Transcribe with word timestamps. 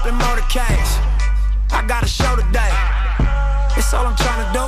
up 0.00 0.06
in 0.06 0.14
motorcades. 0.16 0.96
I 1.72 1.84
got 1.86 2.02
a 2.02 2.08
show 2.08 2.36
today. 2.36 2.72
It's 3.76 3.92
all 3.92 4.06
I'm 4.06 4.16
trying 4.16 4.40
to 4.46 4.50
do. 4.56 4.64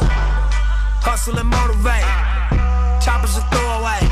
Hustle 1.01 1.39
and 1.39 1.49
motivate. 1.49 2.05
Choppers 3.01 3.37
a 3.41 3.45
throwaway. 3.49 4.03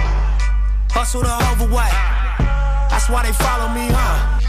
Hustle 0.97 1.21
the 1.21 1.35
overweight. 1.53 1.93
That's 2.89 3.09
why 3.09 3.25
they 3.27 3.37
follow 3.37 3.69
me, 3.69 3.93
huh? 3.93 4.41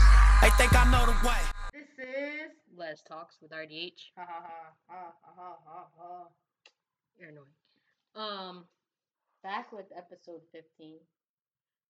They 0.41 0.51
think 0.55 0.71
I 0.71 0.87
know 0.87 1.11
the 1.11 1.17
way. 1.27 1.41
This 1.73 1.91
is 1.99 2.51
Les 2.77 3.01
Talks 3.03 3.35
with 3.41 3.51
RDH. 3.51 4.15
Ha 4.15 4.23
ha 4.23 4.39
ha 4.47 4.71
ha 4.87 5.13
ha 5.23 5.49
ha 5.65 5.87
ha. 5.97 6.27
You're 7.19 7.29
annoying. 7.29 7.57
Um, 8.15 8.65
back 9.43 9.71
with 9.73 9.91
episode 9.95 10.41
15. 10.51 10.99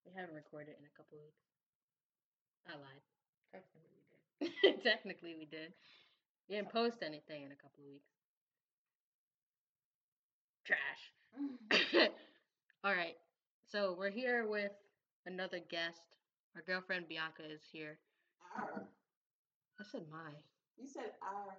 We 0.05 0.11
haven't 0.15 0.33
recorded 0.33 0.73
in 0.79 0.85
a 0.85 0.93
couple 0.97 1.19
weeks. 1.21 1.45
I 2.67 2.73
lied. 2.73 3.05
Technically 4.83 5.35
we 5.37 5.45
did. 5.45 5.49
We 5.49 5.57
did. 5.57 5.73
We 6.49 6.55
didn't 6.55 6.71
post 6.71 6.97
anything 7.01 7.43
in 7.43 7.51
a 7.51 7.55
couple 7.55 7.83
of 7.83 7.91
weeks. 7.91 8.11
Trash. 10.65 11.13
Mm-hmm. 11.39 12.13
All 12.83 12.93
right. 12.93 13.15
So 13.71 13.95
we're 13.97 14.09
here 14.11 14.47
with 14.47 14.71
another 15.25 15.59
guest. 15.69 16.01
Our 16.55 16.61
girlfriend 16.63 17.07
Bianca 17.07 17.43
is 17.49 17.61
here. 17.71 17.97
Our. 18.57 18.83
I 19.79 19.83
said 19.91 20.03
my. 20.11 20.31
You 20.77 20.87
said 20.87 21.11
our. 21.21 21.55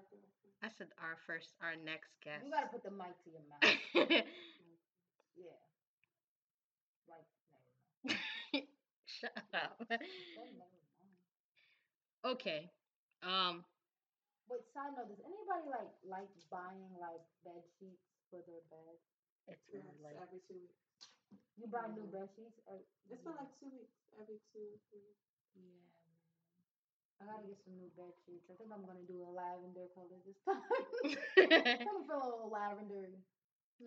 I 0.63 0.69
said 0.79 0.89
our 0.99 1.17
first, 1.27 1.55
our 1.63 1.75
next 1.85 2.11
guest. 2.23 2.45
You 2.45 2.53
gotta 2.53 2.69
put 2.69 2.85
the 2.85 2.91
mic 2.91 3.17
to 3.25 3.31
your 3.31 3.43
mouth. 3.51 3.63
Mm, 3.97 4.25
yeah. 5.37 5.59
Like. 7.09 8.67
Shut 9.07 9.33
up. 9.55 9.81
Then 12.23 12.31
never 12.31 12.39
mind. 12.39 12.41
okay. 12.41 12.71
Um. 13.23 13.65
Wait, 14.49 14.63
side 14.75 14.93
note, 14.97 15.09
does 15.09 15.21
anybody 15.25 15.67
like 15.71 15.91
like 16.03 16.31
buying 16.51 16.93
like 16.99 17.23
bed 17.45 17.63
sheets 17.79 18.05
for 18.31 18.43
their 18.47 18.63
bed? 18.71 18.97
It's 19.49 19.63
Yes, 19.73 19.83
really 19.83 19.99
like 20.03 20.17
every 20.21 20.41
two 20.47 20.59
weeks. 20.59 20.79
You 21.57 21.67
buy 21.67 21.87
new 21.89 22.07
bed 22.07 22.29
sheets? 22.35 22.59
Or, 22.67 22.79
It's 23.11 23.23
been 23.23 23.37
like 23.37 23.53
two 23.59 23.71
weeks. 23.71 23.97
Every 24.19 24.39
two, 24.53 24.79
three 24.91 25.01
weeks. 25.05 25.27
Yeah, 25.55 25.85
man. 26.05 26.17
I 27.21 27.25
gotta 27.25 27.47
get 27.47 27.59
some 27.63 27.77
new 27.79 27.91
bed 27.95 28.13
sheets. 28.25 28.51
I 28.51 28.55
think 28.59 28.71
I'm 28.73 28.85
gonna 28.85 29.07
do 29.07 29.23
a 29.23 29.31
lavender 29.31 29.87
color 29.95 30.19
this 30.27 30.39
time. 30.45 30.63
I'm 30.63 31.85
gonna 31.87 32.05
feel 32.07 32.23
a 32.23 32.29
little 32.29 32.51
lavender. 32.51 33.09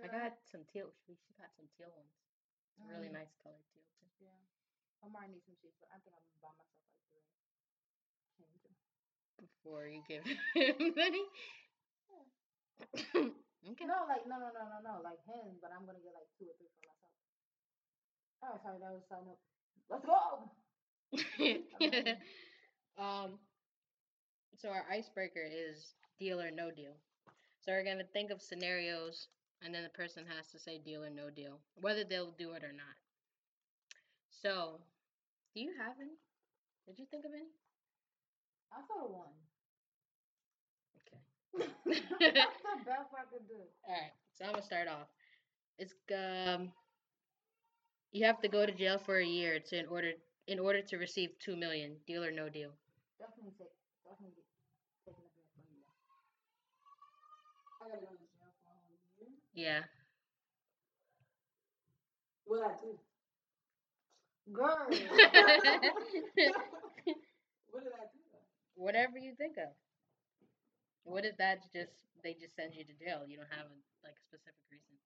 I 0.03 0.07
got 0.07 0.35
some 0.51 0.63
teal. 0.71 0.91
She, 1.05 1.15
she 1.15 1.31
got 1.39 1.51
some 1.55 1.67
teal 1.75 1.91
ones. 1.95 2.11
It's 2.75 2.83
a 2.83 2.87
really 2.91 3.07
Mm. 3.09 3.13
nice 3.13 3.31
color 3.43 3.59
teal 3.71 3.83
too. 3.99 4.07
Yeah. 4.19 4.39
I 5.03 5.07
might 5.07 5.29
need 5.31 5.43
some 5.45 5.55
sheets, 5.61 5.75
but 5.79 5.89
I 5.91 5.99
think 6.03 6.15
I'm 6.15 6.23
gonna 6.27 6.41
buy 6.43 6.53
myself 6.55 6.83
like 6.87 7.03
three. 7.11 7.34
Before 9.39 9.87
you 9.87 10.01
give 10.07 10.23
him 10.55 10.93
money. 10.95 11.25
okay. 12.95 13.85
No, 13.85 14.07
like 14.07 14.25
no, 14.27 14.37
no, 14.39 14.49
no, 14.51 14.63
no, 14.67 14.79
no, 14.83 14.93
like 15.03 15.19
him. 15.27 15.59
But 15.61 15.71
I'm 15.75 15.85
gonna 15.85 15.99
get 16.03 16.13
like 16.15 16.29
two 16.39 16.47
or 16.47 16.55
three 16.57 16.71
for 16.71 16.87
myself. 16.87 17.13
Oh, 18.43 18.55
sorry, 18.63 18.79
that 18.79 18.91
was 18.93 19.03
sign 19.09 19.27
up. 19.27 19.39
Let's 19.89 20.05
go. 20.05 20.51
um. 23.03 23.39
So 24.57 24.69
our 24.69 24.85
icebreaker 24.89 25.43
is 25.43 25.93
deal 26.19 26.41
or 26.41 26.51
no 26.51 26.71
deal. 26.71 26.95
So 27.59 27.71
we're 27.71 27.83
gonna 27.83 28.05
think 28.13 28.31
of 28.31 28.41
scenarios, 28.41 29.27
and 29.61 29.73
then 29.73 29.83
the 29.83 29.89
person 29.89 30.25
has 30.25 30.47
to 30.51 30.59
say 30.59 30.77
deal 30.77 31.03
or 31.03 31.09
no 31.09 31.29
deal, 31.29 31.59
whether 31.81 32.03
they'll 32.03 32.31
do 32.31 32.53
it 32.53 32.63
or 32.63 32.71
not. 32.71 32.95
So, 34.29 34.79
do 35.53 35.61
you 35.61 35.73
have 35.79 35.95
any? 35.99 36.17
Did 36.85 36.99
you 36.99 37.05
think 37.09 37.25
of 37.25 37.31
any? 37.33 37.49
I 38.75 38.81
thought 38.83 39.05
of 39.05 39.11
one. 39.11 39.33
Okay. 41.01 41.19
That's 42.19 42.59
the 42.61 42.85
best 42.85 43.09
I 43.13 43.23
could 43.31 43.47
do. 43.47 43.61
All 43.87 43.93
right, 43.93 44.11
so 44.33 44.45
I'm 44.45 44.51
gonna 44.51 44.63
start 44.63 44.87
off. 44.87 45.07
It's 45.79 45.93
um, 46.13 46.71
you 48.11 48.25
have 48.25 48.41
to 48.41 48.47
go 48.47 48.65
to 48.65 48.71
jail 48.71 48.97
for 48.97 49.17
a 49.19 49.25
year 49.25 49.59
to 49.59 49.77
in 49.79 49.85
order 49.87 50.11
in 50.47 50.59
order 50.59 50.81
to 50.81 50.97
receive 50.97 51.31
two 51.39 51.55
million. 51.55 51.97
Deal 52.07 52.23
or 52.23 52.31
no 52.31 52.49
deal? 52.49 52.71
Definitely 53.19 53.53
take, 53.57 53.73
definitely 54.05 54.33
taking 55.05 55.23
up 55.25 55.33
that 55.35 55.49
money. 55.57 55.83
I 57.81 57.85
gotta 57.87 57.99
go 58.01 58.11
to 58.11 58.17
jail 58.17 58.51
for 58.63 58.71
a 58.71 58.77
whole 58.81 58.97
year. 59.19 59.29
Yeah. 59.53 59.83
What 62.45 62.63
I 62.63 62.73
do? 62.81 62.99
Girl. 64.53 64.87
what 67.71 67.83
did 67.83 67.93
I 67.93 68.05
do? 68.13 68.24
Whatever 68.75 69.17
you 69.17 69.33
think 69.35 69.57
of. 69.57 69.69
What 71.03 71.25
if 71.25 71.37
that's 71.37 71.67
just 71.73 71.91
they 72.23 72.33
just 72.33 72.55
send 72.55 72.73
you 72.75 72.83
to 72.83 72.93
jail? 72.93 73.23
You 73.27 73.37
don't 73.37 73.51
have 73.51 73.67
a 73.67 73.75
like 74.03 74.15
a 74.17 74.23
specific 74.27 74.61
reason. 74.71 74.97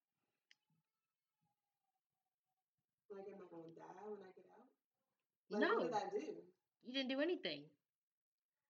Like, 3.09 3.25
am 3.27 3.41
I 3.41 3.45
gonna 3.49 3.69
die 3.73 4.05
when 4.05 4.21
I 4.21 4.31
get 4.37 4.45
out? 4.53 4.69
Like, 5.49 5.61
No, 5.61 5.67
What 5.79 5.91
did 5.91 5.93
I 5.93 6.09
do? 6.09 6.41
you 6.85 6.93
didn't 6.93 7.09
do 7.09 7.21
anything. 7.21 7.61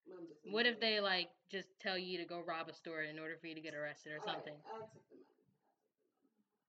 I'm 0.09 0.51
What 0.51 0.65
if 0.65 0.79
they 0.79 0.99
like 0.99 1.29
just 1.51 1.67
tell 1.79 1.97
you 1.97 2.17
to 2.17 2.25
go 2.25 2.41
rob 2.41 2.67
a 2.69 2.73
store 2.73 3.01
in 3.03 3.19
order 3.19 3.37
for 3.39 3.47
you 3.47 3.55
to 3.55 3.61
get 3.61 3.75
arrested 3.75 4.11
or 4.13 4.19
All 4.19 4.25
right, 4.25 4.35
something? 4.35 4.53
I 4.65 4.79
took 4.91 5.07
the 5.09 5.15
money. 5.15 5.45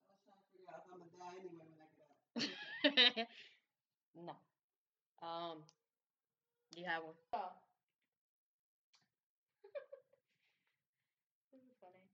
I 0.06 0.12
was 0.12 0.20
trying 0.24 0.38
to 0.40 0.46
figure 0.52 0.68
out 0.72 0.82
if 0.84 0.92
I'm 0.92 0.98
gonna 0.98 1.10
die 1.10 1.38
anyway 1.40 1.66
when 1.68 1.80
I 1.80 1.88
get 1.96 2.06
out. 2.08 2.16
No. 4.14 4.36
Um. 5.22 5.64
You 6.76 6.84
have 6.86 7.02
one. 7.04 7.14
Oh. 7.32 7.52
this 11.52 11.62
is 11.64 11.74
funny. 11.80 12.08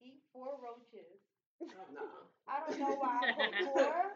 Eat 0.00 0.20
four 0.38 0.54
roaches. 0.62 1.18
No. 1.58 2.06
I 2.46 2.62
don't 2.62 2.78
know 2.78 2.94
why 3.02 3.26
I 3.26 3.34
put 3.34 3.50
four. 3.66 4.14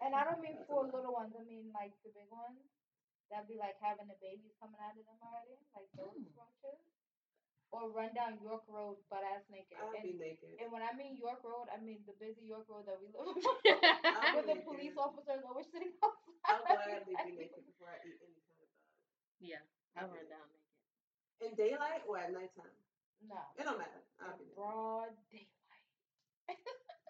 and 0.00 0.12
I 0.16 0.24
don't 0.24 0.40
mean 0.40 0.56
four 0.64 0.88
little 0.88 1.12
ones. 1.12 1.36
I 1.36 1.44
mean 1.44 1.68
like 1.76 1.92
the 2.00 2.10
big 2.16 2.28
ones. 2.32 2.64
That'd 3.28 3.48
be 3.48 3.60
like 3.60 3.76
having 3.84 4.08
the 4.08 4.16
babies 4.20 4.56
coming 4.56 4.80
out 4.80 4.96
of 4.96 5.04
them 5.04 5.20
already, 5.20 5.60
like 5.76 5.88
those 6.00 6.16
Hmm. 6.16 6.32
roaches. 6.32 6.80
Or 7.74 7.90
run 7.90 8.14
down 8.14 8.38
York 8.38 8.62
Road 8.70 9.02
butt 9.10 9.26
ass 9.26 9.42
naked. 9.50 9.74
I'll 9.82 9.90
be 9.98 10.14
And, 10.14 10.22
naked. 10.22 10.54
and 10.62 10.70
when 10.70 10.78
I 10.86 10.94
mean 10.94 11.18
York 11.18 11.42
Road, 11.42 11.66
I 11.74 11.82
mean 11.82 12.06
the 12.06 12.14
busy 12.22 12.46
York 12.46 12.70
Road 12.70 12.86
that 12.86 13.02
we 13.02 13.10
live 13.10 13.26
on. 13.34 13.34
I'll 14.14 14.38
Where 14.38 14.46
be 14.46 14.54
the 14.54 14.62
police 14.62 14.94
officers 14.94 15.42
always 15.42 15.66
sitting 15.74 15.90
outside. 15.98 16.38
I'll 16.46 16.62
outside. 16.62 17.02
gladly 17.02 17.18
be 17.26 17.34
naked 17.42 17.66
before 17.66 17.90
I 17.90 17.98
eat 18.06 18.14
any 18.22 18.38
kind 18.46 18.62
of 18.62 18.70
bug. 18.70 18.78
yeah, 19.42 19.62
I'll 19.98 20.06
run 20.06 20.22
down 20.30 20.46
naked. 20.54 20.70
In 21.42 21.50
daylight 21.58 22.06
or 22.06 22.14
at 22.22 22.30
nighttime? 22.30 22.70
No. 23.20 23.40
It 23.58 23.64
don't 23.64 23.78
matter. 23.78 24.02
I'll 24.20 24.36
be. 24.36 24.44
Broad 24.54 25.10
daylight. 25.30 25.48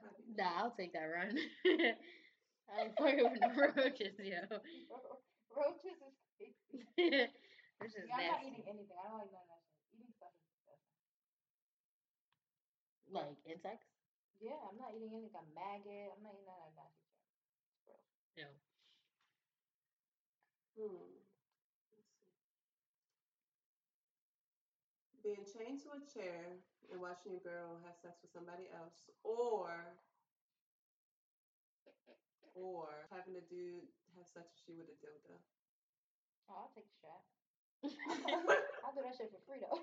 I'll 0.02 0.12
be. 0.18 0.34
Nah, 0.36 0.58
I'll 0.58 0.74
take 0.76 0.92
that 0.92 1.04
run. 1.06 1.36
I 2.68 2.80
ain't 2.82 2.96
fucking 2.96 3.22
with 3.24 3.40
no 3.40 3.48
roaches, 3.76 4.16
yo. 4.18 4.40
Roaches 5.50 6.00
is 6.00 6.14
crazy. 6.36 6.54
This 7.80 7.94
is 7.94 8.08
Yeah, 8.08 8.16
I'm 8.16 8.26
not 8.26 8.42
eating 8.44 8.64
anything. 8.66 8.96
I 8.98 9.08
don't 9.08 9.18
like 9.18 9.30
none 9.32 9.42
of 9.44 9.48
that 9.48 9.62
shit. 9.68 9.76
Eating 9.92 10.12
stuff 10.16 10.32
is 10.38 10.44
disgusting. 10.48 10.96
Like 13.06 13.36
insects? 13.44 13.86
Yeah, 14.40 14.58
I'm 14.68 14.76
not 14.76 14.94
eating 14.96 15.12
anything. 15.14 15.36
I'm 15.38 15.52
maggot. 15.54 16.10
I'm 16.16 16.22
not 16.22 16.32
eating 16.34 16.46
none 16.48 16.58
of 16.58 16.72
that 16.72 16.74
nasty 16.74 17.04
shit. 17.12 17.30
It's 17.68 17.80
gross. 17.84 18.08
No. 18.36 18.48
Hmm. 20.76 21.22
Let's 21.74 21.86
see. 21.90 22.02
Being 25.24 25.48
chained 25.48 25.80
to 25.88 25.96
a 25.96 26.00
chair 26.12 26.60
and 26.92 27.00
watching 27.00 27.32
your 27.32 27.40
girl 27.40 27.80
have 27.80 27.96
sex 27.96 28.20
with 28.20 28.30
somebody 28.30 28.68
else, 28.68 29.08
or 29.24 29.96
or 32.52 33.08
having 33.10 33.34
a 33.36 33.44
dude 33.48 33.88
have 34.20 34.28
sex 34.28 34.52
with 34.52 34.68
you 34.68 34.76
with 34.76 34.92
a 34.92 34.96
dildo. 35.00 35.40
Oh, 36.52 36.68
I'll 36.68 36.72
take 36.76 36.84
the 36.84 37.00
shot. 37.00 37.24
I'll 38.84 38.92
do 38.92 39.00
that 39.00 39.16
shit 39.16 39.32
for 39.32 39.40
free 39.48 39.64
though. 39.64 39.80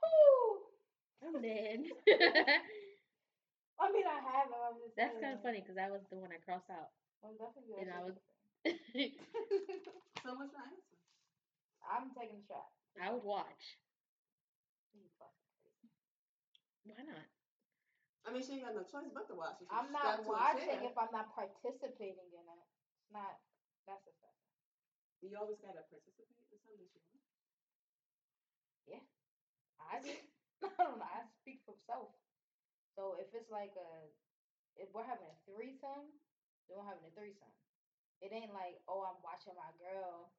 Whew. 0.00 0.60
I'm 1.20 1.36
dead. 1.42 1.84
I 3.80 3.92
mean, 3.92 4.04
I 4.08 4.20
have 4.24 4.48
it. 4.48 4.56
I'm 4.56 4.76
just 4.80 4.96
That's 4.96 5.20
kind 5.20 5.32
of 5.36 5.42
funny 5.42 5.60
because 5.60 5.76
that 5.76 5.90
was 5.90 6.00
the 6.10 6.16
one 6.16 6.30
I 6.32 6.40
crossed 6.40 6.68
out. 6.70 6.88
Well, 7.20 7.36
definitely 7.36 7.76
And 7.84 7.90
I 7.92 8.00
shit 8.00 8.06
was- 8.06 8.20
for 8.20 8.76
free. 8.92 9.10
So 10.20 10.36
what's 10.36 10.52
your 10.52 10.60
answer? 10.68 11.00
I'm 11.80 12.12
taking 12.12 12.44
the 12.44 12.44
strap. 12.44 12.68
I 13.00 13.08
would 13.08 13.24
watch. 13.24 13.80
You 14.92 15.08
fucking 15.16 15.48
crazy. 15.64 15.88
Why 16.84 17.00
not? 17.08 17.24
I 18.28 18.36
mean, 18.36 18.44
she 18.44 18.60
ain't 18.60 18.68
got 18.68 18.76
no 18.76 18.84
choice 18.84 19.08
but 19.16 19.24
to 19.32 19.34
watch. 19.34 19.56
If 19.64 19.72
she's 19.72 19.72
I'm 19.72 19.88
not 19.88 20.20
watching 20.28 20.76
if 20.84 20.92
I'm 20.92 21.08
not 21.08 21.32
participating 21.32 22.28
in 22.36 22.44
it. 22.44 22.64
It's 23.00 23.08
not. 23.08 23.40
That's 23.88 24.04
a 24.04 24.12
fact. 24.20 24.44
You 25.24 25.32
always 25.40 25.56
gotta 25.64 25.80
participate 25.88 26.28
in 26.28 26.44
something 26.52 26.76
that 26.76 26.84
you 26.84 27.00
want. 27.00 27.20
I 29.80 29.98
do. 30.04 30.12
I 30.68 30.68
don't 30.76 31.00
know. 31.00 31.08
I 31.08 31.24
speak 31.40 31.64
for 31.64 31.74
self. 31.88 32.12
So 32.94 33.16
if 33.16 33.32
it's 33.32 33.48
like 33.48 33.72
a 33.80 33.90
if 34.76 34.92
we're 34.92 35.08
having 35.08 35.26
a 35.26 35.38
threesome, 35.48 36.12
then 36.70 36.78
we're 36.78 36.86
having 36.86 37.02
a 37.02 37.10
threesome. 37.18 37.50
It 38.22 38.30
ain't 38.30 38.54
like, 38.54 38.78
oh, 38.86 39.02
I'm 39.02 39.18
watching 39.26 39.58
my 39.58 39.74
girl 39.82 40.30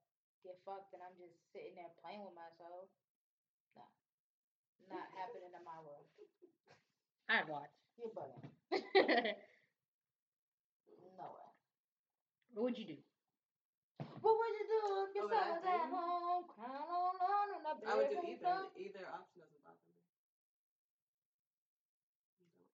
get 0.47 0.55
fucked 0.63 0.95
and 0.95 1.03
I'm 1.03 1.13
just 1.19 1.35
sitting 1.51 1.75
there 1.75 1.91
playing 1.99 2.23
with 2.23 2.33
myself. 2.33 2.87
No. 3.75 3.83
Not 4.87 5.11
happening 5.19 5.51
in 5.51 5.63
my 5.67 5.75
world. 5.83 6.07
I'd 7.27 7.51
watch. 7.51 7.75
You're 7.99 8.15
bugging. 8.15 8.47
No 11.19 11.27
way. 11.37 11.49
What 12.55 12.63
would 12.71 12.77
you 12.77 12.87
do? 12.87 12.97
What 13.99 14.33
would 14.37 14.53
you 14.57 14.65
do 14.65 14.81
if 15.05 15.13
your 15.13 15.29
What 15.29 15.37
would 15.37 15.37
son 15.37 15.53
was 15.53 15.65
at 15.69 15.85
home 15.91 16.43
crying 16.49 16.87
all 16.89 17.13
alone 17.13 17.49
and 17.57 17.63
the 17.65 17.73
I 17.85 17.93
would 17.93 18.09
do 18.09 18.17
either. 18.25 18.57
Either 18.73 19.05
option 19.05 19.45
doesn't 19.45 19.61
bother 19.61 19.85
me. 19.85 20.01
You 22.41 22.47
don't. 22.57 22.65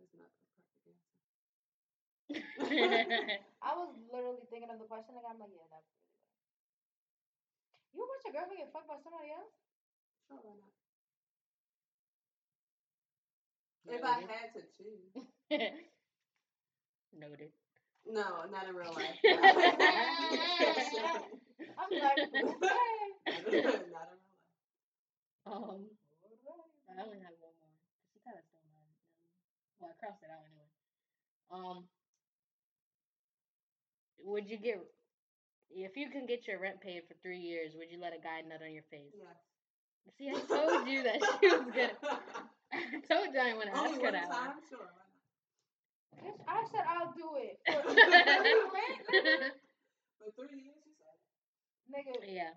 There's 0.00 0.14
not 0.16 0.32
a 0.32 0.40
perfect 0.56 0.80
answer. 0.88 1.12
I 3.62 3.74
was 3.74 3.94
literally 4.12 4.44
thinking 4.50 4.70
of 4.70 4.78
the 4.78 4.84
question, 4.84 5.14
like 5.14 5.24
I'm 5.28 5.38
like, 5.40 5.50
yeah, 5.52 5.66
that's 5.70 5.86
really 5.88 6.08
good. 6.12 6.28
You 7.92 8.06
watch 8.08 8.24
your 8.24 8.32
girlfriend 8.32 8.58
get 8.60 8.72
fucked 8.72 8.88
by 8.88 8.96
somebody 9.02 9.30
else? 9.30 9.52
Sure, 10.28 10.40
why 10.42 10.54
not? 10.56 10.72
If 13.86 14.04
I 14.04 14.20
had 14.20 14.52
to 14.54 14.60
choose. 14.76 15.12
Noted. 17.12 17.50
No, 18.06 18.44
not 18.50 18.66
in 18.68 18.74
real 18.74 18.92
life. 18.92 19.16
I'm 21.78 21.90
like, 21.98 22.20
not 23.36 23.48
in 23.52 23.62
real 23.64 23.88
life. 23.90 24.18
Um, 25.46 25.96
I 26.88 27.00
only 27.02 27.18
have 27.20 27.34
one 27.40 27.54
more. 27.60 27.74
She 28.12 28.20
kind 28.24 28.36
of 28.38 28.44
stole 28.44 28.64
mine. 28.72 28.92
Well, 29.80 29.90
I 29.90 29.94
crossed 29.98 30.22
it 30.22 30.30
out 30.30 30.44
anyway. 30.44 30.68
Um, 31.50 31.88
would 34.28 34.48
you 34.50 34.58
get 34.58 34.80
if 35.70 35.96
you 35.96 36.10
can 36.10 36.26
get 36.26 36.46
your 36.46 36.60
rent 36.60 36.80
paid 36.80 37.02
for 37.08 37.14
three 37.22 37.38
years? 37.38 37.72
Would 37.76 37.90
you 37.90 37.98
let 38.00 38.12
a 38.14 38.20
guy 38.20 38.40
nut 38.46 38.60
on 38.64 38.72
your 38.72 38.84
face? 38.90 39.12
Yeah. 39.16 39.36
See, 40.16 40.30
I 40.30 40.40
told 40.48 40.88
you 40.88 41.02
that 41.04 41.20
she 41.40 41.48
was 41.48 41.66
good. 41.72 41.90
I 42.72 43.00
told 43.08 43.32
you 43.34 43.40
I 43.40 43.52
want 43.54 43.68
to 43.72 43.76
ask 43.76 43.92
Only 43.92 44.04
her 44.04 44.12
one 44.12 44.12
that 44.12 44.28
one. 44.28 44.36
time? 44.38 44.56
Sure, 44.68 44.88
not? 44.88 45.08
Bitch, 46.18 46.40
I 46.48 46.60
said 46.72 46.84
I'll 46.88 47.12
do 47.12 47.28
it. 47.38 47.56
For 47.68 47.82
free. 47.82 49.50
For 50.18 50.28
three 50.36 50.60
years, 50.64 50.82
you 50.84 50.94
said? 50.98 51.16
Nigga, 51.92 52.14
yeah. 52.26 52.52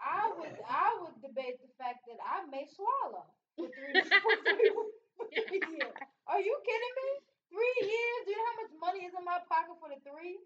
I 0.00 0.32
would 0.38 0.56
I 0.68 0.88
would 1.02 1.16
debate 1.20 1.60
the 1.60 1.68
fact 1.76 2.06
that 2.08 2.20
I 2.24 2.44
may 2.48 2.64
swallow 2.68 3.28
for 3.56 3.68
three, 3.68 3.92
for 4.24 4.34
three, 4.46 4.70
for 5.16 5.26
three 5.28 5.60
years. 5.68 5.92
Are 6.28 6.40
you 6.40 6.54
kidding 6.64 6.94
me? 6.96 7.08
Three 7.52 7.76
years? 7.84 8.18
Do 8.24 8.30
you 8.32 8.38
know 8.38 8.48
how 8.48 8.58
much 8.64 8.72
money 8.80 9.00
is 9.04 9.12
in 9.12 9.24
my 9.26 9.40
pocket 9.50 9.76
for 9.82 9.90
the 9.92 10.00
three? 10.06 10.40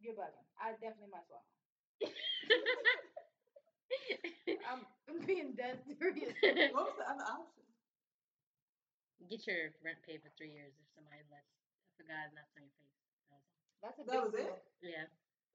You're 0.00 0.14
bugging. 0.14 0.46
I 0.60 0.72
definitely 0.72 1.10
might 1.10 1.26
swallow. 1.26 1.44
I'm, 4.70 4.86
I'm 5.08 5.20
being 5.26 5.54
dead 5.56 5.78
serious. 5.98 6.34
What 6.72 6.84
was 6.86 6.96
the 6.98 7.06
other 7.10 7.24
option? 7.24 7.64
Get 9.28 9.46
your 9.46 9.74
rent 9.84 9.98
paid 10.06 10.22
for 10.22 10.30
three 10.38 10.50
years 10.54 10.72
if 10.78 10.88
somebody 10.94 11.20
lets 11.28 11.50
if 11.92 12.00
a 12.00 12.06
guy 12.08 12.30
nuts 12.32 12.54
on 12.56 12.64
your 12.64 12.72
face. 12.80 12.96
That 13.28 13.40
was 13.42 13.52
That's 13.82 13.98
a 13.98 14.04
That 14.06 14.12
big 14.12 14.22
was 14.22 14.32
deal. 14.32 14.54
it? 14.54 14.62
Yeah. 14.80 15.06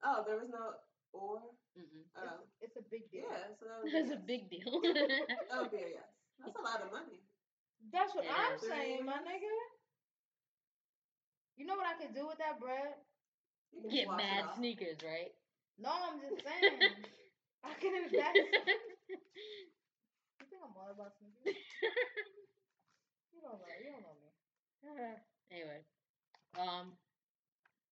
Oh, 0.04 0.24
there 0.28 0.38
was 0.38 0.50
no 0.52 0.76
or? 1.16 1.40
Mm-mm. 1.78 2.04
Oh. 2.18 2.44
It's, 2.62 2.76
it's 2.76 2.78
a 2.78 2.86
big 2.92 3.10
deal. 3.10 3.26
Yeah, 3.26 3.50
so 3.58 3.66
that 3.66 3.80
would 3.82 3.90
be 3.90 3.96
That's 3.96 4.12
a 4.12 4.20
yes. 4.20 4.28
big 4.28 4.42
deal. 4.52 4.72
That 5.50 5.58
would 5.62 5.72
be 5.72 5.82
a 5.82 5.90
yes. 5.98 6.10
That's 6.38 6.58
a 6.60 6.62
lot 6.66 6.82
of 6.84 6.92
money. 6.92 7.24
That's 7.92 8.14
what 8.14 8.26
It 8.26 8.32
I'm 8.32 8.56
is. 8.56 8.62
saying, 8.62 9.06
my 9.06 9.18
nigga. 9.24 9.56
You 11.56 11.66
know 11.66 11.76
what 11.76 11.88
I 11.88 11.94
could 11.96 12.14
do 12.14 12.28
with 12.28 12.38
that 12.40 12.60
bread? 12.60 12.94
You 13.82 13.90
Get 13.90 14.08
mad 14.08 14.46
sneakers, 14.56 14.98
right? 15.04 15.32
No, 15.78 15.90
I'm 15.90 16.20
just 16.22 16.44
saying. 16.44 17.06
I 17.64 17.74
can 17.80 17.94
invest. 17.96 18.38
You 20.42 20.46
think 20.50 20.62
I'm 20.66 20.76
all 20.76 20.92
about 20.92 21.14
sneakers? 21.18 21.56
You 23.34 23.42
don't 23.42 23.60
know. 23.60 23.68
You 23.82 23.90
don't 23.92 24.04
know 24.04 24.16
me. 24.22 24.30
anyway, 25.52 25.82
um, 26.60 26.94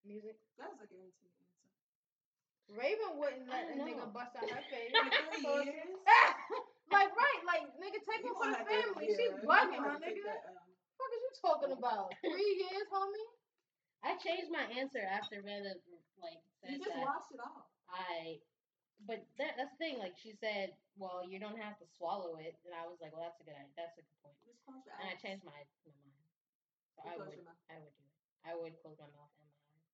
Music. 0.06 0.36
That 0.58 0.70
was 0.74 0.82
a 0.82 0.88
guaranteed 0.90 1.30
answer. 1.38 1.62
Raven 2.72 3.18
wouldn't 3.20 3.48
let 3.50 3.70
a 3.70 3.76
know. 3.76 3.86
nigga 3.86 4.06
bust 4.14 4.34
out 4.38 4.50
her 4.50 4.64
face. 4.72 4.92
So- 5.42 5.64
like 6.92 7.08
right, 7.16 7.42
like 7.48 7.64
nigga, 7.80 8.00
take 8.04 8.24
You 8.24 8.34
her 8.34 8.36
for 8.36 8.44
gonna 8.52 8.60
the 8.60 8.68
family. 8.68 9.06
yeah, 9.08 9.16
She 9.16 9.26
you 9.30 9.48
bugging, 9.48 9.80
gonna 9.80 9.88
my 9.88 9.88
have 9.96 10.02
to 10.02 10.06
take 10.12 10.20
nigga. 10.20 10.28
that, 10.28 10.44
um, 10.52 10.68
What 10.98 11.10
is 11.16 11.22
you 11.24 11.32
talking 11.40 11.72
about? 11.72 12.12
Three 12.22 12.52
years, 12.60 12.88
homie. 12.92 13.28
I 14.02 14.18
changed 14.18 14.50
my 14.50 14.66
answer 14.74 15.02
after 15.02 15.40
Amanda 15.40 15.78
like 16.22 16.42
said 16.62 16.74
You 16.74 16.78
just 16.82 16.94
that 16.94 17.06
wash 17.06 17.28
it 17.34 17.42
all. 17.42 17.70
I. 17.90 18.42
But 19.10 19.26
that, 19.42 19.58
that's 19.58 19.74
the 19.74 19.82
thing. 19.82 19.98
Like 19.98 20.14
she 20.22 20.38
said, 20.38 20.78
well, 20.94 21.26
you 21.26 21.42
don't 21.42 21.58
have 21.58 21.74
to 21.82 21.88
swallow 21.98 22.38
it, 22.38 22.54
and 22.66 22.74
I 22.78 22.86
was 22.86 23.02
like, 23.02 23.10
well, 23.18 23.26
that's 23.26 23.42
a 23.42 23.46
good 23.46 23.58
idea. 23.58 23.74
That's 23.74 23.98
a 23.98 24.06
good 24.06 24.20
point. 24.22 24.38
Just 24.46 24.62
close 24.62 24.86
your 24.86 24.94
And 25.02 25.10
I 25.10 25.18
changed 25.18 25.42
my 25.42 25.58
my 25.86 25.98
mind. 26.06 26.26
So 26.94 27.00
I 27.10 27.18
would. 27.18 27.34
I 27.70 27.78
would 27.82 27.96
do 27.98 28.06
it. 28.06 28.18
I 28.46 28.54
would 28.58 28.74
close 28.82 28.98
my 29.02 29.10
mouth 29.10 29.34
and 29.38 29.46
my 29.50 29.58
eyes. 29.74 29.86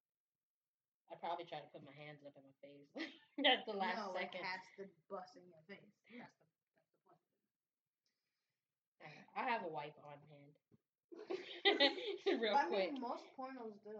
I'd 1.12 1.24
probably 1.24 1.48
try 1.48 1.64
to 1.64 1.70
put 1.72 1.84
my 1.88 1.96
hands 1.96 2.20
up 2.28 2.36
in 2.36 2.44
my 2.44 2.58
face 2.60 2.92
at 3.48 3.64
the 3.64 3.76
last 3.76 3.96
no, 3.96 4.12
second. 4.12 4.44
it 4.44 4.48
has 4.48 4.64
to 4.76 4.84
bust 5.08 5.40
in 5.40 5.48
your 5.48 5.64
face. 5.72 5.96
That's 6.12 6.36
the 6.44 6.60
that's 7.08 7.24
the 7.24 7.36
point. 7.40 9.24
I 9.36 9.44
have 9.48 9.64
a 9.64 9.72
wipe 9.72 9.96
on 10.04 10.20
hand. 10.28 10.52
Real 12.42 12.56
I 12.56 12.66
quick. 12.72 12.92
mean, 12.94 13.02
most 13.02 13.24
pornos 13.36 13.76
do. 13.84 13.98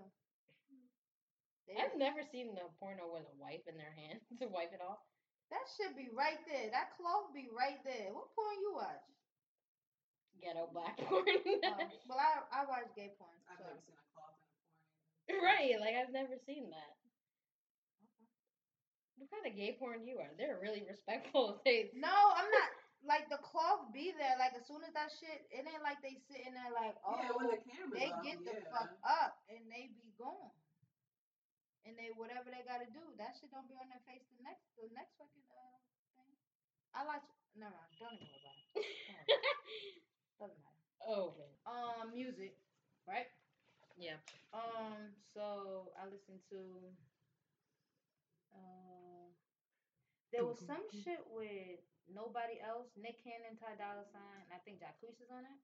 They- 1.68 1.76
I've 1.80 2.00
never 2.00 2.24
seen 2.32 2.56
the 2.56 2.64
porno 2.80 3.12
with 3.12 3.28
a 3.28 3.36
wipe 3.36 3.68
in 3.68 3.76
their 3.76 3.92
hand 3.92 4.24
to 4.40 4.48
wipe 4.48 4.72
it 4.72 4.80
off. 4.80 5.04
that 5.52 5.64
should 5.76 5.96
be 6.00 6.08
right 6.16 6.40
there. 6.48 6.72
That 6.72 6.96
cloth 6.96 7.32
be 7.36 7.48
right 7.52 7.80
there. 7.84 8.12
What 8.16 8.32
porn 8.36 8.56
you 8.64 8.72
watch? 8.76 9.04
Ghetto 10.40 10.70
black 10.72 10.96
porn. 11.10 11.26
Oh, 11.28 11.90
well, 12.08 12.22
I 12.22 12.64
I 12.64 12.70
watch 12.70 12.88
gay 12.96 13.12
porn. 13.20 13.36
I've 13.52 13.60
so- 13.60 13.68
never 13.68 13.82
seen 13.84 13.98
a 14.00 14.06
cloth 14.16 14.38
in 15.28 15.36
a 15.36 15.40
porn. 15.40 15.44
right, 15.44 15.76
like 15.82 15.96
I've 16.00 16.14
never 16.16 16.40
seen 16.48 16.72
that. 16.72 16.94
What 19.18 19.34
kind 19.34 19.50
of 19.50 19.58
gay 19.58 19.76
porn 19.82 20.06
you 20.06 20.22
are? 20.22 20.30
They're 20.38 20.62
really 20.62 20.86
respectful. 20.88 21.60
They 21.66 21.90
No, 21.98 22.08
I'm 22.38 22.48
not. 22.48 22.70
Like 23.08 23.32
the 23.32 23.40
cloth 23.40 23.88
be 23.96 24.12
there. 24.20 24.36
Like 24.36 24.52
as 24.60 24.68
soon 24.68 24.84
as 24.84 24.92
that 24.92 25.08
shit, 25.16 25.48
it 25.48 25.64
ain't 25.64 25.80
like 25.80 26.04
they 26.04 26.20
sitting 26.28 26.52
there 26.52 26.76
like, 26.76 27.00
oh, 27.08 27.16
yeah, 27.16 27.32
when 27.40 27.48
the 27.56 27.64
camera's 27.64 27.96
they 27.96 28.12
get 28.20 28.44
the 28.44 28.60
yeah. 28.60 28.68
fuck 28.68 28.92
up 29.08 29.40
and 29.48 29.64
they 29.72 29.88
be 29.96 30.12
gone. 30.20 30.52
And 31.88 31.96
they 31.96 32.12
whatever 32.20 32.52
they 32.52 32.68
gotta 32.68 32.92
do, 32.92 33.00
that 33.16 33.40
shit 33.40 33.48
don't 33.48 33.64
be 33.72 33.80
on 33.80 33.88
their 33.88 34.04
face 34.04 34.28
the 34.28 34.44
next 34.44 34.68
the 34.76 34.92
next 34.92 35.16
fucking 35.16 35.48
uh 35.56 35.80
thing. 36.20 36.36
I 36.92 37.08
like 37.08 37.24
never 37.56 37.72
mind, 37.72 37.96
don't 37.96 38.12
even 38.12 38.28
worry 38.28 38.44
about 38.44 38.60
it. 38.60 38.84
Doesn't 40.44 40.60
matter. 40.60 40.84
oh 41.08 41.32
man. 41.40 41.56
Um 41.64 42.12
music, 42.12 42.60
right? 43.08 43.32
Yeah. 43.96 44.20
Um 44.52 45.16
so 45.32 45.96
I 45.96 46.12
listened 46.12 46.44
to 46.52 46.60
uh 48.52 49.32
there 50.36 50.44
was 50.44 50.60
some 50.68 50.84
shit 51.08 51.24
with 51.32 51.80
nobody 52.08 52.60
else, 52.60 52.88
Nick 52.96 53.22
Cannon, 53.24 53.58
Ty 53.58 53.76
Dolla 53.76 54.06
Sign, 54.12 54.42
and 54.44 54.52
I 54.54 54.60
think 54.64 54.80
Jacquees 54.80 55.20
is 55.22 55.30
on 55.30 55.46
it. 55.46 55.60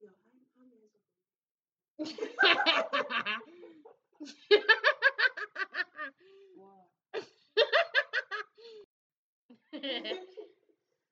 Yo, 0.00 0.08
how, 0.32 0.40
how 0.56 0.64
many 0.64 0.82
is 0.86 0.92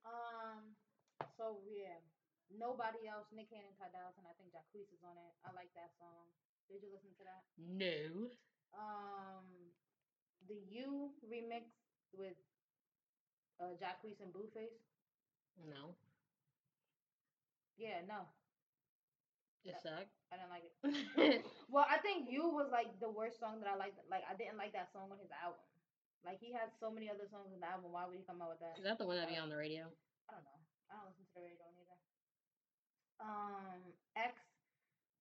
Um, 0.04 0.74
so 1.36 1.60
yeah, 1.66 1.98
nobody 2.50 3.06
else. 3.06 3.26
Nick 3.32 3.50
Cannon, 3.50 3.74
Ty 3.78 3.90
Dolla 3.92 4.12
Sign. 4.14 4.26
I 4.26 4.34
think 4.38 4.52
Jacquees 4.54 4.90
is 4.92 5.02
on 5.04 5.16
it. 5.18 5.34
I 5.44 5.52
like 5.52 5.70
that 5.74 5.92
song. 5.98 6.30
Did 6.68 6.82
you 6.82 6.90
listen 6.92 7.12
to 7.18 7.24
that? 7.24 7.44
no. 7.58 8.30
Um, 8.72 9.72
the 10.46 10.54
You 10.54 11.12
remix 11.24 11.64
with 12.12 12.36
uh 13.60 13.74
Jacquees 13.74 14.20
and 14.20 14.32
Blueface. 14.32 14.78
No. 15.68 15.96
Yeah, 17.76 18.00
no, 18.06 18.26
It 19.64 19.76
sucked. 19.82 20.08
I 20.32 20.36
didn't 20.36 20.50
like 20.50 20.62
it. 20.64 21.44
Well, 21.68 21.84
I 21.88 21.98
think 21.98 22.28
You 22.30 22.48
was 22.48 22.68
like 22.70 22.98
the 23.00 23.08
worst 23.08 23.38
song 23.38 23.60
that 23.60 23.68
I 23.68 23.74
liked. 23.74 23.98
Like 24.10 24.22
I 24.28 24.34
didn't 24.34 24.56
like 24.56 24.72
that 24.72 24.90
song 24.92 25.08
on 25.10 25.18
his 25.18 25.30
album. 25.30 25.60
Like 26.24 26.38
he 26.40 26.52
had 26.52 26.70
so 26.80 26.90
many 26.90 27.08
other 27.08 27.26
songs 27.30 27.52
on 27.52 27.60
the 27.60 27.66
album. 27.66 27.92
Why 27.92 28.04
would 28.04 28.16
he 28.16 28.22
come 28.22 28.42
out 28.42 28.50
with 28.50 28.60
that? 28.60 28.76
Is 28.78 28.84
that 28.84 28.98
the 28.98 29.06
one 29.06 29.16
that 29.16 29.28
be 29.28 29.36
on 29.36 29.48
the 29.48 29.56
radio? 29.56 29.84
I 30.28 30.32
don't 30.32 30.44
know. 30.44 30.58
I 30.90 30.94
don't 30.96 31.06
listen 31.06 31.24
to 31.24 31.32
the 31.34 31.40
radio 31.40 31.64
either. 31.80 31.96
Um, 33.20 33.94
X. 34.16 34.40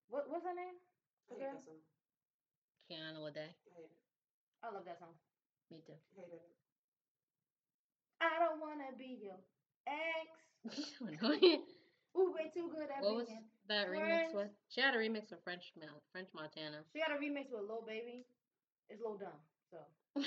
What 0.08 0.28
what's 0.30 0.44
her 0.46 0.54
name? 0.54 0.76
I 1.30 1.34
hate 1.34 1.42
Okay. 1.42 1.52
that 1.54 1.64
song. 1.66 1.80
Kiana 2.90 3.20
Ledé. 3.20 3.54
I 3.66 3.70
hate 3.76 3.92
it. 3.92 3.98
I 4.64 4.70
love 4.70 4.86
that 4.86 5.00
song. 5.00 5.14
Me 5.70 5.82
too. 5.86 5.98
Hate 6.16 6.32
it. 6.34 6.42
I 8.22 8.40
don't 8.40 8.60
wanna 8.60 8.92
be 8.98 9.20
your 9.22 9.38
ex. 9.88 10.30
Ooh, 12.18 12.34
way 12.34 12.50
too 12.50 12.70
good 12.74 12.90
at 12.90 13.04
What 13.06 13.16
was 13.16 13.28
being 13.30 13.46
That 13.70 13.88
remix 13.94 14.34
Friends. 14.34 14.34
with 14.34 14.52
she 14.74 14.82
had 14.82 14.96
a 14.96 14.98
remix 14.98 15.30
with 15.30 15.44
French 15.44 15.72
Mount 15.78 16.02
French 16.12 16.30
Montana. 16.34 16.82
She 16.94 17.00
had 17.00 17.14
a 17.14 17.20
remix 17.22 17.54
with 17.54 17.70
Lil 17.70 17.86
Baby. 17.86 18.26
It's 18.90 19.02
Lil 19.02 19.18
Dumb. 19.22 19.38
So. 19.70 19.78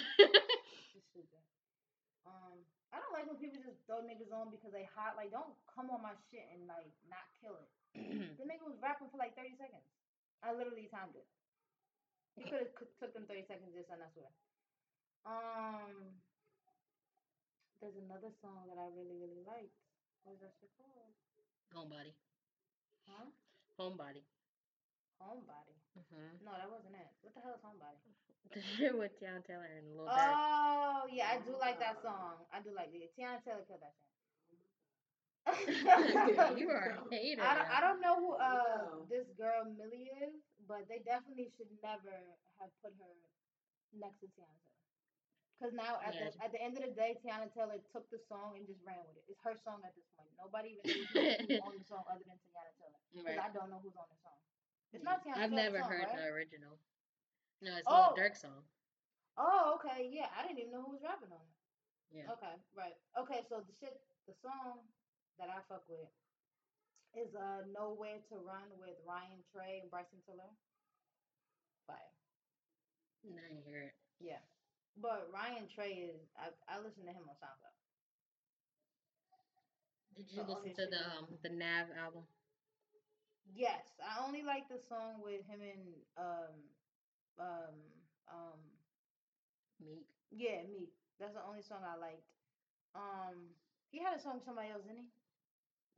Um, 2.30 2.62
I 2.94 3.02
don't 3.02 3.11
like 3.11 3.26
when 3.26 3.42
people 3.42 3.59
just 3.59 3.82
throw 3.90 4.02
niggas 4.06 4.30
on 4.30 4.54
because 4.54 4.70
they 4.70 4.87
hot. 4.87 5.18
Like, 5.18 5.35
don't 5.35 5.50
come 5.66 5.90
on 5.90 5.99
my 6.04 6.14
shit 6.30 6.47
and 6.54 6.66
like 6.70 6.90
not 7.11 7.26
kill 7.42 7.59
it. 7.59 7.70
The 8.38 8.47
nigga 8.47 8.64
was 8.64 8.78
rapping 8.78 9.11
for 9.11 9.18
like 9.18 9.35
thirty 9.35 9.52
seconds. 9.59 9.85
I 10.40 10.54
literally 10.54 10.87
timed 10.88 11.18
it. 11.18 11.26
He 12.38 12.47
could 12.47 12.62
have 12.64 12.73
took 13.02 13.12
them 13.12 13.26
thirty 13.26 13.42
seconds 13.44 13.75
just 13.75 13.90
and 13.90 14.00
I 14.00 14.09
swear. 14.14 14.30
Um, 15.26 16.14
there's 17.80 17.96
another 17.96 18.30
song 18.44 18.68
that 18.68 18.76
I 18.76 18.87
really 18.92 19.16
really 19.16 19.42
liked. 19.49 19.75
What 20.25 20.37
is 20.37 20.40
that 20.44 20.52
shit 20.60 20.68
called? 20.76 21.16
Homebody. 21.72 22.12
Huh? 23.08 23.26
Homebody. 23.80 24.22
Homebody. 25.20 25.76
Mm-hmm. 25.96 26.44
No, 26.44 26.52
that 26.56 26.68
wasn't 26.68 26.96
it. 26.96 27.10
What 27.25 27.32
the 27.34 27.40
hell 27.40 27.56
is 27.56 27.64
Homebody? 27.64 28.00
The 28.56 28.62
shit 28.75 28.96
with 28.96 29.14
Teyana 29.20 29.44
Taylor 29.46 29.68
and 29.68 29.94
Lil 29.94 30.08
Durk. 30.10 30.16
Oh 30.16 31.06
yeah, 31.12 31.28
I 31.30 31.38
do 31.44 31.54
like 31.60 31.78
that 31.78 32.02
song. 32.02 32.40
I 32.50 32.58
do 32.64 32.72
like 32.75 32.90
it. 32.90 33.12
Teyana 33.14 33.38
Taylor 33.44 33.62
killed 33.68 33.84
that 33.84 33.94
song. 34.00 34.10
you 36.58 36.68
are 36.68 36.99
a 36.99 37.04
hater. 37.14 37.42
I 37.42 37.54
don't, 37.54 37.70
I 37.70 37.78
don't 37.80 38.00
know 38.00 38.16
who 38.18 38.34
uh 38.37 39.00
No. 39.00 39.06
this 39.08 39.25
girl 39.38 39.64
Millie 39.78 40.10
is, 40.20 40.34
but 40.68 40.88
they 40.88 41.00
definitely 41.04 41.49
should 41.56 41.70
never 41.82 42.12
have 42.60 42.72
put 42.82 42.92
her 42.99 43.12
next 43.94 44.18
to 44.20 44.26
Teyana 44.34 44.56
Taylor. 44.66 44.69
Cause 45.61 45.76
now 45.76 46.00
at 46.00 46.17
Yeah. 46.17 46.33
the 46.33 46.45
at 46.45 46.50
the 46.57 46.61
end 46.61 46.81
of 46.81 46.83
the 46.88 46.95
day, 46.97 47.21
Teyana 47.21 47.52
Taylor 47.52 47.76
took 47.93 48.09
the 48.09 48.17
song 48.33 48.57
and 48.57 48.64
just 48.67 48.81
ran 48.81 48.97
with 49.05 49.21
it. 49.21 49.25
It's 49.29 49.40
her 49.45 49.52
song 49.61 49.85
at 49.85 49.93
this 49.95 50.09
point. 50.17 50.33
Nobody 50.40 50.81
even 50.81 51.05
knows 51.12 51.37
who's 51.45 51.61
on 51.69 51.76
the 51.76 51.85
song 51.85 52.05
other 52.09 52.25
than 52.25 52.40
Teyana 52.49 52.73
Taylor. 52.81 52.97
Because 53.12 53.26
Right. 53.29 53.38
I 53.45 53.52
don't 53.52 53.69
know 53.69 53.76
who's 53.85 53.93
on 54.00 54.09
the 54.09 54.17
song. 54.25 54.40
It's 54.97 55.05
not 55.05 55.21
Teyana 55.21 55.37
I've 55.37 55.52
Taylor's 55.52 55.69
never 55.69 55.79
song, 55.85 55.90
heard 55.93 56.09
right? 56.09 56.17
the 56.17 56.26
original. 56.33 56.75
No, 57.61 57.71
it's 57.76 57.85
Oh. 57.87 58.17
Lil 58.17 58.25
Durk 58.25 58.35
song. 58.40 58.64
Oh, 59.37 59.76
okay, 59.76 60.09
yeah. 60.09 60.33
I 60.33 60.49
didn't 60.49 60.64
even 60.64 60.73
know 60.73 60.81
who 60.83 60.97
was 60.97 61.05
rapping 61.05 61.29
on 61.31 61.45
it. 61.45 61.57
Yeah. 62.25 62.33
Okay, 62.33 62.57
right. 62.75 62.97
Okay, 63.21 63.45
so 63.52 63.61
the 63.61 63.75
shit, 63.76 64.00
the 64.26 64.33
song 64.40 64.81
that 65.38 65.52
I 65.52 65.61
fuck 65.69 65.85
with 65.93 66.09
is 67.14 67.35
uh 67.37 67.62
"Nowhere 67.71 68.19
to 68.33 68.37
Run" 68.43 68.67
with 68.81 68.97
Ryan 69.07 69.45
Trey 69.52 69.79
and 69.85 69.90
Bryson 69.93 70.19
Tiller. 70.26 70.50
Fire. 71.87 72.11
Didn't 73.23 73.62
hear 73.62 73.93
it. 73.93 73.95
Yeah, 74.19 74.40
but 74.97 75.28
Ryan 75.32 75.66
Trey 75.68 75.92
is 76.11 76.20
I 76.37 76.50
I 76.68 76.78
listen 76.78 77.04
to 77.06 77.12
him 77.12 77.28
on 77.28 77.35
SoundCloud. 77.37 77.75
Did 80.14 80.30
you 80.30 80.42
The 80.42 80.44
listen 80.44 80.75
to 80.75 80.87
the 80.87 81.00
um 81.06 81.38
the 81.42 81.49
Nav 81.49 81.90
album? 81.97 82.26
Yes, 83.52 83.99
I 84.04 84.25
only 84.25 84.42
like 84.42 84.68
the 84.68 84.78
song 84.78 85.20
with 85.23 85.44
him 85.47 85.61
and 85.62 85.94
um 86.16 86.54
um 87.38 87.75
um 88.28 88.61
Meek. 89.80 90.06
yeah 90.30 90.62
me. 90.62 90.88
That's 91.18 91.35
the 91.35 91.44
only 91.44 91.62
song 91.62 91.82
I 91.85 91.97
liked. 91.97 92.25
Um, 92.94 93.54
he 93.90 94.00
had 94.00 94.14
a 94.16 94.20
song 94.20 94.35
with 94.37 94.44
somebody 94.44 94.70
else, 94.70 94.82
didn't 94.85 94.99
he? 94.99 95.09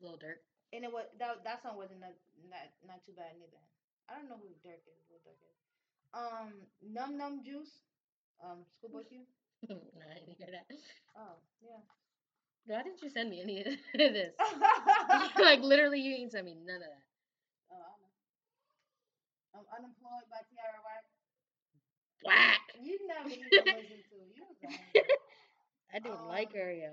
Lil 0.00 0.18
Durk. 0.18 0.40
And 0.72 0.84
it 0.84 0.92
was 0.92 1.06
that 1.18 1.44
that 1.44 1.62
song 1.62 1.76
wasn't 1.76 2.00
not 2.00 2.14
not, 2.48 2.68
not 2.86 3.04
too 3.04 3.12
bad 3.12 3.36
neither. 3.38 3.62
I 4.08 4.14
don't 4.14 4.28
know 4.28 4.38
who 4.38 4.48
Durk 4.66 4.82
is. 4.86 5.02
Who 5.08 5.16
Durk 5.22 5.38
is? 5.40 5.56
Um, 6.14 6.68
Numb 6.80 7.16
Numb 7.18 7.42
Juice. 7.42 7.82
Um, 8.40 8.64
Schoolboy 8.78 9.04
Q. 9.08 9.26
no, 9.68 9.76
I 9.76 10.14
didn't 10.18 10.38
hear 10.38 10.50
that. 10.52 10.66
Oh 11.16 11.36
yeah. 11.62 11.82
Why 12.66 12.82
didn't 12.82 13.02
you 13.02 13.10
send 13.10 13.30
me 13.30 13.42
any 13.42 13.60
of 13.60 13.66
this? 13.94 14.34
like 15.38 15.60
literally, 15.62 16.00
you 16.00 16.16
didn't 16.16 16.32
send 16.32 16.46
me 16.46 16.54
none 16.54 16.82
of 16.82 16.90
that. 16.90 17.04
Oh, 17.70 17.82
I 17.82 17.94
know. 17.98 18.12
I'm 19.54 19.66
unemployed 19.78 20.26
by 20.30 20.42
Tiara 20.50 20.80
White. 20.82 21.06
Whack. 22.24 22.62
You 22.80 22.98
never 23.06 23.28
even 23.28 23.50
listen 23.50 24.00
to. 24.10 24.16
You 24.34 24.42
was 24.46 24.58
a 24.62 24.70
hater. 24.70 25.18
I 25.92 25.98
didn't 25.98 26.26
like 26.26 26.54
Um, 26.54 26.58
her, 26.58 26.70
yo. 26.72 26.92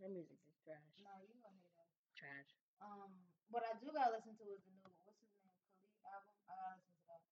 Her 0.00 0.08
music 0.08 0.38
is 0.46 0.54
trash. 0.62 0.94
No, 1.02 1.10
you 1.24 1.34
a 1.42 1.50
hater. 1.50 1.84
Trash. 2.16 2.50
Um, 2.80 3.10
what 3.50 3.64
I 3.64 3.74
do 3.80 3.90
gotta 3.92 4.12
listen 4.14 4.36
to 4.38 4.44
is 4.52 4.60
the 4.62 4.70
new 4.76 4.84
what's 5.04 5.18
his 5.18 5.32
name, 5.40 5.56
Khalid 6.04 6.04
album. 6.06 6.36
I 6.46 6.54
gotta 6.54 6.76
listen 6.78 6.94
to 7.00 7.04
that. 7.08 7.22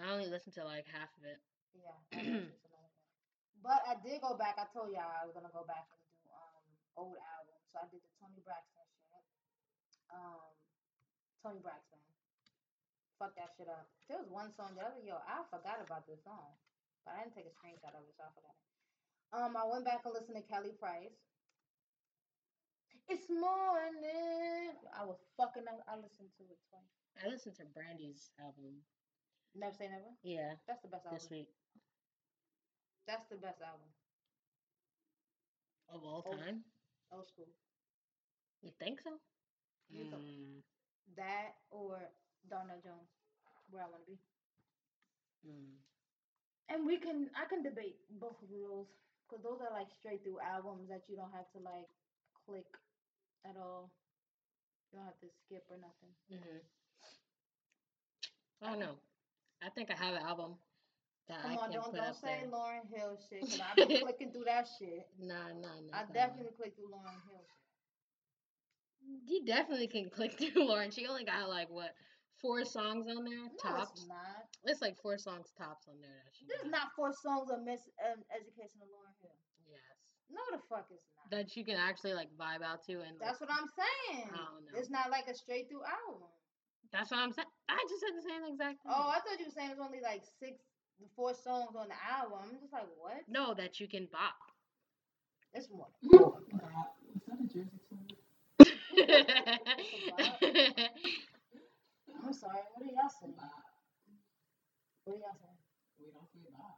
I 0.00 0.12
only 0.12 0.26
listened 0.26 0.54
to 0.56 0.64
like 0.64 0.86
half 0.90 1.12
of 1.20 1.24
it. 1.24 1.38
Yeah, 1.80 1.96
I 2.12 2.16
gotta 2.16 2.48
listen 2.48 2.60
to 2.64 2.70
that. 2.72 2.90
But 3.60 3.80
I 3.84 3.94
did 4.00 4.20
go 4.22 4.36
back. 4.36 4.56
I 4.56 4.66
told 4.72 4.92
y'all 4.92 5.08
I 5.08 5.26
was 5.26 5.34
gonna 5.36 5.52
go 5.52 5.64
back 5.66 5.88
and 5.90 6.00
do 6.08 6.30
um 6.32 6.64
old 6.96 7.18
albums. 7.20 7.66
So 7.72 7.80
I 7.82 7.86
did 7.92 8.00
the 8.00 8.12
Toni 8.16 8.40
Braxton 8.40 8.86
shit. 9.10 9.24
Um, 10.12 10.52
Toni 11.44 11.60
Braxton. 11.60 12.00
Fuck 13.20 13.32
that 13.40 13.56
shit 13.56 13.68
up. 13.68 13.88
There 14.08 14.20
was 14.20 14.28
one 14.28 14.52
song 14.52 14.76
the 14.76 14.84
other 14.84 15.00
yo, 15.00 15.16
I 15.24 15.40
forgot 15.48 15.80
about 15.80 16.04
this 16.04 16.20
song, 16.20 16.52
but 17.04 17.16
I 17.16 17.24
didn't 17.24 17.32
take 17.32 17.48
a 17.48 17.54
screenshot 17.56 17.96
of 17.96 18.04
it, 18.04 18.12
so 18.12 18.28
I 18.28 18.32
forgot 18.36 18.52
it. 18.52 18.66
Um, 19.32 19.52
I 19.56 19.64
went 19.64 19.88
back 19.88 20.04
and 20.04 20.12
listened 20.12 20.36
to 20.36 20.44
Kelly 20.44 20.76
Price. 20.76 21.16
It's 23.08 23.30
morning. 23.30 24.76
I 24.92 25.06
was 25.06 25.16
fucking 25.40 25.64
up. 25.64 25.80
I 25.88 25.96
listened 25.96 26.28
to 26.36 26.44
it 26.44 26.60
twice. 26.68 26.92
I 27.22 27.32
listened 27.32 27.56
to 27.56 27.64
Brandy's 27.72 28.28
album. 28.36 28.84
Never 29.56 29.72
say 29.72 29.88
never. 29.88 30.12
Yeah, 30.20 30.60
That's 30.68 30.82
the 30.84 30.92
best 30.92 31.06
album. 31.08 31.16
this 31.16 31.30
week 31.32 31.48
That's 33.06 33.26
the 33.28 33.36
best 33.36 33.62
album. 33.62 33.88
of 35.88 36.02
all 36.04 36.22
Oh. 36.26 36.36
time. 36.36 36.64
Old 37.10 37.26
school. 37.26 37.48
You 38.62 38.70
think 38.78 39.00
so? 39.00 39.20
You 39.90 40.04
think- 40.04 40.22
Mm, 40.22 40.62
That 41.16 41.56
or 41.70 42.10
Donell 42.48 42.80
Jones, 42.80 43.10
where 43.70 43.82
I 43.84 43.88
want 43.88 44.04
to 44.04 44.10
be. 44.12 44.18
mm. 45.44 45.78
And 46.68 46.86
we 46.86 46.98
can, 46.98 47.30
I 47.36 47.46
can 47.46 47.62
debate 47.62 47.96
both 48.10 48.40
of 48.42 48.48
those 48.50 48.86
because 49.26 49.42
those 49.42 49.60
are 49.60 49.72
like 49.72 49.90
straight 49.90 50.22
through 50.22 50.40
albums 50.40 50.88
that 50.88 51.02
you 51.08 51.16
don't 51.16 51.32
have 51.32 51.50
to 51.52 51.58
like 51.58 51.88
click 52.44 52.66
at 53.44 53.56
all. 53.56 53.92
You 54.92 54.98
don't 54.98 55.06
have 55.06 55.20
to 55.20 55.28
skip 55.44 55.64
or 55.70 55.76
nothing. 55.76 56.14
hmm 56.28 56.58
I 58.62 58.70
don't 58.70 58.78
know. 58.80 58.98
I 59.62 59.68
think 59.70 59.90
I 59.90 59.94
have 59.94 60.14
an 60.14 60.22
album 60.22 60.56
that 61.28 61.42
Come 61.42 61.52
I 61.52 61.54
on, 61.66 61.70
don't 61.72 61.94
don't 61.94 62.14
say 62.14 62.40
there. 62.42 62.50
Lauryn 62.50 62.86
Hill 62.92 63.18
shit 63.28 63.42
because 63.42 63.60
I've 63.60 63.76
been 63.88 64.00
clicking 64.06 64.30
through 64.32 64.46
that 64.46 64.66
shit. 64.78 65.06
Nah, 65.18 65.50
nah, 65.58 65.74
nah. 65.82 65.96
I 65.96 66.02
nah. 66.06 66.12
definitely 66.14 66.52
click 66.56 66.74
through 66.76 66.90
Lauryn 66.94 67.18
Hill 67.26 67.42
shit. 67.42 67.62
You 69.26 69.44
definitely 69.46 69.86
can 69.88 70.10
click 70.10 70.34
through 70.38 70.66
Lauryn. 70.66 70.92
She 70.94 71.06
only 71.06 71.24
got 71.24 71.48
like 71.48 71.70
what 71.70 71.94
four 72.42 72.64
songs 72.64 73.06
on 73.08 73.24
there 73.24 73.46
No, 73.48 73.58
tops. 73.62 73.90
it's 74.02 74.08
not. 74.08 74.46
It's 74.64 74.82
like 74.82 74.96
four 75.02 75.18
songs 75.18 75.50
tops 75.56 75.86
on 75.88 75.98
there. 76.02 76.14
That 76.26 76.34
she 76.34 76.46
This 76.46 76.58
is 76.62 76.70
got. 76.70 76.84
not 76.84 76.88
four 76.94 77.10
songs 77.22 77.50
of 77.50 77.62
Miss 77.62 77.82
um, 78.02 78.22
Education 78.34 78.82
of 78.82 78.88
Lauryn 78.90 79.14
Hill. 79.22 79.34
Yes. 79.66 79.82
No, 80.30 80.42
the 80.54 80.62
fuck 80.70 80.86
is 80.90 81.02
not. 81.14 81.30
That 81.30 81.54
you 81.56 81.62
can 81.64 81.78
actually 81.78 82.14
like 82.14 82.30
vibe 82.38 82.62
out 82.62 82.82
to 82.90 83.02
and 83.02 83.18
like, 83.18 83.22
That's 83.30 83.40
what 83.42 83.50
I'm 83.50 83.66
saying. 83.74 84.30
I 84.30 84.42
don't 84.46 84.62
know. 84.66 84.74
It's 84.78 84.90
not 84.90 85.10
like 85.10 85.26
a 85.30 85.34
straight 85.34 85.66
through 85.70 85.86
album. 85.86 86.26
that's 86.94 87.10
what 87.10 87.18
I'm 87.22 87.30
saying. 87.34 87.50
I 87.70 87.78
just 87.90 87.98
said 88.02 88.14
the 88.14 88.26
same 88.26 88.42
exact 88.46 88.82
thing. 88.82 88.90
Oh, 88.94 89.10
I 89.10 89.18
thought 89.22 89.38
you 89.38 89.46
were 89.50 89.54
saying 89.54 89.70
it's 89.74 89.82
only 89.82 89.98
like 90.02 90.22
six, 90.42 90.58
four 91.16 91.34
songs 91.34 91.74
on 91.76 91.88
the 91.88 91.94
album. 92.10 92.38
I'm 92.42 92.58
just 92.60 92.72
like, 92.72 92.86
what? 92.98 93.22
no, 93.28 93.54
that 93.54 93.80
you 93.80 93.88
can 93.88 94.06
bop. 94.12 94.34
It's 95.54 95.68
more. 95.70 95.86
God, 96.10 96.32
is 97.14 97.22
that 97.26 97.40
a 97.40 97.46
Jersey 97.46 97.80
song? 97.88 98.06
I'm 102.24 102.32
sorry. 102.32 102.58
What 102.74 102.82
are 102.82 102.92
y'all 102.92 103.10
saying? 103.20 103.34
What 105.04 105.14
are 105.14 105.18
y'all 105.18 105.36
saying? 105.40 105.58
We 105.98 106.06
don't 106.12 106.28
say 106.32 106.40
bop. 106.52 106.76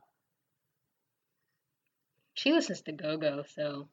she 2.35 2.53
listens 2.53 2.83
to 2.83 2.93
Go 2.93 3.17
Go, 3.17 3.43
so 3.55 3.89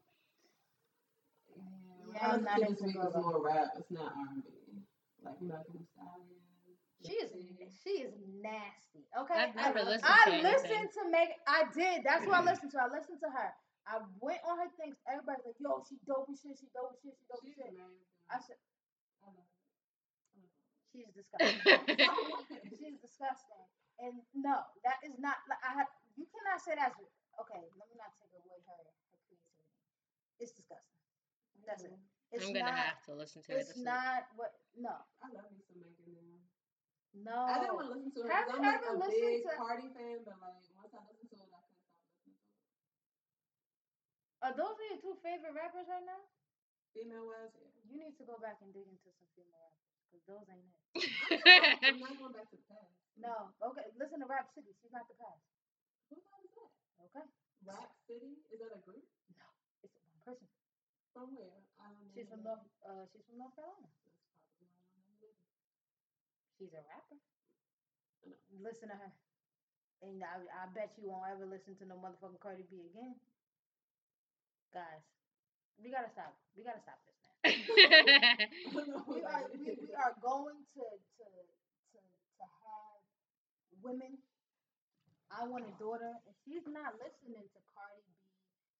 Yeah, 2.14 2.28
I'm 2.34 2.44
not 2.44 2.60
into 2.62 2.84
week 2.86 2.96
is 2.96 3.02
go-go. 3.02 3.22
more 3.22 3.42
rap. 3.46 3.70
It's 3.80 3.92
not 3.92 4.14
R&B. 4.14 4.50
Like 5.24 5.42
Megan 5.42 5.64
Thee 5.74 5.86
Stallion. 5.94 6.35
She 7.06 7.16
is 7.22 7.30
she 7.86 8.02
is 8.02 8.14
nasty. 8.42 9.06
Okay, 9.14 9.38
I've 9.38 9.56
never 9.56 9.86
I, 9.86 9.94
listened 9.94 10.10
I 10.10 10.24
to 10.26 10.34
anything. 10.34 10.52
listened 10.52 10.90
to 10.98 11.02
Meg. 11.14 11.30
I 11.46 11.70
did. 11.70 12.02
That's 12.02 12.26
what 12.26 12.36
I 12.36 12.42
mm-hmm. 12.42 12.50
listened 12.50 12.72
to. 12.74 12.82
I 12.82 12.90
listened 12.90 13.22
to 13.22 13.30
her. 13.30 13.50
I 13.86 14.02
went 14.18 14.42
on 14.42 14.58
her 14.58 14.72
things. 14.82 14.98
Everybody's 15.06 15.46
like, 15.46 15.62
"Yo, 15.62 15.86
she 15.86 16.02
dope 16.10 16.26
as 16.34 16.42
shit. 16.42 16.58
She 16.58 16.66
dope 16.74 16.98
as 16.98 17.00
shit. 17.06 17.14
She 17.14 17.26
dope 17.30 17.46
as 17.46 17.54
She's 17.54 17.62
shit." 17.62 17.70
amazing. 17.70 18.10
I 18.34 18.38
said, 18.42 18.58
I 19.22 19.30
love 19.30 19.46
it. 19.46 19.62
I 20.34 20.36
love 20.42 20.50
it. 20.50 20.66
"She's 20.90 21.10
disgusting. 21.14 21.62
She's 22.82 22.98
disgusting." 22.98 23.66
And 24.02 24.20
no, 24.34 24.66
that 24.82 25.00
is 25.06 25.16
not. 25.22 25.38
Like, 25.46 25.62
I 25.62 25.78
have. 25.78 25.90
You 26.18 26.26
cannot 26.34 26.60
say 26.60 26.74
that's 26.74 26.98
okay. 26.98 27.62
Let 27.78 27.86
me 27.92 27.96
not 28.02 28.12
take 28.18 28.34
away 28.34 28.58
her 28.66 28.80
her 28.82 28.94
creativity. 29.06 29.70
It's 30.42 30.52
disgusting. 30.58 30.98
That's 31.70 31.86
it. 31.86 31.94
Mm-hmm. 31.94 32.34
It's 32.34 32.44
I'm 32.50 32.58
gonna 32.58 32.74
not. 32.74 32.84
have 32.90 33.00
to 33.08 33.14
listen 33.14 33.46
to 33.48 33.50
it. 33.54 33.70
It's 33.70 33.78
not 33.78 34.28
what. 34.36 34.58
No, 34.76 34.92
I 35.22 35.30
love 35.32 35.48
me 35.54 35.62
some 35.62 35.80
Megan 35.80 36.10
now. 36.12 36.35
No. 37.16 37.48
I 37.48 37.64
didn't 37.64 37.76
want 37.80 37.88
to 37.88 37.94
listen 37.96 38.12
to 38.12 38.20
her 38.28 38.30
Have 38.30 38.52
I'm 38.52 38.60
like 38.60 38.84
ever 38.84 38.92
a 38.92 39.00
listened 39.00 39.24
big 39.24 39.48
to- 39.48 39.56
Cardi 39.56 39.88
fan, 39.96 40.20
but 40.28 40.36
like 40.44 40.60
once 40.76 40.92
I 40.92 41.00
listened 41.08 41.32
to 41.32 41.38
it, 41.40 41.48
I 41.48 41.60
couldn't 41.64 41.80
stop 41.88 42.04
listening 42.12 42.36
to 42.36 42.44
it. 42.44 42.60
Are 44.44 44.54
those 44.54 44.76
are 44.76 44.88
your 44.92 45.00
two 45.02 45.16
favorite 45.24 45.56
rappers 45.56 45.88
right 45.88 46.04
now? 46.06 46.22
Female 46.92 47.24
wise, 47.28 47.52
yeah. 47.56 47.72
You 47.88 47.96
need 48.04 48.16
to 48.20 48.26
go 48.28 48.36
back 48.40 48.60
and 48.64 48.72
dig 48.76 48.88
into 48.88 49.10
some 49.16 49.28
female 49.36 49.60
rappers. 49.64 49.88
Cause 50.12 50.24
those 50.28 50.48
ain't 50.52 50.68
it. 50.68 50.76
I'm 51.88 52.00
not 52.04 52.16
going 52.20 52.36
back 52.36 52.48
to 52.52 52.58
the 52.60 52.68
past. 52.72 52.92
No. 53.20 53.52
Okay. 53.64 53.88
Listen 54.00 54.20
to 54.24 54.28
Rapsody. 54.28 54.72
She's 54.84 54.92
not 54.92 55.08
the 55.08 55.16
past. 55.20 55.40
Who 56.12 56.20
is 56.20 56.52
that? 56.56 56.72
Okay. 57.10 57.26
Rap 57.64 57.92
City? 58.08 58.40
Is 58.52 58.60
that 58.60 58.72
a 58.76 58.80
group? 58.84 59.04
No, 59.40 59.48
it's 59.84 59.96
one 60.04 60.20
person. 60.24 60.48
From 61.16 61.32
where? 61.36 61.64
I 61.80 61.92
don't 61.92 62.00
know. 62.06 62.12
She's 62.16 62.28
from 62.28 62.44
who 62.44 62.48
North. 62.48 62.64
Uh, 62.84 63.04
she's 63.12 63.24
from 63.28 63.40
North 63.44 63.56
Carolina. 63.56 63.88
that 63.92 64.04
is. 64.08 64.20
That's 64.32 64.48
probably 64.48 64.68
why 64.72 64.84
I 64.84 64.88
don't 64.92 65.04
know 65.04 65.16
who 65.16 65.16
that 65.20 65.36
is. 65.36 65.40
She's 66.58 66.74
a 66.74 66.82
rapper. 66.88 67.20
Listen 68.62 68.90
to 68.90 68.96
her. 68.96 69.12
And 70.02 70.24
I, 70.24 70.38
I 70.64 70.66
bet 70.74 70.94
you 70.98 71.10
won't 71.10 71.28
ever 71.32 71.46
listen 71.46 71.76
to 71.78 71.86
no 71.86 71.96
motherfucking 71.96 72.40
Cardi 72.42 72.64
B 72.70 72.86
again. 72.92 73.16
Guys, 74.74 75.04
we 75.80 75.92
gotta 75.92 76.10
stop. 76.12 76.36
We 76.56 76.64
gotta 76.64 76.82
stop 76.82 77.00
this 77.06 77.16
now. 77.22 77.36
I 78.68 78.72
don't 78.74 78.88
know 78.90 79.00
who 79.06 79.16
we 79.16 79.24
are 79.24 79.46
we, 79.54 79.72
we 79.78 79.94
are 79.96 80.14
going 80.22 80.64
to 80.76 80.84
to 81.20 81.28
to 81.94 82.00
to 82.00 82.46
have 82.64 83.00
women. 83.82 84.18
I 85.32 85.44
want 85.48 85.66
a 85.68 85.74
daughter, 85.80 86.12
and 86.26 86.36
she's 86.46 86.64
not 86.68 86.96
listening 87.02 87.44
to 87.52 87.60
Cardi 87.74 88.04
B, 88.22 88.32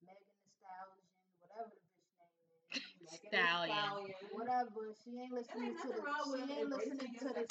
Megan 0.06 0.36
Thee 0.40 0.52
Stallion, 0.62 1.06
whatever 1.40 1.72
the 1.74 1.82
bitch 1.92 2.14
name 2.18 2.38
is. 2.56 2.64
Megan 2.72 2.88
Thee 2.94 2.95
Stallion. 3.08 3.76
Stallion. 3.76 4.16
Whatever. 4.34 4.94
She 5.04 5.12
ain't 5.20 5.34
listening 5.34 5.74
to 5.78 5.88
nothing 5.88 5.94
the. 5.94 6.02
She 6.02 6.54
ain't 6.54 6.70
listening 6.70 7.12
to 7.20 7.26
your 7.26 7.34
the. 7.34 7.46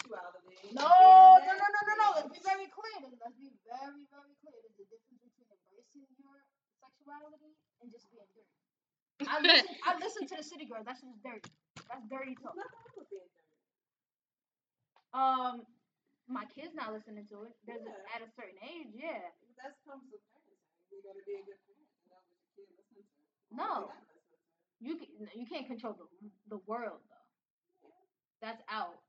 No, 0.74 0.88
no, 0.88 1.52
no, 1.54 1.66
no, 1.70 1.80
no, 1.86 1.94
no. 2.00 2.08
Let's 2.18 2.30
be 2.32 2.42
very 2.44 2.68
clear. 2.70 3.00
Let's 3.20 3.38
be 3.38 3.50
very, 3.66 4.04
very 4.10 4.34
clear. 4.42 4.56
There's 4.64 4.78
a 4.80 4.86
difference 4.90 5.18
between 5.20 5.48
embracing 5.50 6.06
your 6.20 6.38
sexuality 6.80 7.52
and 7.82 7.88
just 7.92 8.06
being 8.10 8.28
dirty. 8.34 8.54
I 9.28 9.40
listen, 9.40 9.74
I 9.86 9.92
listen 10.04 10.24
to 10.28 10.36
the 10.38 10.46
City 10.46 10.66
Girls. 10.66 10.86
That 10.86 10.98
shit's 11.00 11.20
dirty. 11.22 11.50
That's 11.88 12.04
dirty 12.10 12.34
talk. 12.38 12.56
Nothing 12.56 12.74
wrong 12.82 12.94
with 12.98 13.10
being 13.10 13.30
dirty. 13.30 13.54
Um, 15.14 15.54
my 16.28 16.44
kid's 16.50 16.74
not 16.74 16.92
listening 16.92 17.26
to 17.30 17.44
it. 17.48 17.54
There's 17.68 17.84
a, 17.84 17.94
at 18.16 18.24
a 18.24 18.30
certain 18.34 18.58
age, 18.64 18.90
yeah. 18.96 19.28
But 19.44 19.54
That 19.60 19.72
comes 19.84 20.04
with 20.10 20.24
parenting. 20.32 20.60
You 20.90 21.00
gotta 21.04 21.22
be 21.26 21.36
a 21.36 21.44
good 21.44 21.60
parent 21.68 21.90
and 22.00 22.06
know 22.08 22.20
what 22.24 22.36
your 22.40 22.48
kid 22.56 22.68
listens 22.74 23.06
to. 23.12 23.22
No. 23.52 23.72
They 23.92 23.92
gotta 23.92 24.08
listen 24.16 24.40
to. 24.40 24.63
You 24.80 24.96
can, 24.96 25.08
you 25.34 25.46
can't 25.46 25.66
control 25.66 25.94
the 25.94 26.06
the 26.50 26.60
world 26.66 27.00
though. 27.08 27.28
That's 28.42 28.62
out. 28.68 29.00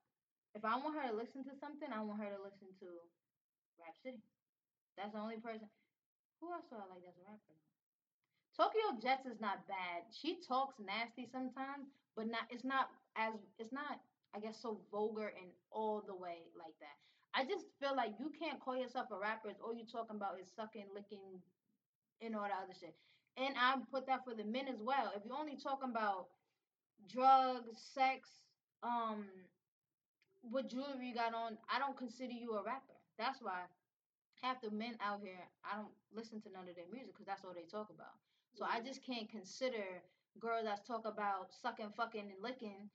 If 0.55 0.63
I 0.63 0.77
want 0.79 0.95
her 0.95 1.11
to 1.11 1.15
listen 1.15 1.43
to 1.43 1.53
something, 1.59 1.91
I 1.91 1.99
want 1.99 2.23
her 2.23 2.31
to 2.31 2.39
listen 2.39 2.71
to 2.79 2.87
Rapsody. 3.75 4.23
That's 4.95 5.11
the 5.11 5.19
only 5.19 5.37
person. 5.43 5.67
Who 6.39 6.51
else 6.51 6.63
do 6.71 6.79
I 6.79 6.87
like 6.87 7.03
that's 7.03 7.19
a 7.19 7.25
rapper? 7.27 7.55
Tokyo 8.55 8.95
Jetz 9.03 9.27
is 9.27 9.43
not 9.43 9.67
bad. 9.67 10.07
She 10.15 10.39
talks 10.39 10.79
nasty 10.79 11.27
sometimes, 11.27 11.91
but 12.15 12.31
not. 12.31 12.47
It's 12.47 12.63
not 12.63 12.87
as. 13.19 13.35
It's 13.59 13.75
not. 13.75 13.99
I 14.35 14.39
guess 14.39 14.59
so 14.59 14.79
vulgar 14.91 15.31
and 15.31 15.51
all 15.71 16.03
the 16.03 16.15
way 16.15 16.51
like 16.59 16.75
that. 16.83 16.99
I 17.35 17.43
just 17.43 17.67
feel 17.79 17.95
like 17.95 18.15
you 18.19 18.31
can't 18.31 18.59
call 18.59 18.75
yourself 18.75 19.07
a 19.11 19.19
rapper 19.19 19.49
if 19.51 19.59
all 19.63 19.75
you're 19.75 19.87
talking 19.87 20.15
about 20.15 20.39
is 20.39 20.47
sucking, 20.55 20.87
licking, 20.95 21.39
and 22.21 22.35
all 22.35 22.43
that 22.43 22.63
other 22.63 22.75
shit. 22.75 22.95
And 23.37 23.53
I 23.59 23.75
put 23.91 24.07
that 24.07 24.23
for 24.23 24.33
the 24.33 24.45
men 24.45 24.67
as 24.67 24.79
well. 24.79 25.11
If 25.15 25.25
you're 25.25 25.37
only 25.37 25.57
talking 25.57 25.89
about 25.89 26.27
drugs, 27.11 27.75
sex, 27.93 28.29
um, 28.81 29.25
what 30.41 30.69
jewelry 30.69 31.11
you 31.11 31.15
got 31.15 31.33
on, 31.33 31.57
I 31.69 31.79
don't 31.79 31.97
consider 31.97 32.31
you 32.31 32.53
a 32.53 32.63
rapper. 32.63 32.95
That's 33.17 33.41
why 33.41 33.67
half 34.41 34.61
the 34.61 34.71
men 34.71 34.95
out 35.03 35.19
here, 35.21 35.39
I 35.65 35.75
don't 35.75 35.91
listen 36.15 36.39
to 36.41 36.49
none 36.51 36.69
of 36.69 36.75
their 36.75 36.87
music 36.91 37.11
because 37.11 37.27
that's 37.27 37.43
all 37.43 37.53
they 37.53 37.67
talk 37.67 37.89
about. 37.89 38.15
So 38.55 38.63
I 38.63 38.79
just 38.79 39.03
can't 39.03 39.29
consider 39.29 39.83
girls 40.39 40.63
that 40.63 40.87
talk 40.87 41.03
about 41.03 41.51
sucking, 41.61 41.91
fucking, 41.97 42.31
and 42.31 42.41
licking, 42.41 42.87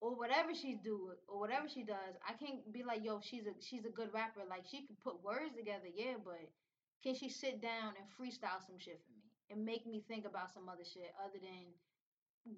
or 0.00 0.16
whatever 0.16 0.54
she 0.54 0.74
do, 0.82 1.14
or 1.28 1.38
whatever 1.38 1.68
she 1.68 1.84
does. 1.84 2.18
I 2.26 2.34
can't 2.34 2.66
be 2.72 2.82
like, 2.82 3.04
yo, 3.04 3.20
she's 3.22 3.46
a 3.46 3.54
she's 3.60 3.84
a 3.84 3.94
good 3.94 4.10
rapper. 4.12 4.42
Like 4.48 4.64
she 4.66 4.82
can 4.82 4.96
put 5.02 5.22
words 5.22 5.54
together, 5.56 5.86
yeah, 5.94 6.18
but 6.24 6.50
can 7.04 7.14
she 7.14 7.28
sit 7.28 7.62
down 7.62 7.94
and 7.94 8.06
freestyle 8.10 8.58
some 8.66 8.78
shit 8.78 8.98
for 9.06 9.12
me 9.13 9.13
and 9.50 9.64
make 9.64 9.86
me 9.86 10.02
think 10.08 10.24
about 10.24 10.52
some 10.52 10.68
other 10.68 10.84
shit 10.84 11.12
other 11.20 11.38
than 11.40 11.64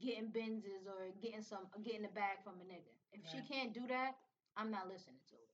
getting 0.02 0.30
Benzes 0.34 0.86
or 0.86 1.10
getting 1.22 1.42
some 1.42 1.66
getting 1.82 2.04
a 2.04 2.12
bag 2.12 2.42
from 2.44 2.58
a 2.62 2.66
nigga? 2.66 2.92
If 3.12 3.22
she 3.30 3.40
can't 3.46 3.72
do 3.72 3.86
that, 3.88 4.16
I'm 4.56 4.70
not 4.70 4.88
listening 4.88 5.20
to 5.30 5.36
it. 5.36 5.50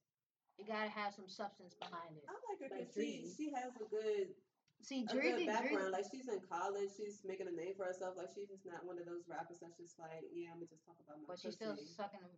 It 0.61 0.69
gotta 0.69 0.91
have 0.91 1.15
some 1.15 1.29
substance 1.29 1.75
behind 1.81 2.17
it. 2.17 2.25
I 2.29 2.35
like 2.49 2.59
her 2.61 2.69
Like 2.71 2.91
she, 2.93 3.25
she 3.33 3.51
has 3.57 3.73
a 3.81 3.87
good 3.89 4.35
See, 4.83 5.07
a 5.07 5.15
good 5.15 5.47
background. 5.47 5.95
Drizzy, 5.95 5.95
Like 5.95 6.07
she's 6.11 6.27
in 6.27 6.43
college, 6.51 6.91
she's 6.99 7.23
making 7.23 7.47
a 7.47 7.55
name 7.55 7.79
for 7.79 7.87
herself. 7.87 8.19
Like 8.19 8.35
she's 8.35 8.51
just 8.51 8.67
not 8.67 8.83
one 8.83 8.99
of 8.99 9.07
those 9.07 9.23
rappers 9.31 9.63
that's 9.63 9.79
just 9.79 9.95
like, 10.03 10.27
yeah, 10.35 10.51
I'm 10.51 10.59
gonna 10.59 10.67
just 10.75 10.83
talk 10.83 10.99
about 11.07 11.23
my 11.23 11.31
but 11.31 11.39
she's 11.39 11.55
still 11.55 11.79
sucking 11.79 12.19
them. 12.19 12.35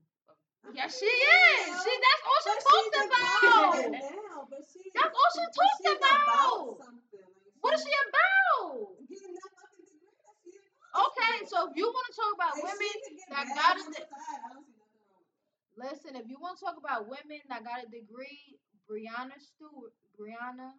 I 0.65 0.73
Yeah, 0.77 0.89
mean, 0.89 0.93
she 0.93 1.09
is. 1.09 1.73
know, 1.73 1.81
She 1.85 1.93
that's 2.05 2.23
all 2.25 2.41
she 2.45 2.53
but 2.53 2.61
talks 2.69 2.89
about. 3.09 3.93
now, 3.97 4.37
but 4.49 4.63
she, 4.69 4.81
That's 4.93 5.09
all 5.17 5.31
she 5.33 5.45
but 5.45 5.57
talks 5.57 5.77
she's 5.81 5.97
about. 5.97 6.69
something. 6.85 7.34
What 7.65 7.73
is 7.75 7.81
she 7.81 7.95
about? 8.13 8.93
Getting 9.09 9.33
that 9.33 9.51
fucking 9.57 9.85
degree 9.89 10.13
that 10.21 10.37
she 10.45 10.53
in 10.53 10.65
college 10.85 11.09
Okay, 11.09 11.35
so 11.49 11.57
if 11.69 11.73
you 11.81 11.89
want 11.89 12.07
to 12.13 12.15
talk 12.15 12.33
about 12.37 12.53
If 12.61 12.65
women 12.69 12.93
she 12.93 13.01
could 13.09 13.17
get 13.17 13.29
that 13.33 13.47
got 13.57 13.81
on 13.81 13.93
it- 13.97 14.05
I 14.05 14.13
don't 14.13 14.21
see 14.21 14.37
nothing 14.37 14.53
wrong 14.53 14.65
with 14.69 15.09
that. 15.09 15.25
Listen, 15.81 16.13
if 16.21 16.29
you 16.29 16.37
want 16.39 16.59
to 16.59 16.65
talk 16.65 16.77
about 16.77 17.09
women 17.09 17.41
that 17.49 17.65
got 17.65 17.83
a 17.83 17.89
degree, 17.89 18.61
Brianna 18.87 19.41
Stewart, 19.41 19.97
Brianna, 20.15 20.71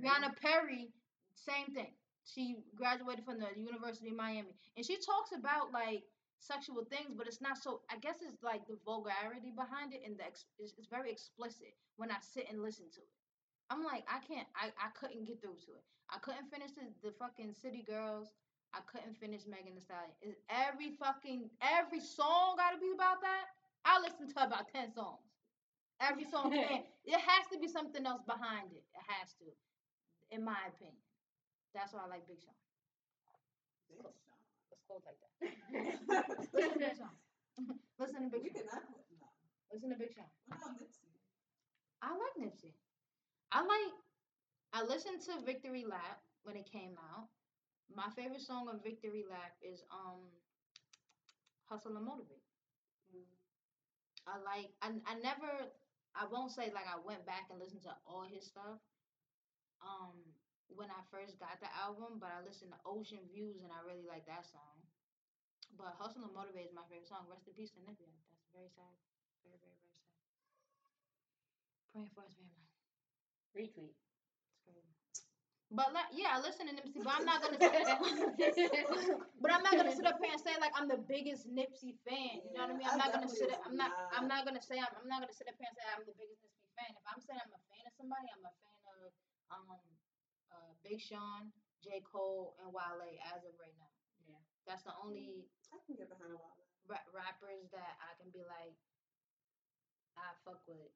Brianna 0.00 0.34
Perry, 0.40 0.90
same 1.34 1.66
thing. 1.74 1.94
She 2.24 2.56
graduated 2.74 3.24
from 3.24 3.38
the 3.38 3.48
University 3.56 4.08
of 4.10 4.16
Miami, 4.16 4.56
and 4.76 4.84
she 4.84 4.96
talks 4.96 5.32
about 5.32 5.72
like 5.72 6.02
sexual 6.40 6.84
things, 6.84 7.14
but 7.16 7.26
it's 7.26 7.40
not 7.40 7.58
so. 7.58 7.82
I 7.90 7.98
guess 7.98 8.16
it's 8.22 8.42
like 8.42 8.66
the 8.66 8.78
vulgarity 8.84 9.52
behind 9.54 9.94
it, 9.94 10.02
and 10.04 10.18
the 10.18 10.24
ex, 10.26 10.44
it's, 10.58 10.72
it's 10.78 10.88
very 10.88 11.10
explicit 11.10 11.74
when 11.96 12.10
I 12.10 12.16
sit 12.20 12.46
and 12.50 12.62
listen 12.62 12.86
to 12.94 13.00
it. 13.00 13.27
I'm 13.70 13.84
like, 13.84 14.04
I 14.08 14.18
can't, 14.24 14.48
I, 14.56 14.72
I 14.80 14.88
couldn't 14.96 15.24
get 15.28 15.40
through 15.40 15.60
to 15.68 15.72
it. 15.76 15.84
I 16.08 16.18
couldn't 16.18 16.48
finish 16.48 16.72
the, 16.72 16.88
the 17.04 17.12
fucking 17.20 17.52
City 17.52 17.84
Girls. 17.84 18.32
I 18.72 18.80
couldn't 18.84 19.16
finish 19.16 19.44
Megan 19.48 19.76
Thee 19.76 19.84
Stallion. 19.84 20.12
Is 20.20 20.36
every 20.48 20.92
fucking 21.00 21.48
every 21.60 22.00
song 22.00 22.56
got 22.56 22.72
to 22.76 22.80
be 22.80 22.92
about 22.92 23.20
that? 23.24 23.52
I 23.84 24.00
listen 24.00 24.28
to 24.28 24.36
about 24.44 24.68
ten 24.68 24.92
songs. 24.92 25.24
Every 26.00 26.24
song 26.32 26.52
can. 26.52 26.84
It 27.04 27.20
has 27.20 27.44
to 27.52 27.58
be 27.58 27.68
something 27.68 28.04
else 28.04 28.22
behind 28.24 28.72
it. 28.72 28.84
It 28.92 29.04
has 29.08 29.32
to, 29.40 29.48
in 30.32 30.44
my 30.44 30.56
opinion. 30.68 31.00
That's 31.74 31.92
why 31.92 32.04
I 32.04 32.08
like 32.08 32.28
Big 32.28 32.40
Sean. 32.40 32.56
Big 33.88 34.00
Sean. 34.04 34.40
Let's 34.68 34.84
go 34.88 35.00
like 35.04 35.16
that. 35.20 35.28
Listen 36.52 36.72
to 36.72 36.78
Big 36.78 36.96
Sean. 36.96 37.16
Listen 38.00 38.20
to 38.28 38.30
Big 38.36 38.52
Sean. 38.52 38.84
Listen 39.72 39.88
to 39.92 39.96
Big 39.96 40.12
Sean. 40.12 40.28
What 40.48 40.60
about 40.60 40.76
Nipsey? 40.80 41.08
I 42.00 42.12
like 42.12 42.36
Nipsey. 42.40 42.72
I 43.52 43.60
like. 43.60 43.94
I 44.72 44.82
listened 44.82 45.22
to 45.22 45.40
Victory 45.44 45.84
Lap 45.84 46.20
when 46.44 46.56
it 46.56 46.66
came 46.70 46.96
out. 47.14 47.28
My 47.94 48.08
favorite 48.16 48.42
song 48.42 48.68
on 48.68 48.80
Victory 48.82 49.24
Lap 49.28 49.52
is 49.62 49.82
um, 49.92 50.20
Hustle 51.68 51.96
and 51.96 52.04
Motivate. 52.04 52.42
Mm. 53.14 53.24
I 54.26 54.36
like. 54.38 54.70
I 54.82 54.88
I 55.06 55.14
never. 55.14 55.50
I 56.14 56.26
won't 56.26 56.52
say 56.52 56.70
like 56.74 56.86
I 56.86 56.98
went 57.04 57.24
back 57.26 57.46
and 57.50 57.58
listened 57.58 57.82
to 57.84 57.94
all 58.06 58.22
his 58.24 58.44
stuff. 58.46 58.78
Um, 59.80 60.14
when 60.68 60.90
I 60.90 61.00
first 61.10 61.38
got 61.40 61.58
the 61.60 61.70
album, 61.74 62.18
but 62.20 62.30
I 62.30 62.40
listened 62.44 62.70
to 62.74 62.80
Ocean 62.84 63.24
Views 63.32 63.62
and 63.64 63.72
I 63.72 63.80
really 63.86 64.04
like 64.06 64.26
that 64.26 64.44
song. 64.46 64.84
But 65.76 65.96
Hustle 65.98 66.24
and 66.24 66.34
Motivate 66.34 66.68
is 66.68 66.74
my 66.76 66.84
favorite 66.90 67.08
song. 67.08 67.24
Rest 67.30 67.46
in 67.48 67.54
peace 67.54 67.72
to. 67.72 67.80
That's 67.86 68.52
very 68.52 68.68
sad. 68.74 68.94
Very 69.44 69.56
very 69.60 69.76
very 69.80 69.92
sad. 69.96 70.12
Praying 71.92 72.08
for 72.14 72.22
his 72.22 72.32
family. 72.34 72.67
Retweet. 73.54 73.94
But 75.68 75.92
like, 75.92 76.08
yeah, 76.16 76.32
I 76.32 76.40
listen 76.40 76.64
to 76.64 76.72
Nipsey, 76.72 77.04
but 77.04 77.12
I'm 77.12 77.28
not 77.28 77.44
gonna. 77.44 77.60
but 79.42 79.50
I'm 79.52 79.60
not 79.60 79.76
gonna 79.76 79.92
sit 79.92 80.08
up 80.08 80.16
here 80.16 80.32
and 80.32 80.40
say 80.40 80.56
like 80.64 80.72
I'm 80.72 80.88
the 80.88 80.96
biggest 80.96 81.44
Nipsey 81.44 81.92
fan. 82.08 82.40
You 82.48 82.56
know 82.56 82.64
what 82.64 82.72
I 82.72 82.78
mean? 82.80 82.88
I'm 82.88 82.96
I 82.96 83.04
not 83.04 83.12
gonna 83.12 83.28
sit. 83.28 83.52
definitely 83.52 83.68
I'm 83.68 83.76
not. 83.76 83.92
was 83.92 84.08
I'm 84.16 84.24
not. 84.24 84.40
not 84.40 84.40
gonna 84.48 84.64
say. 84.64 84.80
I'm, 84.80 84.88
I'm 84.96 85.08
not 85.12 85.20
gonna 85.20 85.36
sit 85.36 85.44
up 85.44 85.60
here 85.60 85.68
and 85.68 85.76
say 85.76 85.84
I'm 85.92 86.08
the 86.08 86.16
biggest 86.16 86.40
Nipsey 86.40 86.72
fan. 86.72 86.88
If 86.96 87.04
I'm 87.04 87.20
saying 87.20 87.40
I'm 87.44 87.52
a 87.52 87.60
fan 87.68 87.84
of 87.84 87.92
somebody, 88.00 88.28
I'm 88.32 88.44
a 88.48 88.54
fan 88.64 88.80
of 88.96 89.12
um, 89.52 89.80
uh, 90.56 90.72
Big 90.80 91.04
Sean, 91.04 91.52
J 91.84 92.00
Cole, 92.00 92.56
and 92.64 92.72
Wale 92.72 93.04
as 93.28 93.44
of 93.44 93.52
right 93.60 93.76
now. 93.76 93.92
Yeah. 94.24 94.40
That's 94.64 94.88
the 94.88 94.96
only 95.04 95.44
I 95.68 95.76
can 95.84 96.00
get 96.00 96.08
behind 96.08 96.32
a 96.32 96.40
while. 96.40 96.64
ra- 96.88 97.08
rappers 97.12 97.68
that 97.76 97.92
I 98.00 98.16
can 98.16 98.32
be 98.32 98.40
like, 98.40 98.72
I 100.16 100.32
fuck 100.48 100.64
with. 100.64 100.92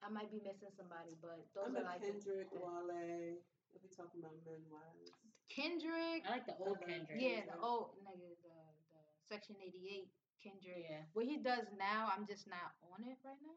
I 0.00 0.08
might 0.08 0.32
be 0.32 0.40
missing 0.40 0.72
somebody, 0.72 1.12
but 1.20 1.44
those 1.52 1.76
I'm 1.76 1.76
are 1.76 1.84
like 1.84 2.00
the- 2.00 2.12
Kendrick, 2.16 2.48
the- 2.50 2.60
Wale. 2.60 3.36
If 3.70 3.86
we 3.86 3.88
talking 3.94 4.18
about 4.18 4.34
men 4.42 4.66
wise. 4.66 5.14
Kendrick. 5.46 6.26
I 6.26 6.30
like 6.42 6.46
the 6.46 6.58
old 6.58 6.78
Uh-huh. 6.82 6.90
Kendrick. 6.90 7.20
Yeah, 7.22 7.46
the 7.46 7.54
old 7.62 7.94
nigga, 8.02 8.34
the 8.42 8.50
the 8.90 8.98
Section 9.30 9.54
88 9.62 10.10
Kendrick. 10.42 10.82
Yeah. 10.90 11.04
What 11.12 11.26
he 11.26 11.36
does 11.38 11.70
now, 11.78 12.10
I'm 12.10 12.26
just 12.26 12.48
not 12.50 12.74
on 12.90 13.04
it 13.06 13.18
right 13.22 13.38
now. 13.42 13.54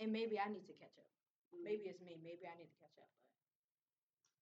And 0.00 0.12
maybe 0.12 0.40
I 0.40 0.48
need 0.48 0.64
to 0.66 0.72
catch 0.80 0.96
up. 0.96 1.10
Mm. 1.52 1.64
Maybe 1.64 1.82
it's 1.92 2.00
me. 2.00 2.16
Maybe 2.24 2.46
I 2.48 2.56
need 2.56 2.70
to 2.72 2.78
catch 2.80 2.96
up. 2.96 3.10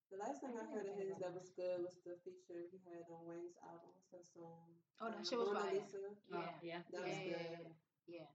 But 0.09 0.19
The 0.19 0.23
last 0.23 0.39
thing 0.39 0.55
I 0.55 0.63
I 0.63 0.71
heard 0.71 0.87
of 0.87 0.95
his 0.95 1.17
that 1.19 1.33
was 1.35 1.49
good 1.51 1.83
was 1.83 1.99
the 2.07 2.15
feature 2.23 2.63
he 2.71 2.79
had 2.87 3.09
on 3.11 3.25
Wayne's 3.27 3.57
album. 3.63 3.91
What's 3.91 4.07
that 4.11 4.25
song? 4.31 4.71
Oh, 5.01 5.09
that 5.11 5.17
Um, 5.19 5.25
shit 5.25 5.37
was 5.39 5.47
Mona 5.51 5.59
fire. 5.59 5.73
Lisa. 5.73 5.97
Oh, 5.99 6.15
yeah, 6.31 6.55
yeah. 6.63 6.81
That 6.91 7.01
was 7.01 7.11
yeah, 7.11 7.23
yeah, 7.23 7.37
good. 7.57 7.67
yeah. 8.07 8.23
Yeah. 8.23 8.27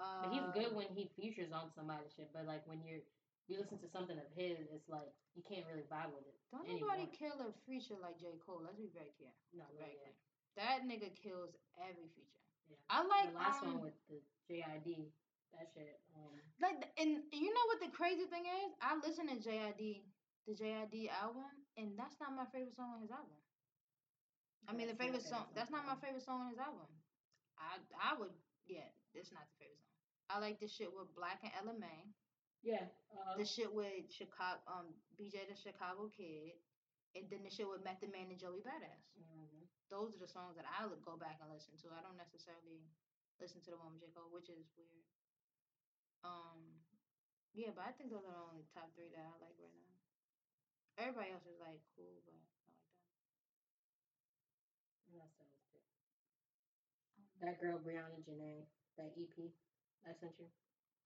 Uh, 0.00 0.24
But 0.24 0.30
he's 0.32 0.48
good 0.56 0.70
when 0.74 0.88
he 0.92 1.10
features 1.16 1.52
on 1.52 1.68
somebody's 1.74 2.12
shit. 2.16 2.32
But 2.32 2.46
like 2.46 2.64
when 2.66 2.80
you're 2.84 3.04
you 3.50 3.58
listen 3.58 3.76
to 3.82 3.90
something 3.90 4.16
of 4.16 4.28
his, 4.38 4.70
it's 4.70 4.86
like 4.88 5.10
you 5.34 5.42
can't 5.42 5.66
really 5.66 5.84
vibe 5.90 6.14
with 6.14 6.24
it. 6.24 6.38
Don't 6.54 6.64
anymore. 6.64 6.94
nobody 6.94 7.10
kill 7.10 7.36
a 7.42 7.50
feature 7.66 7.98
like 7.98 8.16
J 8.16 8.38
Cole. 8.46 8.62
Let's 8.62 8.78
be 8.78 8.88
very 8.94 9.10
clear. 9.18 9.32
No, 9.52 9.66
Very 9.74 9.98
really. 9.98 9.98
clear. 9.98 10.14
That 10.60 10.76
nigga 10.86 11.10
kills 11.16 11.52
every 11.80 12.06
feature. 12.14 12.44
Yeah. 12.70 12.78
I 12.92 13.02
like 13.04 13.32
the 13.32 13.40
last 13.40 13.60
um, 13.64 13.80
one 13.82 13.90
with 13.90 13.96
the 14.08 14.20
JID, 14.46 15.10
that 15.58 15.66
shit. 15.74 15.98
Um, 16.14 16.38
Like, 16.60 16.86
and 17.00 17.24
you 17.34 17.50
know 17.50 17.64
what 17.72 17.80
the 17.82 17.90
crazy 17.90 18.28
thing 18.30 18.44
is? 18.46 18.70
I 18.84 18.94
listen 19.00 19.26
to 19.32 19.36
JID, 19.40 20.04
the 20.46 20.54
JID 20.54 21.08
album, 21.10 21.48
and 21.76 21.96
that's 21.98 22.16
not 22.20 22.36
my 22.36 22.46
favorite 22.52 22.76
song 22.76 22.94
on 22.96 23.00
his 23.02 23.10
album. 23.10 23.36
I 24.68 24.72
mean, 24.72 24.86
the 24.86 24.94
favorite 24.94 25.24
song. 25.26 25.50
That's 25.56 25.70
not 25.72 25.82
my 25.84 25.96
favorite 25.98 26.22
song 26.22 26.46
on 26.46 26.48
his 26.54 26.60
album. 26.62 26.86
I 27.58 27.80
I 27.98 28.14
would 28.20 28.30
yeah, 28.70 28.86
it's 29.14 29.32
not 29.32 29.44
the 29.48 29.56
favorite 29.60 29.82
song. 29.84 30.00
I 30.30 30.38
like 30.40 30.58
this 30.60 30.72
shit 30.72 30.88
with 30.92 31.12
6LACK 31.12 31.40
and 31.44 31.52
Ella 31.60 31.74
Mai. 31.78 32.08
Yeah. 32.62 32.86
Uh, 33.10 33.36
The 33.36 33.44
shit 33.44 33.68
with 33.72 34.08
Chicago, 34.10 34.60
um, 34.70 34.94
BJ 35.18 35.44
the 35.48 35.56
Chicago 35.58 36.08
Kid, 36.14 36.56
and 37.14 37.28
then 37.28 37.42
the 37.44 37.50
shit 37.50 37.68
with 37.68 37.84
Method 37.84 38.12
Man 38.12 38.30
and 38.30 38.38
Joey 38.40 38.62
Badass. 38.62 39.12
mhm. 39.18 39.68
Those 39.90 40.14
are 40.16 40.22
the 40.24 40.28
songs 40.30 40.56
that 40.56 40.64
I 40.64 40.86
would 40.86 41.02
go 41.04 41.16
back 41.18 41.36
and 41.42 41.50
listen 41.52 41.76
to. 41.84 41.92
I 41.92 42.00
don't 42.00 42.16
necessarily 42.16 42.88
listen 43.40 43.60
to 43.62 43.70
the 43.70 43.76
one 43.76 43.92
with 43.92 44.00
J 44.00 44.08
Cole, 44.14 44.30
which 44.32 44.48
is 44.48 44.70
weird. 44.78 45.04
Um, 46.24 46.80
yeah, 47.52 47.70
but 47.76 47.84
I 47.84 47.92
think 47.92 48.08
those 48.10 48.24
are 48.24 48.32
the 48.32 48.40
only 48.48 48.64
top 48.72 48.94
three 48.94 49.10
that 49.12 49.20
I 49.26 49.34
like 49.42 49.58
right 49.60 49.74
now. 49.76 49.92
Everybody 50.96 51.32
else 51.32 51.44
is 51.44 51.58
like 51.60 51.82
cool, 51.96 52.22
but 52.24 52.32
not 52.32 52.46
like 52.48 52.64
that. 52.72 52.80
That 55.12 55.28
was 55.44 55.60
good? 55.68 55.84
That 57.42 57.60
girl 57.60 57.78
Brianna 57.82 58.22
Janae, 58.24 58.64
that 58.98 59.12
EP 59.16 59.36
I 60.04 60.12
sent 60.18 60.34
you. 60.38 60.48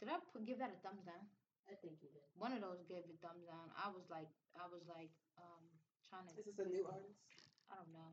Did 0.00 0.12
I 0.12 0.20
put, 0.32 0.44
give 0.44 0.58
that 0.60 0.72
a 0.72 0.78
thumbs 0.84 1.04
down? 1.04 1.24
I 1.66 1.74
think 1.82 1.98
you 1.98 2.08
did. 2.12 2.22
One 2.38 2.54
of 2.54 2.62
those 2.62 2.84
gave 2.86 3.02
it 3.08 3.18
thumbs 3.18 3.42
down. 3.48 3.72
I 3.74 3.90
was 3.90 4.06
like, 4.06 4.30
I 4.54 4.68
was 4.70 4.86
like, 4.86 5.10
um, 5.40 5.64
trying 6.06 6.28
to. 6.30 6.32
Is 6.38 6.46
this 6.46 6.58
a 6.62 6.68
new 6.68 6.86
artist? 6.86 7.18
I 7.66 7.74
don't 7.80 7.90
know. 7.90 8.10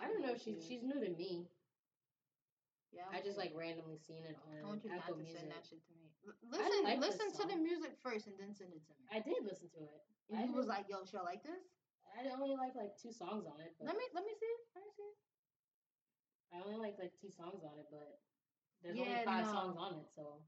I 0.00 0.10
don't 0.10 0.22
know. 0.24 0.34
who 0.34 0.42
She's 0.42 0.58
she's 0.66 0.82
new 0.82 0.98
to 0.98 1.12
me. 1.14 1.46
Yeah, 2.92 3.08
I 3.08 3.24
just 3.24 3.40
like 3.40 3.56
randomly 3.56 3.96
seen 3.96 4.20
it 4.28 4.36
I 4.36 4.60
on 4.60 4.76
want 4.76 4.84
you 4.84 4.92
not 4.92 5.08
Apple 5.08 5.16
to 5.16 5.24
Music. 5.24 5.40
send 5.40 5.48
that 5.48 5.64
shit 5.64 5.80
to 5.88 5.92
me. 5.96 6.12
L- 6.28 6.36
listen, 6.44 6.84
like 6.84 7.00
this 7.00 7.16
listen 7.16 7.32
to 7.40 7.44
the 7.48 7.56
music 7.56 7.96
first 8.04 8.28
and 8.28 8.36
then 8.36 8.52
send 8.52 8.68
it 8.76 8.84
to 8.84 8.92
me. 9.00 9.08
I 9.08 9.24
did 9.24 9.40
listen 9.48 9.72
to 9.72 9.80
it. 9.80 10.00
And 10.28 10.36
I 10.36 10.44
you 10.44 10.52
was 10.52 10.68
like, 10.68 10.84
"Yo, 10.92 11.00
should 11.08 11.16
I 11.16 11.24
like 11.24 11.40
this?" 11.40 11.64
I 12.12 12.28
only 12.36 12.52
like 12.52 12.76
like 12.76 12.92
two 13.00 13.08
songs 13.08 13.48
on 13.48 13.64
it. 13.64 13.72
But 13.80 13.88
Let 13.88 13.96
me 13.96 14.04
let 14.12 14.28
me 14.28 14.34
see 14.36 14.44
it. 14.44 14.60
Let 14.76 14.84
me 14.84 14.90
see 14.92 15.08
it. 15.08 15.16
I 16.52 16.60
only 16.60 16.76
like 16.76 17.00
like 17.00 17.16
two 17.16 17.32
songs 17.32 17.64
on 17.64 17.80
it, 17.80 17.88
but 17.88 18.20
there's 18.82 18.96
Yeah, 18.96 19.04
only 19.04 19.24
five 19.24 19.44
no. 19.44 19.50
songs 19.50 19.76
on 19.78 19.94
it, 19.94 20.06
so 20.14 20.42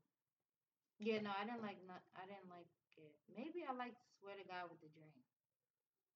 Yeah, 0.98 1.18
no, 1.18 1.30
I 1.30 1.44
didn't 1.44 1.62
like 1.62 1.78
not. 1.86 2.02
I 2.16 2.26
didn't 2.26 2.48
like 2.48 2.66
it. 2.96 3.14
Maybe 3.28 3.64
I 3.66 3.72
liked 3.72 3.98
"Swear 4.18 4.36
to 4.36 4.44
God" 4.44 4.70
with 4.70 4.80
the 4.80 4.88
Dream. 4.88 5.12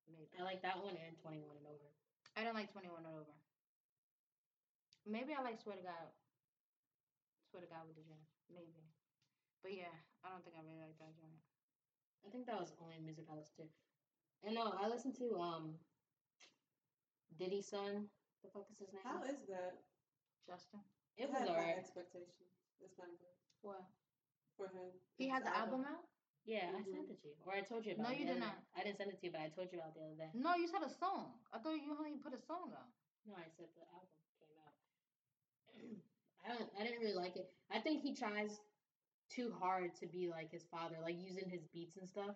Maybe 0.08 0.36
I 0.38 0.42
like 0.42 0.62
that 0.62 0.78
one 0.80 0.96
and 0.96 1.16
Twenty 1.18 1.40
One 1.40 1.56
and 1.56 1.66
Over. 1.66 1.90
I 2.36 2.42
don't 2.44 2.54
like 2.54 2.70
Twenty 2.70 2.88
One 2.88 3.04
and 3.04 3.14
Over. 3.14 3.36
Maybe 5.06 5.32
I 5.34 5.40
like 5.40 5.58
"Swear 5.58 5.76
to 5.76 5.82
God." 5.82 6.08
Swear 7.50 7.62
to 7.62 7.66
God 7.66 7.86
with 7.86 7.96
the 7.96 8.02
Dream. 8.02 8.24
Maybe, 8.48 8.88
but 9.62 9.72
yeah, 9.72 9.94
I 10.24 10.28
don't 10.30 10.42
think 10.44 10.56
I 10.56 10.60
really 10.60 10.80
like 10.80 10.98
that 10.98 11.14
joint. 11.16 11.40
I 12.26 12.28
think 12.30 12.46
that 12.46 12.58
was 12.58 12.70
the 12.70 12.76
only 12.82 12.98
music 12.98 13.24
I 13.30 13.34
listened 13.34 13.56
to. 13.58 14.46
And 14.46 14.54
no, 14.54 14.72
I 14.78 14.86
listened 14.88 15.14
to 15.18 15.38
um 15.38 15.78
Diddy's 17.38 17.66
son. 17.68 18.08
The 18.42 18.48
fuck 18.48 18.66
is 18.70 18.78
his 18.78 18.92
name? 18.92 19.02
How 19.04 19.22
is 19.22 19.44
that? 19.46 19.74
Justin, 20.46 20.80
it 21.18 21.28
was 21.30 21.42
alright. 21.48 21.76
expectations. 21.76 22.48
It's 22.80 22.96
not 22.98 23.08
good 23.18 23.34
what? 23.62 23.82
for 24.56 24.66
him. 24.70 24.90
He 25.16 25.28
has 25.28 25.42
an 25.42 25.52
album 25.54 25.84
out? 25.84 26.06
Yeah, 26.44 26.70
I 26.74 26.80
Mhm. 26.80 26.90
sent 26.90 27.10
it 27.10 27.20
to 27.22 27.28
you, 27.28 27.34
or 27.44 27.52
I 27.52 27.60
told 27.60 27.84
you 27.84 27.94
No, 27.96 28.04
about. 28.04 28.12
it 28.12 28.14
No, 28.14 28.20
you 28.20 28.26
did 28.26 28.40
not. 28.40 28.56
I 28.74 28.82
didn't 28.82 28.96
send 28.96 29.10
it 29.10 29.18
to 29.20 29.26
you, 29.26 29.32
but 29.32 29.40
I 29.40 29.48
told 29.50 29.70
you 29.70 29.78
about 29.78 29.90
it 29.90 29.94
the 29.94 30.04
other 30.04 30.16
day. 30.16 30.30
No, 30.32 30.54
you 30.54 30.66
said 30.66 30.82
a 30.82 30.88
song. 30.88 31.38
I 31.52 31.58
thought 31.58 31.76
you 31.82 31.92
only 31.92 32.16
put 32.16 32.32
a 32.32 32.38
song 32.38 32.72
out. 32.72 32.88
No, 33.26 33.34
I 33.34 33.48
said 33.48 33.68
the 33.74 33.82
album 33.92 34.22
came 34.40 34.56
out. 34.64 34.74
I 36.44 36.48
don't. 36.48 36.70
I 36.78 36.82
didn't 36.84 37.00
really 37.00 37.12
like 37.14 37.36
it. 37.36 37.50
I 37.70 37.78
think 37.80 38.00
he 38.00 38.14
tries 38.14 38.60
too 39.28 39.50
hard 39.50 39.94
to 39.96 40.06
be 40.06 40.28
like 40.28 40.50
his 40.50 40.64
father, 40.70 40.96
like 41.02 41.16
using 41.18 41.48
his 41.48 41.66
beats 41.66 41.96
and 41.96 42.08
stuff. 42.08 42.34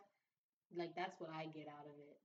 Like 0.75 0.95
that's 0.95 1.19
what 1.19 1.31
I 1.31 1.47
get 1.47 1.69
out 1.69 1.87
of 1.87 1.97
it. 1.99 2.19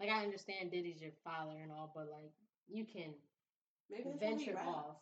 Like 0.00 0.08
I 0.10 0.22
understand 0.22 0.70
Diddy's 0.70 1.00
your 1.00 1.12
father 1.22 1.58
and 1.60 1.70
all, 1.70 1.90
but 1.94 2.08
like 2.08 2.32
you 2.66 2.84
can 2.84 3.14
Maybe 3.90 4.04
that's 4.04 4.20
why 4.20 4.28
he 4.38 4.44
venture 4.46 4.58
off. 4.58 4.96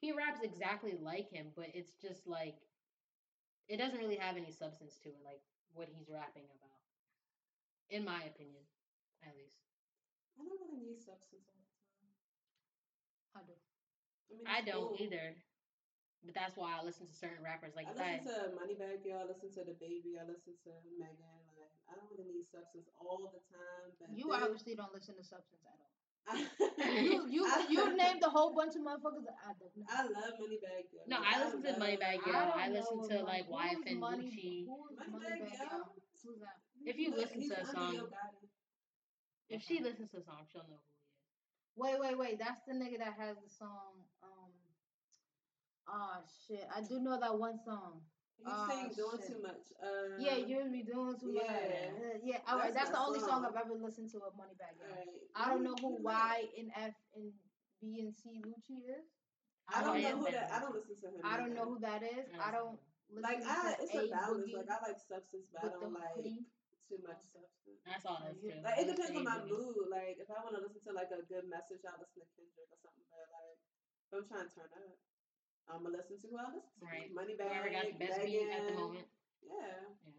He 0.00 0.12
raps 0.12 0.40
exactly 0.42 0.94
like 1.00 1.30
him, 1.30 1.50
but 1.56 1.66
it's 1.74 1.92
just 2.00 2.26
like 2.26 2.56
it 3.66 3.76
doesn't 3.76 3.98
really 3.98 4.16
have 4.16 4.36
any 4.36 4.50
substance 4.54 4.96
to 5.02 5.10
it, 5.10 5.20
like 5.24 5.42
what 5.74 5.88
he's 5.90 6.08
rapping 6.08 6.46
about. 6.54 6.80
In 7.90 8.04
my 8.04 8.22
opinion, 8.28 8.62
at 9.26 9.34
least. 9.34 9.58
I 10.38 10.44
don't 10.46 10.60
really 10.62 10.78
need 10.78 11.00
substance 11.02 11.50
all 11.50 11.58
the 11.58 11.74
I 13.34 13.42
do. 13.42 13.52
time. 13.58 13.66
I, 14.30 14.32
mean, 14.38 14.46
I 14.46 14.58
don't 14.62 14.94
cool. 14.94 15.02
either. 15.02 15.34
But 16.26 16.34
that's 16.34 16.58
why 16.58 16.74
I 16.74 16.82
listen 16.82 17.06
to 17.06 17.14
certain 17.14 17.42
rappers. 17.46 17.74
Like 17.78 17.86
I 17.86 17.94
if 17.94 17.98
I, 17.98 18.10
listen 18.18 18.34
to 18.34 18.50
Moneybagg 18.58 19.06
Yo, 19.06 19.18
I 19.18 19.26
listen 19.26 19.50
to 19.54 19.62
the 19.62 19.74
Baby, 19.78 20.18
I 20.18 20.26
listen 20.26 20.54
to 20.66 20.70
Megan. 20.98 21.42
Like 21.58 21.70
I 21.86 21.94
don't 21.94 22.10
really 22.10 22.26
need 22.30 22.46
substance 22.50 22.90
all 22.98 23.30
the 23.30 23.42
time. 23.50 23.94
But 23.98 24.10
You 24.14 24.30
then- 24.30 24.42
obviously 24.46 24.74
don't 24.74 24.90
listen 24.94 25.14
to 25.18 25.22
Substance 25.26 25.62
at 25.66 25.78
all. 25.78 25.97
I, 26.30 26.46
You 27.00 27.26
you 27.28 27.46
I- 27.46 27.66
you 27.68 27.96
named 27.96 28.22
a 28.22 28.28
whole 28.30 28.54
bunch 28.54 28.74
of 28.76 28.82
motherfuckers 28.82 29.24
that 29.24 29.36
I 29.44 29.52
don't 29.58 29.72
know. 29.76 29.86
I 29.88 30.02
love 30.04 30.34
Moneybagg 30.40 30.92
Yo. 30.92 31.00
No, 31.06 31.20
Like, 31.20 31.26
I 31.36 31.44
listen 31.44 31.62
to 31.62 31.70
love- 31.70 31.78
Moneybagg 31.80 32.26
Yo. 32.26 32.32
don't 32.32 32.56
I 32.56 32.68
listen 32.68 33.08
to, 33.08 33.14
Mon- 33.16 33.24
like, 33.24 33.46
who's 33.46 33.54
YFN 33.56 33.98
Money- 33.98 34.24
Lucci. 34.28 34.66
Who's 34.66 34.98
Moneybagg 34.98 35.40
Moneybagg 35.40 35.58
Yo. 35.58 35.76
Yo? 35.78 35.84
Who's 36.24 36.38
that? 36.40 36.56
If 36.84 36.96
you 36.98 37.10
Look, 37.10 37.18
listen 37.18 37.48
to 37.48 37.60
a 37.60 37.64
song- 37.66 38.08
if 39.48 39.62
she 39.62 39.80
listens 39.80 40.10
to 40.12 40.18
a 40.18 40.22
song, 40.22 40.44
she'll 40.52 40.62
know 40.62 40.76
who 40.76 41.84
he 41.84 41.92
is. 41.92 42.00
Wait, 42.00 42.00
wait, 42.00 42.18
wait. 42.18 42.38
That's 42.38 42.60
the 42.66 42.74
nigga 42.74 42.98
that 42.98 43.14
has 43.18 43.36
the 43.42 43.48
song. 43.48 44.04
Um. 44.22 44.52
Oh 45.88 46.20
shit! 46.46 46.66
I 46.74 46.82
do 46.82 46.98
know 47.00 47.18
that 47.18 47.38
one 47.38 47.58
song. 47.64 48.02
He 48.38 48.46
Oh, 48.46 48.66
sing 48.70 48.86
doing 48.94 49.18
shit. 49.18 49.26
too 49.34 49.40
much. 49.42 49.64
Uh, 49.82 50.14
Yeah, 50.18 50.36
you 50.38 50.62
be 50.70 50.82
doing 50.86 51.18
too 51.18 51.32
much. 51.34 51.42
yeah. 51.44 51.90
Uh, 51.90 52.18
yeah. 52.22 52.38
All 52.46 52.58
right, 52.58 52.70
That's 52.72 52.88
that's 52.88 52.90
the 52.94 53.02
my 53.02 53.06
only 53.10 53.18
song 53.20 53.42
song. 53.42 53.50
I've 53.50 53.58
ever 53.66 53.74
listened 53.74 54.10
to 54.14 54.18
of 54.22 54.34
Moneybagg 54.38 54.78
Yo. 54.78 54.86
Alright. 54.86 55.26
I 55.34 55.50
don't 55.50 55.62
know 55.66 55.74
who 55.82 55.98
Y 56.02 56.44
and 56.58 56.70
F 56.76 56.94
and 57.18 57.32
B 57.82 57.98
and 58.00 58.14
C 58.14 58.38
Lucci 58.46 58.86
is. 58.86 59.04
I 59.68 59.82
don't 59.84 59.98
Oh, 59.98 60.00
know 60.00 60.16
who 60.16 60.24
man. 60.30 60.32
that. 60.38 60.48
I 60.54 60.58
don't 60.62 60.74
listen 60.78 60.96
to 61.02 61.08
him. 61.12 61.20
I 61.26 61.34
don't 61.36 61.52
know 61.54 61.66
who 61.66 61.78
that 61.82 62.00
is. 62.06 62.24
I 62.40 62.50
don't 62.54 62.78
listen 63.10 63.22
Like 63.26 63.42
I, 63.44 63.74
to 63.74 63.82
it's 63.82 63.94
a 63.94 64.06
a 64.06 64.08
balance. 64.08 64.48
Like 64.54 64.70
I 64.70 64.78
like 64.86 64.98
substance, 65.02 65.46
but 65.52 65.60
I 65.64 65.68
don't 65.74 65.92
like 65.92 66.14
hoodie. 66.16 66.46
too 66.88 66.98
much 67.04 67.20
substance. 67.34 67.82
That's 67.84 68.06
all 68.06 68.22
that's 68.22 68.38
Yeah. 68.40 68.62
Like 68.64 68.78
it 68.80 68.86
I'm 68.86 68.94
depends 68.96 69.18
on 69.18 69.24
my 69.28 69.38
with 69.44 69.50
mood. 69.50 69.90
Like 69.90 70.16
if 70.22 70.30
I 70.30 70.38
want 70.46 70.54
to 70.56 70.62
listen 70.62 70.80
to 70.88 70.92
like 70.96 71.10
a 71.12 71.20
good 71.26 71.44
message, 71.50 71.82
I'll 71.84 71.98
listen 72.00 72.22
to 72.22 72.28
Kendrick 72.38 72.70
or 72.70 72.78
something. 72.80 73.04
But 73.12 73.28
like 73.34 73.58
if 74.08 74.10
I'm 74.14 74.24
trying 74.30 74.46
to 74.48 74.52
turn 74.56 74.70
up, 74.72 74.96
Um, 75.68 75.76
I'm 75.76 75.84
gonna 75.84 75.96
listen 76.00 76.16
to 76.20 76.26
who 76.32 76.36
I 76.40 76.48
listen 76.48 76.72
to. 76.80 76.84
Right. 76.84 77.08
Moneybagg, 77.12 77.48
Whoever 77.52 77.70
got 77.70 77.86
the 77.92 77.98
best 78.00 78.24
beat 78.24 78.48
at 78.48 78.64
the 78.68 78.74
moment. 78.74 79.04
Yeah. 79.44 79.84
Yeah. 80.04 80.16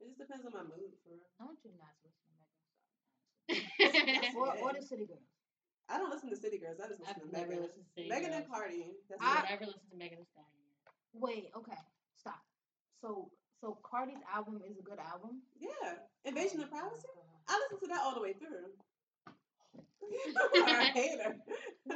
It 0.00 0.08
just 0.08 0.18
depends 0.18 0.44
on 0.48 0.52
my 0.56 0.64
mood 0.66 0.92
for 1.04 1.12
real. 1.14 1.28
I 1.38 1.44
want 1.46 1.60
you 1.62 1.70
not 1.78 1.94
to 2.00 2.08
listen 2.08 2.24
to 2.26 2.32
Megan. 2.40 4.24
I've 4.26 4.34
Or, 4.36 4.48
or 4.58 4.72
the 4.74 4.82
City 4.82 5.06
Girls. 5.06 5.22
I 5.88 5.98
don't 5.98 6.10
listen 6.10 6.30
to 6.30 6.36
City 6.40 6.58
Girls. 6.58 6.80
I 6.80 6.88
just 6.88 7.00
listen 7.00 7.20
to 7.22 7.30
never 7.30 7.52
Megan. 7.54 7.62
listened 7.68 7.84
to 7.84 7.92
City 7.94 8.08
Megan 8.08 8.32
and 8.32 8.44
Girls. 8.48 8.50
Cardi. 8.50 8.96
That's 9.08 9.20
I- 9.22 9.44
it. 9.44 9.50
never 9.54 9.66
listened 9.68 9.90
to 9.92 9.98
Megan 9.98 10.18
Thee 10.18 10.30
Stallion. 10.32 10.66
Wait, 11.12 11.52
okay, 11.54 11.76
stop. 12.16 12.40
So, 13.04 13.28
so 13.60 13.76
Cardi's 13.84 14.22
album 14.32 14.62
is 14.64 14.78
a 14.80 14.82
good 14.82 14.98
album. 14.98 15.42
Yeah. 15.60 16.00
Invasion 16.24 16.62
of 16.64 16.70
Privacy. 16.72 17.06
I 17.48 17.58
listened 17.68 17.80
to 17.84 17.88
that 17.92 18.00
all 18.02 18.14
the 18.14 18.22
way 18.24 18.32
through. 18.32 18.72
I 20.66 20.84
hate 20.94 21.18
her. 21.22 21.34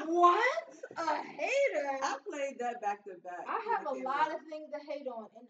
What? 0.06 0.66
A 0.96 1.08
hater? 1.20 1.88
I 2.00 2.16
played 2.24 2.56
that 2.58 2.80
back 2.80 3.04
to 3.04 3.14
back. 3.20 3.44
I 3.44 3.60
have 3.76 3.84
a 3.84 3.96
lot 4.00 4.32
of 4.32 4.40
things 4.48 4.72
to 4.72 4.80
hate 4.88 5.04
on, 5.10 5.28
and 5.36 5.44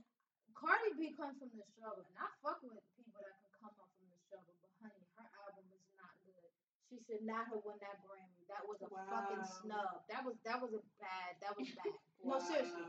Cardi 0.59 0.90
B 0.99 1.14
comes 1.14 1.38
from 1.38 1.55
the 1.55 1.62
struggle, 1.77 2.03
and 2.03 2.16
I 2.19 2.27
fuck 2.42 2.59
with 2.66 2.75
people 2.99 3.23
that 3.23 3.37
can 3.38 3.53
come 3.62 3.75
up 3.79 3.87
from 3.95 4.11
the 4.11 4.19
struggle. 4.27 4.51
But 4.59 4.73
honey, 4.83 5.07
her 5.21 5.29
album 5.38 5.66
is 5.71 5.87
not 5.95 6.11
good. 6.27 6.51
She 6.90 6.99
should 7.07 7.23
not 7.23 7.47
have 7.55 7.62
won 7.62 7.79
that 7.79 8.03
Grammy. 8.03 8.42
That 8.51 8.66
was 8.66 8.83
a 8.83 8.90
fucking 8.90 9.45
snub. 9.62 10.03
That 10.11 10.27
was 10.27 10.35
that 10.42 10.59
was 10.59 10.75
a 10.75 10.83
bad. 10.99 11.38
That 11.45 11.55
was 11.55 11.71
bad. 11.79 11.95
No, 12.27 12.42
seriously, 12.42 12.83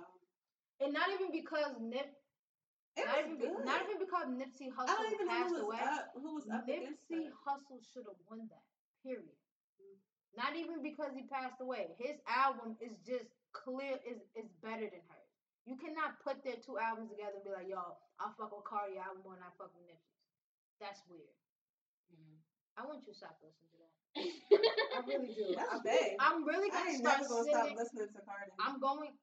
and 0.82 0.90
not 0.98 1.14
even 1.14 1.30
because 1.30 1.78
Nip. 1.78 2.10
It 2.98 3.06
not 3.06 3.22
even 3.22 3.38
good. 3.38 3.62
not 3.62 3.86
even 3.86 4.02
because 4.02 4.26
Nipsey 4.34 4.74
Hussle 4.74 4.98
passed 5.30 5.54
who 5.54 5.62
was 5.62 5.70
away. 5.70 5.78
up. 5.78 6.10
Who 6.18 6.30
was 6.34 6.50
up 6.50 6.66
Nipsey. 6.66 7.30
Hussle 7.46 7.78
should 7.94 8.10
have 8.10 8.18
won 8.26 8.50
that. 8.50 8.66
Period. 9.06 9.37
Not 10.38 10.54
even 10.56 10.86
because 10.86 11.18
he 11.18 11.26
passed 11.26 11.58
away. 11.62 11.98
His 11.98 12.22
album 12.30 12.78
is 12.80 12.94
just 13.02 13.26
clear 13.58 13.98
is 14.06 14.22
is 14.38 14.48
better 14.62 14.86
than 14.86 15.02
hers. 15.10 15.34
You 15.66 15.76
cannot 15.76 16.22
put 16.24 16.46
their 16.46 16.62
two 16.62 16.78
albums 16.78 17.10
together 17.12 17.42
and 17.42 17.46
be 17.46 17.52
like, 17.52 17.68
yo, 17.68 17.98
I 18.22 18.30
fuck 18.38 18.54
with 18.56 18.64
Cardi 18.70 19.02
album 19.02 19.26
more 19.26 19.36
than 19.36 19.44
I 19.44 19.52
fuck 19.58 19.74
with 19.74 19.84
Nipsey's. 19.90 20.30
That's 20.80 21.02
weird. 21.10 21.34
Mhm. 22.14 22.38
I 22.78 22.86
want 22.86 23.02
you 23.02 23.12
to 23.12 23.18
stop 23.18 23.36
listening 23.42 23.72
to 23.74 23.78
that. 23.82 23.94
I 24.96 25.00
really 25.10 25.34
do. 25.34 25.56
That's 25.58 25.74
I'm, 25.74 25.82
big. 25.82 26.16
I'm 26.22 26.46
really 26.46 26.70
gonna 26.70 26.90
ain't 26.94 27.02
start 27.02 27.22
never 27.22 27.30
gonna 27.34 27.50
stop 27.50 27.70
listening 27.76 28.10
to 28.14 28.22
Cardi. 28.22 28.52
I'm 28.62 28.80
going. 28.80 29.18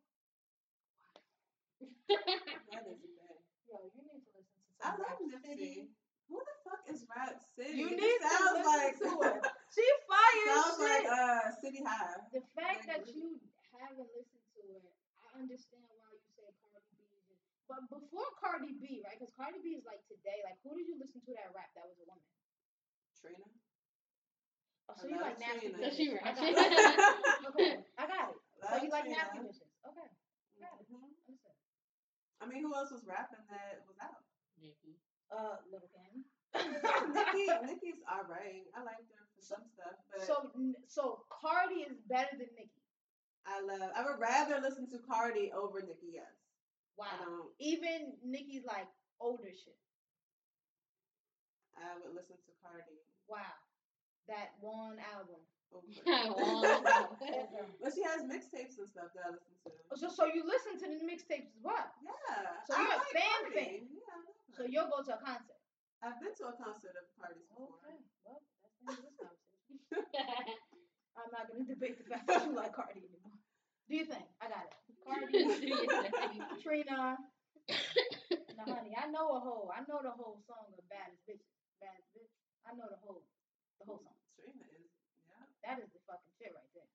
that 2.11 2.85
is 2.91 2.99
big. 2.99 3.39
Yo, 3.71 3.79
you 3.95 4.03
need 4.03 4.23
to 4.27 4.31
listen 4.35 4.59
to 4.67 4.87
I 4.87 4.91
love 4.99 5.19
Nipsey. 5.23 5.89
City. 6.35 6.43
Who 6.43 6.43
the 6.43 6.57
fuck 6.67 6.83
is 6.91 7.01
Rap 7.15 7.35
City? 7.55 7.79
You 7.79 7.89
It 7.95 7.99
need 8.03 8.19
to 8.19 8.27
sounds 8.27 8.59
listen 8.59 8.67
like 8.67 8.95
to 8.99 9.09
her. 9.23 9.35
She 9.75 9.87
fire 10.07 10.47
as 10.51 10.55
sounds 10.55 10.79
like 10.83 11.07
uh 11.07 11.43
City 11.63 11.81
High. 11.83 12.15
the 12.35 12.43
fact 12.59 12.87
that 12.91 13.07
like- 13.07 13.15
you 13.15 13.39
haven't 13.75 14.11
listened 14.15 14.47
to 14.55 14.63
it, 14.71 14.87
I 15.19 15.27
understand 15.39 15.83
why 15.99 16.11
you 16.15 16.23
say 16.39 16.47
Cardi 16.63 16.91
B. 16.95 17.03
But 17.67 17.83
before 17.91 18.29
Cardi 18.39 18.75
B, 18.79 19.03
right? 19.03 19.19
Because 19.19 19.35
Cardi 19.35 19.59
B 19.63 19.75
is 19.75 19.83
like 19.87 19.99
today. 20.07 20.43
Like, 20.47 20.59
who 20.63 20.79
did 20.79 20.87
you 20.87 20.95
listen 20.99 21.19
to 21.27 21.33
that 21.35 21.51
rap 21.55 21.71
that 21.75 21.87
was 21.91 21.99
a 21.99 22.07
woman? 22.07 22.23
Trina. 23.19 23.49
Oh, 24.87 24.95
I 24.95 25.01
so 25.01 25.09
you 25.11 25.17
love 25.19 25.27
like 25.35 25.41
nasty 25.43 25.73
Trina. 25.75 25.79
So 25.81 25.91
bitches. 25.91 25.97
she 25.97 26.07
I 26.23 26.31
got 26.35 26.45
it. 26.45 26.55
Okay, 27.55 27.73
I 27.99 28.05
got 28.07 28.27
it. 28.31 28.39
So 28.63 28.75
you 28.79 28.91
like 28.95 29.07
Trina. 29.11 29.19
nasty 29.19 29.39
bitches. 29.43 29.71
Okay, 29.91 30.09
Mhm. 30.63 31.11
I 32.39 32.47
mean, 32.47 32.63
who 32.63 32.71
else 32.77 32.93
was 32.95 33.03
rapping 33.09 33.43
that 33.51 33.83
was 33.89 33.97
out? 33.99 34.23
Nicki. 34.61 34.95
Uh, 35.33 35.57
Little 35.71 35.91
Kim. 35.93 36.25
Nicki, 37.15 37.47
Nicki's 37.67 38.01
alright. 38.07 38.65
I 38.77 38.81
like 38.87 39.03
her 39.11 39.25
for 39.35 39.43
some 39.43 39.65
stuff, 39.75 39.97
but 40.13 40.23
So, 40.23 40.51
so 40.87 41.25
Cardi 41.31 41.83
is 41.87 41.99
better 42.09 42.37
than 42.39 42.49
Nicki. 42.55 42.83
I 43.47 43.61
love. 43.61 43.91
I 43.95 44.05
would 44.07 44.21
rather 44.21 44.61
listen 44.63 44.89
to 44.91 44.99
Cardi 45.05 45.51
over 45.53 45.81
Nicki. 45.83 46.15
Yes. 46.15 46.31
Wow. 46.97 47.51
Even 47.59 48.15
Nicki's 48.25 48.65
like 48.65 48.87
older 49.21 49.51
shit. 49.51 49.77
I 51.77 51.99
would 52.01 52.15
listen 52.15 52.37
to 52.39 52.53
Cardi 52.63 53.03
Wow. 53.29 53.53
That 54.29 54.55
one 54.61 54.97
album. 55.13 55.43
But 57.83 57.93
she 57.93 58.03
has 58.07 58.23
mixtapes 58.23 58.79
and 58.79 58.89
stuff 58.89 59.11
that 59.19 59.27
I 59.27 59.31
listen 59.35 59.53
to. 59.67 59.99
So, 59.99 60.07
so 60.09 60.25
you 60.31 60.47
listen 60.47 60.79
to 60.81 60.87
the 60.89 61.03
mixtapes 61.05 61.51
as 61.51 61.61
well. 61.63 61.91
Yeah. 62.01 62.63
So 62.71 62.79
I 62.79 62.81
you're 62.81 62.95
a 62.95 62.97
like 62.97 63.13
fan 63.13 63.43
Cardi. 63.43 63.59
fan. 63.59 63.89
Yeah. 63.91 64.34
I 64.55 64.63
love 64.63 64.71
So 64.71 64.71
you'll 64.71 64.87
go 64.91 65.03
to 65.03 65.13
a 65.19 65.21
concert. 65.21 65.59
I've 66.03 66.21
been 66.23 66.35
to 66.37 66.45
a 66.53 66.55
concert 66.55 66.95
of 66.95 67.05
Cardi's 67.19 67.43
before. 67.51 67.75
Okay. 67.83 67.99
Well, 68.23 68.39
that's 68.39 68.79
the 68.79 68.87
end 68.87 68.99
of 69.01 69.03
this 69.03 69.17
conversation. 69.19 70.55
I'm 71.19 71.31
not 71.35 71.47
gonna 71.51 71.67
debate 71.67 71.97
the 71.99 72.07
fact 72.07 72.27
that 72.31 72.45
you 72.47 72.53
like 72.55 72.75
Cardi 72.75 73.03
anymore. 73.03 73.39
Do 73.89 73.93
you 73.99 74.05
think? 74.07 74.27
I 74.43 74.47
got 74.51 74.67
it. 74.67 74.75
Cardi, 75.03 75.43
Trina. 76.63 77.19
now, 78.59 78.67
honey, 78.67 78.95
I 78.99 79.07
know 79.11 79.35
a 79.39 79.41
whole. 79.41 79.71
I 79.75 79.83
know 79.91 80.03
the 80.03 80.11
whole 80.15 80.39
song 80.47 80.71
of 80.75 80.83
"Baddest 80.91 81.23
Bitches." 81.27 81.55
Baddest 81.81 82.11
Bitch. 82.15 82.31
I 82.67 82.75
know 82.77 82.87
the 82.91 82.99
whole, 83.01 83.23
the 83.81 83.85
whole 83.87 84.03
song. 84.03 84.19
Trina 84.37 84.67
is. 84.75 84.91
Yeah. 85.31 85.43
That 85.65 85.79
is 85.83 85.89
the 85.95 86.03
fucking 86.07 86.35
shit 86.37 86.51
right 86.53 86.71
there. 86.75 86.91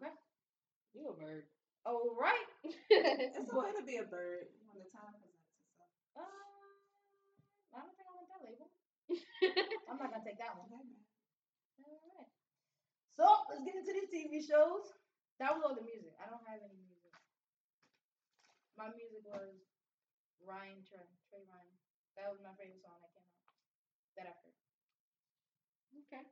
Okay. 0.00 0.12
You 0.96 1.12
a 1.12 1.14
bird. 1.14 1.44
All 1.86 2.12
right. 2.18 2.48
It's 2.90 3.36
okay 3.38 3.46
But- 3.52 3.78
to 3.78 3.84
be 3.86 3.96
a 4.02 4.06
bird 4.08 4.48
when 4.66 4.80
the 4.82 4.88
time 4.90 5.12
presents 5.20 5.54
itself. 5.60 5.90
Uh, 6.18 6.24
I 7.74 7.84
don't 7.84 7.94
think 7.94 8.06
I 8.08 8.14
want 8.16 8.28
that 8.32 8.42
label. 8.46 8.68
I'm 9.88 9.98
not 9.98 10.10
gonna 10.10 10.22
take 10.24 10.38
that 10.38 10.56
one. 10.56 10.68
All 11.82 11.98
right. 12.16 12.26
So 13.16 13.24
let's 13.48 13.62
get 13.62 13.74
into 13.76 13.92
these 13.92 14.08
TV 14.10 14.40
shows. 14.40 14.82
That 15.38 15.54
was 15.54 15.62
all 15.64 15.74
the 15.74 15.82
music. 15.82 16.12
I 16.20 16.26
don't 16.26 16.44
have 16.46 16.60
any 16.62 16.76
music. 16.76 17.12
My 18.76 18.88
music 18.88 19.22
was 19.24 19.54
Ryan 20.40 20.82
Trey, 20.82 21.06
Trey 21.28 21.42
Ryan. 21.46 21.76
That 22.16 22.28
was 22.30 22.40
my 22.40 22.52
favorite 22.58 22.80
song 22.82 22.98
that 23.00 23.12
came 23.14 23.28
out. 23.30 23.46
That 24.16 24.26
I 24.26 24.34
heard. 24.42 24.54
okay. 25.98 26.24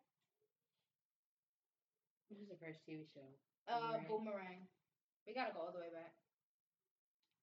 What 2.28 2.38
was 2.38 2.48
the 2.48 2.56
first 2.56 2.84
TV 2.84 3.04
show? 3.12 3.34
Uh, 3.66 3.98
Boomerang. 4.06 4.66
We 5.26 5.32
gotta 5.34 5.50
go 5.52 5.60
all 5.60 5.72
the 5.72 5.78
way 5.78 5.90
back. 5.90 6.12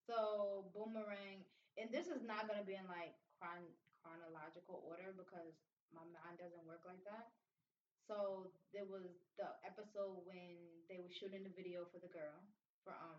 So 0.08 0.65
Boomerang, 0.74 1.43
and 1.78 1.91
this 1.91 2.08
is 2.08 2.21
not 2.21 2.48
gonna 2.48 2.62
be 2.63 2.76
in 2.76 2.88
like 2.88 3.13
chron- 3.39 3.74
chronological 4.06 4.86
order 4.86 5.10
because 5.18 5.58
my 5.89 6.06
mind 6.13 6.38
doesn't 6.38 6.62
work 6.70 6.86
like 6.86 7.02
that. 7.10 7.34
So 8.06 8.54
there 8.70 8.86
was 8.86 9.10
the 9.41 9.50
episode 9.65 10.22
when 10.30 10.86
they 10.86 11.02
were 11.02 11.10
shooting 11.10 11.41
the 11.41 11.50
video 11.58 11.89
for 11.89 11.98
the 11.98 12.12
girl 12.13 12.38
for 12.86 12.94
um, 12.94 13.18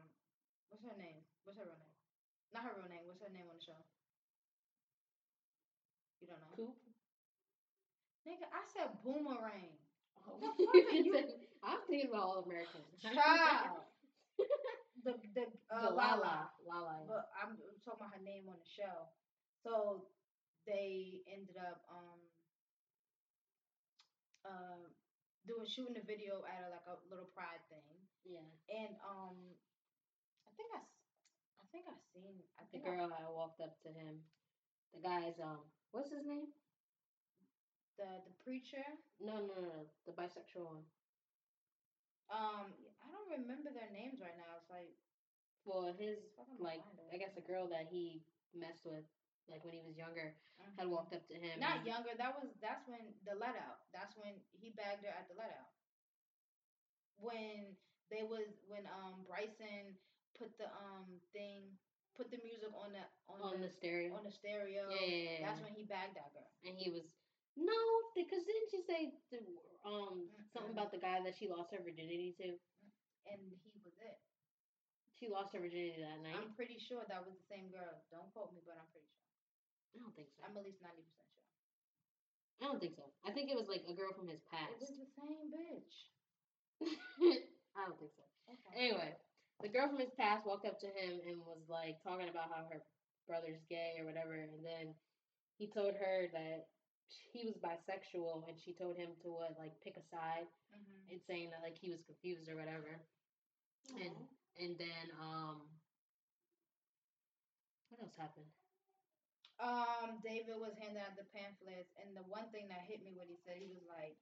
what's 0.70 0.87
her 0.87 0.94
name? 0.94 1.27
What's 1.42 1.59
her 1.59 1.66
real 1.66 1.83
name? 1.83 1.99
Not 2.55 2.62
her 2.70 2.75
real 2.79 2.87
name. 2.87 3.03
What's 3.11 3.18
her 3.27 3.33
name 3.35 3.51
on 3.51 3.59
the 3.59 3.66
show? 3.66 3.83
You 6.22 6.27
don't 6.31 6.40
know. 6.40 6.55
Coop. 6.55 6.77
Nigga, 8.27 8.46
I 8.51 8.62
said 8.75 8.90
Boomerang. 9.03 9.75
Oh. 10.27 10.38
The 10.40 10.51
fuck 10.64 10.75
are 10.75 10.94
you- 11.07 11.14
I'm 11.62 11.79
thinking 11.88 12.11
about 12.11 12.22
all 12.22 12.42
Americans. 12.46 12.87
Child. 13.03 13.83
the 15.05 15.14
the 15.35 15.44
uh, 15.70 15.90
The 15.90 15.90
Lala. 15.90 16.51
Lala. 16.62 16.96
Lala. 16.96 16.96
but 17.07 17.22
I'm 17.35 17.59
talking 17.85 18.01
about 18.01 18.14
her 18.14 18.22
name 18.22 18.49
on 18.49 18.59
the 18.59 18.66
show. 18.70 19.11
So 19.62 20.03
they 20.66 21.20
ended 21.26 21.57
up 21.57 21.79
um 21.88 22.18
uh 24.44 24.87
doing 25.46 25.66
shooting 25.66 25.94
the 25.94 26.00
video 26.00 26.42
at 26.46 26.62
a, 26.62 26.68
like 26.68 26.85
a 26.87 26.96
little 27.09 27.26
pride 27.35 27.62
thing, 27.68 28.02
Yeah. 28.24 28.50
and 28.68 28.94
um 29.05 29.55
I 30.46 30.50
think 30.57 30.70
I, 30.74 30.81
I 31.61 31.64
think 31.72 31.85
I 31.88 31.94
seen 32.12 32.42
I 32.59 32.64
The 32.72 32.79
girl 32.79 33.09
I- 33.12 33.18
had 33.18 33.29
walked 33.29 33.61
up 33.61 33.72
to 33.83 33.90
him. 33.90 34.22
The 34.94 35.00
guy's 35.00 35.38
um, 35.38 35.68
what's 35.92 36.11
his 36.11 36.24
name? 36.24 36.48
the 37.96 38.20
the 38.24 38.31
preacher 38.42 38.96
No, 39.20 39.38
no, 39.38 39.55
no, 39.55 39.61
no. 39.61 39.87
The 40.07 40.12
bisexual 40.12 40.66
one. 40.68 40.85
um 42.31 42.66
I 43.02 43.07
don't 43.11 43.40
remember 43.40 43.70
their 43.70 43.88
names 43.88 44.20
right 44.20 44.37
now. 44.37 44.57
It's 44.57 44.68
like 44.70 44.92
Well, 45.64 45.92
his 45.96 46.18
like, 46.59 46.81
I 47.12 47.16
guess 47.16 47.33
the 47.35 47.40
girl 47.42 47.66
that 47.68 47.87
he 47.88 48.20
messed 48.55 48.85
with, 48.85 49.05
like 49.48 49.64
when 49.64 49.74
he 49.74 49.82
was 49.82 49.96
younger, 49.96 50.32
had 50.76 50.87
mhm. 50.87 50.90
walked 50.90 51.12
up 51.14 51.26
to 51.28 51.35
him. 51.35 51.59
Not 51.59 51.78
and- 51.78 51.87
younger. 51.87 52.11
That 52.16 52.35
was 52.35 52.50
that's 52.61 52.87
when 52.87 53.14
the 53.24 53.35
let 53.35 53.56
out. 53.56 53.78
That's 53.92 54.14
when 54.16 54.40
he 54.52 54.70
bagged 54.70 55.02
her 55.04 55.11
at 55.11 55.26
the 55.28 55.35
let 55.35 55.50
out. 55.50 55.70
When 57.16 57.74
they 58.11 58.22
was 58.22 58.46
when 58.66 58.87
um 58.87 59.24
Bryson 59.24 59.96
put 60.37 60.50
the 60.59 60.66
um 60.72 61.20
thing 61.32 61.76
put 62.14 62.30
the 62.30 62.38
music 62.38 62.68
on 62.72 62.92
the 62.92 63.04
on, 63.28 63.40
on 63.40 63.61
the, 63.61 63.66
the 63.66 63.68
stereo. 63.68 64.14
on 64.14 64.22
the 64.24 64.30
stereo. 64.30 64.88
yeah, 64.88 65.00
yeah, 65.00 65.30
yeah, 65.40 65.46
That's 65.46 65.61
when 65.61 65.72
he 65.72 65.82
bagged 65.85 66.14
that 66.16 66.32
girl. 66.32 66.48
and 66.64 66.76
he 66.76 66.88
was 66.90 67.02
no, 67.56 67.72
because 68.14 68.44
didn't 68.44 68.68
she 68.70 68.80
say 68.82 69.11
the, 69.30 69.40
um 69.85 70.28
something 70.52 70.72
Mm-mm. 70.72 70.76
about 70.76 70.90
the 70.90 70.98
guy 70.98 71.20
that 71.24 71.35
she 71.35 71.48
lost 71.48 71.70
her 71.72 71.80
virginity 71.80 72.35
to? 72.38 72.56
And 73.26 73.40
he 73.64 73.80
was 73.82 73.94
it. 73.98 74.18
She 75.18 75.28
lost 75.28 75.52
her 75.52 75.59
virginity 75.61 75.96
that 76.00 76.20
night. 76.20 76.35
I'm 76.37 76.50
pretty 76.52 76.76
sure 76.78 77.02
that 77.09 77.24
was 77.24 77.35
the 77.35 77.42
same 77.48 77.68
girl. 77.70 77.96
Don't 78.11 78.30
quote 78.32 78.52
me, 78.52 78.61
but 78.64 78.76
I'm 78.76 78.87
pretty 78.92 79.06
sure. 79.09 79.15
I 79.96 79.98
don't 79.98 80.14
think 80.14 80.28
so. 80.37 80.44
I'm 80.44 80.56
at 80.56 80.64
least 80.64 80.82
ninety 80.85 81.02
percent 81.02 81.26
sure. 81.32 81.42
I 82.61 82.64
don't 82.68 82.80
think 82.80 82.94
so. 82.96 83.09
I 83.24 83.30
think 83.32 83.50
it 83.50 83.56
was 83.56 83.68
like 83.68 83.85
a 83.88 83.92
girl 83.96 84.12
from 84.12 84.28
his 84.28 84.40
It 84.40 84.50
past. 84.52 84.80
was 84.80 84.96
the 84.96 85.09
same 85.16 85.48
bitch. 85.52 85.94
I 87.76 87.85
don't 87.85 87.98
think 87.98 88.12
so. 88.16 88.24
Okay. 88.48 88.72
Anyway, 88.76 89.16
the 89.61 89.68
girl 89.68 89.88
from 89.88 89.98
his 90.00 90.12
past 90.16 90.44
walked 90.46 90.64
up 90.64 90.78
to 90.80 90.87
him 90.88 91.20
and 91.26 91.40
was 91.44 91.64
like 91.68 92.00
talking 92.02 92.28
about 92.28 92.48
how 92.52 92.64
her 92.70 92.80
brother's 93.26 93.61
gay 93.68 93.96
or 93.98 94.04
whatever, 94.04 94.35
and 94.35 94.64
then 94.64 94.94
he 95.59 95.66
told 95.68 95.94
her 95.96 96.28
that 96.32 96.66
he 97.32 97.44
was 97.46 97.56
bisexual, 97.59 98.48
and 98.48 98.56
she 98.61 98.72
told 98.72 98.96
him 98.96 99.11
to 99.22 99.32
what 99.32 99.56
like 99.59 99.72
pick 99.85 99.96
a 99.96 100.04
side 100.12 100.48
hmm 100.72 101.09
and 101.11 101.20
saying 101.26 101.50
that 101.50 101.62
like 101.62 101.76
he 101.80 101.90
was 101.90 102.02
confused 102.06 102.48
or 102.48 102.56
whatever, 102.56 103.00
and 104.00 104.14
and 104.59 104.78
then 104.78 105.06
um, 105.20 105.62
what 107.88 108.00
else 108.02 108.16
happened? 108.16 108.46
Um, 109.59 110.21
David 110.21 110.61
was 110.61 110.77
handing 110.77 111.01
out 111.01 111.16
the 111.16 111.25
pamphlets, 111.33 111.88
and 111.97 112.12
the 112.12 112.25
one 112.29 112.49
thing 112.53 112.69
that 112.69 112.85
hit 112.85 113.01
me 113.01 113.16
when 113.16 113.29
he 113.29 113.40
said, 113.40 113.57
he 113.57 113.73
was 113.73 113.85
like, 113.88 114.16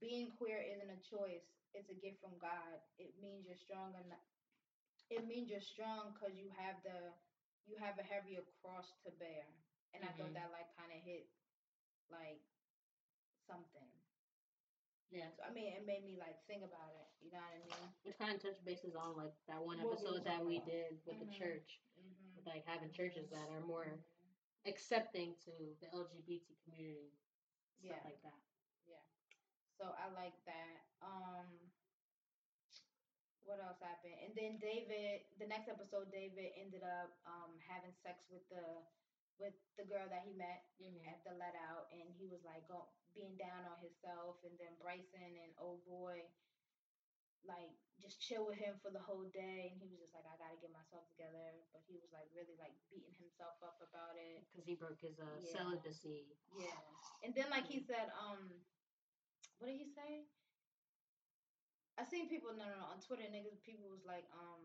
"Being 0.00 0.34
queer 0.34 0.58
isn't 0.58 0.90
a 0.90 0.98
choice; 1.06 1.46
it's 1.74 1.90
a 1.90 1.94
gift 1.94 2.18
from 2.20 2.34
God. 2.42 2.82
It 2.98 3.14
means 3.22 3.46
you're 3.46 3.56
strong 3.60 3.94
enough. 3.94 4.26
It 5.10 5.22
means 5.26 5.48
you're 5.50 5.62
strong 5.62 6.10
because 6.14 6.34
you 6.34 6.50
have 6.58 6.82
the, 6.82 7.14
you 7.66 7.76
have 7.78 7.98
a 7.98 8.06
heavier 8.06 8.42
cross 8.62 8.90
to 9.06 9.10
bear." 9.12 9.46
And 9.94 10.02
I 10.04 10.10
thought 10.18 10.34
Mhm. 10.34 10.34
that 10.34 10.50
like 10.50 10.66
kind 10.74 10.90
of 10.90 10.98
hit, 10.98 11.30
like, 12.10 12.42
something. 13.46 13.86
Yeah, 15.10 15.30
So 15.36 15.44
I 15.46 15.50
mean, 15.50 15.70
it 15.72 15.86
made 15.86 16.02
me 16.02 16.16
like 16.18 16.42
think 16.50 16.64
about 16.64 16.90
it. 16.98 17.06
You 17.22 17.30
know 17.30 17.38
what 17.38 17.54
I 17.54 17.58
mean? 17.62 17.90
which 18.02 18.18
kind 18.18 18.34
of 18.34 18.42
touched 18.42 18.64
bases 18.64 18.96
on 18.96 19.14
like 19.14 19.30
that 19.46 19.62
one 19.62 19.78
episode 19.78 20.24
that 20.24 20.42
we 20.44 20.58
did 20.66 20.98
with 21.06 21.18
the 21.20 21.26
Mhm. 21.26 21.38
church, 21.38 21.78
Mm-hmm. 21.96 22.34
with, 22.34 22.46
like 22.46 22.64
having 22.66 22.90
churches 22.90 23.30
that 23.30 23.48
are 23.48 23.60
more 23.60 24.00
accepting 24.66 25.34
to 25.44 25.76
the 25.80 25.86
LGBT 25.92 26.56
community, 26.64 27.12
stuff 27.78 27.98
Yeah. 27.98 28.04
like 28.04 28.20
that. 28.22 28.40
Yeah. 28.86 29.00
So 29.76 29.84
I 29.96 30.06
like 30.06 30.34
that. 30.46 30.80
Um 31.02 31.70
what 33.42 33.60
else 33.60 33.76
happened? 33.80 34.16
And 34.22 34.34
then 34.34 34.56
David 34.58 35.20
the 35.36 35.46
next 35.46 35.68
episode 35.68 36.10
David 36.10 36.50
ended 36.56 36.82
up 36.82 37.10
um 37.26 37.58
having 37.58 37.92
sex 37.92 38.24
with 38.30 38.42
the 38.48 38.84
with 39.38 39.54
the 39.76 39.84
girl 39.84 40.08
that 40.08 40.22
he 40.22 40.32
met 40.32 40.62
Mhm. 40.80 41.04
at 41.06 41.18
the 41.24 41.32
let 41.32 41.54
out 41.54 41.84
and 41.90 42.14
he 42.14 42.26
was 42.26 42.42
like 42.44 42.66
go, 42.66 42.86
being 43.14 43.36
down 43.36 43.64
on 43.64 43.78
himself 43.78 44.36
and 44.42 44.58
then 44.58 44.74
Bryson 44.74 45.36
and 45.36 45.52
old 45.58 45.84
boy 45.84 46.28
like 47.46 47.72
just 48.00 48.20
chill 48.20 48.44
with 48.44 48.58
him 48.58 48.76
for 48.82 48.90
the 48.90 49.00
whole 49.00 49.24
day 49.32 49.70
and 49.70 49.78
he 49.78 49.86
was 49.88 50.00
just 50.00 50.12
like 50.14 50.26
I 50.26 50.36
gotta 50.36 50.58
get 50.60 50.72
myself 50.74 51.06
together 51.08 51.62
but 51.72 51.80
he 51.86 51.96
was 51.96 52.10
like 52.12 52.28
really 52.34 52.56
like 52.58 52.74
beating 52.90 53.14
himself 53.16 53.54
up 53.62 53.78
about 53.80 54.16
it 54.18 54.42
Because 54.50 54.66
he 54.66 54.74
broke 54.74 55.00
his 55.00 55.18
uh, 55.20 55.38
Yeah. 55.40 55.52
celibacy. 55.52 56.26
yeah 56.56 56.80
and 57.22 57.34
then 57.34 57.48
like 57.50 57.66
he 57.66 57.78
said 57.80 58.10
um 58.16 58.60
what 59.58 59.68
did 59.68 59.76
he 59.78 59.86
say 59.86 60.24
I 61.98 62.04
seen 62.04 62.28
people 62.28 62.52
no 62.52 62.66
no 62.66 62.76
no 62.76 62.86
on 62.90 62.98
Twitter 63.00 63.24
niggas 63.30 63.62
people 63.62 63.88
was 63.88 64.04
like 64.04 64.24
um 64.32 64.60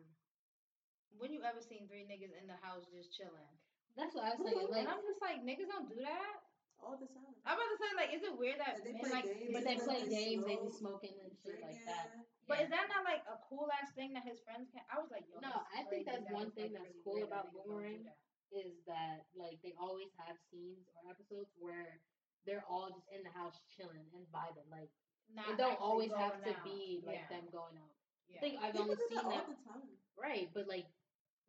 when 1.18 1.32
you 1.34 1.42
ever 1.44 1.62
seen 1.62 1.88
three 1.88 2.04
niggas 2.04 2.34
in 2.38 2.48
the 2.48 2.58
house 2.62 2.86
just 2.92 3.12
chilling 3.14 3.54
That's 3.96 4.14
what 4.14 4.24
I 4.26 4.34
was 4.34 4.42
saying. 4.46 4.70
Like, 4.70 4.82
and 4.82 4.90
I'm 4.90 5.02
just 5.06 5.22
like 5.22 5.42
niggas 5.42 5.68
don't 5.70 5.90
do 5.90 6.02
that 6.02 6.38
All 6.80 6.96
the 6.96 7.08
time. 7.12 7.36
I'm 7.46 7.56
about 7.60 7.70
to 7.76 7.78
say 7.80 7.92
like 7.98 8.12
is 8.16 8.24
it 8.24 8.34
weird 8.36 8.60
that 8.64 8.80
they 8.84 8.94
men 8.96 9.04
play 9.04 9.12
like 9.12 9.28
games 9.28 9.52
but 9.54 9.64
they 9.68 9.76
and 9.78 9.84
play 9.84 10.00
they 10.04 10.10
games, 10.10 10.44
they 10.48 10.58
be 10.60 10.72
smoking 10.72 11.16
and 11.24 11.32
shit 11.44 11.60
like 11.60 11.80
that. 11.86 12.12
drinking. 12.16 12.26
But 12.48 12.58
Yeah. 12.58 12.64
is 12.66 12.70
that 12.74 12.86
not 12.90 13.04
like 13.06 13.24
a 13.30 13.38
cool 13.48 13.68
ass 13.76 13.92
thing 13.94 14.14
that 14.18 14.24
his 14.26 14.40
friends 14.42 14.68
can? 14.74 14.82
I 14.90 14.98
was 14.98 15.12
like, 15.14 15.26
yo, 15.30 15.38
No, 15.44 15.54
I 15.76 15.84
think 15.92 16.06
that's 16.08 16.24
that 16.26 16.34
one 16.34 16.50
thing 16.56 16.72
like, 16.74 16.82
that's 16.82 16.96
really 16.96 17.04
cool 17.06 17.22
about 17.28 17.52
niggas 17.52 17.68
don't 17.68 17.68
Boomerang. 17.84 18.04
that. 18.10 18.18
is 18.56 18.74
that 18.90 19.28
like 19.38 19.60
they 19.62 19.74
always 19.78 20.10
have 20.24 20.36
scenes 20.50 20.88
or 20.98 21.06
episodes 21.12 21.52
where 21.60 22.00
they're 22.48 22.66
all 22.66 22.90
just 22.90 23.06
in 23.14 23.22
the 23.28 23.34
house 23.36 23.60
chilling 23.76 24.08
and 24.16 24.24
vibing. 24.34 24.66
Like 24.72 24.90
Not 25.30 25.54
it 25.54 25.58
don't 25.60 25.78
always 25.84 26.10
have 26.16 26.40
going 26.42 26.48
to 26.50 26.56
out. 26.58 26.64
be 26.66 27.04
like 27.06 27.28
yeah. 27.28 27.34
them 27.38 27.46
going 27.54 27.76
out. 27.78 27.94
Yeah. 28.32 28.38
I 28.38 28.40
think 28.42 28.54
I've 28.64 28.74
People 28.74 28.94
only 28.94 28.98
seen 29.10 29.18
that 29.20 29.26
all 29.26 29.32
them 29.36 29.48
the 29.54 29.60
time. 29.68 29.86
right, 30.18 30.48
but 30.56 30.66
like 30.70 30.88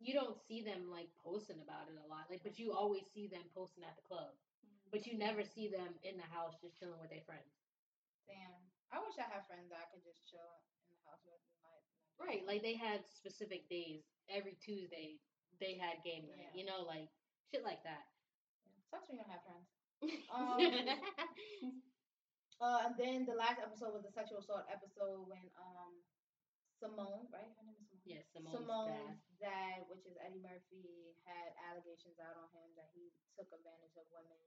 you 0.01 0.13
don't 0.17 0.37
see 0.49 0.61
them 0.65 0.89
like 0.89 1.09
posting 1.21 1.61
about 1.61 1.85
it 1.89 1.97
a 2.01 2.05
lot. 2.09 2.25
Like, 2.29 2.41
but 2.41 2.57
you 2.57 2.73
always 2.73 3.05
see 3.13 3.29
them 3.29 3.45
posting 3.53 3.85
at 3.85 3.93
the 3.95 4.01
club. 4.05 4.33
But 4.91 5.07
you 5.07 5.15
never 5.15 5.41
see 5.47 5.71
them 5.71 5.95
in 6.03 6.19
the 6.19 6.27
house 6.27 6.59
just 6.59 6.75
chilling 6.75 6.99
with 6.99 7.09
their 7.09 7.23
friends. 7.23 7.47
Damn. 8.27 8.59
I 8.91 8.99
wish 8.99 9.15
I 9.15 9.27
had 9.31 9.47
friends 9.47 9.71
that 9.71 9.79
I 9.79 9.87
could 9.87 10.03
just 10.03 10.27
chill 10.27 10.51
in 10.91 10.91
the 10.99 11.03
house 11.07 11.23
with. 11.23 11.39
not 11.63 11.79
do 11.79 11.95
Right, 12.19 12.43
like 12.43 12.61
they 12.61 12.75
had 12.75 13.07
specific 13.07 13.65
days. 13.71 14.03
Every 14.27 14.59
Tuesday 14.59 15.17
they 15.63 15.79
had 15.79 16.03
game 16.03 16.27
night. 16.27 16.51
Yeah. 16.51 16.53
You 16.59 16.65
know, 16.67 16.83
like 16.83 17.07
shit 17.49 17.63
like 17.63 17.81
that. 17.87 18.03
Yeah. 18.67 18.75
Sucks 18.91 19.07
when 19.07 19.17
you 19.17 19.23
don't 19.23 19.31
have 19.31 19.47
friends. 19.47 19.67
Um, 20.33 20.57
Uh, 22.61 22.85
and 22.85 22.93
then 22.93 23.25
the 23.25 23.33
last 23.33 23.57
episode 23.57 23.89
was 23.89 24.05
the 24.05 24.13
sexual 24.13 24.37
assault 24.37 24.69
episode 24.69 25.25
when 25.25 25.49
um 25.57 25.97
Simone, 26.77 27.25
right? 27.33 27.49
Her 27.57 27.65
name 27.65 27.73
is 27.81 27.89
Simone. 27.89 28.05
yes, 28.05 28.25
Simone's 28.29 28.53
Simone's 28.53 29.17
dad. 29.41 29.49
dad, 29.49 29.77
which 29.89 30.05
is 30.05 30.13
Eddie 30.21 30.41
Murphy, 30.45 31.17
had 31.25 31.57
allegations 31.69 32.21
out 32.21 32.37
on 32.37 32.49
him 32.53 32.69
that 32.77 32.89
he 32.93 33.09
took 33.33 33.49
advantage 33.49 33.97
of 33.97 34.05
women 34.13 34.37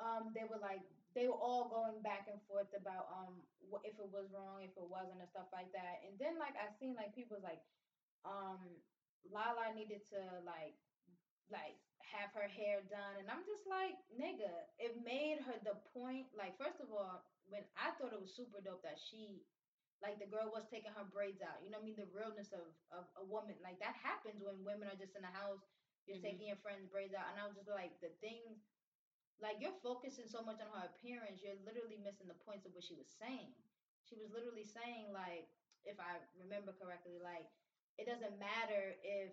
um 0.00 0.32
they 0.34 0.44
were 0.44 0.60
like 0.60 0.82
they 1.14 1.26
were 1.28 1.38
all 1.40 1.64
going 1.68 2.00
back 2.04 2.28
and 2.28 2.40
forth 2.48 2.68
about 2.76 3.08
um 3.08 3.40
wh- 3.72 3.82
if 3.84 3.96
it 3.98 4.08
was 4.12 4.28
wrong, 4.32 4.60
if 4.62 4.72
it 4.76 4.84
wasn't 4.86 5.20
and 5.20 5.28
stuff 5.30 5.48
like 5.52 5.70
that. 5.72 6.00
And 6.04 6.18
then 6.18 6.36
like 6.38 6.54
I 6.56 6.68
seen 6.78 6.94
like 6.96 7.14
people 7.14 7.36
was 7.36 7.44
like 7.46 7.60
um 8.24 8.60
Lala 9.26 9.72
needed 9.74 10.02
to 10.12 10.20
like 10.44 10.76
like 11.50 11.76
have 12.02 12.30
her 12.34 12.46
hair 12.46 12.82
done 12.86 13.18
and 13.18 13.26
I'm 13.30 13.42
just 13.46 13.66
like, 13.66 13.96
nigga, 14.12 14.52
it 14.78 14.94
made 15.02 15.40
her 15.42 15.56
the 15.62 15.74
point 15.94 16.26
like 16.36 16.54
first 16.58 16.80
of 16.80 16.90
all, 16.92 17.22
when 17.48 17.62
I 17.76 17.90
thought 17.96 18.12
it 18.14 18.20
was 18.20 18.34
super 18.34 18.60
dope 18.60 18.82
that 18.82 18.98
she 18.98 19.42
like 20.02 20.18
the 20.20 20.28
girl 20.28 20.50
was 20.52 20.66
taking 20.68 20.92
her 20.92 21.04
braids 21.06 21.40
out. 21.40 21.62
You 21.64 21.70
know 21.70 21.78
what 21.78 21.88
I 21.88 21.90
mean? 21.90 21.98
The 21.98 22.10
realness 22.12 22.52
of, 22.52 22.68
of 22.92 23.04
a 23.16 23.24
woman. 23.24 23.56
Like 23.64 23.78
that 23.80 23.96
happens 23.96 24.42
when 24.44 24.60
women 24.64 24.88
are 24.88 24.98
just 24.98 25.16
in 25.16 25.22
the 25.24 25.32
house, 25.32 25.64
you're 26.06 26.18
Mhm. 26.18 26.22
taking 26.22 26.46
your 26.48 26.60
friend's 26.60 26.86
braids 26.86 27.14
out. 27.14 27.30
And 27.32 27.40
I 27.40 27.46
was 27.46 27.56
just 27.56 27.68
like 27.68 27.98
the 28.00 28.10
things 28.20 28.60
like 29.40 29.56
you're 29.60 29.76
focusing 29.82 30.28
so 30.28 30.40
much 30.42 30.56
on 30.60 30.68
her 30.72 30.88
appearance, 30.88 31.40
you're 31.42 31.60
literally 31.64 31.98
missing 32.00 32.28
the 32.28 32.38
points 32.46 32.64
of 32.64 32.72
what 32.72 32.84
she 32.84 32.94
was 32.96 33.08
saying. 33.20 33.52
She 34.08 34.16
was 34.16 34.30
literally 34.32 34.64
saying 34.64 35.12
like, 35.12 35.44
if 35.84 35.98
I 36.00 36.16
remember 36.38 36.72
correctly, 36.72 37.18
like 37.22 37.46
it 37.98 38.06
doesn't 38.06 38.38
matter 38.38 38.94
if 39.02 39.32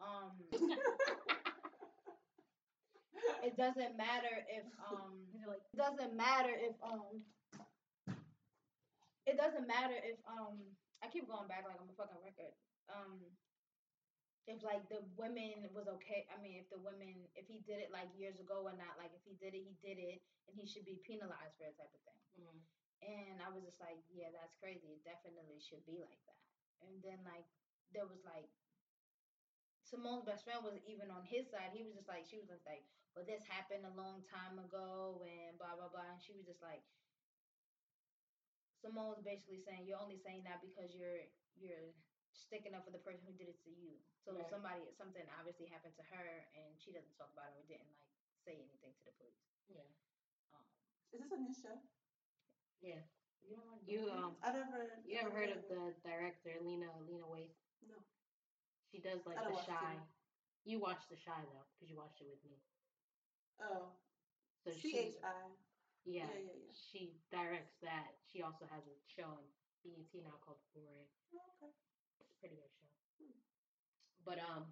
um 0.00 0.32
it 3.42 3.56
doesn't 3.56 3.96
matter 3.96 4.42
if 4.48 4.64
um 4.80 5.26
it 5.72 5.78
doesn't 5.78 6.16
matter 6.16 6.52
if 6.54 6.74
um 6.82 7.22
it 9.26 9.36
doesn't 9.36 9.66
matter 9.66 9.94
if 10.02 10.16
um 10.26 10.58
I 11.02 11.08
keep 11.08 11.26
going 11.26 11.46
back 11.46 11.64
like 11.66 11.76
I'm 11.78 11.90
a 11.90 11.96
fucking 11.98 12.18
record. 12.22 12.54
Um 12.90 13.18
if 14.46 14.62
like 14.62 14.82
the 14.90 15.00
women 15.14 15.70
was 15.70 15.86
okay 15.86 16.26
I 16.26 16.36
mean 16.42 16.58
if 16.58 16.66
the 16.68 16.80
women 16.82 17.30
if 17.38 17.46
he 17.46 17.62
did 17.62 17.78
it 17.78 17.94
like 17.94 18.10
years 18.18 18.38
ago 18.42 18.66
or 18.66 18.74
not, 18.74 18.98
like 18.98 19.14
if 19.14 19.22
he 19.22 19.38
did 19.38 19.54
it, 19.54 19.62
he 19.62 19.74
did 19.78 19.98
it 20.02 20.18
and 20.48 20.54
he 20.58 20.66
should 20.66 20.84
be 20.84 20.98
penalized 21.06 21.54
for 21.58 21.66
it 21.66 21.76
type 21.78 21.92
of 21.94 22.02
thing. 22.02 22.20
mm, 22.42 22.58
And 23.02 23.38
I 23.42 23.48
was 23.50 23.62
just 23.62 23.78
like, 23.78 24.02
Yeah, 24.10 24.30
that's 24.34 24.54
crazy. 24.58 24.98
It 24.98 25.02
definitely 25.06 25.62
should 25.62 25.84
be 25.86 26.02
like 26.02 26.18
that. 26.26 26.42
And 26.82 26.98
then 27.02 27.22
like 27.22 27.46
there 27.94 28.06
was 28.06 28.22
like 28.26 28.50
Simone's 29.82 30.24
best 30.24 30.44
friend 30.44 30.64
was 30.64 30.78
even 30.84 31.10
on 31.10 31.24
his 31.24 31.50
side. 31.50 31.70
He 31.72 31.82
was 31.82 31.94
just 31.94 32.08
like, 32.08 32.24
she 32.24 32.38
was 32.38 32.48
just 32.48 32.64
like, 32.66 32.82
well, 33.14 33.24
this 33.24 33.44
happened 33.44 33.84
a 33.84 33.90
long 33.90 34.22
time 34.22 34.58
ago 34.58 35.22
and 35.28 35.58
blah 35.58 35.76
blah 35.76 35.88
blah. 35.88 36.10
And 36.12 36.20
she 36.22 36.32
was 36.32 36.46
just 36.46 36.62
like, 36.62 36.82
Simone 38.80 39.14
was 39.14 39.22
basically 39.22 39.58
saying, 39.58 39.86
you're 39.86 40.00
only 40.00 40.16
saying 40.18 40.42
that 40.44 40.60
because 40.60 40.94
you're 40.94 41.24
you're 41.54 41.92
sticking 42.32 42.74
up 42.74 42.84
for 42.84 42.90
the 42.90 42.98
person 42.98 43.24
who 43.26 43.32
did 43.32 43.48
it 43.48 43.58
to 43.64 43.70
you. 43.70 44.00
So 44.24 44.32
Right. 44.32 44.48
somebody 44.48 44.90
something 44.96 45.22
obviously 45.38 45.66
happened 45.66 45.94
to 45.96 46.02
her 46.02 46.46
and 46.54 46.78
she 46.78 46.92
doesn't 46.92 47.14
talk 47.16 47.30
about 47.32 47.52
it 47.52 47.58
or 47.58 47.62
didn't 47.62 47.92
like 48.00 48.12
say 48.44 48.58
anything 48.60 48.92
to 48.96 49.04
the 49.04 49.12
police. 49.12 49.38
yeah, 49.68 49.86
Um, 50.54 50.64
Is 51.12 51.20
this 51.20 51.30
a 51.30 51.36
new 51.36 51.52
show? 51.52 51.78
yeah. 52.80 53.00
you 53.42 53.56
don't 53.56 53.86
You 53.86 54.08
um, 54.10 54.36
I 54.42 54.50
never. 54.52 54.86
you 55.04 55.16
ever 55.18 55.30
heard 55.30 55.48
heard 55.50 55.58
of 55.58 55.68
the 55.68 55.92
director 56.02 56.58
Lena 56.60 56.90
Lena 57.06 57.24
Waithe? 57.26 57.50
No. 57.82 57.98
She 58.90 58.98
does 58.98 59.24
like 59.26 59.36
The 59.38 59.52
Chi. 59.52 59.72
TV. 59.72 59.98
You 60.64 60.78
watched 60.78 61.08
The 61.08 61.16
Chi 61.16 61.44
though, 61.44 61.66
because 61.74 61.88
you 61.90 61.96
watched 61.96 62.20
it 62.20 62.26
with 62.28 62.42
me. 62.44 62.58
Oh. 63.60 63.92
So 64.64 64.70
C 64.70 64.90
she, 64.90 64.98
H 64.98 65.16
I. 65.22 65.50
yeah, 66.04 66.26
Yeah, 66.26 66.38
yeah, 66.38 66.52
yeah. 66.54 66.72
she 66.90 67.14
directs 67.30 67.74
that. 67.82 68.14
She 68.30 68.42
also 68.42 68.64
has 68.66 68.86
a 68.86 68.94
show 69.06 69.28
on 69.28 69.42
BET 69.82 70.22
now 70.22 70.38
called 70.44 70.58
Boomerang. 70.74 71.08
Oh, 71.34 71.38
okay. 71.62 71.72
Pretty 72.42 72.56
good 72.58 72.70
show. 72.74 72.90
But 74.26 74.38
um, 74.42 74.66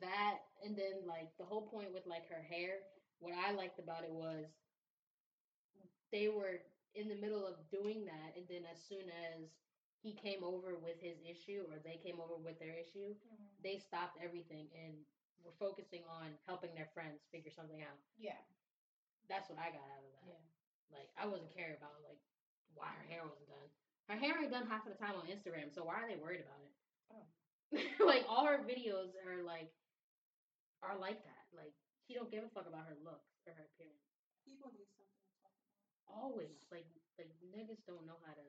that 0.00 0.38
and 0.64 0.76
then 0.76 1.04
like 1.06 1.28
the 1.38 1.44
whole 1.44 1.62
point 1.62 1.92
with 1.92 2.06
like 2.06 2.26
her 2.28 2.40
hair. 2.42 2.82
What 3.20 3.34
I 3.34 3.52
liked 3.52 3.78
about 3.78 4.02
it 4.04 4.10
was 4.12 4.46
they 6.10 6.28
were 6.28 6.60
in 6.94 7.08
the 7.08 7.16
middle 7.16 7.46
of 7.46 7.56
doing 7.70 8.04
that, 8.06 8.32
and 8.36 8.46
then 8.48 8.64
as 8.70 8.78
soon 8.78 9.08
as 9.10 9.48
he 10.02 10.12
came 10.12 10.42
over 10.42 10.76
with 10.76 10.98
his 11.00 11.18
issue 11.24 11.64
or 11.70 11.78
they 11.84 11.96
came 11.96 12.20
over 12.20 12.36
with 12.36 12.58
their 12.58 12.74
issue, 12.74 13.14
Mhm. 13.14 13.62
they 13.62 13.76
stopped 13.78 14.16
everything 14.20 14.68
and 14.74 15.04
were 15.44 15.52
focusing 15.52 16.04
on 16.06 16.38
helping 16.46 16.74
their 16.74 16.86
friends 16.86 17.24
figure 17.30 17.50
something 17.50 17.82
out. 17.82 17.98
Yeah, 18.16 18.40
That's 19.28 19.48
what 19.48 19.58
I 19.58 19.70
got 19.70 19.88
out 19.90 20.02
of 20.04 20.10
that. 20.12 20.26
yeah. 20.26 20.42
Like 20.90 21.08
I 21.16 21.26
wasn't 21.26 21.50
caring 21.52 21.74
about 21.74 22.02
like 22.02 22.18
why 22.74 22.88
her 22.90 23.04
hair 23.04 23.24
wasn't 23.24 23.48
done. 23.48 23.70
Her 24.08 24.16
hair 24.16 24.34
ain't 24.40 24.50
done 24.50 24.66
half 24.66 24.86
of 24.86 24.92
the 24.92 24.98
time 24.98 25.14
on 25.16 25.26
Instagram, 25.26 25.72
so 25.72 25.84
why 25.84 26.02
are 26.02 26.08
they 26.08 26.16
worried 26.16 26.42
about 26.42 26.60
it? 26.60 26.72
Oh. 27.10 27.26
like 28.10 28.24
all 28.28 28.44
her 28.44 28.60
videos 28.60 29.14
are 29.24 29.42
like 29.42 29.70
are 30.82 30.98
like 30.98 31.22
that. 31.24 31.44
Like 31.54 31.72
she 32.06 32.14
don't 32.14 32.30
give 32.30 32.44
a 32.44 32.50
fuck 32.52 32.66
about 32.66 32.84
her 32.86 32.96
looks 33.04 33.30
or 33.46 33.54
her 33.54 33.66
appearance. 33.72 34.02
People 34.44 34.68
need 34.74 34.90
something 34.92 35.06
to 35.06 35.30
talk 35.40 35.54
about. 35.54 35.54
Always 36.10 36.58
like 36.70 36.86
like 37.18 37.30
niggas 37.40 37.80
don't 37.86 38.04
know 38.04 38.18
how 38.26 38.34
to 38.34 38.46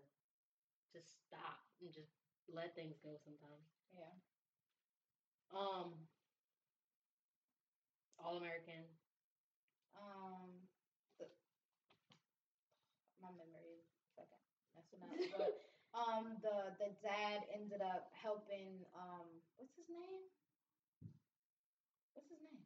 just 0.92 1.08
stop 1.26 1.62
and 1.82 1.94
just 1.94 2.12
let 2.50 2.76
things 2.76 2.98
go 3.02 3.16
sometimes. 3.24 3.70
Yeah. 3.94 4.12
Um 5.54 6.08
All 8.24 8.38
American. 8.38 8.88
Um, 9.96 10.64
the, 11.20 11.26
my 13.22 13.30
memory 13.36 13.74
is 13.76 13.86
fucking 14.16 14.93
messing. 15.10 15.32
But 15.32 15.52
um, 15.94 16.38
the 16.42 16.74
the 16.80 16.90
dad 17.02 17.44
ended 17.54 17.82
up 17.82 18.10
helping. 18.12 18.86
Um, 18.94 19.28
what's 19.58 19.76
his 19.76 19.90
name? 19.90 20.24
What's 22.14 22.30
his 22.30 22.42
name? 22.42 22.62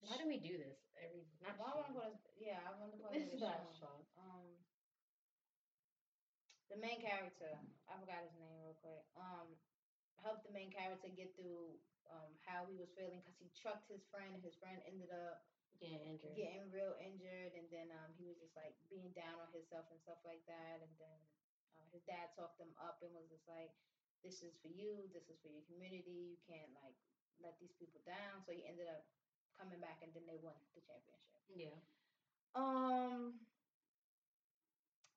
Why 0.00 0.16
do 0.16 0.24
we 0.26 0.38
do 0.40 0.56
this 0.56 0.80
every 0.96 1.28
not 1.44 1.58
Well, 1.58 1.68
I 1.68 1.74
want 1.76 1.86
to 1.88 1.92
go 1.92 2.04
to 2.08 2.16
yeah. 2.40 2.60
I 2.64 2.72
want 2.80 2.92
to 2.92 2.98
go 2.98 3.08
It's 3.12 3.30
the 3.30 3.38
not. 3.38 3.68
Sean. 3.76 4.00
Um, 4.16 4.46
the 6.70 6.76
main 6.78 7.00
character. 7.00 7.52
I 7.88 7.98
forgot 7.98 8.22
his 8.24 8.32
name 8.38 8.54
real 8.62 8.76
quick. 8.80 9.02
Um, 9.16 9.58
helped 10.22 10.44
the 10.44 10.52
main 10.52 10.70
character 10.70 11.08
get 11.08 11.32
through 11.36 11.76
um 12.10 12.32
how 12.44 12.64
he 12.66 12.74
was 12.76 12.90
feeling 12.96 13.20
because 13.22 13.36
he 13.38 13.48
trucked 13.54 13.88
his 13.88 14.02
friend 14.10 14.34
and 14.34 14.42
his 14.42 14.56
friend 14.56 14.80
ended 14.88 15.10
up 15.12 15.40
Yeah, 15.80 15.96
injured. 16.04 16.36
getting 16.36 16.68
real 16.68 16.92
injured 17.00 17.56
and 17.56 17.64
then 17.72 17.88
um 17.88 18.12
he 18.20 18.28
was 18.28 18.36
just 18.36 18.52
like 18.52 18.76
being 18.92 19.10
down 19.16 19.40
on 19.40 19.48
himself 19.50 19.88
and 19.88 19.96
stuff 20.04 20.20
like 20.28 20.44
that 20.44 20.84
and 20.84 20.92
then 21.00 21.18
uh, 21.72 21.86
his 21.88 22.04
dad 22.04 22.28
talked 22.36 22.60
him 22.60 22.70
up 22.76 23.00
and 23.00 23.08
was 23.16 23.24
just 23.32 23.48
like 23.48 23.72
this 24.20 24.44
is 24.44 24.52
for 24.60 24.68
you 24.68 25.08
this 25.16 25.24
is 25.32 25.40
for 25.40 25.48
your 25.48 25.64
community 25.64 26.36
you 26.36 26.38
can't 26.44 26.68
like 26.76 26.96
let 27.40 27.56
these 27.58 27.72
people 27.80 28.00
down. 28.04 28.44
So 28.44 28.52
he 28.52 28.62
ended 28.68 28.86
up 28.86 29.00
coming 29.56 29.80
back, 29.80 29.98
and 30.04 30.12
then 30.12 30.28
they 30.28 30.36
won 30.36 30.54
the 30.76 30.80
championship. 30.84 31.40
Yeah. 31.48 31.76
Um. 32.54 33.40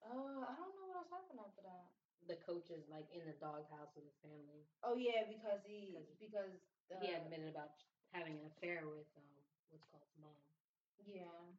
Uh, 0.03 0.43
I 0.43 0.51
don't 0.59 0.75
know 0.75 0.83
what 0.87 0.99
else 0.99 1.11
happened 1.11 1.39
after 1.39 1.63
that. 1.63 1.87
The 2.27 2.35
coach 2.39 2.71
is 2.71 2.87
like 2.87 3.07
in 3.11 3.23
the 3.27 3.35
doghouse 3.39 3.91
with 3.95 4.03
his 4.03 4.15
family. 4.23 4.63
Oh 4.83 4.95
yeah, 4.95 5.23
because 5.27 5.59
he 5.63 5.95
'Cause 5.95 6.15
because 6.19 6.55
the 6.87 6.99
he 6.99 7.11
admitted 7.11 7.47
about 7.51 7.71
having 8.11 8.35
an 8.39 8.45
affair 8.47 8.87
with 8.87 9.07
um 9.15 9.43
what's 9.71 9.83
called 9.91 10.07
mom, 10.19 10.35
yeah 10.97 11.53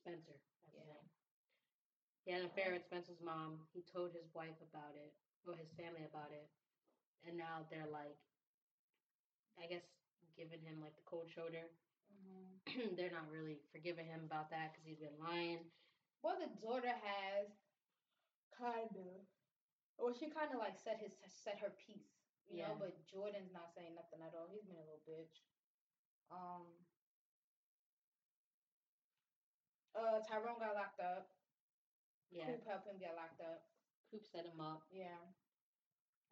Spencer. 0.00 0.38
That's 0.74 0.86
Yeah. 0.86 1.02
He 2.24 2.30
had 2.30 2.40
an 2.40 2.46
affair 2.46 2.72
with 2.72 2.82
Spencer's 2.82 3.20
mom. 3.20 3.60
He 3.72 3.80
told 3.82 4.12
his 4.12 4.32
wife 4.32 4.60
about 4.60 4.94
it, 4.94 5.12
or 5.46 5.54
his 5.54 5.70
family 5.76 6.02
about 6.02 6.30
it, 6.32 6.48
and 7.22 7.36
now 7.36 7.64
they're 7.68 7.86
like, 7.86 8.16
I 9.58 9.66
guess, 9.66 9.82
giving 10.36 10.60
him 10.60 10.80
like 10.80 10.94
the 10.96 11.02
cold 11.02 11.28
shoulder. 11.28 11.68
hmm 12.08 12.56
they're 12.96 13.08
not 13.10 13.28
really 13.28 13.58
forgiving 13.70 14.06
him 14.06 14.22
about 14.24 14.50
that 14.50 14.70
because 14.72 14.84
he's 14.84 14.98
been 14.98 15.18
lying. 15.18 15.66
Well, 16.22 16.36
the 16.36 16.46
daughter 16.46 16.94
has 16.94 17.48
kind 18.56 18.96
of. 18.96 19.24
Well, 19.98 20.12
she 20.12 20.28
kind 20.28 20.52
of 20.52 20.58
like 20.58 20.76
set 20.76 20.98
his 20.98 21.12
set 21.26 21.58
her 21.58 21.70
piece, 21.70 22.12
you 22.48 22.56
Yeah. 22.56 22.68
know. 22.68 22.74
But 22.78 22.92
Jordan's 23.06 23.52
not 23.52 23.70
saying 23.74 23.94
nothing 23.94 24.20
at 24.24 24.34
all. 24.34 24.46
He's 24.50 24.64
been 24.64 24.76
a 24.76 24.80
little 24.80 25.00
bitch. 25.06 25.42
Um. 26.30 26.66
Uh, 29.94 30.20
Tyrone 30.24 30.58
got 30.58 30.74
locked 30.74 31.00
up. 31.00 31.28
Yeah, 32.32 32.46
Coop 32.48 32.64
helped 32.66 32.86
him 32.88 32.96
get 32.98 33.12
locked 33.14 33.40
up. 33.44 33.60
Coop 34.10 34.24
set 34.24 34.46
him 34.48 34.60
up. 34.60 34.82
Yeah. 34.90 35.20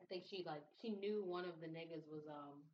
I 0.00 0.04
think 0.08 0.24
she 0.24 0.42
like 0.48 0.64
she 0.80 0.90
knew 0.96 1.22
one 1.24 1.44
of 1.44 1.60
the 1.60 1.68
niggas 1.68 2.08
was 2.08 2.24
um 2.26 2.64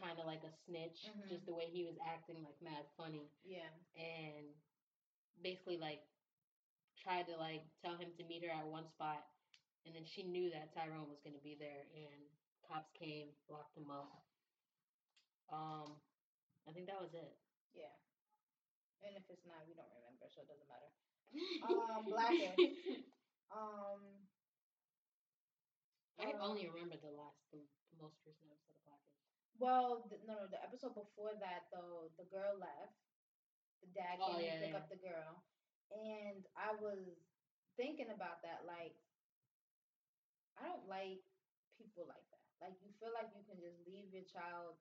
kind 0.00 0.16
of 0.18 0.24
like 0.24 0.40
a 0.44 0.52
snitch, 0.64 1.04
Mhm. 1.12 1.28
just 1.28 1.44
the 1.44 1.52
way 1.52 1.68
he 1.68 1.84
was 1.84 1.98
acting 2.00 2.42
like 2.42 2.56
mad 2.62 2.86
funny, 2.96 3.28
Yeah. 3.44 3.68
and 3.94 4.56
basically 5.42 5.76
like 5.76 6.00
tried 6.96 7.26
to 7.28 7.36
like 7.36 7.60
tell 7.84 7.96
him 7.96 8.08
to 8.16 8.24
meet 8.24 8.42
her 8.42 8.50
at 8.50 8.66
one 8.66 8.88
spot, 8.88 9.28
and 9.84 9.94
then 9.94 10.06
she 10.06 10.22
knew 10.22 10.48
that 10.50 10.72
Tyrone 10.72 11.08
was 11.10 11.20
gonna 11.20 11.38
be 11.44 11.54
there, 11.54 11.84
and 11.92 12.30
cops 12.62 12.90
came, 12.92 13.28
locked 13.48 13.76
him 13.76 13.90
up. 13.90 14.24
Um, 15.50 16.00
I 16.66 16.72
think 16.72 16.86
that 16.86 17.00
was 17.00 17.12
it. 17.12 17.36
Yeah. 17.74 17.92
And 19.02 19.16
if 19.16 19.24
it's 19.32 19.46
not, 19.48 19.64
we 19.66 19.74
don't 19.74 19.90
remember, 19.92 20.28
so 20.28 20.42
it 20.44 20.48
doesn't 20.48 20.68
matter. 20.68 20.90
Um, 21.64 22.04
Blackish. 22.10 22.56
Um. 23.50 24.26
I 26.20 26.36
only 26.36 26.68
remember 26.68 27.00
the 27.00 27.08
last, 27.16 27.40
the, 27.48 27.64
the 27.64 27.96
most 27.96 28.20
recent 28.28 28.52
episode 28.52 28.76
of 28.76 28.84
Blackish. 28.84 29.16
Well, 29.56 30.04
the, 30.12 30.20
no, 30.28 30.44
no, 30.44 30.46
the 30.52 30.60
episode 30.60 30.92
before 30.92 31.32
that 31.40 31.68
though, 31.72 32.12
the 32.20 32.28
girl 32.28 32.56
left. 32.60 32.96
The 33.80 33.88
dad 33.96 34.20
came 34.20 34.36
Oh, 34.36 34.36
to 34.36 34.60
pick 34.60 34.72
yeah. 34.72 34.76
up 34.76 34.88
the 34.92 35.00
girl, 35.00 35.40
and 35.88 36.44
I 36.52 36.76
was 36.76 37.00
thinking 37.80 38.12
about 38.12 38.44
that. 38.44 38.68
Like, 38.68 38.92
I 40.60 40.68
don't 40.68 40.84
like 40.84 41.24
people 41.80 42.04
like 42.04 42.26
that. 42.30 42.44
Like, 42.60 42.76
you 42.84 42.92
feel 43.00 43.12
like 43.16 43.32
you 43.32 43.40
can 43.48 43.56
just 43.56 43.80
leave 43.88 44.12
your 44.12 44.26
child 44.28 44.76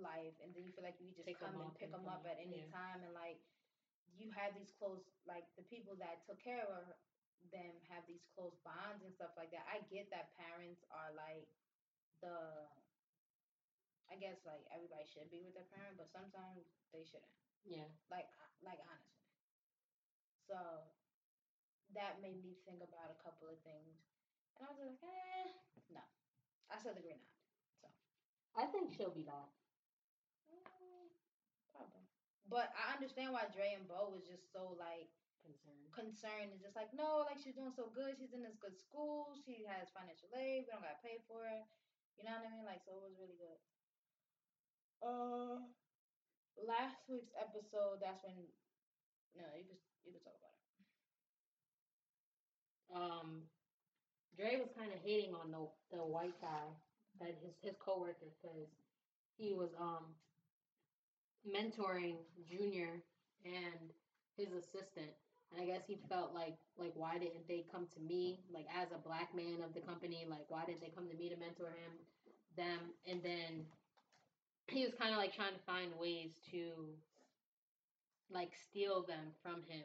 life, 0.00 0.36
and 0.40 0.52
then 0.52 0.64
you 0.64 0.72
feel 0.72 0.84
like 0.86 0.98
you 1.00 1.12
just 1.12 1.28
come 1.38 1.58
and 1.58 1.72
pick 1.76 1.92
them 1.92 2.08
up 2.08 2.24
at 2.24 2.40
any 2.40 2.64
yeah. 2.64 2.72
time, 2.72 3.04
and 3.04 3.12
like, 3.12 3.40
you 4.12 4.28
have 4.36 4.52
these 4.52 4.72
close, 4.76 5.04
like 5.24 5.48
the 5.56 5.64
people 5.68 5.96
that 6.00 6.20
took 6.28 6.40
care 6.40 6.64
of 6.68 6.84
them 7.50 7.74
have 7.90 8.06
these 8.06 8.22
close 8.36 8.54
bonds 8.62 9.02
and 9.02 9.10
stuff 9.10 9.34
like 9.34 9.50
that. 9.50 9.66
I 9.66 9.82
get 9.90 10.12
that 10.14 10.36
parents 10.38 10.84
are 10.92 11.10
like 11.16 11.48
the 12.22 12.68
I 14.12 14.20
guess 14.20 14.44
like 14.44 14.62
everybody 14.68 15.08
should 15.08 15.32
be 15.32 15.40
with 15.40 15.56
their 15.56 15.66
parent, 15.72 15.96
but 15.96 16.12
sometimes 16.12 16.68
they 16.92 17.00
shouldn't. 17.00 17.32
Yeah. 17.64 17.88
Like 18.12 18.28
uh, 18.36 18.52
like 18.60 18.78
honestly. 18.84 19.24
So 20.44 20.58
that 21.96 22.20
made 22.20 22.44
me 22.44 22.60
think 22.68 22.84
about 22.84 23.08
a 23.08 23.18
couple 23.24 23.48
of 23.48 23.56
things. 23.64 24.04
And 24.56 24.68
I 24.68 24.68
was 24.68 24.80
like, 24.80 25.00
eh, 25.00 25.48
no. 25.88 26.04
I 26.68 26.76
said 26.76 27.00
the 27.00 27.04
green 27.04 27.16
eyed. 27.16 27.40
So 27.80 27.88
I 28.52 28.68
think 28.68 28.92
she'll 28.92 29.16
be 29.16 29.24
back. 29.24 29.48
But 32.52 32.68
I 32.76 32.92
understand 32.92 33.32
why 33.32 33.48
Dre 33.48 33.72
and 33.72 33.88
Bow 33.88 34.12
was 34.12 34.28
just 34.28 34.52
so 34.52 34.76
like 34.76 35.08
Concerned. 35.42 35.90
concerned. 35.90 36.50
It's 36.54 36.62
just 36.62 36.76
like, 36.78 36.92
no, 36.94 37.26
like 37.26 37.40
she's 37.42 37.56
doing 37.56 37.74
so 37.74 37.90
good. 37.90 38.14
She's 38.14 38.30
in 38.36 38.44
this 38.46 38.54
good 38.60 38.78
school. 38.78 39.34
She 39.42 39.64
has 39.66 39.90
financial 39.90 40.30
aid. 40.36 40.68
We 40.68 40.70
don't 40.70 40.84
gotta 40.84 41.00
pay 41.02 41.18
for 41.26 41.48
it. 41.48 41.64
You 42.20 42.22
know 42.28 42.36
what 42.38 42.46
I 42.46 42.52
mean? 42.54 42.62
Like, 42.68 42.84
so 42.86 42.94
it 42.94 43.02
was 43.02 43.16
really 43.18 43.34
good. 43.40 43.58
Uh, 45.02 45.66
last 46.60 47.02
week's 47.08 47.32
episode. 47.40 47.98
That's 48.04 48.22
when. 48.22 48.36
No, 49.34 49.48
you 49.56 49.64
could 49.66 49.80
you 50.04 50.12
could 50.12 50.22
talk 50.22 50.36
about 50.38 50.52
it. 50.52 50.62
um, 52.94 53.48
Dre 54.36 54.56
was 54.60 54.70
kind 54.76 54.92
of 54.92 55.00
hating 55.00 55.34
on 55.34 55.50
the 55.50 55.62
the 55.90 56.04
white 56.04 56.38
guy, 56.40 56.68
that 57.20 57.34
his 57.42 57.54
his 57.62 57.76
coworker, 57.80 58.30
because 58.40 58.68
he 59.36 59.52
was 59.52 59.70
um 59.80 60.14
mentoring 61.46 62.16
Junior 62.48 63.02
and 63.44 63.90
his 64.36 64.52
assistant, 64.52 65.12
and 65.52 65.60
I 65.60 65.66
guess 65.66 65.82
he 65.86 65.98
felt 66.08 66.32
like 66.34 66.56
like 66.78 66.92
why 66.94 67.18
didn't 67.18 67.46
they 67.48 67.64
come 67.70 67.86
to 67.94 68.00
me 68.00 68.40
like 68.52 68.66
as 68.74 68.88
a 68.92 68.98
black 68.98 69.34
man 69.34 69.62
of 69.62 69.74
the 69.74 69.80
company 69.80 70.26
like 70.28 70.46
why 70.48 70.64
didn't 70.64 70.80
they 70.80 70.92
come 70.94 71.08
to 71.08 71.14
me 71.16 71.28
to 71.28 71.36
mentor 71.36 71.70
him 71.76 71.92
them 72.56 72.80
and 73.06 73.22
then 73.22 73.66
he 74.68 74.84
was 74.84 74.94
kind 74.94 75.12
of 75.12 75.18
like 75.18 75.34
trying 75.34 75.52
to 75.54 75.60
find 75.66 75.92
ways 75.98 76.40
to 76.50 76.96
like 78.30 78.52
steal 78.54 79.02
them 79.02 79.32
from 79.42 79.62
him 79.68 79.84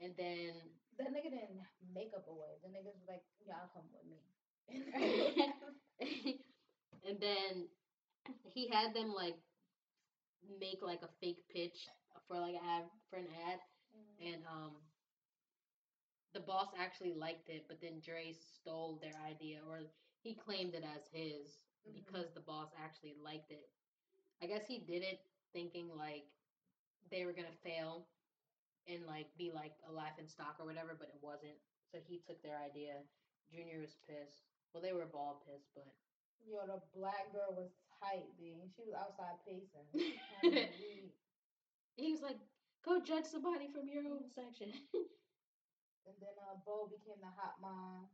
and 0.00 0.12
then 0.16 0.52
That 0.98 1.10
nigga 1.10 1.30
didn't 1.30 1.62
make 1.94 2.10
up 2.14 2.26
a 2.28 2.34
way. 2.34 2.58
The 2.62 2.68
niggas 2.68 2.94
was 2.94 3.08
like, 3.08 3.22
y'all 3.46 3.70
come 3.74 3.84
with 3.92 4.06
me. 4.06 4.20
and 7.06 7.20
then 7.20 7.68
he 8.54 8.68
had 8.68 8.94
them 8.94 9.12
like 9.14 9.36
make 10.48 10.82
like 10.82 11.02
a 11.02 11.08
fake 11.20 11.40
pitch 11.50 11.88
for 12.26 12.38
like 12.38 12.54
an 12.54 12.60
ad 12.64 12.84
for 13.10 13.16
an 13.16 13.28
ad 13.48 13.58
and 14.18 14.44
um 14.46 14.72
the 16.32 16.40
boss 16.40 16.68
actually 16.76 17.12
liked 17.12 17.48
it 17.48 17.64
but 17.68 17.80
then 17.80 18.00
Dre 18.04 18.32
stole 18.32 18.96
their 19.00 19.16
idea 19.18 19.60
or 19.64 19.82
he 20.22 20.34
claimed 20.34 20.74
it 20.74 20.82
as 20.84 21.06
his 21.12 21.58
Mhm. 21.86 21.94
because 21.94 22.32
the 22.32 22.40
boss 22.40 22.72
actually 22.76 23.14
liked 23.14 23.50
it. 23.50 23.68
I 24.42 24.46
guess 24.46 24.66
he 24.66 24.78
did 24.78 25.02
it 25.02 25.18
thinking 25.52 25.88
like 25.94 26.24
they 27.10 27.24
were 27.24 27.32
gonna 27.32 27.52
fail 27.62 28.06
and 28.86 29.06
like 29.06 29.26
be 29.36 29.50
like 29.50 29.72
a 29.86 29.92
laughing 29.92 30.26
stock 30.28 30.56
or 30.58 30.64
whatever, 30.66 30.94
but 30.94 31.08
it 31.08 31.18
wasn't. 31.20 31.58
So 31.90 31.98
he 32.00 32.18
took 32.18 32.40
their 32.42 32.58
idea. 32.58 33.04
Junior 33.50 33.78
was 33.80 33.94
pissed. 34.06 34.44
Well, 34.72 34.80
they 34.80 34.92
were 34.92 35.06
ball 35.06 35.36
pissed, 35.44 35.70
but 35.74 35.92
Yo, 36.40 36.66
the 36.66 36.80
black 36.92 37.30
girl 37.32 37.52
was 37.52 37.70
tight, 38.00 38.26
B. 38.36 38.68
She 38.76 38.82
was 38.82 38.94
outside 38.94 39.36
pacing. 39.46 39.86
having 40.30 40.58
a 40.66 40.72
weed. 40.78 41.10
he 41.96 42.10
was 42.10 42.22
like, 42.22 42.36
"Go 42.84 42.98
judge 42.98 43.24
somebody 43.26 43.68
from 43.68 43.88
your 43.88 44.04
own 44.04 44.26
section." 44.34 44.72
and 46.06 46.16
then 46.20 46.34
uh, 46.38 46.54
Bow 46.64 46.86
became 46.90 47.20
the 47.20 47.32
hot 47.36 47.54
mom. 47.60 48.06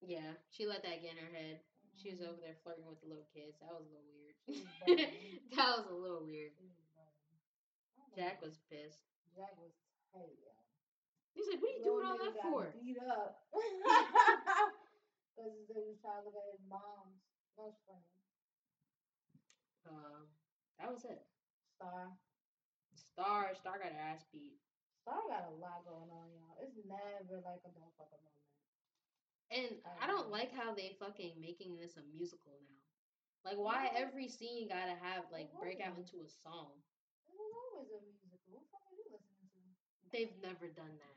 yeah, 0.00 0.34
she 0.50 0.66
let 0.66 0.82
that 0.82 1.00
get 1.00 1.12
in 1.12 1.22
her 1.22 1.30
head. 1.32 1.58
She 2.02 2.10
was 2.10 2.18
Mhm. 2.18 2.28
over 2.28 2.40
there 2.40 2.56
flirting 2.62 2.86
with 2.86 2.98
the 3.00 3.06
little 3.06 3.26
kids. 3.32 3.56
That 3.60 3.70
was 3.70 3.84
a 3.86 3.90
little 3.92 4.10
weird. 4.10 4.34
Was 4.48 4.96
that 5.56 5.70
was 5.78 5.86
a 5.86 5.92
little 5.94 6.22
weird. 6.24 6.50
Was 6.58 6.74
bugging. 6.96 7.34
I 7.98 8.02
don't 8.08 8.16
Jack 8.16 8.42
was 8.42 8.58
pissed. 8.68 9.04
Jack 9.34 9.54
was 9.56 9.70
tight, 10.12 10.34
yo. 10.42 10.50
He's 11.34 11.46
like, 11.46 11.60
"What 11.60 11.70
are 11.70 11.74
you 11.74 11.82
Little 11.82 11.98
doing 12.00 12.06
all 12.10 12.18
that 12.18 12.42
for?" 12.42 12.70
Beat 12.72 12.98
up. 12.98 13.34
Because 15.34 15.66
they 15.66 15.82
was 15.82 15.98
trying 16.00 16.22
to 16.22 16.24
look 16.30 16.36
at 16.38 16.46
his 16.46 16.62
mom's. 16.68 17.18
That's 17.58 17.74
funny. 17.86 18.13
Um, 19.86 20.26
that 20.78 20.90
was 20.90 21.04
it. 21.04 21.22
Star. 21.76 22.12
Star, 22.94 23.54
Star 23.54 23.78
got 23.78 23.92
her 23.92 23.98
ass 24.00 24.24
beat. 24.32 24.56
Star 25.02 25.20
got 25.28 25.44
a 25.44 25.50
lot 25.50 25.84
going 25.84 26.10
on, 26.10 26.32
y'all. 26.32 26.56
It's 26.60 26.76
never 26.84 27.40
like 27.44 27.60
a 27.64 27.68
motherfucker 27.68 28.18
moment. 28.22 28.48
And 29.50 29.80
I 29.84 29.90
I 30.00 30.06
don't 30.06 30.28
know. 30.28 30.32
like 30.32 30.50
how 30.50 30.72
they 30.72 30.90
fucking 30.98 31.40
making 31.40 31.76
this 31.76 31.96
a 31.96 32.02
musical 32.02 32.60
now. 32.64 32.82
Like, 33.44 33.58
why 33.58 33.88
Why? 33.88 33.90
every 33.94 34.28
scene 34.28 34.66
gotta 34.68 34.94
have 34.96 35.24
like 35.30 35.48
break 35.52 35.80
out 35.80 35.96
into 35.96 36.22
a 36.24 36.28
song? 36.28 36.80
It 37.28 37.34
was 37.36 37.52
always 37.52 37.90
a 37.90 38.00
musical. 38.00 38.52
What 38.52 38.62
the 38.62 38.68
fuck 38.70 38.82
are 38.88 38.94
you 38.96 39.04
listening 39.10 39.46
to? 39.52 39.60
They've 40.12 40.34
never 40.40 40.68
done 40.68 40.96
that. 40.98 41.16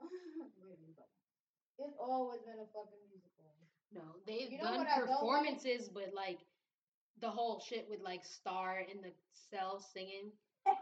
it's 1.78 1.96
always 1.98 2.40
been 2.42 2.58
a 2.58 2.66
fucking 2.72 3.02
musical. 3.08 3.54
No, 3.92 4.20
they've 4.26 4.50
You 4.50 4.58
know 4.58 4.64
done 4.64 4.78
what 4.78 4.86
like? 4.86 5.00
performances, 5.06 5.88
but 5.88 6.12
like 6.14 6.38
the 7.20 7.30
whole 7.30 7.60
shit 7.60 7.86
with 7.88 8.00
like 8.00 8.24
Star 8.24 8.78
in 8.80 9.00
the 9.02 9.12
cell 9.50 9.80
singing 9.80 10.32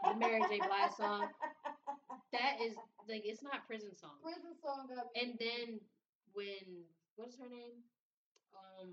The 0.03 0.15
Mary 0.15 0.41
J. 0.49 0.57
Blige 0.59 0.91
song. 0.97 1.29
that 2.31 2.61
is 2.61 2.75
like 3.07 3.23
it's 3.25 3.43
not 3.43 3.65
prison 3.67 3.95
song. 3.95 4.21
Prison 4.23 4.53
song. 4.61 4.87
And 5.15 5.33
then 5.39 5.79
when 6.33 6.85
what 7.15 7.29
is 7.29 7.37
her 7.39 7.49
name? 7.49 7.83
Um, 8.55 8.89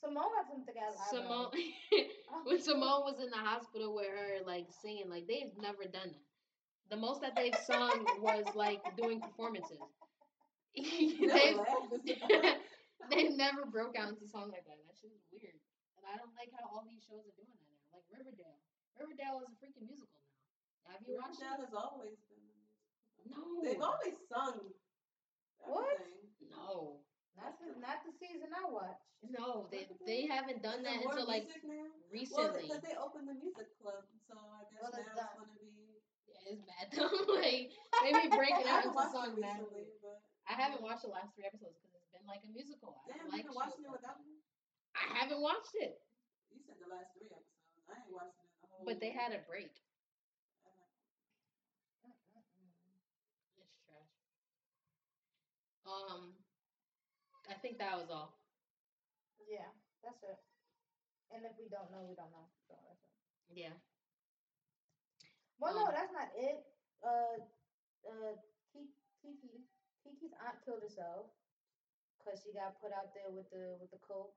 Simone 0.00 0.30
got 0.34 0.48
some 0.48 0.64
thick 0.64 0.76
ass 0.76 1.10
Simone, 1.10 1.50
when 2.44 2.60
Simone 2.60 3.02
was 3.04 3.20
in 3.22 3.30
the 3.30 3.36
hospital 3.36 3.94
with 3.94 4.06
her, 4.06 4.44
like 4.46 4.66
singing, 4.82 5.10
like 5.10 5.26
they've 5.26 5.52
never 5.60 5.84
done 5.84 6.08
that. 6.08 6.90
The 6.90 6.96
most 6.96 7.20
that 7.20 7.36
they've 7.36 7.54
sung 7.66 8.06
was 8.20 8.44
like 8.54 8.80
doing 8.96 9.20
performances. 9.20 9.78
they've, 10.76 11.58
they've 13.10 13.34
never 13.38 13.64
broke 13.66 13.94
out 13.96 14.10
into 14.14 14.26
song 14.26 14.50
like 14.50 14.66
that. 14.66 14.78
That 14.86 14.96
shit 14.98 15.14
is 15.14 15.22
weird, 15.30 15.58
and 15.98 16.04
I 16.06 16.18
don't 16.18 16.34
like 16.34 16.50
how 16.54 16.66
all 16.68 16.82
these 16.86 17.02
shows 17.06 17.22
are 17.26 17.34
doing 17.38 17.52
that 17.54 17.68
now. 17.70 17.98
Like 17.98 18.06
Riverdale, 18.10 18.58
Riverdale 18.98 19.38
is 19.46 19.50
a 19.54 19.56
freaking 19.62 19.86
musical 19.86 20.18
now. 20.18 20.92
Have 20.94 21.02
you 21.06 21.14
watched 21.20 21.38
Riverdale 21.38 21.62
it? 21.62 21.66
has 21.70 21.74
always 21.78 22.18
been. 22.26 22.42
a 22.42 22.50
musical. 22.50 22.82
No. 23.28 23.42
They've 23.62 23.84
always 23.84 24.16
sung. 24.26 24.58
What? 25.62 25.98
No, 26.48 27.02
Not 27.36 27.58
the, 27.60 27.74
not 27.78 28.02
the 28.06 28.12
season 28.18 28.50
I 28.54 28.64
watched. 28.66 29.04
no, 29.22 29.68
they 29.70 29.86
they 30.06 30.24
haven't 30.26 30.62
done 30.62 30.82
that 30.86 31.02
until 31.02 31.26
like 31.28 31.44
music 31.46 31.62
now? 31.66 31.86
Well, 31.86 32.10
recently. 32.10 32.62
because 32.66 32.82
they 32.82 32.96
opened 32.98 33.26
the 33.28 33.36
music 33.36 33.68
club, 33.82 34.02
so 34.26 34.34
I 34.38 34.64
guess 34.70 34.80
Well, 34.80 34.90
now 34.94 34.98
it's 34.98 35.10
it's 35.12 35.18
done. 35.18 35.34
gonna 35.38 35.54
be. 35.54 35.68
Yeah, 36.26 36.50
it's 36.54 36.62
bad 36.64 36.86
though. 36.94 37.34
like 37.42 37.68
they 38.02 38.10
be 38.16 38.30
breaking 38.32 38.64
I 38.66 38.80
out 38.80 38.82
haven't 38.86 38.94
into 38.94 38.98
watched 38.98 39.12
song 39.14 39.28
it 39.36 39.42
recently, 39.44 39.86
but 40.00 40.18
I 40.48 40.52
haven't 40.56 40.80
watched 40.80 41.04
the 41.04 41.12
last 41.12 41.34
three 41.36 41.44
episodes 41.44 41.74
because 41.76 41.84
it's 41.84 41.87
been 41.87 41.87
like 42.28 42.44
a 42.44 42.50
musical. 42.52 43.00
I 43.08 43.16
damn, 43.16 43.18
don't 43.24 43.32
like 43.32 43.44
you've 43.44 43.52
been 43.52 43.56
watching 43.56 43.84
it 43.84 43.92
without 43.92 44.18
me. 44.20 44.38
I 44.94 45.04
haven't 45.18 45.40
watched 45.40 45.74
it, 45.74 45.96
You 46.50 46.60
said 46.60 46.76
the 46.80 46.88
last 46.88 47.12
three 47.16 47.28
episodes. 47.32 47.88
I 47.88 47.96
ain't 48.04 48.12
watched 48.12 48.36
it 48.44 48.50
the 48.60 48.66
whole. 48.68 48.84
but 48.84 49.00
they 49.00 49.10
had 49.10 49.32
a 49.32 49.38
break. 49.48 49.72
I. 50.64 50.70
It's 53.56 53.74
trash. 53.84 54.12
Um, 55.86 56.34
I 57.48 57.54
think 57.54 57.78
that 57.78 57.96
was 57.98 58.10
all. 58.10 58.36
Yeah, 59.48 59.72
that's 60.04 60.22
it. 60.22 60.38
And 61.30 61.44
if 61.44 61.52
we 61.58 61.68
don't 61.68 61.90
know, 61.90 62.04
we 62.04 62.14
don't 62.14 62.30
know. 62.32 62.48
So 62.68 62.74
that's 62.84 63.00
it. 63.04 63.12
Yeah. 63.48 63.72
Well, 65.58 65.74
no, 65.74 65.86
Um, 65.86 65.92
that's 65.92 66.12
not 66.12 66.28
it. 66.34 66.58
Uh, 67.02 67.36
uh, 68.06 68.34
Ki- 68.72 68.92
Kiki, 69.22 69.64
Kiki's 70.02 70.32
aunt 70.44 70.60
killed 70.64 70.82
herself 70.82 71.26
because 72.28 72.44
she 72.44 72.52
got 72.52 72.76
put 72.76 72.92
out 72.92 73.08
there 73.16 73.32
with 73.32 73.48
the 73.48 73.80
with 73.80 73.88
the 73.88 73.96
coke 74.04 74.36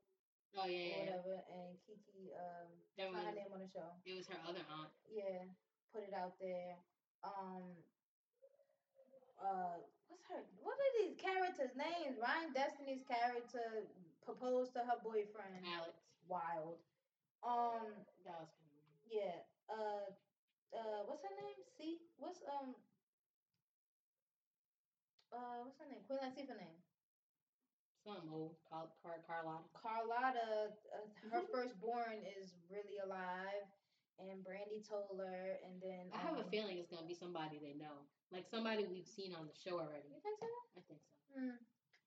Oh 0.56 0.64
yeah, 0.68 0.72
or 0.72 0.80
yeah. 0.80 0.96
yeah. 0.96 1.00
whatever, 1.04 1.36
and 1.52 1.76
Kiki, 1.84 2.32
um, 2.36 2.68
There 2.96 3.08
not 3.12 3.24
her 3.24 3.32
was 3.32 3.39
name 3.39 3.52
on 3.52 3.60
the 3.60 3.72
show. 3.72 3.88
it 4.08 4.16
was 4.16 4.28
her 4.32 4.39
other 4.48 4.64
aunt. 4.68 4.92
Yeah, 5.08 5.44
put 5.92 6.04
it 6.08 6.12
out 6.16 6.36
there. 6.39 6.76
Um, 7.24 7.68
uh, 9.39 9.80
what's 10.08 10.24
her? 10.28 10.44
What 10.60 10.76
are 10.76 10.94
these 11.04 11.16
characters' 11.20 11.72
names? 11.76 12.20
Ryan 12.20 12.52
Destiny's 12.52 13.04
character 13.08 13.88
proposed 14.24 14.76
to 14.76 14.84
her 14.84 15.00
boyfriend. 15.04 15.64
Alex. 15.64 15.96
Wild. 16.28 16.80
Um, 17.44 18.04
That 18.28 18.39
was 18.44 18.52
kind 18.60 18.72
of 18.76 18.84
yeah. 19.08 19.39
Uh, 19.72 20.12
uh, 20.76 21.00
what's 21.08 21.24
her 21.24 21.32
name? 21.39 21.64
C. 21.80 22.00
What's 22.20 22.44
um. 22.44 22.76
Uh, 25.32 25.64
what's 25.64 25.80
her 25.80 25.88
name? 25.88 26.04
Queen 26.04 26.20
Latifah 26.20 26.60
name. 26.60 26.81
Some 28.02 28.34
old 28.34 28.58
Car- 28.66 28.89
Car- 29.06 29.22
Carlotta. 29.30 29.70
Carlotta, 29.78 30.74
uh, 30.89 31.06
her 31.30 31.45
firstborn 31.54 32.26
is 32.26 32.49
really 32.66 32.97
alive, 32.97 33.62
and 34.18 34.41
Brandy 34.41 34.82
told 34.82 35.22
her, 35.22 35.62
and 35.62 35.78
then 35.78 36.10
I 36.10 36.18
have 36.26 36.38
a 36.38 36.41
um, 36.41 36.49
feeling 36.49 36.82
it's 36.82 36.89
gonna 36.89 37.06
be 37.06 37.14
somebody 37.14 37.62
they 37.62 37.78
know, 37.78 38.10
like 38.34 38.49
somebody 38.49 38.89
we've 38.89 39.06
seen 39.06 39.38
on 39.38 39.45
the 39.45 39.54
show 39.54 39.78
already. 39.78 40.10
You 40.10 40.18
think 40.26 40.41
so? 40.41 40.49
I 40.49 40.82
think 40.89 41.02
so. 41.06 41.14
Hmm. 41.38 41.58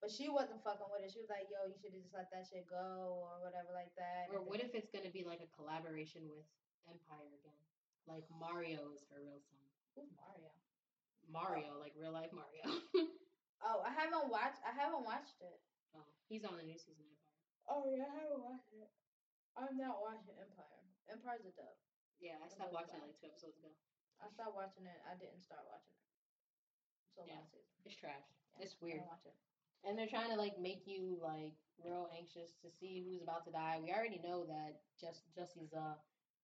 But 0.02 0.10
she 0.10 0.26
wasn't 0.26 0.58
fucking 0.66 0.90
with 0.90 1.06
it. 1.06 1.14
She 1.14 1.22
was 1.22 1.30
like, 1.30 1.46
"Yo, 1.46 1.70
you 1.70 1.78
should 1.78 1.94
have 1.94 2.02
just 2.02 2.12
let 2.12 2.26
that 2.34 2.50
shit 2.50 2.66
go, 2.66 3.22
or 3.22 3.38
whatever, 3.38 3.70
like 3.70 3.94
that." 3.94 4.34
Or 4.34 4.42
what 4.42 4.58
if 4.58 4.74
it's 4.74 4.90
gonna 4.90 5.14
be 5.14 5.22
like 5.22 5.40
a 5.46 5.50
collaboration 5.54 6.26
with 6.26 6.42
Empire 6.90 7.38
again? 7.38 7.62
Like 8.10 8.26
Mario 8.34 8.90
is 8.98 9.06
her 9.14 9.22
real 9.22 9.38
son. 9.46 9.62
Who's 9.94 10.10
Mario? 10.18 10.50
Mario, 11.30 11.78
like 11.78 11.94
real 11.94 12.10
life 12.12 12.34
Mario. 12.34 12.82
Oh, 13.64 13.80
I 13.80 13.88
haven't 13.96 14.28
watched. 14.28 14.60
I 14.60 14.76
haven't 14.76 15.08
watched 15.08 15.40
it. 15.40 15.56
Oh, 15.94 16.04
he's 16.28 16.44
on 16.44 16.56
the 16.58 16.66
new 16.66 16.78
season 16.78 17.06
of 17.06 17.14
Empire. 17.14 17.40
Oh 17.70 17.82
yeah, 17.88 18.04
I 18.10 18.16
haven't 18.26 18.42
watched 18.42 18.72
it. 18.74 18.90
I'm 19.56 19.78
not 19.78 20.02
watching 20.02 20.34
Empire. 20.36 20.82
Empire's 21.08 21.46
a 21.46 21.52
dub. 21.54 21.74
Yeah, 22.18 22.38
I 22.42 22.48
stopped 22.50 22.72
watching 22.74 22.98
it 22.98 23.02
like 23.06 23.16
two 23.20 23.26
episodes 23.30 23.56
ago. 23.58 23.70
I 24.20 24.26
stopped 24.28 24.54
watching 24.54 24.86
it. 24.86 24.98
I 25.06 25.14
didn't 25.14 25.42
start 25.42 25.62
watching 25.66 25.94
it. 25.94 26.06
So 27.14 27.22
Yeah. 27.24 27.38
last 27.38 27.50
season. 27.50 27.70
It's 27.86 27.94
trash. 27.94 28.26
Yeah, 28.58 28.62
It's 28.66 28.74
weird. 28.80 29.02
watch 29.06 29.24
it. 29.26 29.34
And 29.84 29.98
they're 29.98 30.08
trying 30.10 30.30
to 30.30 30.36
like 30.36 30.56
make 30.58 30.86
you 30.86 31.18
like 31.20 31.54
real 31.78 32.08
anxious 32.10 32.54
to 32.62 32.70
see 32.70 33.02
who's 33.04 33.20
about 33.22 33.44
to 33.44 33.50
die. 33.50 33.78
We 33.78 33.92
already 33.92 34.18
know 34.18 34.44
that 34.44 34.74
just 34.98 35.22
Jussie's 35.34 35.72
uh 35.72 35.94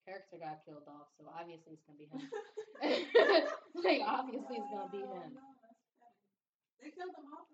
character 0.05 0.39
got 0.39 0.65
killed 0.65 0.87
off, 0.89 1.09
so 1.17 1.27
obviously 1.29 1.73
it's 1.75 1.83
gonna 1.85 1.99
be 1.99 2.07
him. 2.07 2.23
like 3.85 4.01
obviously 4.07 4.57
it's 4.57 4.71
gonna 4.71 4.89
be 4.91 5.03
Oh, 5.03 5.15
him. 5.15 5.35
no, 5.35 5.47
that's 5.63 5.81
petty. 5.99 6.23
They 6.79 6.91
killed 6.91 7.15
him 7.17 7.27
off? 7.33 7.47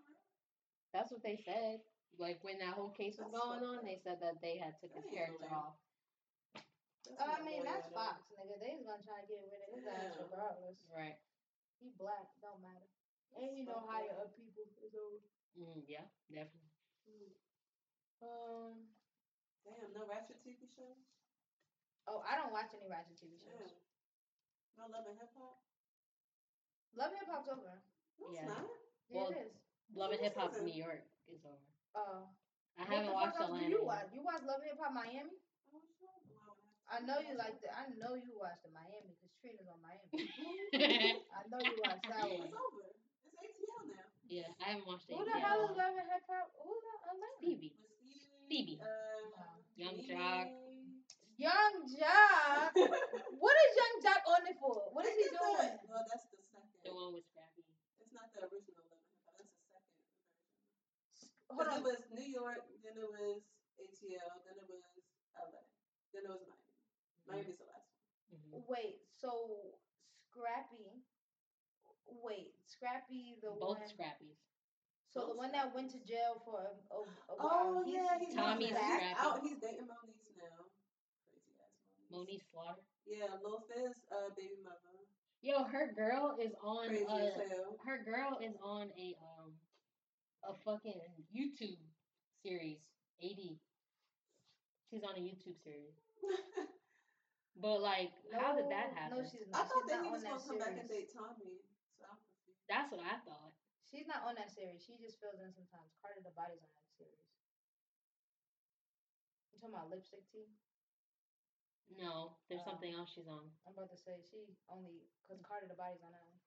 That's 0.97 1.13
what 1.13 1.21
they 1.21 1.37
said. 1.45 1.85
Like 2.17 2.41
when 2.41 2.57
that 2.65 2.73
whole 2.73 2.89
case 2.97 3.21
was 3.21 3.29
That's 3.29 3.37
going 3.37 3.61
on, 3.61 3.85
they 3.85 4.01
said 4.01 4.17
that 4.25 4.41
they 4.41 4.57
had 4.57 4.73
took 4.81 4.97
his 4.97 5.05
character 5.13 5.45
real. 5.45 5.53
off. 5.53 5.77
That's 7.05 7.21
I 7.21 7.45
mean, 7.45 7.61
that's 7.69 7.85
at 7.85 7.93
all. 7.93 8.17
Fox, 8.17 8.25
nigga. 8.33 8.57
They 8.57 8.73
was 8.81 8.89
gonna 8.89 9.05
try 9.05 9.21
to 9.21 9.29
get 9.29 9.45
rid 9.45 9.61
of 9.61 9.69
his 9.77 9.85
ass 9.85 10.17
regardless. 10.17 10.81
Right. 10.89 11.21
He 11.77 11.93
black, 12.01 12.33
don't 12.41 12.65
matter. 12.65 12.89
And 13.37 13.45
That's 13.45 13.61
you 13.61 13.69
know 13.69 13.85
fucked 13.85 13.93
higher 13.93 14.17
up. 14.17 14.33
up 14.33 14.37
people. 14.41 14.65
So, 14.89 15.21
Mm, 15.61 15.85
yeah, 15.89 16.05
definitely. 16.33 16.73
Mm. 17.09 17.33
um, 18.25 18.75
Damn, 19.65 19.93
no 19.93 20.05
Ratchet 20.09 20.41
TV 20.45 20.65
shows? 20.73 21.01
oh, 22.09 22.21
I 22.25 22.37
don't 22.41 22.53
watch 22.53 22.73
any 22.73 22.89
Ratchet 22.89 23.17
TV 23.21 23.37
shows. 23.37 23.53
Damn. 23.61 23.77
No 24.81 24.85
Love 24.93 25.05
and 25.09 25.17
Hip 25.21 25.33
Hop? 25.37 25.57
Love 26.97 27.11
and 27.13 27.21
Hip 27.21 27.29
Hop's 27.29 27.49
over. 27.49 27.81
No, 28.21 28.27
Yeah. 28.33 28.41
it's 28.41 28.49
not. 28.49 28.65
Yeah, 29.09 29.17
Well, 29.21 29.29
it 29.33 29.37
is. 29.49 29.53
Love 29.95 30.13
and 30.13 30.21
Hip 30.21 30.37
Hop 30.37 30.53
season? 30.53 30.67
New 30.67 30.73
York 30.75 31.05
is 31.29 31.45
over. 31.45 31.71
Oh, 31.95 32.29
I 32.77 32.85
what 32.85 32.93
haven't 32.93 33.13
watched 33.13 33.37
fuck 33.37 33.41
else 33.41 33.57
do 33.59 33.65
Atlanta. 33.65 33.69
you 33.69 33.81
yet. 33.81 33.85
watch? 33.85 34.09
You 34.13 34.23
watch 34.23 34.43
Love 34.45 34.61
and 34.61 34.71
Hip 34.71 34.79
Hop 34.81 34.93
Miami? 34.93 35.37
Oh, 35.73 35.81
sure. 35.99 36.19
Well, 36.29 36.43
I 36.43 36.53
would 36.53 36.67
have 36.69 36.85
I 36.89 36.97
to 37.01 37.07
know 37.07 37.19
you 37.21 37.35
like 37.37 37.57
the. 37.61 37.69
I 37.73 37.89
know 37.97 38.15
you 38.15 38.33
watched 38.37 38.63
the 38.63 38.73
Miami 38.75 39.17
because 39.17 39.33
Trina's 39.41 39.69
on 39.69 39.81
Miami. 39.81 40.09
I 41.33 41.41
know 41.49 41.61
you 41.63 41.75
watched 41.83 42.07
that 42.11 42.27
one. 42.29 42.51
It's 42.51 42.57
over. 42.57 42.85
It's 43.25 43.37
ATL 43.41 43.83
now. 43.89 44.07
yeah, 44.29 44.51
I 44.61 44.65
haven't 44.77 44.87
watched 44.87 45.09
it. 45.09 45.17
Who 45.17 45.25
the 45.25 45.35
yet. 45.37 45.43
hell 45.43 45.65
is 45.65 45.75
Love 45.77 45.95
and 45.97 46.09
Hip 46.13 46.27
Hop? 46.29 46.47
Who's 46.63 46.83
that? 46.85 47.01
Atlanta? 47.11 47.39
Stevie. 47.41 47.73
With 47.81 47.93
Stevie. 47.97 48.21
Stevie. 48.47 48.79
Uh, 48.81 49.57
Young 49.77 49.97
Nene. 49.97 50.09
Jock. 50.09 50.49
Young 51.37 51.75
Jock. 51.89 52.73
what 53.43 53.57
is 53.57 53.71
Young 53.77 53.95
Jock 54.05 54.23
on 54.29 54.43
it 54.49 54.57
for? 54.61 54.89
What 54.93 55.05
is 55.09 55.17
he 55.17 55.29
doing? 55.33 55.75
Well, 55.89 56.05
that's 56.09 56.27
the 56.33 56.39
second. 56.53 56.81
The 56.85 56.93
one 56.95 57.13
with 57.13 57.25
Scrappy. 57.29 57.65
It's 58.01 58.13
not 58.13 58.29
the 58.33 58.41
original 58.49 58.85
Love 58.89 59.01
and 59.05 59.13
Hip 59.17 59.27
Hop. 59.29 59.37
That's 59.37 59.53
the 59.53 59.65
second 59.69 59.97
version. 60.01 60.33
Hold 61.57 61.69
on. 61.69 61.79
it 61.81 61.85
was 61.85 62.01
New 62.13 62.29
York, 62.29 62.61
then 62.85 62.95
it 63.01 63.09
was 63.09 63.41
ATL, 63.81 64.33
then 64.45 64.57
it 64.61 64.69
was 64.69 64.85
LA, 65.37 65.65
then 66.13 66.23
it 66.25 66.31
was 66.31 66.45
Miami. 67.27 67.49
Miami's 67.49 67.59
the 67.59 67.67
last 67.67 67.89
one. 67.91 68.41
hmm 68.41 68.63
Wait, 68.69 69.01
so 69.17 69.31
Scrappy. 70.31 71.01
Wait, 72.07 72.53
Scrappy 72.69 73.41
the 73.43 73.51
Both 73.59 73.81
one. 73.81 73.89
Scrappies. 73.89 74.39
So 75.11 75.21
the 75.21 75.27
Both 75.33 75.37
one 75.49 75.53
that 75.53 75.75
went 75.75 75.91
to 75.97 76.01
jail 76.05 76.39
for 76.45 76.61
a, 76.61 76.73
a, 76.95 76.99
a 77.03 77.35
Oh 77.41 77.83
he's- 77.85 77.97
yeah, 77.99 78.15
he's 78.21 78.35
Tommie's 78.37 78.69
he's 78.69 78.77
Scrappy. 78.77 79.17
out. 79.19 79.41
He's 79.43 79.59
dating 79.59 79.89
Monique 79.89 80.23
now. 80.37 80.69
Crazy 81.33 81.57
ass 81.59 81.73
Monique. 82.11 82.13
Monique 82.13 82.45
Slaughter. 82.53 82.85
Yeah, 83.07 83.33
Lil 83.43 83.65
Fizz, 83.67 83.97
uh, 84.13 84.29
baby 84.37 84.61
mother. 84.63 84.95
Yo, 85.43 85.65
her 85.65 85.93
girl 85.95 86.37
is 86.41 86.53
on. 86.63 86.87
Crazy 86.89 87.05
as 87.07 87.35
Uh, 87.35 87.49
hell. 87.49 87.77
her 87.87 87.99
girl 88.05 88.39
is 88.43 88.55
on 88.63 88.91
a 88.99 89.15
um 89.19 89.55
a 90.47 90.55
fucking 90.65 91.01
YouTube 91.35 91.79
series. 92.43 92.79
AD. 93.23 93.43
She's 94.91 95.03
on 95.03 95.15
a 95.19 95.23
YouTube 95.23 95.59
series. 95.63 95.97
But 97.57 97.81
like, 97.81 98.13
how 98.37 98.53
did 98.53 98.69
that 98.69 98.93
happen? 98.93 99.17
No, 99.17 99.25
she's 99.25 99.49
I 99.49 99.65
not. 99.65 99.73
thought 99.73 99.89
she's 99.89 99.97
that 99.97 100.05
not 100.05 100.05
he 100.05 100.13
on 100.13 100.13
was 100.13 100.23
that 100.29 100.37
gonna 100.37 100.45
come 100.45 100.61
back 100.61 100.77
and 100.77 100.85
series. 100.85 101.09
date 101.09 101.17
Tommie. 101.17 101.65
So 101.97 102.05
I'm 102.05 102.21
confused. 102.21 102.61
That's 102.69 102.93
what 102.93 103.01
I 103.01 103.17
thought. 103.25 103.57
She's 103.89 104.05
not 104.05 104.29
on 104.29 104.37
that 104.37 104.53
series. 104.53 104.85
She 104.85 105.01
just 105.01 105.17
fills 105.17 105.41
in 105.41 105.49
sometimes. 105.57 105.89
Carter 106.05 106.21
the 106.21 106.37
Body's 106.37 106.61
on 106.61 106.69
that 106.77 106.85
series. 107.01 107.25
You 109.49 109.57
talking 109.57 109.73
about 109.73 109.89
lipstick 109.89 110.29
tea? 110.29 110.53
No, 111.97 112.37
there's 112.53 112.61
Oh. 112.61 112.77
something 112.77 112.93
else 112.93 113.09
she's 113.17 113.25
on. 113.25 113.49
I'm 113.65 113.73
about 113.73 113.89
to 113.89 113.97
say 113.97 114.21
she 114.21 114.53
only 114.69 115.09
because 115.25 115.41
Carter 115.41 115.65
the 115.65 115.81
Body's 115.81 116.05
on 116.05 116.13
that 116.13 116.29
one. 116.29 116.39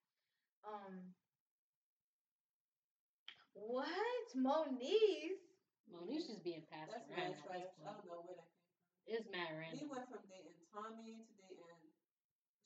Um. 0.61 0.93
What? 3.53 4.25
Monique? 4.35 5.41
Monique's 5.89 6.29
just 6.29 6.43
being 6.45 6.61
passed 6.69 6.93
That's 6.93 7.09
around 7.09 7.33
mad 7.33 7.33
at 7.33 7.43
trash. 7.43 7.73
I 7.81 7.89
don't 7.93 8.05
know 8.05 8.21
where 8.21 8.37
that 8.37 8.49
came 8.53 8.65
from. 8.69 8.77
It's 9.09 9.25
mad 9.33 9.51
random. 9.57 9.77
He 9.81 9.85
went 9.89 10.05
from 10.09 10.21
dating 10.29 10.57
Tommie 10.69 11.25
to 11.25 11.31
dating. 11.41 11.89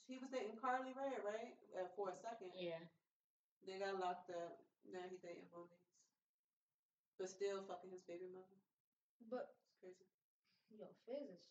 He 0.04 0.20
was 0.20 0.28
dating 0.28 0.60
Karlie 0.60 0.92
Redd, 0.92 1.24
right? 1.24 1.56
Uh, 1.72 1.88
for 1.96 2.12
a 2.12 2.16
second. 2.20 2.52
Yeah. 2.60 2.84
They 3.64 3.80
got 3.80 3.96
locked 3.96 4.28
up. 4.36 4.60
Now 4.84 5.08
he 5.08 5.16
dating 5.24 5.48
Monique. 5.56 5.88
But 7.16 7.32
still 7.32 7.64
fucking 7.64 7.96
his 7.96 8.04
baby 8.04 8.28
mother. 8.28 8.60
But 9.32 9.56
It's 9.56 9.80
crazy. 9.80 10.04
Yo, 10.76 10.92
Fizz 11.08 11.40
is. 11.40 11.44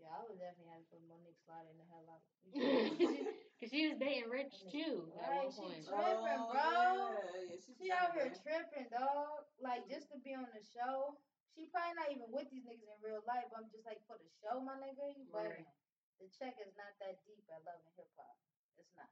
Yeah, 0.00 0.16
I 0.16 0.24
would 0.24 0.40
definitely 0.40 0.72
have 0.72 0.84
to 0.84 0.88
put 0.96 1.04
Monique 1.04 1.40
sliding 1.44 1.76
the 1.76 1.86
hell 1.92 2.08
out. 2.08 2.24
Cause 3.56 3.72
she 3.72 3.88
was 3.88 3.96
dating 3.96 4.28
Rich 4.28 4.52
too 4.68 5.08
at 5.16 5.32
Right, 5.32 5.48
one 5.48 5.56
she 5.56 5.60
point. 5.64 5.80
tripping, 5.88 6.40
Oh, 6.44 6.52
bro. 6.52 6.60
Yeah, 6.60 7.40
yeah, 7.48 7.56
she's 7.56 7.76
She 7.80 7.88
out 7.88 8.12
here 8.12 8.28
tripping. 8.28 8.44
tripping, 8.44 8.88
dog. 8.92 9.48
Like 9.56 9.88
just 9.88 10.12
to 10.12 10.20
be 10.20 10.36
on 10.36 10.44
the 10.52 10.60
show. 10.76 11.16
She 11.56 11.64
probably 11.72 11.96
not 11.96 12.12
even 12.12 12.28
with 12.28 12.44
these 12.52 12.68
niggas 12.68 12.84
in 12.84 12.98
real 13.00 13.24
life. 13.24 13.48
But 13.48 13.64
I'm 13.64 13.68
just 13.72 13.88
like 13.88 14.04
for 14.04 14.20
the 14.20 14.28
show, 14.44 14.60
my 14.60 14.76
nigga. 14.76 15.08
You 15.16 15.24
Right. 15.32 15.64
bugging. 15.64 15.72
The 16.20 16.28
check 16.36 16.52
is 16.60 16.72
not 16.76 16.92
that 17.00 17.16
deep 17.24 17.44
at 17.48 17.64
Love 17.64 17.80
and 17.80 17.92
Hip 17.96 18.08
Hop. 18.20 18.36
It's 18.76 18.92
not. 18.92 19.08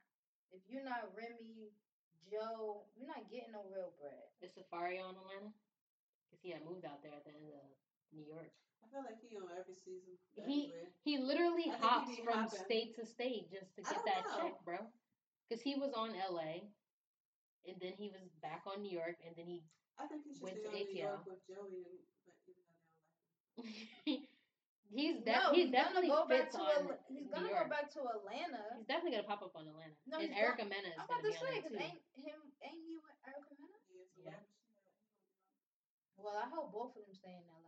If 0.52 0.60
you're 0.68 0.84
not 0.84 1.08
Remy, 1.16 1.72
Joe, 2.28 2.84
you're 2.96 3.08
not 3.08 3.24
getting 3.32 3.52
no 3.52 3.64
real 3.72 3.92
bread. 3.96 4.28
Is 4.44 4.52
Safaree 4.52 5.00
on 5.00 5.16
Atlanta? 5.16 5.52
Cause 6.30 6.40
he 6.44 6.50
had 6.50 6.64
moved 6.64 6.84
out 6.84 7.00
there 7.02 7.12
at 7.16 7.24
the 7.24 7.32
end 7.32 7.48
of 7.48 7.64
New 8.12 8.24
York. 8.24 8.52
I 8.84 8.86
feel 8.92 9.04
like 9.08 9.16
he 9.24 9.32
on 9.40 9.48
every 9.56 9.74
season. 9.74 10.12
He- 10.36 10.68
everywhere. 10.68 10.92
He 11.04 11.18
literally 11.18 11.68
I 11.72 11.76
think 11.76 11.80
he 11.80 11.88
hops 11.88 12.16
from 12.20 12.38
hopping. 12.44 12.64
state 12.68 12.94
to 12.96 13.04
state 13.06 13.48
just 13.50 13.72
to 13.76 13.82
get 13.82 14.04
that 14.04 14.24
know. 14.28 14.36
check, 14.36 14.54
bro. 14.64 14.78
Cause 15.48 15.60
he 15.60 15.74
was 15.76 15.92
on 15.92 16.12
LA, 16.16 16.68
and 17.68 17.76
then 17.80 17.92
he 17.96 18.08
was 18.08 18.24
back 18.40 18.62
on 18.66 18.80
New 18.82 18.92
York, 18.92 19.16
and 19.24 19.36
then 19.36 19.46
he 19.46 19.60
I 20.00 20.06
think 20.08 20.24
he 20.24 20.32
should 20.34 20.42
went 20.42 20.56
to 20.62 20.68
on 20.68 20.74
New 20.74 20.88
York 20.96 21.20
ATL. 21.20 21.28
with 21.28 21.40
Joey 21.48 21.84
and 21.84 22.00
but 22.24 22.34
even 22.48 22.64
though 22.64 22.80
they 22.80 22.96
don't 22.96 23.04
like 23.04 24.04
him. 24.08 24.24
he's 24.96 25.16
de- 25.22 25.32
no, 25.32 25.52
he 25.52 25.62
he's 25.62 25.70
definitely 25.70 26.08
gonna 26.08 26.24
go 26.24 26.28
back 26.28 26.50
to 26.50 26.58
on 26.58 26.88
Al- 26.88 26.98
he's 27.08 27.28
gonna 27.28 27.48
York. 27.48 27.64
go 27.64 27.70
back 27.70 27.86
to 27.92 28.00
Atlanta. 28.08 28.64
He's 28.76 28.88
definitely 28.88 29.14
gonna 29.20 29.28
pop 29.28 29.42
up 29.44 29.52
on 29.54 29.68
Atlanta. 29.68 29.94
No, 30.08 30.18
and 30.18 30.28
he's 30.32 30.36
Erica 30.36 30.64
gon- 30.64 30.72
Mena 30.72 30.88
is 30.88 30.96
I'm 30.98 31.06
gonna 31.06 31.20
about 31.20 31.24
to 31.24 31.30
be 31.30 31.36
on 31.36 31.44
say, 31.44 31.60
there 31.60 31.70
too. 31.70 31.84
ain't 31.84 32.00
him 32.16 32.40
ain't 32.64 32.82
he 32.88 32.96
with 32.98 33.16
Erica 33.28 33.54
Mena? 33.60 33.76
Yeah, 33.92 34.08
Yeah. 34.16 34.30
whatever 34.32 34.48
she 34.48 34.64
had, 34.64 34.80
he 34.80 34.80
gonna 34.80 34.88
be 34.88 35.04
on. 35.04 36.24
Well, 36.24 36.36
I 36.40 36.46
hope 36.48 36.72
both 36.72 36.96
of 36.96 37.04
them 37.06 37.14
stay 37.14 37.34
in 37.36 37.42
Atlanta. 37.44 37.63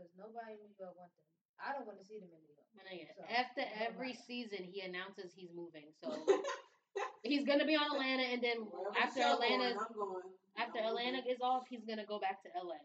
Cause 0.00 0.08
nobody 0.16 0.56
in 0.56 0.64
New 0.64 0.72
York 0.80 0.96
want 0.96 1.12
them. 1.12 1.28
I 1.60 1.76
don't 1.76 1.84
want 1.84 2.00
to 2.00 2.06
see 2.08 2.16
them 2.16 2.32
in 2.32 2.40
New 2.40 2.56
York. 2.56 2.64
My 2.72 2.80
nigga, 2.88 3.12
So, 3.12 3.20
after 3.28 3.60
every 3.76 4.16
matter. 4.16 4.24
season, 4.24 4.64
he 4.64 4.80
announces 4.80 5.28
he's 5.36 5.52
moving. 5.52 5.92
So 6.00 6.08
he's 7.28 7.44
gonna 7.44 7.68
be 7.68 7.76
on 7.76 7.92
Atlanta, 7.92 8.24
and 8.32 8.40
then 8.40 8.64
Wherever 8.64 8.96
after 8.96 9.20
Atlanta, 9.20 9.76
I'm 9.76 9.92
going. 9.92 10.24
after 10.56 10.80
I'm 10.80 10.96
Atlanta 10.96 11.20
moving. 11.20 11.36
is 11.36 11.40
off, 11.44 11.68
he's 11.68 11.84
gonna 11.84 12.08
go 12.08 12.16
back 12.16 12.40
to 12.46 12.48
LA. 12.56 12.80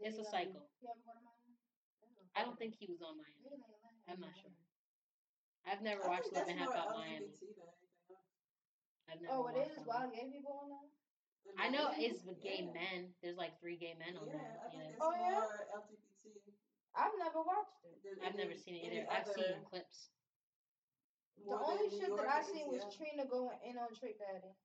It's 0.00 0.16
a 0.16 0.24
gonna 0.24 0.48
be- 0.48 0.56
cycle. 0.56 0.64
He 0.80 0.88
ever 0.88 1.04
go 1.04 1.12
to 1.12 1.20
Miami? 1.20 1.52
I 2.32 2.40
don't 2.48 2.56
think 2.56 2.72
he 2.80 2.88
was 2.88 3.04
on 3.04 3.20
Miami. 3.20 3.44
Maybe. 3.44 4.08
I'm 4.08 4.20
not 4.24 4.32
sure. 4.40 4.56
I've 5.68 5.82
never 5.84 6.00
I 6.06 6.08
watched 6.16 6.32
Love 6.32 6.48
and 6.48 6.56
that's 6.62 6.72
Hip 6.72 6.80
Hop 6.80 6.96
Miami. 6.96 7.28
LGBT 7.28 7.52
than 7.60 7.68
anything 7.76 8.08
else. 8.08 8.24
I've 9.12 9.20
never 9.20 9.34
Oh, 9.36 9.50
it 9.52 9.58
is 9.60 9.76
watched 9.76 9.76
is 9.76 9.84
wild 9.84 10.08
gay 10.16 10.26
people 10.32 10.54
on 10.64 10.68
there. 10.72 10.88
I 11.58 11.66
know 11.70 11.90
it's 11.98 12.22
with 12.24 12.40
gay 12.42 12.62
Yeah. 12.64 12.72
men. 12.72 12.98
There's 13.22 13.36
like 13.36 13.58
three 13.60 13.76
gay 13.76 13.94
men 13.98 14.16
on 14.16 14.26
Yeah, 14.30 14.38
there. 14.38 14.54
I 14.62 14.68
think 14.70 14.82
Yeah. 14.82 14.88
it's 14.94 14.98
Oh, 15.02 15.12
yeah? 15.14 15.42
More 16.26 16.34
LGBT. 16.34 16.54
I've 16.96 17.16
never 17.20 17.40
watched 17.44 17.78
it. 17.84 18.00
than 18.02 18.24
I've 18.24 18.34
never 18.36 18.56
seen 18.56 18.74
it 18.80 18.82
any 18.88 18.98
either. 19.04 19.10
I've 19.12 19.28
seen 19.28 19.62
clips. 19.68 20.08
The 21.36 21.52
only 21.52 21.90
shit 21.92 22.08
York 22.08 22.16
that 22.24 22.32
I 22.32 22.40
and 22.40 22.46
seen 22.48 22.66
was 22.72 22.80
ATL. 22.80 22.96
Trina 22.96 23.24
going 23.28 23.58
in 23.62 23.76
on 23.76 23.92
Trick 23.92 24.16
Daddy. 24.16 24.56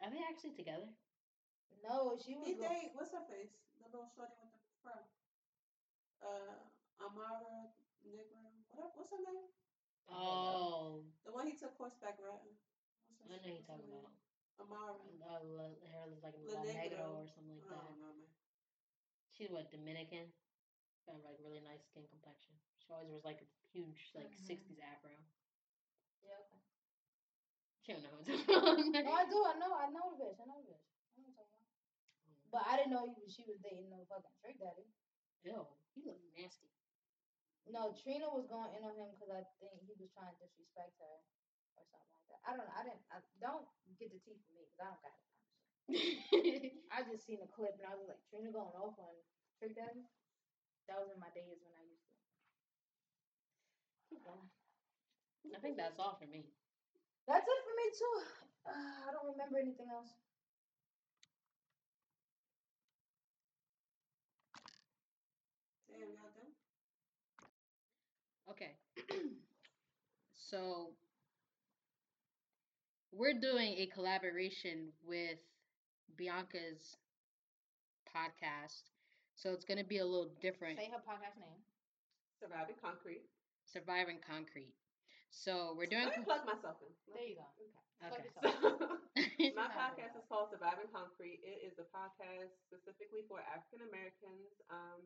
Are 0.00 0.10
they 0.10 0.22
actually 0.22 0.54
together? 0.54 0.86
No, 1.82 2.14
she 2.16 2.38
was. 2.38 2.46
He 2.46 2.54
go- 2.54 2.68
date 2.68 2.94
what's 2.94 3.10
her 3.12 3.24
face? 3.26 3.50
The 3.82 3.90
little 3.90 4.06
shorty 4.14 4.38
with 4.38 4.54
the 4.54 4.62
fro. 4.80 4.94
Uh, 6.22 6.54
Amara 7.02 7.74
Negro. 8.06 8.46
What? 8.70 8.94
What's 8.94 9.10
her 9.10 9.18
name? 9.26 9.50
Oh, 10.08 11.02
The 11.26 11.32
one 11.32 11.48
he 11.48 11.56
took 11.58 11.74
horseback 11.76 12.20
riding. 12.22 12.54
What's 13.18 13.32
I 13.34 13.40
know 13.42 13.50
you're 13.50 13.66
talking 13.66 13.88
about. 13.90 14.12
Amara. 14.62 14.94
Uh, 14.94 15.42
La- 15.58 15.82
hair 15.90 16.06
looks 16.06 16.22
like 16.22 16.36
La 16.46 16.60
La 16.60 16.68
Negro 16.70 17.02
Negro. 17.02 17.24
or 17.24 17.26
something 17.26 17.58
like 17.58 17.66
I 17.66 17.74
that. 17.74 17.82
don't 17.90 17.98
know, 17.98 18.12
man. 18.14 18.30
She's 19.36 19.50
what 19.50 19.70
Dominican. 19.70 20.30
Got 21.06 21.20
like 21.20 21.36
really 21.42 21.60
nice 21.60 21.84
skin 21.90 22.06
complexion. 22.08 22.54
She 22.80 22.88
always 22.92 23.08
wears 23.10 23.24
like 23.24 23.42
a 23.42 23.48
huge 23.72 24.08
like 24.14 24.30
Mhm. 24.32 24.46
'60s 24.46 24.78
afro. 24.80 25.10
Yeah. 26.22 26.38
okay. 26.40 26.60
She 27.84 27.92
don't 27.92 28.02
know 28.02 28.08
who 28.08 28.24
I'm 28.24 28.24
talking 28.24 28.92
No. 29.04 29.12
I 29.12 29.24
do. 29.28 29.44
I 29.44 29.54
know. 29.60 29.72
I 29.74 29.86
know 29.92 30.08
the 30.16 30.24
bitch. 30.24 30.40
I 30.40 30.44
know 30.48 30.56
the 30.64 30.72
bitch. 30.72 30.86
I 31.12 31.20
know 31.20 31.28
what 31.28 31.36
you're 31.36 31.44
talking 31.44 31.60
about. 31.60 32.50
But 32.50 32.62
I 32.66 32.76
didn't 32.76 32.92
know 32.92 33.04
he 33.04 33.20
was, 33.20 33.34
she 33.34 33.44
was 33.44 33.58
dating 33.60 33.90
no 33.90 34.04
fucking 34.08 34.32
Trick 34.40 34.56
Daddy. 34.58 34.88
Ew, 35.42 35.66
he 35.92 36.00
look 36.06 36.16
nasty. 36.32 36.70
No, 37.66 37.92
Trina 37.92 38.28
was 38.30 38.46
going 38.46 38.72
in 38.76 38.84
on 38.84 38.94
him 38.96 39.10
because 39.12 39.28
I 39.28 39.42
think 39.60 39.80
he 39.84 39.92
was 39.96 40.08
trying 40.12 40.32
to 40.32 40.38
disrespect 40.40 40.96
her 41.00 41.14
or 41.76 41.84
something 41.90 42.12
like 42.12 42.26
that. 42.28 42.40
I 42.44 42.56
don't 42.56 42.64
know. 42.64 42.72
I 42.76 42.82
didn't. 42.84 43.02
I, 43.10 43.18
don't 43.40 43.66
get 43.98 44.12
the 44.12 44.20
tea 44.20 44.36
from 44.44 44.54
me 44.56 44.64
because 44.64 44.80
I 44.80 44.88
don't 44.92 45.02
got 45.02 45.16
it. 45.16 45.33
I 46.94 47.04
just 47.04 47.26
seen 47.26 47.44
a 47.44 47.50
clip 47.52 47.76
and 47.76 47.88
I 47.88 47.94
was 47.96 48.08
like, 48.08 48.22
Trina 48.30 48.48
going 48.52 48.72
off 48.72 48.96
on 48.96 49.14
Trick 49.60 49.76
Daddy. 49.76 50.04
That 50.88 51.00
was 51.00 51.12
in 51.12 51.20
my 51.20 51.32
days 51.36 51.60
when 51.60 51.74
I 51.76 51.84
used 51.84 52.04
to. 52.04 52.12
Keep 54.08 54.24
going. 54.24 54.48
I 55.52 55.60
think 55.60 55.76
that's 55.76 56.00
all 56.00 56.16
for 56.20 56.26
me. 56.26 56.48
That's 57.28 57.44
it 57.44 57.60
for 57.64 57.74
me 57.76 57.86
too. 57.92 58.16
Uh, 58.64 59.08
I 59.08 59.12
don't 59.12 59.30
remember 59.32 59.58
anything 59.58 59.88
else. 59.92 60.08
Damn, 65.88 66.08
y'all 66.16 66.32
done? 66.34 66.52
Okay. 68.50 68.72
so 70.34 70.90
we're 73.12 73.38
doing 73.38 73.74
a 73.78 73.86
collaboration 73.86 74.88
with 75.06 75.38
Bianca's 76.16 76.96
podcast. 78.08 78.92
So 79.34 79.50
it's 79.50 79.64
going 79.64 79.78
to 79.78 79.88
be 79.88 79.98
a 79.98 80.06
little 80.06 80.30
different. 80.40 80.78
Say 80.78 80.90
her 80.94 81.02
podcast 81.02 81.34
name. 81.42 81.58
Surviving 82.38 82.78
Concrete. 82.78 83.26
Surviving 83.66 84.22
Concrete. 84.22 84.74
So 85.34 85.74
we're 85.74 85.90
doing. 85.90 86.06
Let 86.06 86.22
me 86.22 86.24
plug 86.24 86.46
myself 86.46 86.78
in. 86.84 86.94
Let 87.10 87.18
There 87.18 87.26
you 87.26 87.36
go. 87.42 87.48
Okay. 87.50 87.74
Plug 88.06 88.14
Okay. 88.14 88.30
So, 89.42 89.58
my 89.58 89.70
podcast 89.74 90.14
is 90.14 90.26
called 90.30 90.54
Surviving 90.54 90.86
Concrete. 90.94 91.42
It 91.42 91.66
is 91.66 91.74
a 91.82 91.86
podcast 91.90 92.54
specifically 92.70 93.26
for 93.26 93.42
African 93.42 93.82
Americans, 93.90 94.54
um, 94.70 95.02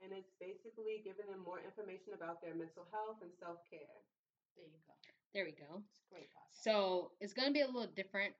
and 0.00 0.14
it's 0.16 0.32
basically 0.40 1.04
giving 1.04 1.28
them 1.28 1.44
more 1.44 1.60
information 1.60 2.16
about 2.16 2.40
their 2.40 2.56
mental 2.56 2.88
health 2.88 3.20
and 3.20 3.32
self 3.36 3.60
care. 3.68 4.00
There 4.56 4.64
you 4.64 4.80
go. 4.88 4.94
There 5.36 5.44
we 5.44 5.52
go. 5.52 5.84
It's 5.84 6.08
a 6.08 6.14
great 6.14 6.30
podcast. 6.32 6.64
So 6.64 7.12
it's 7.20 7.36
going 7.36 7.52
to 7.52 7.54
be 7.54 7.60
a 7.62 7.68
little 7.68 7.92
different. 7.92 8.32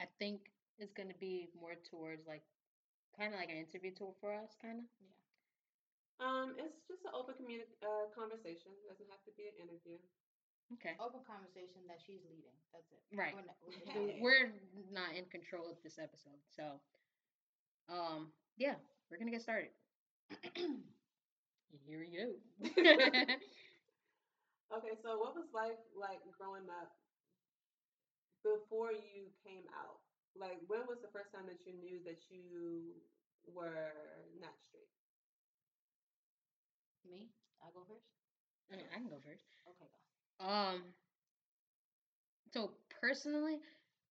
I 0.00 0.08
think 0.18 0.48
it's 0.78 0.92
going 0.92 1.08
to 1.08 1.18
be 1.18 1.48
more 1.56 1.74
towards 1.88 2.26
like 2.28 2.44
kind 3.16 3.32
of 3.32 3.40
like 3.40 3.48
an 3.48 3.56
interview 3.60 3.92
tool 3.94 4.14
for 4.20 4.32
us, 4.34 4.52
kind 4.60 4.80
of. 4.84 4.86
Yeah. 5.00 5.14
Um, 6.16 6.48
it's 6.56 6.80
just 6.88 7.04
an 7.04 7.12
open 7.12 7.36
communi- 7.36 7.68
uh, 7.84 8.08
conversation. 8.16 8.72
It 8.72 8.88
doesn't 8.88 9.08
have 9.12 9.20
to 9.28 9.32
be 9.36 9.48
an 9.52 9.56
interview. 9.60 10.00
Okay. 10.80 10.96
Open 10.98 11.20
conversation 11.28 11.84
that 11.86 12.00
she's 12.02 12.24
leading. 12.26 12.56
That's 12.72 12.88
it. 12.90 13.00
Right. 13.14 13.36
We're 13.36 13.44
not, 13.46 13.56
we're 13.62 13.76
just 13.76 13.86
Yeah. 13.86 13.94
doing- 14.00 14.20
we're 14.24 14.50
not 14.90 15.12
in 15.14 15.24
control 15.28 15.68
of 15.70 15.76
this 15.84 16.00
episode. 16.00 16.40
So, 16.50 16.80
um, 17.88 18.32
yeah, 18.56 18.76
we're 19.10 19.18
gonna 19.20 19.30
get 19.30 19.42
started. 19.44 19.70
Here 21.86 22.00
we 22.00 22.08
go. 22.10 22.26
Okay, 24.74 24.98
so 24.98 25.14
what 25.22 25.30
was 25.38 25.46
life 25.54 25.78
like 25.94 26.18
growing 26.34 26.66
up 26.82 26.90
before 28.42 28.90
you 28.90 29.30
came 29.46 29.62
out? 29.70 30.02
Like, 30.38 30.60
when 30.68 30.86
was 30.86 31.00
the 31.00 31.08
first 31.12 31.32
time 31.32 31.46
that 31.46 31.64
you 31.66 31.72
knew 31.72 31.98
that 32.04 32.18
you 32.30 32.94
were 33.48 33.92
not 34.40 34.54
straight? 34.68 34.90
Me? 37.04 37.30
I 37.62 37.70
go 37.72 37.84
first? 37.88 38.04
I 38.70 38.76
I 38.94 38.98
can 38.98 39.08
go 39.08 39.20
first. 39.24 39.44
Okay, 39.68 39.86
go. 40.38 40.44
Um, 40.44 40.82
so 42.52 42.70
personally, 43.00 43.58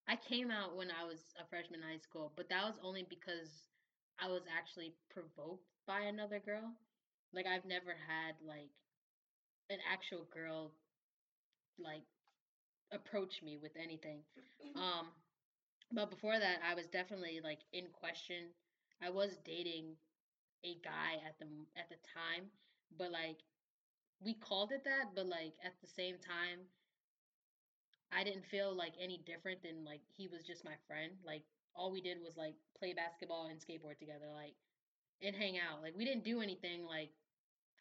I 0.07 0.15
came 0.15 0.51
out 0.51 0.75
when 0.75 0.89
I 0.91 1.03
was 1.05 1.19
a 1.39 1.45
freshman 1.45 1.81
in 1.81 1.87
high 1.87 1.97
school, 1.97 2.31
but 2.35 2.49
that 2.49 2.63
was 2.65 2.79
only 2.83 3.03
because 3.09 3.49
I 4.19 4.27
was 4.27 4.43
actually 4.49 4.93
provoked 5.09 5.65
by 5.87 6.01
another 6.01 6.39
girl. 6.39 6.73
Like 7.33 7.45
I've 7.47 7.65
never 7.65 7.91
had 8.07 8.35
like 8.45 8.71
an 9.69 9.79
actual 9.91 10.27
girl 10.33 10.71
like 11.77 12.03
approach 12.91 13.41
me 13.43 13.57
with 13.61 13.71
anything. 13.81 14.21
Um, 14.75 15.07
but 15.91 16.09
before 16.09 16.39
that, 16.39 16.59
I 16.63 16.75
was 16.75 16.87
definitely 16.87 17.39
like 17.43 17.59
in 17.73 17.85
question. 17.93 18.53
I 19.01 19.09
was 19.09 19.37
dating 19.43 19.95
a 20.63 20.75
guy 20.83 21.21
at 21.25 21.37
the 21.39 21.47
at 21.77 21.89
the 21.89 21.97
time, 22.13 22.49
but 22.97 23.11
like 23.11 23.37
we 24.21 24.33
called 24.35 24.71
it 24.71 24.83
that, 24.85 25.15
but 25.15 25.27
like 25.27 25.53
at 25.63 25.73
the 25.81 25.87
same 25.87 26.17
time, 26.17 26.67
I 28.11 28.23
didn't 28.23 28.45
feel 28.45 28.75
like 28.75 28.93
any 28.99 29.17
different 29.25 29.61
than 29.61 29.83
like 29.83 30.01
he 30.15 30.27
was 30.27 30.43
just 30.43 30.63
my 30.63 30.75
friend. 30.87 31.13
Like 31.25 31.43
all 31.75 31.91
we 31.91 32.01
did 32.01 32.21
was 32.23 32.37
like 32.37 32.55
play 32.77 32.93
basketball 32.93 33.47
and 33.47 33.59
skateboard 33.59 33.97
together, 33.99 34.27
like 34.33 34.55
and 35.21 35.35
hang 35.35 35.57
out. 35.57 35.81
Like 35.81 35.95
we 35.97 36.05
didn't 36.05 36.23
do 36.23 36.41
anything 36.41 36.85
like 36.85 37.11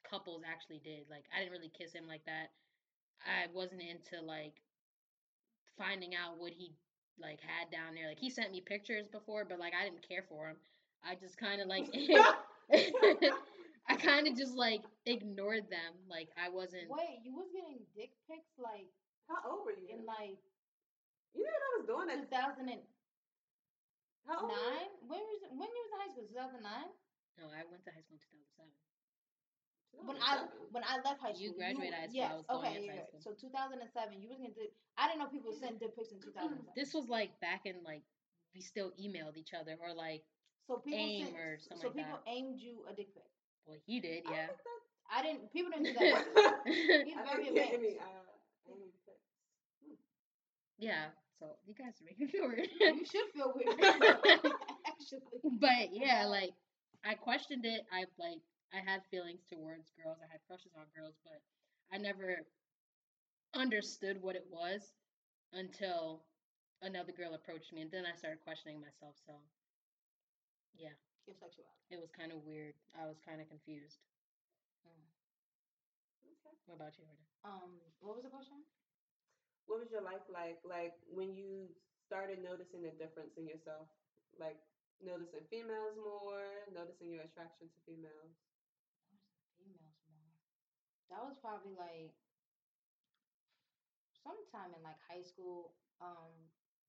couples 0.09 0.43
actually 0.47 0.81
did. 0.85 1.07
Like 1.11 1.25
I 1.35 1.41
didn't 1.41 1.53
really 1.53 1.73
kiss 1.77 1.93
him 1.93 2.07
like 2.09 2.25
that. 2.27 2.51
I 3.25 3.47
wasn't 3.53 3.83
into 3.83 4.25
like 4.25 4.61
finding 5.79 6.15
out 6.15 6.39
what 6.39 6.53
he 6.53 6.73
like 7.21 7.41
had 7.41 7.71
down 7.71 7.95
there. 7.95 8.09
Like 8.09 8.19
he 8.19 8.31
sent 8.31 8.53
me 8.53 8.61
pictures 8.61 9.07
before, 9.07 9.45
but 9.45 9.59
like 9.59 9.73
I 9.75 9.85
didn't 9.85 10.07
care 10.07 10.25
for 10.29 10.49
him. 10.49 10.57
I 11.05 11.15
just 11.15 11.37
kind 11.37 11.61
of 11.61 11.69
like 11.75 11.89
I 13.89 13.97
kind 13.97 14.27
of 14.27 14.37
just 14.37 14.57
like 14.57 14.83
ignored 15.07 15.69
them. 15.71 15.93
Like 16.09 16.29
I 16.37 16.49
wasn't. 16.49 16.89
Wait, 16.89 17.21
you 17.25 17.35
was 17.35 17.49
getting 17.53 17.81
dick 17.95 18.11
pics 18.29 18.57
like 18.59 18.89
How 19.29 19.39
old 19.51 19.65
were 19.67 19.77
you? 19.77 19.89
in 19.93 20.05
like 20.07 20.39
you 21.35 21.43
know 21.43 21.51
what 21.51 21.75
I 21.75 21.79
was 21.83 21.87
doing 21.91 22.09
at 22.15 22.23
2009? 22.31 22.79
how 24.25 24.41
old? 24.41 24.53
When 25.05 25.21
was 25.21 25.41
when 25.53 25.69
you 25.69 25.81
was 25.85 25.93
in 25.93 26.01
high 26.01 26.13
school? 26.13 26.27
2009? 26.33 26.65
No, 27.37 27.51
I 27.51 27.67
went 27.69 27.85
to 27.85 27.93
high 27.93 28.01
school 28.07 28.17
in 28.17 28.84
2007. 29.95 30.07
When 30.07 30.19
I 30.21 30.35
2007. 30.45 30.75
when 30.75 30.85
I 30.85 30.95
left 31.07 31.21
high 31.23 31.33
school, 31.33 31.43
You 31.43 31.51
school, 31.51 31.59
graduated 31.61 31.95
high 31.95 32.11
school, 32.11 32.19
Yes, 32.19 32.33
I 32.33 32.37
was 32.37 32.47
going 32.47 32.61
okay, 32.67 32.75
into 32.77 32.87
yeah. 32.91 32.97
high 32.99 33.07
school. 33.09 33.21
So 33.23 33.31
2007, 33.35 34.21
you 34.21 34.29
was 34.29 34.39
gonna 34.39 34.55
do. 34.55 34.67
I 34.99 35.03
didn't 35.09 35.21
know 35.23 35.31
people 35.31 35.51
would 35.53 35.61
send 35.61 35.79
dick 35.81 35.95
pics 35.97 36.11
in 36.13 36.21
2007. 36.21 36.67
This 36.79 36.93
was 36.95 37.07
like 37.09 37.31
back 37.41 37.63
in 37.67 37.83
like 37.85 38.03
we 38.55 38.61
still 38.61 38.91
emailed 38.99 39.37
each 39.37 39.55
other 39.55 39.77
or 39.81 39.93
like 39.95 40.23
so 40.67 40.79
people 40.81 40.99
AIM 40.99 41.27
sent, 41.31 41.37
or 41.39 41.51
so 41.61 41.75
like 41.89 41.97
people 41.97 42.19
that. 42.19 42.31
aimed 42.31 42.59
you 42.61 42.85
a 42.89 42.93
dick 42.95 43.13
pic. 43.15 43.27
Well, 43.67 43.79
he 43.87 44.01
did, 44.01 44.25
I 44.27 44.31
yeah. 44.33 44.47
think 44.49 44.59
that- 44.65 44.83
I 45.11 45.21
didn't. 45.23 45.53
People 45.53 45.71
didn't 45.71 45.93
do 45.93 45.93
that. 46.01 46.25
He's 46.65 47.15
very 47.15 47.49
advanced. 47.53 47.75
any, 47.77 47.93
uh, 48.01 48.25
any 48.73 48.89
pics. 49.05 49.29
yeah. 50.79 51.07
So 51.39 51.57
you 51.67 51.75
guys 51.75 52.01
are 52.01 52.05
making 52.07 52.27
me 52.27 52.33
feel 52.33 52.49
weird. 52.49 52.69
you 52.81 53.05
should 53.05 53.29
feel 53.35 53.53
weird. 53.55 53.79
Actually, 54.87 55.21
but 55.61 55.93
yeah, 55.93 56.27
like 56.27 56.53
I 57.05 57.15
questioned 57.15 57.65
it. 57.67 57.83
I 57.93 58.05
like 58.19 58.41
I 58.75 58.83
had 58.83 59.07
feelings 59.11 59.47
towards 59.47 59.95
girls. 59.95 60.19
I 60.19 60.27
had 60.27 60.43
crushes 60.51 60.75
on 60.75 60.91
girls, 60.91 61.15
but 61.23 61.39
I 61.95 61.99
never 61.99 62.43
understood 63.55 64.19
what 64.21 64.35
it 64.35 64.47
was 64.51 64.93
until 65.55 66.27
another 66.83 67.13
girl 67.15 67.35
approached 67.35 67.73
me, 67.73 67.81
and 67.83 67.91
then 67.91 68.05
I 68.05 68.17
started 68.19 68.43
questioning 68.43 68.83
myself. 68.83 69.15
So 69.23 69.39
yeah, 70.75 70.95
your 71.27 71.39
sexuality. 71.39 71.95
it 71.95 72.01
was 72.03 72.11
kind 72.11 72.35
of 72.35 72.43
weird. 72.43 72.75
I 72.99 73.07
was 73.07 73.23
kind 73.23 73.39
of 73.41 73.47
confused. 73.49 74.03
Okay. 74.83 75.07
What 76.67 76.77
about 76.77 76.99
you? 76.99 77.07
Um, 77.47 77.79
what 78.01 78.17
was 78.17 78.25
the 78.25 78.33
question? 78.33 78.65
What 79.71 79.81
was 79.81 79.89
your 79.93 80.03
life 80.03 80.25
like? 80.29 80.59
Like 80.67 80.99
when 81.09 81.33
you 81.33 81.71
started 82.05 82.43
noticing 82.43 82.85
a 82.91 82.95
difference 82.99 83.37
in 83.39 83.47
yourself, 83.47 83.87
like 84.37 84.59
noticing 85.01 85.47
females 85.49 85.97
more, 85.97 86.69
noticing 86.75 87.13
your 87.13 87.25
attraction 87.25 87.71
to 87.71 87.79
females. 87.87 88.35
That 91.15 91.23
was 91.23 91.39
probably 91.39 91.79
like 91.79 92.11
sometime 94.19 94.75
in 94.75 94.83
like 94.83 94.99
high 95.07 95.23
school. 95.23 95.71
Um, 96.03 96.35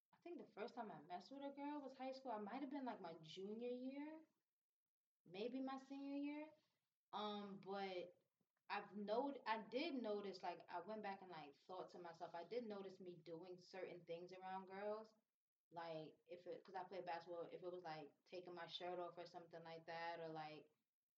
I 0.09 0.17
think 0.25 0.41
the 0.41 0.49
first 0.57 0.73
time 0.73 0.89
I 0.89 0.97
messed 1.05 1.29
with 1.29 1.45
a 1.45 1.53
girl 1.53 1.77
was 1.77 1.93
high 1.93 2.17
school. 2.17 2.33
I 2.33 2.41
might 2.41 2.65
have 2.65 2.73
been 2.73 2.89
like 2.89 2.97
my 3.05 3.13
junior 3.21 3.69
year, 3.69 4.17
maybe 5.29 5.61
my 5.61 5.77
senior 5.77 6.17
year. 6.17 6.49
Um, 7.13 7.61
but 7.61 8.09
I've 8.73 8.89
noted, 8.97 9.45
I 9.45 9.61
did 9.69 10.01
notice, 10.01 10.41
like, 10.41 10.57
I 10.73 10.81
went 10.89 11.05
back 11.05 11.21
and 11.21 11.29
like 11.29 11.53
thought 11.69 11.93
to 11.93 12.01
myself, 12.01 12.33
I 12.33 12.49
did 12.49 12.65
notice 12.65 12.97
me 12.97 13.21
doing 13.29 13.61
certain 13.61 14.01
things 14.09 14.33
around 14.33 14.65
girls. 14.73 15.13
Like, 15.69 16.17
if 16.33 16.41
it, 16.49 16.65
cause 16.65 16.73
I 16.73 16.87
played 16.89 17.05
basketball, 17.05 17.45
if 17.53 17.61
it 17.61 17.69
was 17.69 17.85
like 17.85 18.09
taking 18.33 18.57
my 18.57 18.65
shirt 18.65 18.97
off 18.97 19.13
or 19.21 19.29
something 19.29 19.61
like 19.61 19.85
that, 19.85 20.17
or 20.17 20.33
like, 20.33 20.65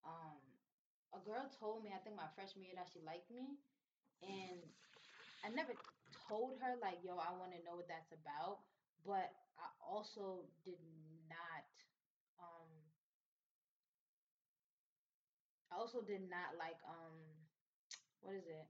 um, 0.03 0.56
a 1.13 1.19
girl 1.19 1.47
told 1.59 1.83
me, 1.83 1.91
I 1.93 1.99
think 2.03 2.15
my 2.15 2.29
freshman 2.35 2.65
year, 2.65 2.75
that 2.75 2.87
she 2.91 2.99
liked 3.01 3.29
me, 3.31 3.55
and 4.23 4.59
I 5.43 5.49
never 5.49 5.73
told 6.27 6.59
her 6.61 6.75
like, 6.81 6.99
yo, 7.03 7.17
I 7.17 7.31
want 7.31 7.53
to 7.53 7.61
know 7.63 7.75
what 7.75 7.87
that's 7.87 8.11
about, 8.13 8.59
but 9.05 9.31
I 9.59 9.67
also 9.81 10.45
did 10.65 10.79
not, 11.29 11.63
um, 12.39 12.69
I 15.71 15.75
also 15.75 16.01
did 16.01 16.21
not 16.29 16.55
like, 16.57 16.77
um, 16.87 17.13
what 18.21 18.35
is 18.35 18.47
it? 18.47 18.67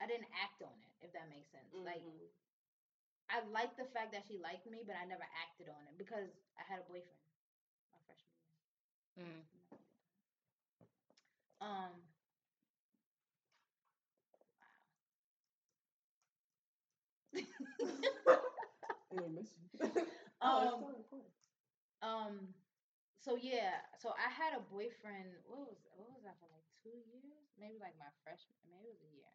I 0.00 0.06
didn't 0.06 0.28
act 0.34 0.62
on 0.62 0.74
it, 0.80 0.92
if 1.06 1.12
that 1.12 1.28
makes 1.28 1.50
sense. 1.50 1.72
Like, 1.72 2.02
Mhm. 2.02 2.28
I 3.30 3.40
liked 3.40 3.76
the 3.76 3.86
fact 3.86 4.12
that 4.12 4.24
she 4.26 4.36
liked 4.38 4.66
me, 4.66 4.82
but 4.82 4.96
I 4.96 5.04
never 5.04 5.26
acted 5.34 5.68
on 5.68 5.86
it 5.86 5.96
because 5.98 6.28
I 6.58 6.62
had 6.62 6.78
a 6.78 6.82
boyfriend 6.82 7.18
my 7.92 7.98
freshman 8.06 8.36
year. 9.16 9.26
Mm. 9.26 9.42
Um. 11.60 11.92
I 19.10 19.16
didn't 19.16 19.34
miss 19.34 19.54
you. 19.56 19.68
it's 20.42 20.42
Um. 20.42 20.84
Um. 22.02 22.54
So 23.18 23.36
yeah. 23.36 23.82
So 23.98 24.10
I 24.16 24.30
had 24.30 24.54
a 24.56 24.60
boyfriend. 24.60 25.34
What 25.44 25.58
was 25.68 25.76
what 25.94 26.10
was 26.10 26.22
that 26.24 26.38
for? 26.38 26.48
Like 26.50 26.66
two 26.82 26.96
years? 26.96 27.48
Maybe 27.58 27.78
like 27.80 27.96
my 27.98 28.10
freshman. 28.24 28.58
Maybe 28.70 28.88
it 28.88 28.96
was 28.98 29.02
a 29.02 29.14
year. 29.14 29.32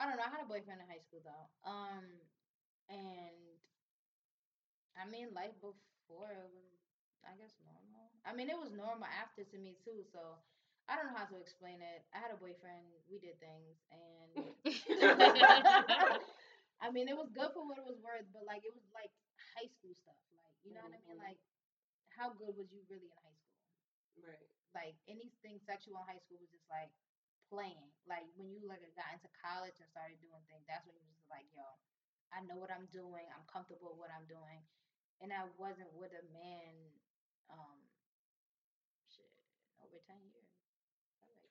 I 0.00 0.06
don't 0.06 0.16
know. 0.16 0.24
I 0.26 0.30
had 0.30 0.42
a 0.42 0.48
boyfriend 0.48 0.80
in 0.80 0.86
high 0.86 1.02
school 1.02 1.20
though. 1.24 1.48
Um. 1.68 2.04
And 2.88 3.58
I 4.96 5.04
mean, 5.06 5.32
life 5.34 5.54
before 5.60 6.30
it 6.32 6.50
was, 6.50 6.80
I 7.24 7.34
guess, 7.36 7.54
normal. 7.64 8.10
I 8.24 8.32
mean, 8.34 8.48
it 8.50 8.58
was 8.58 8.70
normal 8.72 9.06
after 9.06 9.44
to 9.44 9.58
me 9.58 9.76
too. 9.84 10.04
So 10.12 10.38
I 10.88 10.96
don't 10.96 11.08
know 11.08 11.16
how 11.16 11.24
to 11.28 11.40
explain 11.40 11.80
it. 11.80 12.04
I 12.12 12.20
had 12.20 12.28
a 12.30 12.36
boyfriend. 12.36 12.84
We 13.08 13.16
did 13.18 13.40
things, 13.40 13.76
and 13.88 14.30
I 16.84 16.92
mean, 16.92 17.08
it 17.08 17.16
was 17.16 17.32
good 17.32 17.50
for 17.56 17.64
what 17.64 17.80
it 17.80 17.86
was 17.86 17.96
worth, 18.04 18.28
but 18.34 18.44
like 18.44 18.64
it 18.68 18.74
was 18.74 18.84
like 18.92 19.08
high 19.56 19.68
school 19.72 19.96
stuff. 19.96 20.20
Like, 20.36 20.56
you 20.66 20.76
know 20.76 20.84
what 20.84 20.92
I 20.92 21.00
mean? 21.08 21.16
Mhm. 21.16 21.24
Like, 21.24 21.40
how 22.16 22.32
good 22.36 22.54
was 22.56 22.70
you 22.72 22.82
really 22.90 23.08
in 23.10 23.20
high 23.24 23.38
school? 23.38 23.62
Right. 24.20 24.50
Like 24.74 24.96
anything 25.08 25.60
sexual 25.64 25.98
in 26.02 26.06
high 26.08 26.20
school 26.22 26.38
was 26.42 26.50
just 26.52 26.66
like 26.70 26.92
playing. 27.50 27.90
Like 28.08 28.26
when 28.36 28.50
you 28.52 28.64
like 28.68 28.82
got 28.98 29.10
into 29.14 29.30
college 29.40 29.76
and 29.80 29.88
started 29.90 30.18
doing 30.22 30.42
things, 30.50 30.64
that's 30.68 30.84
when 30.86 30.96
you 30.98 31.04
was 31.08 31.16
just 31.18 31.30
like, 31.32 31.46
yo, 31.54 31.64
I 32.34 32.42
know 32.46 32.58
what 32.60 32.70
I'm 32.74 32.88
doing. 32.92 33.26
I'm 33.32 33.46
comfortable 33.48 33.94
with 33.96 34.00
what 34.08 34.12
I'm 34.14 34.26
doing, 34.28 34.60
and 35.22 35.30
I 35.32 35.46
wasn't 35.60 35.92
with 35.96 36.12
a 36.14 36.24
man. 36.34 36.74
Um, 37.52 37.78
shit, 39.08 39.30
over 39.80 39.98
ten 40.06 40.20
years. 40.28 40.43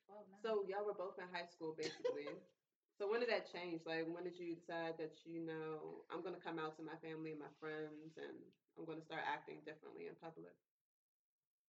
Like 0.10 0.26
twelve. 0.28 0.42
So 0.42 0.64
y'all 0.68 0.84
were 0.86 0.94
both 0.94 1.18
in 1.18 1.28
high 1.32 1.46
school, 1.46 1.74
basically. 1.76 2.28
so 2.98 3.08
when 3.08 3.20
did 3.20 3.30
that 3.30 3.52
change? 3.52 3.82
Like, 3.86 4.06
when 4.06 4.24
did 4.24 4.38
you 4.38 4.54
decide 4.56 4.96
that 4.98 5.12
you 5.26 5.40
know 5.40 6.04
I'm 6.10 6.22
gonna 6.22 6.38
come 6.38 6.60
out 6.60 6.76
to 6.78 6.84
my 6.84 6.96
family 7.02 7.32
and 7.32 7.40
my 7.40 7.52
friends, 7.60 8.18
and 8.18 8.36
I'm 8.78 8.86
gonna 8.86 9.02
start 9.02 9.24
acting 9.26 9.62
differently 9.66 10.06
in 10.08 10.16
public? 10.16 10.54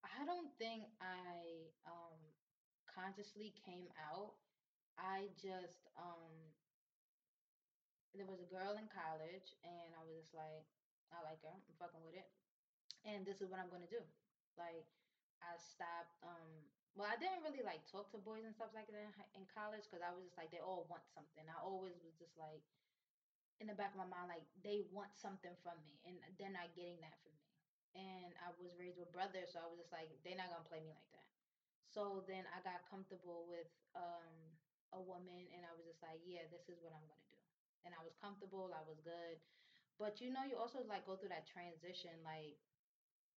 I 0.05 0.25
don't 0.25 0.51
think 0.59 0.87
I 1.01 1.69
um 1.87 2.19
consciously 2.87 3.53
came 3.65 3.89
out. 3.99 4.35
I 4.99 5.29
just 5.41 5.89
um 5.97 6.53
there 8.15 8.27
was 8.27 8.41
a 8.41 8.49
girl 8.49 8.77
in 8.79 8.87
college 8.89 9.53
and 9.67 9.91
I 9.95 10.01
was 10.07 10.15
just 10.17 10.35
like, 10.35 10.65
I 11.13 11.21
like 11.23 11.41
her, 11.43 11.51
I'm 11.51 11.75
fucking 11.79 12.01
with 12.03 12.15
it. 12.15 12.27
And 13.05 13.25
this 13.27 13.41
is 13.41 13.51
what 13.51 13.59
I'm 13.61 13.69
gonna 13.71 13.91
do. 13.91 14.03
Like 14.59 14.87
I 15.43 15.57
stopped 15.59 16.15
um 16.23 16.69
well 16.95 17.11
I 17.11 17.19
didn't 17.19 17.43
really 17.43 17.63
like 17.67 17.83
talk 17.91 18.11
to 18.15 18.19
boys 18.23 18.47
and 18.47 18.55
stuff 18.55 18.71
like 18.75 18.87
that 18.91 19.11
in, 19.35 19.47
college 19.55 19.87
because 19.87 20.03
I 20.03 20.11
was 20.15 20.25
just 20.27 20.39
like 20.39 20.51
they 20.51 20.63
all 20.63 20.87
want 20.91 21.07
something. 21.15 21.47
I 21.47 21.59
always 21.63 21.99
was 22.03 22.15
just 22.19 22.35
like 22.39 22.63
in 23.63 23.67
the 23.71 23.77
back 23.79 23.95
of 23.95 24.01
my 24.03 24.09
mind 24.11 24.31
like 24.31 24.47
they 24.63 24.83
want 24.91 25.15
something 25.15 25.55
from 25.63 25.79
me 25.87 25.99
and 26.07 26.19
they're 26.39 26.55
not 26.55 26.75
getting 26.75 26.99
that 27.03 27.15
from 27.23 27.35
me 27.39 27.47
and 27.95 28.35
I 28.43 28.51
was 28.59 28.75
raised 28.75 28.99
with 28.99 29.11
brothers, 29.15 29.55
so 29.55 29.63
I 29.63 29.67
was 29.71 29.79
just 29.79 29.95
like, 29.95 30.11
they're 30.27 30.35
not 30.35 30.51
gonna 30.51 30.67
play 30.67 30.83
me 30.83 30.91
like 30.91 31.11
that. 31.15 31.31
So 31.87 32.27
then 32.27 32.43
I 32.51 32.59
got 32.67 32.83
comfortable 32.91 33.47
with 33.47 33.71
um 33.95 34.35
a 34.93 35.01
woman, 35.01 35.47
and 35.55 35.63
I 35.67 35.73
was 35.79 35.87
just 35.87 36.03
like, 36.03 36.19
yeah, 36.27 36.43
this 36.51 36.67
is 36.67 36.83
what 36.83 36.91
I'm 36.95 37.07
gonna 37.07 37.29
do. 37.31 37.39
And 37.87 37.95
I 37.95 38.03
was 38.03 38.15
comfortable, 38.19 38.71
I 38.75 38.83
was 38.83 38.99
good. 39.03 39.39
But 39.99 40.19
you 40.21 40.31
know, 40.35 40.43
you 40.43 40.59
also 40.59 40.83
like 40.87 41.07
go 41.07 41.15
through 41.15 41.31
that 41.31 41.47
transition, 41.47 42.19
like 42.27 42.59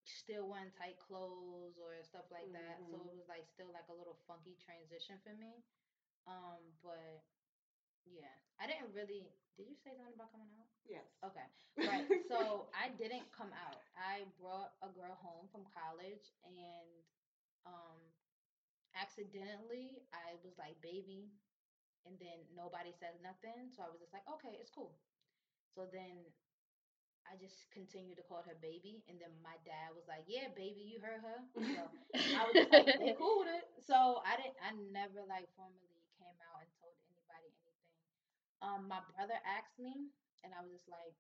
still 0.08 0.48
wearing 0.48 0.72
tight 0.72 0.98
clothes 0.98 1.78
or 1.78 2.00
stuff 2.04 2.26
like 2.32 2.52
that. 2.54 2.84
So 2.90 2.98
Mhm. 2.98 3.08
it 3.08 3.16
was 3.16 3.28
like 3.28 3.46
still 3.48 3.72
like 3.72 3.88
a 3.90 3.94
little 3.94 4.18
funky 4.28 4.56
transition 4.58 5.20
for 5.24 5.34
me. 5.36 5.62
Um, 6.28 6.74
but 6.84 7.22
yeah, 8.06 8.34
I 8.60 8.68
didn't 8.68 8.94
really. 8.94 9.28
Did 9.58 9.68
you 9.68 9.76
say 9.84 9.94
something 9.96 10.14
about 10.16 10.32
coming 10.32 10.50
out? 10.58 10.68
Yes. 10.86 11.06
Okay. 11.24 11.48
Right. 11.84 12.06
So 12.28 12.68
I 12.74 12.90
didn't 12.90 13.32
come 13.32 13.52
out. 13.54 13.82
I 13.96 14.26
brought 14.40 14.72
a 14.82 14.90
girl 14.90 15.16
home 15.16 15.48
from 15.52 15.66
college 15.66 16.32
and 16.44 17.04
um 17.66 18.00
accidentally 18.96 20.02
I 20.14 20.36
was 20.44 20.54
like 20.58 20.80
baby 20.82 21.30
and 22.06 22.16
then 22.20 22.46
nobody 22.56 22.92
says 22.94 23.18
nothing. 23.22 23.70
So 23.76 23.84
I 23.84 23.90
was 23.90 24.00
just 24.00 24.14
like, 24.14 24.26
okay, 24.28 24.58
it's 24.60 24.72
cool. 24.72 24.96
So 25.76 25.86
then 25.92 26.32
I 27.28 27.36
just 27.38 27.68
continued 27.76 28.18
to 28.18 28.26
call 28.26 28.42
her 28.48 28.56
baby 28.64 29.04
and 29.12 29.20
then 29.20 29.32
my 29.44 29.56
dad 29.68 29.94
was 29.96 30.08
like, 30.08 30.26
Yeah, 30.28 30.50
baby, 30.56 30.82
you 30.88 31.00
heard 31.00 31.22
her. 31.22 31.40
So 31.76 31.92
I 32.36 32.48
was 32.48 32.56
just 32.58 32.72
like, 32.74 32.88
they 32.98 33.14
cool 33.20 33.44
with 33.44 33.52
it. 33.52 33.66
So 33.86 34.24
I 34.26 34.36
didn't 34.40 34.58
I 34.64 34.72
never 34.94 35.24
like 35.28 35.48
formally 35.56 36.04
came 36.20 36.38
out 36.52 36.64
and 36.64 36.72
told 36.80 36.96
anybody 37.12 37.52
anything. 37.52 38.00
Um 38.64 38.82
my 38.90 39.02
brother 39.14 39.38
asked 39.46 39.78
me 39.80 40.10
and 40.44 40.54
I 40.56 40.62
was 40.64 40.72
just 40.74 40.88
like 40.90 41.16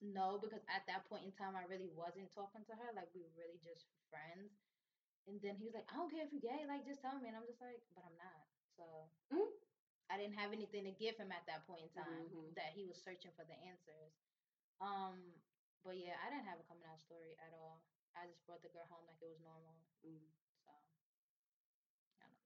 no, 0.00 0.40
because 0.40 0.64
at 0.72 0.84
that 0.88 1.04
point 1.12 1.28
in 1.28 1.32
time 1.36 1.54
I 1.56 1.68
really 1.68 1.92
wasn't 1.92 2.32
talking 2.32 2.64
to 2.68 2.74
her. 2.76 2.88
Like 2.96 3.12
we 3.12 3.20
were 3.20 3.36
really 3.36 3.60
just 3.60 3.84
friends. 4.08 4.56
And 5.28 5.36
then 5.44 5.56
he 5.60 5.68
was 5.68 5.76
like, 5.76 5.86
I 5.92 5.96
don't 6.00 6.10
care 6.10 6.24
if 6.24 6.32
you're 6.32 6.44
gay, 6.44 6.64
like 6.66 6.84
just 6.88 7.04
tell 7.04 7.16
me. 7.20 7.28
And 7.28 7.36
I'm 7.36 7.46
just 7.48 7.60
like, 7.60 7.80
but 7.94 8.02
I'm 8.04 8.16
not. 8.16 8.42
So 8.76 8.84
Mhm. 9.32 9.48
I 10.10 10.16
didn't 10.18 10.36
have 10.40 10.52
anything 10.52 10.84
to 10.84 10.92
give 10.92 11.16
him 11.16 11.32
at 11.32 11.46
that 11.46 11.66
point 11.66 11.82
in 11.84 11.90
time 11.90 12.28
Mhm. 12.28 12.54
that 12.56 12.72
he 12.74 12.84
was 12.86 12.98
searching 13.02 13.32
for 13.36 13.44
the 13.44 13.56
answers. 13.60 14.12
Um, 14.80 15.16
but 15.84 15.96
yeah, 15.96 16.16
I 16.24 16.30
didn't 16.32 16.48
have 16.48 16.58
a 16.60 16.66
coming 16.66 16.84
out 16.88 17.00
story 17.00 17.36
at 17.40 17.52
all. 17.52 17.80
I 18.16 18.26
just 18.26 18.44
brought 18.46 18.62
the 18.62 18.72
girl 18.72 18.86
home 18.90 19.04
like 19.06 19.20
it 19.22 19.28
was 19.28 19.40
normal. 19.40 19.76
Mm. 20.04 20.24
So 20.66 20.72
I 22.20 22.26
don't 22.26 22.40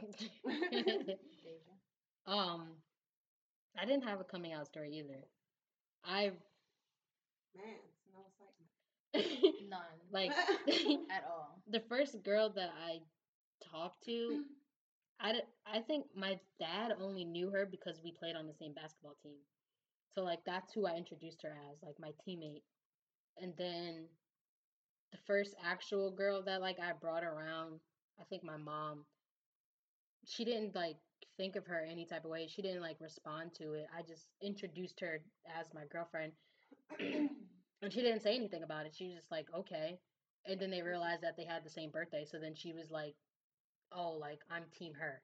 know. 0.00 1.16
Deja. 1.42 1.74
um, 2.26 2.76
I 3.78 3.84
didn't 3.84 4.04
have 4.04 4.20
a 4.20 4.24
coming 4.24 4.52
out 4.52 4.66
story 4.66 4.90
either. 4.98 5.24
I 6.04 6.32
Man, 7.54 7.78
no 8.12 8.24
excitement. 8.26 9.68
None. 9.68 9.98
like 10.10 10.32
at 11.10 11.24
all. 11.24 11.60
the 11.70 11.80
first 11.88 12.22
girl 12.22 12.50
that 12.50 12.70
I 12.70 13.00
talked 13.70 14.04
to. 14.06 14.44
I, 15.20 15.32
d- 15.32 15.40
I 15.66 15.80
think 15.80 16.06
my 16.14 16.38
dad 16.60 16.92
only 17.00 17.24
knew 17.24 17.50
her 17.50 17.66
because 17.66 18.00
we 18.04 18.12
played 18.12 18.36
on 18.36 18.46
the 18.46 18.54
same 18.54 18.72
basketball 18.72 19.16
team. 19.22 19.38
So 20.18 20.24
like 20.24 20.40
that's 20.44 20.72
who 20.72 20.84
I 20.84 20.96
introduced 20.96 21.42
her 21.44 21.54
as, 21.70 21.78
like 21.80 21.94
my 22.00 22.10
teammate. 22.26 22.62
And 23.40 23.52
then 23.56 24.06
the 25.12 25.18
first 25.28 25.54
actual 25.64 26.10
girl 26.10 26.42
that 26.42 26.60
like 26.60 26.80
I 26.80 26.90
brought 27.00 27.22
around, 27.22 27.78
I 28.20 28.24
think 28.24 28.42
my 28.42 28.56
mom 28.56 29.04
she 30.26 30.44
didn't 30.44 30.74
like 30.74 30.96
think 31.36 31.54
of 31.54 31.66
her 31.66 31.86
any 31.88 32.04
type 32.04 32.24
of 32.24 32.32
way. 32.32 32.48
She 32.48 32.62
didn't 32.62 32.82
like 32.82 32.96
respond 33.00 33.54
to 33.58 33.74
it. 33.74 33.86
I 33.96 34.02
just 34.02 34.26
introduced 34.42 34.98
her 34.98 35.20
as 35.56 35.66
my 35.72 35.82
girlfriend. 35.88 36.32
and 36.98 37.92
she 37.92 38.00
didn't 38.02 38.22
say 38.22 38.34
anything 38.34 38.64
about 38.64 38.86
it. 38.86 38.96
She 38.96 39.06
was 39.06 39.14
just 39.14 39.30
like, 39.30 39.46
"Okay." 39.56 40.00
And 40.46 40.58
then 40.58 40.72
they 40.72 40.82
realized 40.82 41.22
that 41.22 41.36
they 41.36 41.44
had 41.44 41.64
the 41.64 41.70
same 41.70 41.90
birthday, 41.92 42.24
so 42.28 42.40
then 42.40 42.56
she 42.56 42.72
was 42.72 42.90
like, 42.90 43.14
"Oh, 43.92 44.18
like 44.20 44.40
I'm 44.50 44.64
team 44.76 44.94
her." 44.94 45.22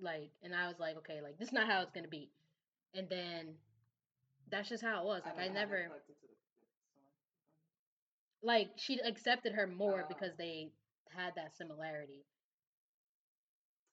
Like 0.00 0.30
and 0.42 0.54
I 0.54 0.66
was 0.66 0.78
like, 0.78 0.96
"Okay, 0.96 1.20
like 1.20 1.38
this 1.38 1.48
is 1.48 1.52
not 1.52 1.66
how 1.66 1.82
it's 1.82 1.92
going 1.92 2.04
to 2.04 2.10
be." 2.10 2.30
And 2.94 3.06
then 3.10 3.54
that's 4.50 4.68
just 4.68 4.82
how 4.82 5.00
it 5.02 5.06
was. 5.06 5.22
Like 5.24 5.38
I, 5.38 5.42
how 5.48 5.48
that 5.48 5.54
never 5.54 5.88
like 8.42 8.70
she 8.76 8.98
accepted 9.00 9.52
her 9.54 9.66
more 9.66 10.02
Oh. 10.02 10.08
because 10.08 10.36
they 10.36 10.72
had 11.16 11.34
that 11.36 11.56
similarity. 11.56 12.24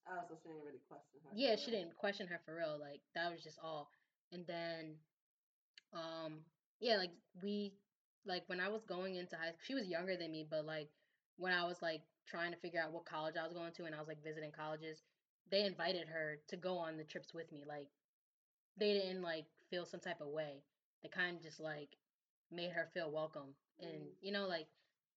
Oh, 0.07 0.23
so 0.27 0.35
she 0.41 0.47
didn't 0.49 0.63
really 0.63 0.81
question 0.87 1.19
her. 1.23 1.31
Yeah, 1.35 1.55
she 1.55 1.71
real. 1.71 1.81
didn't 1.81 1.97
question 1.97 2.27
her 2.27 2.39
for 2.45 2.55
real. 2.55 2.77
Like 2.79 3.01
that 3.15 3.31
was 3.31 3.43
just 3.43 3.59
all. 3.61 3.89
And 4.31 4.45
then, 4.47 4.95
um, 5.93 6.39
yeah, 6.79 6.97
like 6.97 7.11
we, 7.41 7.73
like 8.25 8.43
when 8.47 8.59
I 8.59 8.69
was 8.69 8.83
going 8.85 9.15
into 9.15 9.35
high, 9.35 9.49
school, 9.49 9.59
she 9.65 9.75
was 9.75 9.87
younger 9.87 10.15
than 10.17 10.31
me, 10.31 10.45
but 10.49 10.65
like 10.65 10.89
when 11.37 11.53
I 11.53 11.65
was 11.65 11.81
like 11.81 12.01
trying 12.27 12.51
to 12.51 12.57
figure 12.59 12.81
out 12.81 12.91
what 12.93 13.05
college 13.05 13.35
I 13.39 13.43
was 13.45 13.53
going 13.53 13.73
to, 13.73 13.85
and 13.85 13.95
I 13.95 13.99
was 13.99 14.07
like 14.07 14.23
visiting 14.23 14.51
colleges, 14.51 15.01
they 15.51 15.63
invited 15.65 16.07
her 16.07 16.39
to 16.49 16.57
go 16.57 16.77
on 16.77 16.97
the 16.97 17.03
trips 17.03 17.33
with 17.33 17.51
me. 17.51 17.63
Like 17.67 17.87
they 18.79 18.93
didn't 18.93 19.21
like 19.21 19.45
feel 19.69 19.85
some 19.85 19.99
type 19.99 20.21
of 20.21 20.27
way. 20.29 20.63
They 21.01 21.09
kind 21.09 21.37
of 21.37 21.43
just 21.43 21.59
like 21.59 21.97
made 22.51 22.71
her 22.71 22.87
feel 22.93 23.11
welcome, 23.11 23.55
and 23.79 24.09
Mm. 24.09 24.13
you 24.21 24.31
know, 24.31 24.47
like 24.47 24.67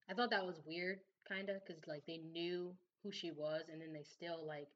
I 0.09 0.13
thought 0.13 0.29
that 0.31 0.45
was 0.45 0.61
weird, 0.65 0.99
kind 1.27 1.49
of, 1.49 1.63
because 1.65 1.87
like 1.87 2.05
they 2.05 2.17
knew 2.17 2.75
who 3.03 3.11
she 3.11 3.31
was, 3.31 3.69
and 3.69 3.81
then 3.81 3.93
they 3.93 4.03
still 4.03 4.45
like 4.45 4.67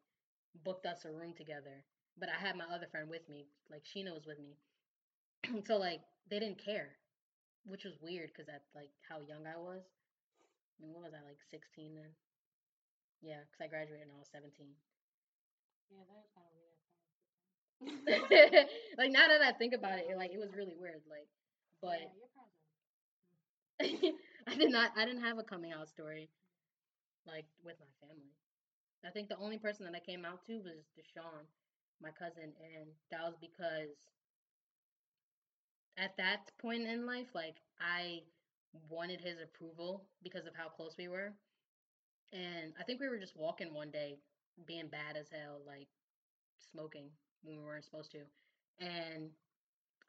booked 0.63 0.85
us 0.85 1.05
a 1.05 1.11
room 1.11 1.33
together. 1.33 1.83
But 2.17 2.29
I 2.29 2.37
had 2.39 2.55
my 2.55 2.65
other 2.65 2.87
friend 2.87 3.09
with 3.09 3.27
me, 3.29 3.47
like 3.69 3.83
Sheena 3.83 4.13
was 4.13 4.25
with 4.25 4.39
me. 4.39 4.57
so 5.67 5.77
like 5.77 6.01
they 6.29 6.39
didn't 6.39 6.57
care, 6.63 6.97
which 7.65 7.83
was 7.83 7.97
weird 8.01 8.31
because 8.33 8.49
at 8.49 8.63
like 8.75 8.91
how 9.07 9.19
young 9.21 9.45
I 9.47 9.57
was. 9.57 9.83
I 10.79 10.83
mean, 10.83 10.93
what 10.93 11.03
was 11.03 11.13
I 11.13 11.23
like 11.25 11.39
16 11.51 11.95
then? 11.95 12.15
Yeah, 13.21 13.39
because 13.43 13.61
I 13.61 13.67
graduated 13.67 14.07
when 14.07 14.15
I 14.15 14.19
was 14.19 14.29
17. 14.31 14.75
Yeah, 15.89 16.03
that 16.07 16.17
is 16.23 16.29
kind 16.33 16.45
of 16.45 16.53
weird. 16.53 16.64
like 18.97 19.11
now 19.11 19.27
that 19.27 19.41
I 19.41 19.51
think 19.51 19.73
about 19.73 19.99
it, 19.99 20.05
it, 20.09 20.17
like 20.17 20.31
it 20.31 20.39
was 20.39 20.53
really 20.55 20.75
weird. 20.79 21.01
Like, 21.09 21.27
but 21.81 21.99
yeah, 21.99 22.15
your 22.15 22.29
parents 22.33 22.57
are- 24.47 24.51
I 24.51 24.55
did 24.55 24.71
not. 24.71 24.91
I 24.95 25.05
didn't 25.05 25.21
have 25.23 25.37
a 25.37 25.43
coming 25.43 25.71
out 25.73 25.87
story, 25.89 26.29
like 27.27 27.45
with 27.63 27.75
my 27.79 28.07
family. 28.07 28.31
I 29.05 29.11
think 29.11 29.29
the 29.29 29.37
only 29.37 29.57
person 29.59 29.85
that 29.85 29.95
I 29.95 29.99
came 30.01 30.25
out 30.25 30.45
to 30.47 30.59
was 30.59 30.85
Deshaun, 30.97 31.45
my 32.01 32.11
cousin, 32.11 32.53
and 32.61 32.87
that 33.11 33.21
was 33.23 33.35
because 33.41 33.95
at 35.97 36.15
that 36.17 36.51
point 36.59 36.83
in 36.83 37.05
life, 37.05 37.27
like 37.33 37.55
I 37.79 38.21
wanted 38.89 39.21
his 39.21 39.37
approval 39.41 40.03
because 40.23 40.45
of 40.45 40.55
how 40.55 40.67
close 40.69 40.95
we 40.97 41.07
were, 41.07 41.33
and 42.33 42.73
I 42.79 42.83
think 42.83 42.99
we 42.99 43.09
were 43.09 43.19
just 43.19 43.35
walking 43.35 43.73
one 43.73 43.91
day, 43.91 44.17
being 44.67 44.87
bad 44.87 45.17
as 45.17 45.27
hell, 45.31 45.61
like 45.65 45.87
smoking 46.71 47.09
when 47.43 47.57
we 47.57 47.63
weren't 47.63 47.85
supposed 47.85 48.11
to, 48.11 48.21
and 48.79 49.29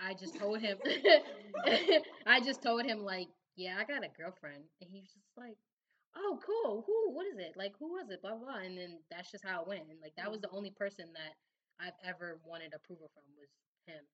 I 0.01 0.14
just 0.14 0.37
told 0.41 0.61
him, 0.61 0.79
I 2.27 2.41
just 2.41 2.62
told 2.62 2.85
him 2.85 3.05
like, 3.05 3.29
yeah, 3.57 3.77
I 3.79 3.85
got 3.85 4.05
a 4.05 4.09
girlfriend, 4.16 4.64
and 4.81 4.91
he's 4.91 5.12
just 5.12 5.33
like, 5.37 5.57
oh, 6.16 6.39
cool, 6.45 6.85
who, 6.87 7.12
what 7.14 7.27
is 7.27 7.39
it, 7.39 7.55
like, 7.57 7.72
who 7.79 7.93
was 7.93 8.11
it, 8.11 8.22
blah 8.22 8.37
blah, 8.37 8.59
and 8.64 8.79
then 8.79 8.99
that's 9.11 9.31
just 9.31 9.45
how 9.45 9.62
it 9.62 9.68
went, 9.68 9.89
and 9.91 10.01
like 10.03 10.14
that 10.16 10.31
was 10.31 10.41
the 10.41 10.51
only 10.51 10.70
person 10.70 11.07
that 11.14 11.35
I've 11.81 11.99
ever 12.05 12.41
wanted 12.45 12.72
approval 12.74 13.11
from 13.14 13.24
was 13.39 13.51
him, 13.87 14.05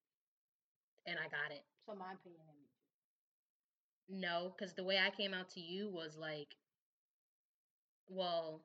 and 1.06 1.18
I 1.18 1.28
got 1.28 1.50
it. 1.52 1.64
So 1.86 1.94
my 1.94 2.12
opinion. 2.14 2.42
No, 4.08 4.54
because 4.56 4.74
the 4.74 4.84
way 4.84 4.98
I 5.00 5.10
came 5.10 5.34
out 5.34 5.48
to 5.50 5.60
you 5.60 5.88
was 5.90 6.16
like, 6.16 6.54
well, 8.08 8.62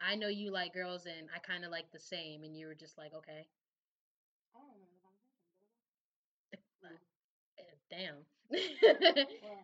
I 0.00 0.14
know 0.16 0.28
you 0.28 0.50
like 0.50 0.72
girls, 0.74 1.06
and 1.06 1.28
I 1.34 1.38
kind 1.38 1.64
of 1.64 1.70
like 1.70 1.90
the 1.92 1.98
same, 2.00 2.42
and 2.44 2.56
you 2.56 2.66
were 2.66 2.74
just 2.74 2.98
like, 2.98 3.14
okay, 3.14 3.46
I 4.54 4.58
don't 4.58 4.68
remember 4.68 4.92
the 4.94 6.58
conversation. 6.90 6.98
uh, 7.58 7.76
damn. 7.90 8.26
Well, 9.42 9.56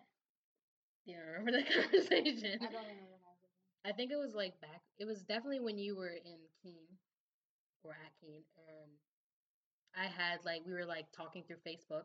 you 1.05 1.15
don't 1.17 1.27
remember 1.27 1.53
the 1.53 1.65
conversation? 1.75 2.59
I 2.63 2.71
don't 2.71 2.87
remember 2.87 3.11
the 3.11 3.23
conversation. 3.23 3.85
I 3.85 3.93
think 3.93 4.11
it 4.11 4.17
was 4.17 4.35
like 4.35 4.61
back. 4.61 4.83
It 4.99 5.05
was 5.07 5.23
definitely 5.25 5.61
when 5.61 5.79
you 5.79 5.97
were 5.97 6.09
in 6.15 6.39
Keene 6.63 6.99
or 7.85 7.93
at 7.93 8.13
Keene, 8.21 8.45
and 8.57 8.91
I 9.95 10.07
had 10.09 10.45
like 10.45 10.65
we 10.67 10.73
were 10.75 10.85
like 10.85 11.11
talking 11.13 11.43
through 11.45 11.59
Facebook, 11.67 12.05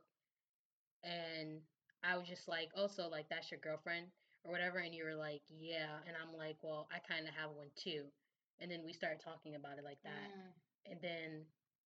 and 1.03 1.61
I 2.03 2.17
was 2.17 2.27
just 2.27 2.47
like, 2.47 2.69
"Oh, 2.75 2.87
so 2.87 3.07
like 3.07 3.27
that's 3.29 3.51
your 3.51 3.59
girlfriend 3.59 4.07
or 4.43 4.51
whatever," 4.51 4.79
and 4.79 4.93
you 4.93 5.03
were 5.05 5.15
like, 5.15 5.41
"Yeah," 5.49 5.99
and 6.07 6.15
I'm 6.17 6.33
like, 6.35 6.57
"Well, 6.63 6.87
I 6.91 6.99
kind 6.99 7.27
of 7.27 7.33
have 7.35 7.51
one 7.51 7.71
too," 7.75 8.11
and 8.59 8.69
then 8.71 8.83
we 8.83 8.93
started 8.93 9.19
talking 9.21 9.55
about 9.55 9.77
it 9.77 9.83
like 9.83 10.01
that, 10.03 10.29
Mm. 10.31 10.53
and 10.91 11.01
then 11.01 11.45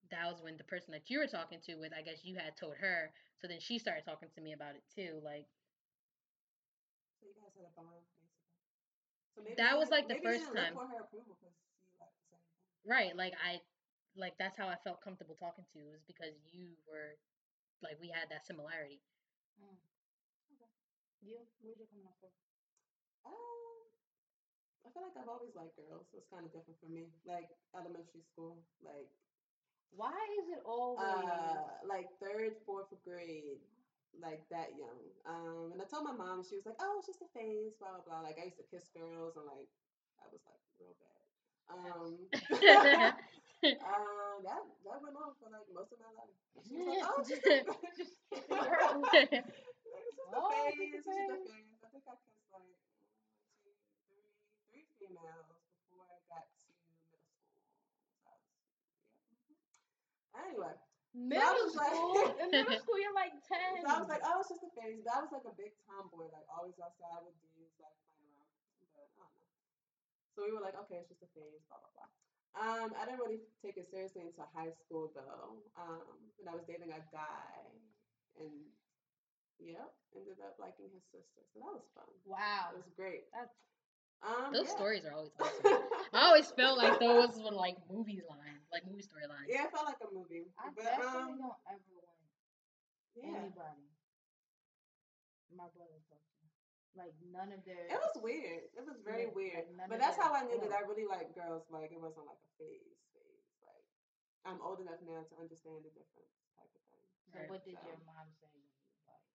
that 0.09 0.27
was 0.29 0.41
when 0.41 0.57
the 0.57 0.63
person 0.63 0.91
that 0.91 1.09
you 1.09 1.19
were 1.19 1.27
talking 1.27 1.59
to 1.61 1.75
with, 1.75 1.93
I 1.93 2.01
guess 2.01 2.23
you 2.23 2.35
had 2.35 2.55
told 2.57 2.75
her, 2.77 3.11
so 3.39 3.47
then 3.47 3.59
she 3.59 3.79
started 3.79 4.03
talking 4.05 4.29
to 4.31 4.41
me 4.41 4.53
about 4.53 4.75
it 4.75 4.83
too, 4.93 5.19
like. 5.23 5.47
So 7.19 7.25
you 7.27 7.33
guys 7.39 7.53
had 7.55 7.65
a 7.65 7.73
bond, 7.75 8.03
basically. 8.19 8.59
So 9.35 9.41
maybe 9.41 9.55
That 9.55 9.77
was, 9.77 9.89
like, 9.89 10.07
the 10.07 10.19
first 10.21 10.45
time. 10.53 10.73
for 10.73 10.87
her 10.87 10.99
approval 11.01 11.35
because 11.39 11.55
you 11.89 11.97
like 11.99 12.11
the 12.13 12.25
same 12.29 12.39
thing. 12.39 12.59
Right, 12.85 13.15
like 13.15 13.33
I 13.39 13.61
like 14.15 14.37
that's 14.37 14.57
how 14.57 14.67
I 14.67 14.75
felt 14.83 15.01
comfortable 15.01 15.35
talking 15.35 15.65
to 15.73 15.79
you 15.79 15.89
was 15.89 16.03
because 16.05 16.35
you 16.51 16.77
were 16.85 17.17
like 17.81 17.97
we 17.99 18.09
had 18.09 18.29
that 18.29 18.45
similarity. 18.45 19.01
Mm. 19.57 19.77
You? 21.23 21.39
Where's 21.63 21.79
your 21.79 21.87
coming 21.87 22.11
for? 22.19 22.27
Um, 23.23 23.79
I 24.83 24.91
feel 24.91 25.03
like 25.07 25.15
I've 25.15 25.31
always 25.31 25.55
liked 25.55 25.79
girls, 25.79 26.11
so 26.11 26.19
it's 26.19 26.27
kind 26.27 26.43
of 26.43 26.51
different 26.51 26.75
for 26.83 26.91
me. 26.91 27.07
Like 27.23 27.47
elementary 27.71 28.23
school, 28.27 28.59
like 28.83 29.07
Why 29.95 30.15
is 30.43 30.51
it 30.51 30.61
always? 30.67 31.03
uh, 31.03 31.79
like 31.87 32.11
third, 32.19 32.59
fourth 32.67 32.91
grade, 33.07 33.63
like 34.19 34.43
that 34.51 34.75
young. 34.75 34.99
Um, 35.23 35.71
and 35.71 35.79
I 35.79 35.85
told 35.87 36.03
my 36.03 36.15
mom, 36.15 36.43
she 36.43 36.59
was 36.59 36.67
like, 36.67 36.79
"Oh, 36.83 36.99
it's 36.99 37.07
just 37.07 37.23
a 37.23 37.29
phase, 37.31 37.71
blah 37.79 37.95
blah 38.03 38.03
blah." 38.03 38.21
Like 38.27 38.37
I 38.41 38.51
used 38.51 38.59
to 38.59 38.67
kiss 38.67 38.89
girls, 38.91 39.39
and 39.39 39.47
like 39.47 39.69
I 40.19 40.27
was 40.27 40.43
like 40.43 40.63
real 40.81 40.95
bad. 40.99 41.23
Um, 41.71 42.11
um, 43.79 44.35
that 44.43 44.61
that 44.83 44.99
went 44.99 45.15
on 45.15 45.31
for 45.39 45.47
like 45.47 45.67
most 45.71 45.95
of 45.95 45.99
my 46.03 46.11
life. 46.19 46.35
She 46.67 46.75
was 46.75 46.87
like, 46.91 47.05
"Oh, 47.07 47.23
just 47.23 47.47
a, 47.47 47.63
Just 50.13 50.29
kissing 50.29 50.33
girls. 50.33 50.53
like, 50.53 50.77
it's 50.79 50.93
just 50.93 50.93
a 50.93 50.93
Oh, 50.93 50.93
phase, 50.93 50.93
a 50.93 50.97
just 50.97 51.07
a 51.07 51.13
phase. 51.13 51.49
phase." 51.49 51.81
I 51.83 51.89
think 51.93 52.05
I 52.07 52.15
kissed 52.21 52.37
like 52.37 52.49
one, 52.53 52.67
two, 53.63 53.73
three, 54.07 54.29
three 54.69 54.85
females 54.99 55.49
before 55.89 56.05
I 56.09 56.17
got 56.29 56.45
to 56.49 56.69
middle 56.89 57.19
school. 57.21 57.21
So 58.23 58.29
I 58.29 58.35
was, 58.37 58.47
yeah. 59.49 60.41
Anyway, 60.45 60.73
Middle 61.13 61.61
was 61.69 61.75
like- 61.77 61.93
school. 61.93 62.17
In 62.41 62.49
middle 62.49 62.79
school, 62.81 62.97
you're 62.97 63.13
like 63.13 63.33
ten. 63.45 63.77
so 63.81 63.87
I 63.89 63.99
was 64.01 64.09
like, 64.09 64.25
oh, 64.25 64.41
it's 64.41 64.49
just 64.49 64.65
a 64.65 64.71
phase. 64.73 65.01
But 65.05 65.13
I 65.13 65.21
was 65.21 65.29
like 65.29 65.45
a 65.45 65.53
big 65.53 65.77
tomboy, 65.85 66.29
like 66.33 66.47
always 66.49 66.73
outside 66.81 67.21
with 67.21 67.37
dudes, 67.53 67.77
like 67.77 67.93
playing 68.17 68.33
around. 68.33 68.49
But 68.97 69.05
I 69.21 69.25
don't 69.29 69.37
know. 69.37 69.53
So 70.33 70.41
we 70.41 70.49
were 70.49 70.63
like, 70.65 70.73
okay, 70.87 70.97
it's 71.05 71.13
just 71.13 71.21
a 71.21 71.29
phase, 71.37 71.61
blah 71.69 71.77
blah 71.77 71.93
blah. 71.93 72.09
Um, 72.53 72.93
I 72.97 73.05
didn't 73.05 73.21
really 73.21 73.41
take 73.61 73.77
it 73.77 73.89
seriously 73.89 74.25
until 74.25 74.49
high 74.53 74.73
school 74.73 75.09
though. 75.13 75.61
Um, 75.77 76.17
when 76.41 76.49
I 76.49 76.57
was 76.57 76.65
dating 76.65 76.89
a 76.93 77.01
guy, 77.13 77.61
and 78.41 78.49
Yep, 79.61 79.89
ended 80.17 80.39
up 80.43 80.55
liking 80.59 80.89
his 80.91 81.03
sister, 81.13 81.41
so 81.53 81.59
that 81.61 81.73
was 81.73 81.85
fun. 81.95 82.09
Wow. 82.25 82.73
It 82.75 82.81
was 82.83 82.91
great. 82.97 83.29
That's 83.31 83.53
Um, 84.23 84.51
Those 84.55 84.71
yeah. 84.71 84.75
stories 84.79 85.03
are 85.05 85.13
always 85.15 85.35
awesome. 85.39 85.83
I 86.15 86.21
always 86.31 86.49
felt 86.51 86.77
like 86.77 86.99
those 86.99 87.35
were 87.39 87.51
like 87.55 87.75
movie 87.91 88.23
lines, 88.27 88.65
like 88.71 88.83
movie 88.87 89.03
storylines. 89.03 89.47
yeah, 89.51 89.67
it 89.67 89.71
felt 89.71 89.85
like 89.87 89.99
a 90.03 90.11
movie. 90.13 90.47
I 90.59 90.71
but 90.75 90.83
definitely 90.83 91.37
um, 91.37 91.43
don't 91.43 91.59
ever 91.69 91.91
want 91.95 92.19
yeah, 93.19 93.39
anybody. 93.45 93.87
My 95.53 95.69
brother 95.75 95.99
talked. 96.09 96.25
Like 96.93 97.13
none 97.33 97.49
of 97.49 97.61
their 97.65 97.89
it 97.89 97.97
was 97.97 98.15
weird. 98.21 98.69
It 98.77 98.85
was 98.85 99.01
very 99.01 99.25
Like- 99.25 99.35
weird. 99.37 99.65
like 99.77 99.89
but 99.89 99.97
that's 99.97 100.17
that- 100.17 100.29
how 100.29 100.37
I 100.37 100.45
knew 100.45 100.61
that. 100.61 100.69
I 100.73 100.85
really 100.85 101.09
like 101.09 101.33
girls. 101.33 101.65
Like 101.73 101.89
it 101.89 101.97
wasn't 102.01 102.29
like 102.29 102.37
a 102.37 102.51
phase. 102.61 103.01
Phase. 103.17 103.49
Like 103.65 103.85
I'm 104.45 104.61
old 104.61 104.77
enough 104.81 105.01
now 105.01 105.25
to 105.25 105.35
understand 105.41 105.81
the 105.87 105.89
difference, 105.93 106.37
type 106.53 106.69
of 106.69 106.83
thing. 106.93 107.05
So 107.33 107.37
Right. 107.41 107.49
what 107.49 107.61
did 107.65 107.81
So- 107.81 107.89
your 107.89 107.97
mom 108.05 108.29
say 108.37 108.45
when 108.53 108.61
you 108.61 108.77
was 108.77 109.01
like 109.09 109.25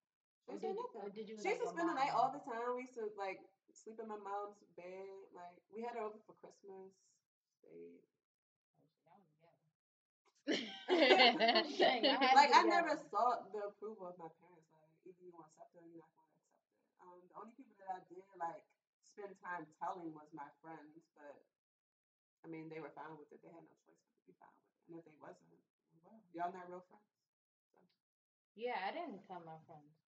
She 0.49 0.57
Or 0.57 0.57
said 0.57 0.73
did 0.73 0.77
you- 0.81 0.89
nothing. 0.89 1.03
or 1.05 1.09
did 1.13 1.29
you 1.29 1.37
She 1.37 1.45
used 1.45 1.61
like 1.61 1.61
to 1.61 1.69
spend 1.77 1.89
the 1.93 1.99
night 2.01 2.13
all 2.17 2.33
the 2.33 2.41
time. 2.41 2.57
We 2.73 2.89
used 2.89 2.97
to 2.97 3.05
like 3.21 3.37
sleep 3.73 4.01
in 4.01 4.09
my 4.09 4.17
mom's 4.17 4.57
bed. 4.81 5.29
Like 5.37 5.61
we 5.69 5.85
had 5.85 5.93
her 6.01 6.09
over 6.09 6.17
for 6.25 6.33
Christmas. 6.41 6.89
Stayed. 7.61 8.01
oh 8.01 8.81
shit, 8.81 8.97
that 9.05 9.21
was 9.21 9.29
ghetto. 9.37 9.61
Dang, 11.85 12.01
I 12.09 12.17
had 12.17 12.33
like 12.33 12.53
I 12.57 12.65
never 12.65 12.97
sought 13.13 13.53
the 13.53 13.69
approval 13.69 14.09
of 14.09 14.17
my 14.17 14.33
parents. 14.41 14.73
Like 14.73 14.89
either 15.05 15.21
you 15.21 15.37
want 15.37 15.53
to 15.53 15.61
accept 15.61 15.77
it 15.77 15.85
or 15.85 15.89
you're 15.93 16.01
not 16.01 16.17
going 16.17 16.33
to 16.33 16.41
accept 16.41 16.57
it. 16.57 16.97
Um, 17.05 17.21
the 17.29 17.37
only 17.37 17.53
people 17.61 17.77
that 17.85 17.93
I 17.93 18.01
did 18.09 18.25
like 18.41 18.65
spend 19.13 19.37
time 19.45 19.69
telling 19.77 20.17
was 20.17 20.33
my 20.33 20.49
friends, 20.65 20.97
but 21.13 21.45
I 22.41 22.49
mean 22.49 22.73
they 22.73 22.81
were 22.81 22.95
fine 22.97 23.13
with 23.21 23.29
it. 23.37 23.45
They 23.45 23.53
had 23.53 23.69
no 23.69 23.77
choice 23.85 24.01
but 24.01 24.17
to 24.17 24.23
be 24.25 24.33
fine 24.41 24.57
with 24.57 24.65
it. 24.73 24.81
And 24.89 24.97
if 24.97 25.05
they 25.05 25.17
wasn't, 25.21 25.53
well, 26.09 26.17
y'all 26.33 26.57
not 26.57 26.73
real 26.73 26.81
friends. 26.89 27.05
Yeah, 28.57 28.81
I 28.81 28.91
didn't 28.97 29.23
tell 29.29 29.39
my 29.45 29.55
friends 29.69 29.87
anything. 29.87 30.08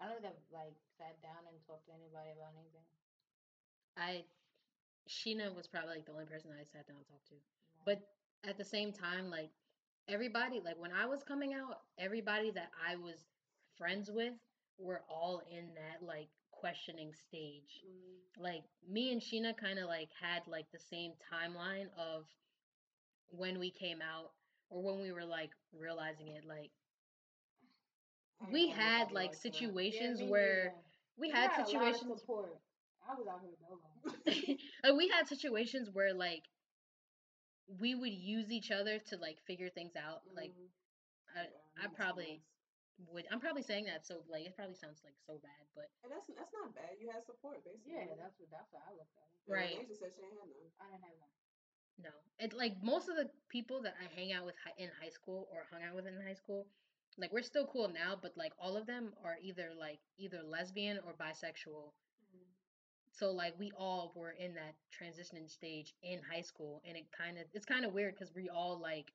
I 0.00 0.10
don't 0.10 0.20
think 0.20 0.34
I've 0.34 0.48
like 0.52 0.76
sat 0.98 1.20
down 1.22 1.46
and 1.46 1.56
talked 1.66 1.86
to 1.86 1.94
anybody 1.94 2.34
about 2.34 2.54
anything. 2.58 2.86
I, 3.96 4.24
Sheena 5.06 5.54
was 5.54 5.66
probably 5.66 6.02
like 6.02 6.06
the 6.06 6.12
only 6.12 6.26
person 6.26 6.50
I 6.50 6.64
sat 6.64 6.86
down 6.86 6.98
and 6.98 7.06
talked 7.06 7.28
to. 7.28 7.38
No. 7.38 7.82
But 7.86 7.98
at 8.48 8.58
the 8.58 8.64
same 8.64 8.92
time, 8.92 9.30
like 9.30 9.50
everybody, 10.08 10.60
like 10.64 10.80
when 10.80 10.92
I 10.92 11.06
was 11.06 11.22
coming 11.22 11.54
out, 11.54 11.80
everybody 11.98 12.50
that 12.52 12.70
I 12.74 12.96
was 12.96 13.26
friends 13.78 14.10
with 14.10 14.34
were 14.78 15.02
all 15.08 15.42
in 15.50 15.68
that 15.74 16.04
like 16.04 16.28
questioning 16.50 17.12
stage. 17.28 17.82
Mm-hmm. 17.84 18.42
Like 18.42 18.64
me 18.88 19.12
and 19.12 19.20
Sheena 19.20 19.56
kind 19.56 19.78
of 19.78 19.86
like 19.86 20.08
had 20.20 20.42
like 20.46 20.66
the 20.72 20.78
same 20.78 21.12
timeline 21.32 21.86
of 21.98 22.24
when 23.28 23.58
we 23.58 23.70
came 23.70 23.98
out 24.00 24.32
or 24.70 24.82
when 24.82 25.00
we 25.00 25.12
were 25.12 25.24
like 25.24 25.50
realizing 25.78 26.28
it. 26.28 26.44
Like 26.46 26.70
we 28.50 28.68
had 28.68 29.12
like 29.12 29.32
like 29.32 29.34
situations 29.34 30.20
me 30.20 30.28
where 30.30 30.64
neither. 30.64 30.74
we 31.16 31.28
You 31.28 31.34
had 31.34 31.50
a 31.50 31.50
lot 31.50 31.60
of 31.60 31.66
situations 31.68 32.20
support. 32.20 32.60
I 33.08 33.14
was 33.14 33.26
out 33.28 33.40
here 33.42 33.54
dolo. 33.60 34.58
like 34.84 34.94
we 34.96 35.08
had 35.08 35.26
situations 35.28 35.88
where 35.92 36.14
like 36.14 36.42
we 37.80 37.94
would 37.94 38.12
use 38.12 38.50
each 38.50 38.70
other 38.70 38.98
to 39.10 39.16
like 39.16 39.38
figure 39.46 39.68
things 39.70 39.96
out. 39.96 40.22
Like 40.34 40.52
Mhm. 40.52 40.68
I, 41.34 41.42
Yeah, 41.44 41.84
I 41.84 41.86
probably 41.88 42.42
nice. 42.98 43.08
would. 43.12 43.26
I'm 43.30 43.40
probably 43.40 43.62
saying 43.62 43.84
that 43.86 44.06
so 44.06 44.22
like 44.28 44.44
it 44.46 44.54
probably 44.56 44.74
sounds 44.76 45.02
like 45.04 45.16
so 45.26 45.38
bad, 45.38 45.66
but 45.74 45.90
And 46.02 46.12
that's 46.12 46.26
that's 46.28 46.52
not 46.52 46.74
bad. 46.74 46.96
You 47.00 47.08
had 47.10 47.24
support 47.26 47.64
basically. 47.64 47.92
Yeah, 47.94 48.14
that's 48.16 48.38
what 48.38 48.50
that's 48.50 48.70
how 48.72 48.80
I 48.86 48.92
looked 48.92 49.16
at 49.16 49.24
it. 49.32 49.50
Right. 49.50 49.76
Angel 49.80 49.96
said 49.96 50.12
she 50.14 50.22
ain't 50.22 50.36
had 50.38 50.48
none. 50.48 50.70
I 50.80 50.86
didn't 50.92 51.04
have 51.04 51.16
none. 51.18 51.32
no. 51.98 52.14
It 52.38 52.52
like 52.52 52.74
most 52.82 53.08
of 53.08 53.16
the 53.16 53.30
people 53.48 53.80
that 53.82 53.94
I 54.00 54.06
hang 54.14 54.32
out 54.32 54.44
with 54.44 54.56
hi- 54.64 54.76
in 54.78 54.90
high 55.00 55.10
school 55.10 55.48
or 55.50 55.64
hung 55.70 55.82
out 55.82 55.94
with 55.94 56.06
in 56.06 56.20
high 56.20 56.34
school, 56.34 56.66
like 57.18 57.32
we're 57.32 57.42
still 57.42 57.66
cool 57.66 57.88
now, 57.88 58.16
but 58.20 58.32
like 58.36 58.52
all 58.58 58.76
of 58.76 58.86
them 58.86 59.12
are 59.24 59.36
either 59.42 59.70
like 59.78 60.00
either 60.18 60.42
lesbian 60.44 60.98
or 61.06 61.14
bisexual. 61.14 61.92
Mm-hmm. 61.92 62.50
So 63.12 63.30
like 63.32 63.54
we 63.58 63.72
all 63.76 64.12
were 64.14 64.32
in 64.32 64.54
that 64.54 64.74
transitioning 64.92 65.50
stage 65.50 65.94
in 66.02 66.20
high 66.22 66.42
school, 66.42 66.82
and 66.86 66.96
it 66.96 67.06
kind 67.16 67.38
of 67.38 67.44
it's 67.52 67.64
kind 67.66 67.84
of 67.84 67.92
weird 67.92 68.14
because 68.14 68.34
we 68.34 68.48
all 68.48 68.78
like 68.80 69.12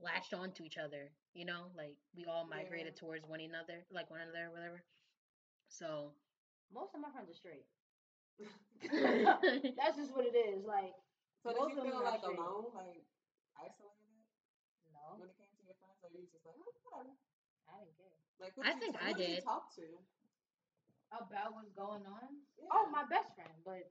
latched 0.00 0.34
onto 0.34 0.64
each 0.64 0.78
other, 0.78 1.10
you 1.34 1.44
know, 1.44 1.66
like 1.76 1.96
we 2.16 2.24
all 2.24 2.46
migrated 2.46 2.96
towards 2.96 3.26
one 3.28 3.40
another, 3.40 3.84
like 3.92 4.10
one 4.10 4.20
another, 4.20 4.48
or 4.48 4.52
whatever. 4.52 4.82
So 5.68 6.12
Most 6.72 6.94
of 6.94 7.00
my 7.00 7.10
friends 7.12 7.30
are 7.30 7.34
straight. 7.34 7.66
That's 9.78 9.96
just 9.96 10.12
what 10.14 10.26
it 10.26 10.36
is. 10.36 10.64
Like 10.64 10.92
So 11.42 11.50
did 11.52 11.58
Most 11.60 11.72
you 11.74 11.78
of 11.78 11.84
them 11.84 11.92
feel 11.92 12.02
are 12.02 12.10
like 12.10 12.22
alone, 12.24 12.72
like 12.74 13.04
isolated 13.58 14.00
no, 14.92 15.18
when 15.18 15.28
it 15.28 15.36
came 15.38 15.50
to 15.58 15.62
your 15.66 15.76
friends, 15.82 15.98
or 16.02 16.10
you 16.14 16.26
just 16.30 16.44
like, 16.46 16.56
oh, 16.58 16.72
whatever? 16.86 17.14
I 17.82 17.84
didn't 17.84 17.98
care 17.98 18.14
Like, 18.38 18.54
who 18.54 18.62
I 18.62 18.72
think 18.78 18.94
you, 18.94 19.00
I 19.02 19.12
did. 19.12 19.42
did. 19.42 19.44
talk 19.44 19.74
to? 19.76 19.86
about 21.12 21.52
what's 21.52 21.72
going 21.76 22.06
on. 22.08 22.40
Yeah. 22.56 22.72
Oh, 22.72 22.88
my 22.88 23.04
best 23.04 23.34
friend, 23.36 23.52
but 23.66 23.84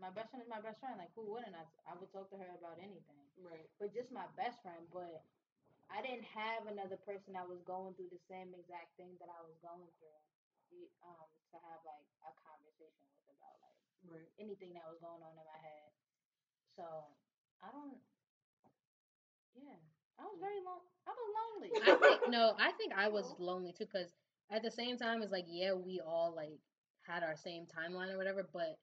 my 0.00 0.10
best 0.10 0.30
friend 0.34 0.42
is 0.42 0.50
my 0.50 0.58
best 0.58 0.80
friend. 0.82 0.98
Like 0.98 1.14
who 1.14 1.30
wouldn't 1.30 1.54
I? 1.54 1.62
I 1.86 1.94
would 1.94 2.10
talk 2.10 2.26
to 2.34 2.38
her 2.40 2.50
about 2.58 2.82
anything. 2.82 3.22
Right. 3.38 3.70
but 3.78 3.94
just 3.94 4.10
my 4.10 4.26
best 4.34 4.58
friend. 4.66 4.82
But 4.90 5.22
I 5.92 6.02
didn't 6.02 6.26
have 6.34 6.66
another 6.66 6.98
person 7.06 7.38
that 7.38 7.46
was 7.46 7.62
going 7.62 7.94
through 7.94 8.10
the 8.10 8.22
same 8.26 8.50
exact 8.56 8.98
thing 8.98 9.14
that 9.22 9.30
I 9.30 9.40
was 9.46 9.54
going 9.62 9.90
through. 10.02 10.20
Um, 11.06 11.30
to 11.54 11.56
have 11.70 11.86
like 11.86 12.02
a 12.26 12.34
conversation 12.34 13.06
with 13.14 13.30
about 13.30 13.54
like 13.62 13.78
Right. 14.02 14.28
anything 14.42 14.74
that 14.74 14.90
was 14.90 14.98
going 14.98 15.22
on 15.22 15.38
in 15.38 15.46
my 15.46 15.60
head. 15.62 15.90
So 16.74 17.14
I 17.62 17.70
don't. 17.70 18.02
Yeah, 19.54 19.78
I 20.18 20.24
was 20.24 20.38
very 20.40 20.60
long. 20.64 20.80
I 21.06 21.12
was 21.12 21.28
lonely. 21.38 21.70
think 22.00 22.30
no, 22.30 22.54
I 22.58 22.72
think 22.72 22.92
I 22.96 23.08
was 23.08 23.34
lonely 23.38 23.72
too 23.72 23.86
because 23.86 24.12
at 24.50 24.62
the 24.62 24.70
same 24.70 24.96
time 24.96 25.22
it's 25.22 25.32
like 25.32 25.46
yeah 25.48 25.72
we 25.74 26.00
all 26.00 26.32
like 26.34 26.58
had 27.06 27.22
our 27.22 27.36
same 27.36 27.66
timeline 27.66 28.12
or 28.12 28.16
whatever, 28.16 28.48
but 28.52 28.78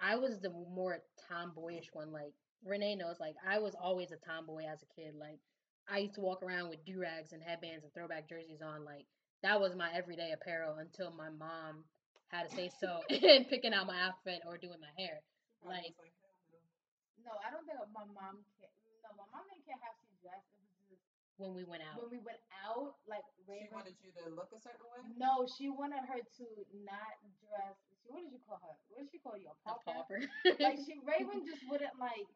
I 0.00 0.16
was 0.16 0.40
the 0.40 0.50
more 0.50 0.98
tomboyish 1.28 1.90
one. 1.92 2.12
Like 2.12 2.32
Renee 2.64 2.96
knows, 2.96 3.16
like 3.20 3.36
I 3.46 3.58
was 3.58 3.74
always 3.74 4.10
a 4.12 4.16
tomboy 4.16 4.64
as 4.64 4.82
a 4.82 5.00
kid. 5.00 5.14
Like 5.14 5.38
I 5.88 5.98
used 5.98 6.14
to 6.16 6.20
walk 6.20 6.42
around 6.42 6.68
with 6.68 6.84
do 6.84 7.00
rags 7.00 7.32
and 7.32 7.42
headbands 7.42 7.84
and 7.84 7.92
throwback 7.92 8.28
jerseys 8.28 8.62
on. 8.62 8.84
Like 8.84 9.06
that 9.42 9.60
was 9.60 9.76
my 9.76 9.92
everyday 9.94 10.32
apparel 10.32 10.76
until 10.80 11.12
my 11.12 11.30
mom 11.30 11.84
had 12.28 12.48
to 12.48 12.56
say 12.56 12.70
so 12.80 13.00
in 13.08 13.44
picking 13.44 13.72
out 13.74 13.86
my 13.86 14.00
outfit 14.00 14.40
or 14.46 14.56
doing 14.58 14.80
my 14.80 14.92
hair. 14.96 15.20
Like- 15.64 15.94
no. 17.24 17.30
no, 17.30 17.32
I 17.40 17.48
don't 17.52 17.64
think 17.64 17.78
my 17.92 18.04
mom 18.04 18.44
can. 18.60 18.68
No, 19.04 19.12
my 19.16 19.28
mom 19.32 19.44
didn't 19.52 19.64
care 19.68 19.80
how 19.80 19.92
she 20.00 20.08
dressed. 20.24 20.53
It 21.34 21.42
was 21.42 21.50
just 21.50 21.50
When 21.50 21.52
we 21.58 21.64
went 21.66 21.82
out, 21.82 21.98
when 21.98 22.10
we 22.14 22.20
went 22.22 22.42
out, 22.62 22.94
like 23.10 23.26
She 23.34 23.42
Raven. 23.50 23.74
wanted 23.74 23.98
you 24.02 24.10
to 24.22 24.30
look 24.30 24.54
a 24.54 24.60
certain 24.62 24.86
way. 24.86 25.02
No, 25.18 25.46
she 25.50 25.66
wanted 25.68 26.06
her 26.06 26.22
to 26.22 26.46
not 26.86 27.18
dress. 27.42 27.74
She, 27.90 27.98
what 28.06 28.22
did 28.22 28.30
you 28.30 28.38
call 28.46 28.62
her? 28.62 28.74
What 28.94 29.02
did 29.02 29.10
she 29.10 29.18
call 29.18 29.34
you? 29.34 29.50
A 29.50 29.54
a 29.54 29.58
pauper? 29.66 29.90
pauper. 29.90 30.18
like 30.62 30.78
she 30.86 30.94
Raven 31.08 31.42
just 31.42 31.66
wouldn't 31.66 31.98
like 31.98 32.28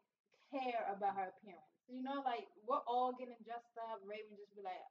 care 0.51 0.82
about 0.90 1.14
her 1.14 1.30
appearance. 1.30 1.70
You 1.86 2.03
know, 2.03 2.20
like 2.26 2.51
we're 2.66 2.82
all 2.90 3.14
getting 3.14 3.38
dressed 3.46 3.78
up. 3.78 4.03
Raven 4.03 4.34
just 4.36 4.53
be 4.59 4.61
like, 4.66 4.82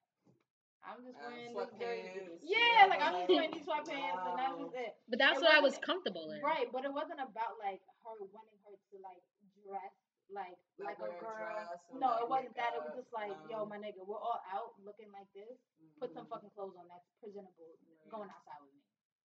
I'm 0.88 1.04
just 1.04 1.20
wearing 1.20 1.52
this 1.52 1.68
jersey. 1.76 2.32
sweatpants, 2.32 2.48
Yeah, 2.48 2.88
like 2.88 3.02
I'm 3.04 3.14
just 3.20 3.28
wearing 3.30 3.52
these 3.52 3.68
sweatpants 3.68 4.24
and 4.24 4.38
that's 4.40 4.56
just 4.56 4.76
it. 4.78 4.94
but 5.12 5.20
that's 5.20 5.40
It 5.42 5.44
what 5.44 5.52
I 5.52 5.60
was 5.60 5.76
comfortable 5.84 6.32
in. 6.32 6.40
Right, 6.40 6.72
but 6.72 6.88
it 6.88 6.94
wasn't 6.96 7.20
about 7.20 7.60
like 7.60 7.84
her 8.08 8.16
wanting 8.32 8.60
her 8.64 8.72
to 8.72 8.96
like 9.04 9.20
dress 9.68 9.92
like 10.30 10.58
Like 10.78 11.00
like, 11.00 11.00
a 11.00 11.02
wear 11.02 11.18
a 11.18 11.22
girl. 11.22 11.38
dress 11.38 11.80
no, 11.94 12.08
like, 12.12 12.22
it 12.22 12.28
wasn't 12.30 12.56
that. 12.56 12.72
It 12.76 12.82
was 12.84 12.94
just 12.96 13.12
like, 13.14 13.34
yo, 13.50 13.66
my 13.66 13.78
nigga, 13.78 14.04
we're 14.06 14.20
all 14.20 14.42
out 14.52 14.76
looking 14.84 15.12
like 15.12 15.28
this. 15.34 15.58
Put 16.00 16.14
some 16.14 16.26
Mhm. 16.26 16.30
fucking 16.30 16.52
clothes 16.52 16.76
on 16.78 16.88
that's 16.88 17.08
presentable. 17.20 17.78
Right. 17.82 18.10
Going 18.12 18.30
outside 18.30 18.62
with 18.62 18.74
me, 18.74 18.82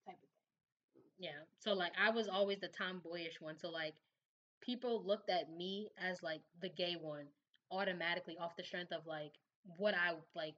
type 0.07 0.17
of 0.23 0.29
thing. 0.95 1.03
Yeah. 1.19 1.45
So 1.59 1.73
like 1.75 1.93
I 1.99 2.11
was 2.11 2.29
always 2.29 2.59
the 2.61 2.69
tomboyish 2.69 3.41
one. 3.41 3.57
So 3.59 3.71
like 3.71 3.95
people 4.61 5.03
looked 5.05 5.31
at 5.31 5.51
me 5.51 5.91
as 5.99 6.23
like 6.23 6.43
the 6.61 6.69
gay 6.69 6.95
one 6.97 7.27
automatically 7.71 8.37
off 8.39 8.57
the 8.57 8.65
strength 8.65 8.93
of 8.93 9.07
like 9.07 9.33
what 9.77 9.95
I 9.95 10.15
like 10.35 10.57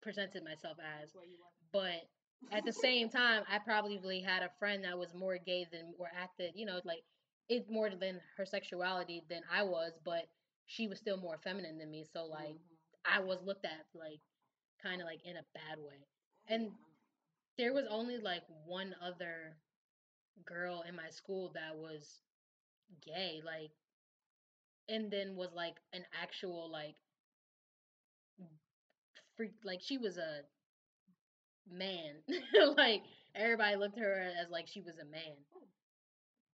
presented 0.00 0.44
myself 0.44 0.78
as. 0.80 1.12
That's 1.12 1.26
you 1.26 1.36
want. 1.40 1.52
But 1.72 2.56
at 2.56 2.64
the 2.64 2.72
same 2.72 3.08
time, 3.10 3.42
I 3.50 3.58
probably 3.58 4.20
had 4.20 4.42
a 4.42 4.50
friend 4.58 4.84
that 4.84 4.98
was 4.98 5.14
more 5.14 5.38
gay 5.38 5.66
than 5.70 5.94
or 5.98 6.08
acted, 6.14 6.52
you 6.54 6.66
know, 6.66 6.80
like 6.84 7.02
it 7.48 7.70
more 7.70 7.90
than 7.90 8.20
her 8.36 8.46
sexuality 8.46 9.22
than 9.28 9.42
I 9.50 9.62
was, 9.62 9.92
but 10.04 10.28
she 10.66 10.86
was 10.88 10.98
still 10.98 11.16
more 11.16 11.38
feminine 11.38 11.78
than 11.78 11.90
me. 11.90 12.04
So 12.04 12.24
like 12.26 12.56
Mhm. 12.56 12.76
I 13.04 13.20
was 13.20 13.42
looked 13.42 13.64
at 13.64 13.86
like 13.94 14.20
kind 14.82 15.00
of 15.00 15.06
like 15.06 15.24
in 15.24 15.36
a 15.36 15.44
bad 15.54 15.78
way. 15.78 16.06
and- 16.48 16.72
there 17.56 17.72
was 17.74 17.86
only 17.88 18.18
like 18.18 18.44
one 18.48 18.94
other 19.00 19.56
girl 20.44 20.82
in 20.82 20.94
my 20.96 21.10
school 21.10 21.50
that 21.50 21.76
was 21.76 22.22
gay 23.00 23.40
like 23.44 23.72
and 24.88 25.10
then 25.10 25.36
was 25.36 25.52
like 25.52 25.80
an 25.92 26.04
actual 26.12 26.68
like 26.70 26.96
freak 29.36 29.52
like 29.64 29.80
she 29.82 29.96
was 29.98 30.18
a 30.18 30.42
man 31.70 32.14
like 32.76 33.02
everybody 33.34 33.76
looked 33.76 33.96
at 33.98 34.02
her 34.04 34.32
as 34.40 34.48
like 34.50 34.66
she 34.66 34.80
was 34.80 34.98
a 34.98 35.04
man 35.04 35.36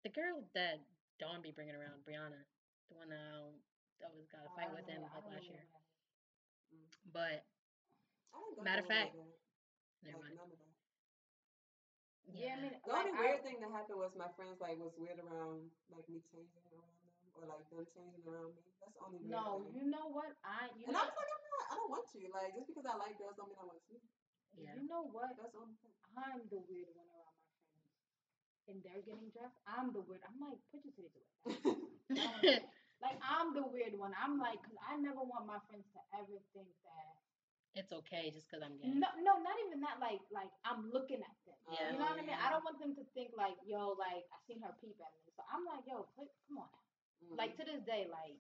the 0.03 0.11
girl 0.11 0.41
that 0.57 0.81
Dawn 1.19 1.41
be 1.41 1.51
bringing 1.53 1.75
around 1.77 2.01
Brianna 2.05 2.41
the 2.89 2.95
one 2.97 3.09
that 3.13 3.21
I 3.21 4.09
always 4.09 4.27
got 4.33 4.43
a 4.45 4.49
Oh, 4.49 4.55
fight 4.57 4.67
don't 4.73 4.81
with 4.81 4.87
him 4.89 5.01
like 5.05 5.13
last 5.13 5.29
know 5.29 5.41
year 5.45 5.61
that. 5.61 5.81
but 7.13 7.37
mm. 7.39 8.33
I 8.33 8.37
didn't 8.41 8.55
go 8.57 8.63
Matter 8.65 8.81
of 8.83 8.89
fact- 8.89 9.13
Never 10.01 10.17
like 10.17 10.33
mind. 10.33 10.35
none 10.41 10.49
of 10.49 10.57
that. 10.57 10.73
Yeah, 12.33 12.57
I 12.57 12.61
mean, 12.63 12.73
The 12.85 12.89
like, 12.89 13.05
only 13.05 13.13
I- 13.13 13.21
weird 13.21 13.41
thing 13.45 13.57
that 13.61 13.69
happened 13.69 13.99
was 14.01 14.13
my 14.17 14.29
friends 14.33 14.57
like 14.61 14.77
was 14.81 14.95
weird 14.97 15.19
around 15.21 15.69
like 15.93 16.07
me 16.09 16.21
changing 16.33 16.63
around 16.73 16.89
them 17.05 17.13
or 17.37 17.45
like 17.45 17.65
them 17.69 17.85
changing 17.93 18.25
around 18.25 18.57
me. 18.57 18.65
That's 18.81 18.93
the 18.97 19.01
only 19.05 19.19
weird 19.21 19.29
no, 19.37 19.61
thing. 19.61 19.77
you 19.77 19.85
know 19.93 20.09
what? 20.09 20.33
I 20.41 20.69
you 20.73 20.89
and 20.89 20.95
know 20.97 21.05
I 21.05 21.05
was 21.05 21.17
like, 21.21 21.29
I'm 21.29 21.45
not. 21.53 21.69
I 21.69 21.73
don't 21.77 21.91
want 21.93 22.07
you. 22.17 22.25
Like 22.33 22.49
just 22.57 22.65
because 22.71 22.85
I 22.89 22.95
like 22.97 23.13
girls 23.21 23.37
don't 23.37 23.49
mean 23.53 23.61
I 23.61 23.67
want 23.69 23.83
you. 23.91 23.99
Yeah. 24.57 24.73
you 24.73 24.83
know 24.89 25.05
what? 25.13 25.37
That's 25.37 25.53
the 25.53 25.61
only 25.61 25.77
thing. 25.85 25.93
I'm 26.17 26.41
the 26.49 26.59
weird 26.65 26.89
one 26.97 27.05
around 27.13 27.23
my 27.23 27.30
friends, 27.30 27.30
and 28.70 28.78
they're 28.84 29.01
getting 29.05 29.30
dressed. 29.34 29.57
I'm 29.66 29.93
the 29.93 30.01
weird. 30.05 30.22
I'm 30.28 30.38
like, 30.41 30.59
put 30.70 30.82
your 30.86 30.93
titties 30.93 31.16
away. 31.18 32.59
Like 33.01 33.18
I'm 33.26 33.57
the 33.57 33.66
weird 33.66 33.97
one. 33.97 34.14
I'm 34.14 34.38
like, 34.38 34.62
cause 34.62 34.78
I 34.86 34.93
never 35.01 35.26
want 35.26 35.49
my 35.49 35.57
friends 35.66 35.89
to 35.97 36.01
ever 36.14 36.38
think 36.53 36.70
that. 36.86 37.18
it's 37.74 37.89
okay 37.89 38.30
just 38.30 38.45
because 38.45 38.62
I'm 38.62 38.78
gay. 38.78 38.93
No, 38.93 39.09
no, 39.26 39.41
not 39.41 39.57
even 39.66 39.82
that. 39.82 39.97
Like, 39.97 40.22
like 40.30 40.53
I'm 40.62 40.93
looking 40.93 41.18
at 41.26 41.38
them. 41.49 41.57
Yeah. 41.74 41.89
You 41.89 41.97
know 41.97 42.05
what 42.14 42.22
I 42.22 42.26
mean? 42.28 42.38
I 42.38 42.53
don't 42.53 42.62
want 42.62 42.78
them 42.78 42.93
to 42.99 43.03
think 43.18 43.34
like, 43.34 43.57
yo, 43.66 43.97
like 43.97 44.30
I 44.30 44.38
seen 44.45 44.62
her 44.62 44.70
peep 44.78 45.01
at 45.01 45.09
me. 45.18 45.34
So 45.34 45.41
I'm 45.49 45.66
like, 45.66 45.82
yo, 45.89 46.05
put, 46.14 46.30
come 46.45 46.62
on. 46.62 46.70
Mm. 47.26 47.41
Like 47.41 47.57
to 47.57 47.66
this 47.66 47.82
day, 47.89 48.05
like 48.05 48.38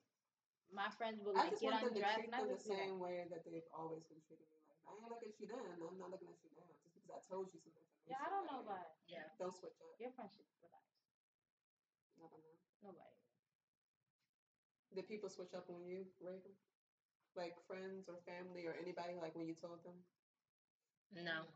my 0.69 0.93
friends 0.93 1.25
will 1.25 1.33
I 1.33 1.49
like 1.49 1.57
just 1.57 1.65
get 1.65 1.73
want 1.73 1.81
them 1.89 1.97
to 1.97 2.05
undressed, 2.05 2.21
treat 2.21 2.29
and 2.29 2.37
I 2.37 2.41
them 2.45 2.53
the 2.53 2.61
just 2.61 2.69
be 2.69 2.77
same 2.77 3.01
way 3.01 3.25
that 3.33 3.41
they've 3.49 3.71
always 3.73 4.05
been 4.13 4.21
treating 4.29 4.45
me. 4.45 4.61
Like 4.69 4.77
I 4.85 4.93
ain't 4.93 5.09
looking 5.09 5.33
at 5.33 5.41
you 5.41 5.47
then. 5.49 5.57
I'm 5.57 5.97
not 5.97 6.13
looking 6.13 6.29
at 6.29 6.37
you 6.45 6.53
now. 6.53 6.69
Just 6.69 6.93
because 6.93 7.09
I 7.09 7.19
told 7.25 7.49
you 7.49 7.57
some 7.57 7.73
information. 7.73 7.80
Yeah, 8.09 8.19
I 8.21 8.27
don't 8.29 8.45
know 8.49 8.63
like, 8.65 8.81
about 8.81 8.91
Yeah. 9.09 9.27
Don't 9.37 9.53
switch 9.53 9.77
up. 9.81 9.97
your 9.99 10.13
friendship 10.13 10.45
with 10.61 10.71
us. 10.73 10.87
I 12.17 12.25
don't 12.25 12.33
know. 12.33 12.57
Nobody. 12.81 13.17
Did 14.95 15.07
people 15.07 15.29
switch 15.29 15.53
up 15.53 15.69
on 15.69 15.85
you, 15.85 16.05
Raven? 16.19 16.55
Like 17.35 17.55
friends 17.67 18.09
or 18.11 18.19
family 18.27 18.67
or 18.67 18.75
anybody? 18.75 19.15
Like 19.21 19.35
when 19.35 19.47
you 19.47 19.55
told 19.55 19.83
them? 19.83 19.95
No. 21.15 21.47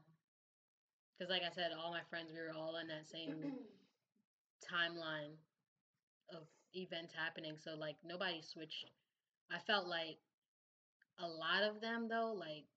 Because, 1.15 1.31
like 1.31 1.43
I 1.47 1.53
said, 1.55 1.71
all 1.71 1.91
my 1.91 2.03
friends, 2.09 2.31
we 2.33 2.39
were 2.43 2.51
all 2.51 2.75
in 2.77 2.87
that 2.87 3.07
same 3.07 3.39
timeline 4.67 5.39
of 6.35 6.43
events 6.73 7.13
happening. 7.15 7.55
So, 7.55 7.75
like, 7.79 7.95
nobody 8.03 8.41
switched. 8.43 8.91
I 9.51 9.59
felt 9.63 9.87
like 9.87 10.19
a 11.19 11.27
lot 11.27 11.63
of 11.63 11.79
them, 11.79 12.09
though, 12.09 12.35
like, 12.35 12.67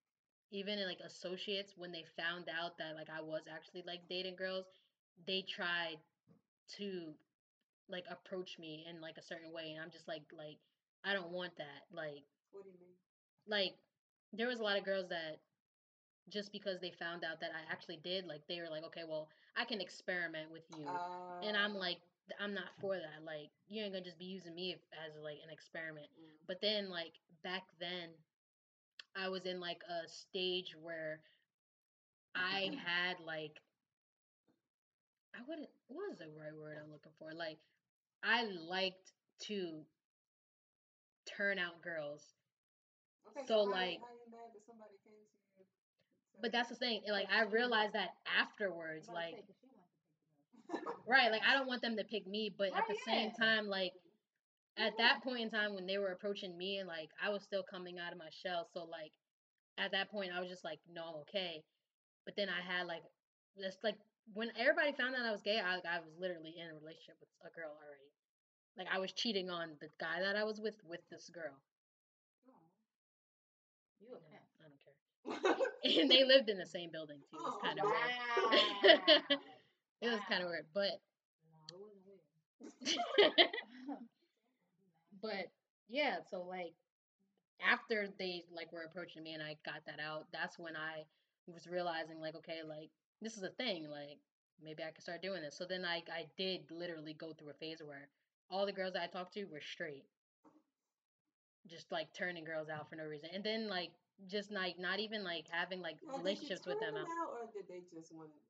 even 0.51 0.79
in, 0.79 0.87
like, 0.87 1.01
associates, 1.01 1.75
when 1.77 1.93
they 1.93 2.05
found 2.17 2.49
out 2.49 2.79
that, 2.79 2.95
like, 2.95 3.09
I 3.11 3.21
was 3.21 3.43
actually, 3.53 3.83
like, 3.87 4.09
dating 4.09 4.37
girls, 4.37 4.67
they 5.27 5.43
tried 5.43 5.97
to, 6.79 7.15
like, 7.89 8.05
approach 8.11 8.59
me 8.59 8.85
in, 8.89 9.01
like, 9.01 9.17
a 9.19 9.23
certain 9.23 9.53
way. 9.53 9.73
And 9.73 9.83
I'm 9.83 9.91
just 9.91 10.09
like, 10.09 10.23
like, 10.37 10.59
I 11.05 11.13
don't 11.13 11.31
want 11.31 11.57
that. 11.59 11.85
Like, 11.93 12.25
What 12.53 12.65
do 12.65 12.71
you 12.71 12.77
mean? 12.79 12.95
like 13.47 13.75
there 14.33 14.47
was 14.49 14.61
a 14.61 14.63
lot 14.63 14.77
of 14.79 14.85
girls 14.85 15.09
that 15.09 15.39
just 16.29 16.53
because 16.53 16.81
they 16.81 16.91
found 16.91 17.25
out 17.25 17.41
that 17.41 17.51
I 17.55 17.71
actually 17.73 17.97
did, 17.97 18.27
like 18.27 18.43
they 18.49 18.61
were 18.61 18.69
like, 18.69 18.85
okay, 18.85 19.05
well, 19.09 19.29
I 19.57 19.65
can 19.65 19.81
experiment 19.81 20.51
with 20.53 20.65
you, 20.77 20.87
Uh, 20.87 21.41
and 21.43 21.57
I'm 21.57 21.75
like, 21.75 21.99
I'm 22.39 22.55
not 22.55 22.69
for 22.81 22.97
that. 22.97 23.25
Like 23.25 23.51
you 23.69 23.83
ain't 23.83 23.93
gonna 23.93 24.05
just 24.05 24.19
be 24.19 24.27
using 24.27 24.55
me 24.55 24.75
as 24.93 25.17
like 25.23 25.39
an 25.43 25.51
experiment. 25.51 26.09
mm, 26.21 26.47
But 26.47 26.61
then 26.61 26.91
like 26.91 27.15
back 27.43 27.65
then, 27.81 28.11
I 29.17 29.29
was 29.29 29.47
in 29.47 29.61
like 29.61 29.83
a 29.89 30.09
stage 30.09 30.75
where 30.81 31.21
I 32.35 32.71
mm-hmm. 32.71 32.79
had 32.79 33.17
like 33.25 33.61
I 35.35 35.41
wouldn't 35.49 35.69
what 35.89 36.11
is 36.13 36.19
the 36.19 36.27
right 36.39 36.55
word 36.57 36.79
I'm 36.83 36.91
looking 36.93 37.13
for? 37.19 37.33
Like 37.33 37.59
I 38.23 38.45
liked 38.45 39.13
to 39.49 39.85
turn 41.37 41.59
out 41.59 41.83
girls. 41.83 42.23
Okay, 43.29 43.47
so, 43.47 43.63
like- 43.63 44.01
how 44.01 44.15
you 44.17 44.31
mad 44.31 44.51
that 44.55 44.65
somebody 44.67 44.97
came 45.05 45.13
to 45.13 45.61
you? 45.61 45.65
and 46.35 46.43
But 46.43 46.53
that's 46.53 46.69
the 46.69 46.75
thing. 46.75 47.03
Like 47.11 47.29
I 47.33 47.43
realized 47.43 47.95
that 47.95 48.15
afterwards, 48.27 49.09
I'm 49.09 49.15
about 49.15 49.21
to 49.21 49.33
like 49.33 49.35
say, 49.37 49.43
'cause 49.47 49.57
she 49.61 49.67
wants 49.69 49.93
to 49.93 50.73
take 50.73 50.85
you 50.85 50.91
out. 50.91 51.05
right, 51.07 51.31
like 51.31 51.43
I 51.47 51.55
don't 51.57 51.67
want 51.69 51.83
them 51.83 51.97
to 51.97 52.05
pick 52.05 52.27
me, 52.27 52.51
but 52.57 52.73
at 52.77 52.87
the 52.89 52.97
same 53.07 53.33
time, 53.33 53.69
like 53.69 53.93
at 54.79 54.97
that 54.99 55.23
point 55.23 55.41
in 55.43 55.51
time 55.51 55.75
when 55.75 55.87
they 55.87 55.99
were 55.99 56.13
approaching 56.13 56.57
me 56.57 56.79
and 56.79 56.89
like 56.89 57.11
I 57.23 57.31
was 57.31 57.43
still 57.43 57.63
coming 57.69 57.99
out 57.99 58.13
of 58.13 58.19
my 58.19 58.31
shell, 58.31 58.67
so 58.73 58.85
like 58.85 59.13
at 59.79 59.93
that 59.93 60.11
point 60.11 60.31
I 60.37 60.41
was 60.41 60.49
just 60.49 60.65
like, 60.65 60.79
no, 60.93 61.03
I'm 61.09 61.17
okay. 61.29 61.63
But 62.25 62.35
then 62.37 62.49
I 62.49 62.61
had 62.63 62.87
like 62.87 63.03
this 63.57 63.77
like 63.85 63.97
when 64.35 64.51
everybody 64.59 64.93
found 64.93 65.15
out 65.17 65.27
I 65.27 65.33
was 65.33 65.43
gay, 65.43 65.61
I 65.61 65.77
I 65.89 66.01
was 66.01 66.13
literally 66.19 66.55
in 66.59 66.71
a 66.71 66.75
relationship 66.75 67.17
with 67.21 67.29
a 67.45 67.51
girl 67.55 67.73
already. 67.77 68.09
Like 68.79 68.89
I 68.95 68.99
was 68.99 69.13
cheating 69.13 69.51
on 69.51 69.77
the 69.81 69.89
guy 70.01 70.21
that 70.21 70.37
I 70.37 70.45
was 70.45 70.61
with 70.61 70.75
with 70.89 71.01
this 71.11 71.29
girl. 71.31 71.55
You 74.01 74.17
pimp. 74.31 74.43
I 74.61 74.65
don't 74.69 74.81
care. 74.83 74.95
and 76.01 76.11
they 76.11 76.25
lived 76.25 76.49
in 76.49 76.59
the 76.59 76.67
same 76.67 76.91
building 76.91 77.21
too. 77.31 77.37
It 77.39 77.43
was 77.43 77.55
Oh, 77.57 77.61
kind 77.63 77.79
of 77.79 77.85
wow. 77.85 78.51
weird. 78.51 79.41
it 80.03 80.09
was 80.11 80.21
kind 80.29 80.43
of 80.43 80.49
weird, 80.51 80.67
but 80.75 81.01
No, 81.45 81.77
it 81.77 81.81
wasn't 81.81 82.05
weird. 82.07 82.23
But 85.21 85.51
yeah, 85.89 86.17
so 86.31 86.43
like 86.43 86.75
after 87.61 88.09
they 88.19 88.45
like 88.55 88.73
were 88.73 88.83
approaching 88.83 89.23
me 89.23 89.35
and 89.35 89.43
I 89.43 89.57
got 89.65 89.85
that 89.87 90.01
out, 90.01 90.27
that's 90.33 90.59
when 90.59 90.77
I 90.77 91.05
was 91.47 91.67
realizing 91.67 92.21
like, 92.21 92.37
okay, 92.37 92.61
like 92.67 92.91
this 93.21 93.37
is 93.37 93.43
a 93.43 93.51
thing, 93.51 93.89
like 93.91 94.19
maybe 94.63 94.83
I 94.83 94.91
could 94.91 95.03
start 95.03 95.23
doing 95.23 95.43
this. 95.43 95.57
So 95.57 95.65
then 95.65 95.85
I 95.85 96.03
I 96.13 96.27
did 96.37 96.71
literally 96.71 97.15
go 97.15 97.33
through 97.33 97.51
a 97.51 97.55
phase 97.55 97.83
where 97.85 98.09
all 98.51 98.67
the 98.67 98.73
girls 98.73 98.95
that 98.95 99.03
I 99.03 99.07
talked 99.07 99.35
to 99.35 99.45
were 99.47 99.61
straight. 99.61 100.05
Just 101.69 101.93
like 101.93 102.13
turning 102.15 102.45
girls 102.45 102.69
out 102.69 102.89
for 102.89 102.97
no 102.97 103.05
reason. 103.05 103.31
And 103.35 103.45
then 103.45 103.69
like 103.69 103.91
just 104.27 104.51
like 104.51 104.79
not 104.79 105.01
even 105.01 105.23
like 105.23 105.47
having 105.51 105.81
like 105.81 105.97
Now, 106.03 106.13
did 106.13 106.17
you 106.17 106.19
relationships 106.19 106.67
with 106.67 106.81
turn 106.81 106.95
them 106.95 107.03
out. 107.03 107.09
out, 107.09 107.31
or 107.33 107.47
did 107.53 107.69
they 107.69 107.83
just 107.95 108.13
want 108.15 108.31
to 108.31 108.39
have 108.41 108.49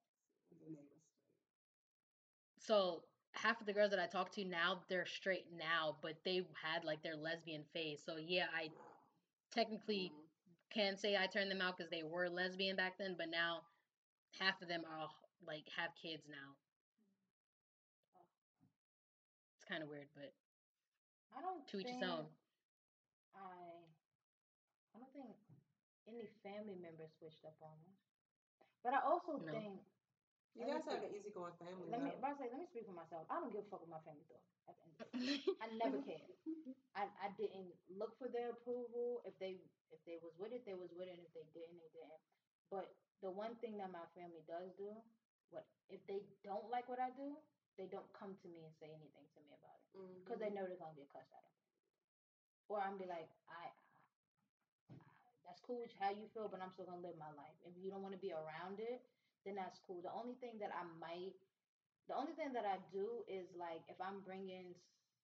sex 0.00 0.50
and 0.50 0.58
then 0.64 0.74
they 0.74 0.82
were 0.82 1.00
straight? 1.04 2.66
So 2.66 3.02
half 3.36 3.60
of 3.60 3.66
the 3.66 3.74
girls 3.74 3.90
that 3.90 4.00
I 4.00 4.06
talk 4.06 4.32
to 4.32 4.44
now, 4.44 4.80
they're 4.88 5.06
straight 5.06 5.46
now, 5.56 5.96
but 6.02 6.14
they 6.24 6.42
had 6.62 6.84
like 6.84 7.02
their 7.02 7.16
lesbian 7.16 7.64
phase. 7.72 8.02
So 8.04 8.16
yeah, 8.16 8.46
I 8.54 8.70
technically 9.52 10.12
can 10.70 10.96
say 10.96 11.16
I 11.16 11.26
turned 11.26 11.50
them 11.50 11.62
out 11.62 11.76
because 11.76 11.90
they 11.90 12.02
were 12.02 12.28
lesbian 12.28 12.76
back 12.76 12.98
then, 12.98 13.14
but 13.18 13.28
now 13.30 13.62
half 14.38 14.60
of 14.62 14.68
them 14.68 14.82
are 14.86 15.08
like 15.46 15.68
have 15.76 15.90
kids 16.00 16.28
now. 16.28 16.56
It's 19.56 19.64
kind 19.64 19.82
of 19.82 19.88
weird, 19.88 20.08
but 20.14 20.32
I 21.36 21.40
don't 21.40 21.66
to 21.68 21.78
each 21.80 21.90
his 21.90 22.02
own. 22.02 22.26
I 23.34 23.84
I 24.94 24.98
don't 24.98 25.12
think 25.12 25.36
any 26.08 26.26
family 26.42 26.76
members 26.76 27.10
switched 27.18 27.44
up 27.44 27.56
on 27.60 27.76
us. 27.92 27.98
But 28.82 28.94
I 28.94 29.00
also 29.00 29.38
No. 29.38 29.52
think 29.52 29.82
You 30.56 30.64
Let 30.64 30.80
guys 30.80 30.88
have 30.88 31.04
an 31.04 31.12
easygoing 31.12 31.52
family. 31.60 31.92
let 31.92 32.00
me 32.00 32.08
though. 32.10 32.16
about 32.16 32.40
to 32.40 32.44
say, 32.44 32.48
let 32.48 32.58
me 32.60 32.66
speak 32.66 32.88
for 32.88 32.96
myself. 32.96 33.28
I 33.28 33.36
don't 33.40 33.52
give 33.52 33.64
a 33.64 33.68
fuck 33.68 33.84
what 33.84 33.92
my 33.92 34.00
family 34.08 34.24
thought 34.24 34.40
at 34.68 34.74
the 34.76 34.82
end 34.88 34.92
of 34.96 34.98
the. 35.04 35.08
I 35.62 35.66
never 35.76 35.98
cared. 36.00 36.32
I, 36.96 37.04
I 37.20 37.28
didn't 37.36 37.76
look 37.92 38.16
for 38.16 38.28
their 38.28 38.50
approval. 38.56 39.20
If 39.28 39.36
they 39.38 39.60
if 39.92 40.00
they 40.08 40.16
was 40.16 40.32
with 40.40 40.52
it, 40.56 40.64
they 40.64 40.72
was 40.74 40.88
with 40.96 41.08
it. 41.12 41.20
If 41.20 41.32
they 41.36 41.44
didn't, 41.52 41.76
they 41.76 41.92
didn't. 41.92 42.20
But 42.72 42.88
the 43.20 43.28
one 43.30 43.54
thing 43.60 43.76
that 43.78 43.92
my 43.92 44.08
family 44.16 44.40
does 44.48 44.72
do, 44.80 44.96
what 45.52 45.68
if 45.92 46.00
they 46.08 46.24
don't 46.42 46.68
like 46.72 46.88
what 46.88 46.98
I 47.00 47.12
do, 47.12 47.36
they 47.76 47.86
don't 47.86 48.08
come 48.16 48.32
to 48.40 48.46
me 48.48 48.64
and 48.64 48.72
say 48.80 48.88
anything 48.96 49.28
to 49.36 49.38
me 49.44 49.52
about 49.52 49.76
it 49.76 49.92
because 50.24 50.40
they 50.40 50.48
Mhm. 50.48 50.56
know 50.56 50.64
they're 50.66 50.80
gonna 50.80 50.96
get 50.96 51.12
cussed 51.12 51.32
out. 51.36 51.52
Or 52.68 52.80
I'm 52.80 52.96
be 52.96 53.06
like, 53.06 53.28
I, 53.48 53.70
I, 53.70 55.08
that's 55.44 55.60
cool 55.60 55.80
with 55.80 55.92
how 55.98 56.10
you 56.10 56.26
feel, 56.34 56.48
but 56.48 56.60
I'm 56.60 56.70
still 56.72 56.86
gonna 56.86 57.02
live 57.04 57.16
my 57.18 57.30
life. 57.36 57.54
If 57.64 57.76
you 57.76 57.90
don't 57.90 58.02
want 58.02 58.14
to 58.14 58.20
be 58.20 58.32
around 58.32 58.80
it, 58.80 59.02
then 59.46 59.54
that's 59.56 59.78
cool. 59.86 60.02
The 60.02 60.12
only 60.12 60.34
thing 60.42 60.58
that 60.58 60.74
I 60.74 60.82
might, 60.98 61.38
the 62.10 62.18
only 62.18 62.34
thing 62.34 62.52
that 62.52 62.66
I 62.66 62.82
do 62.90 63.22
is 63.30 63.46
like 63.54 63.86
if 63.88 63.96
I'm 64.02 64.20
bringing 64.26 64.74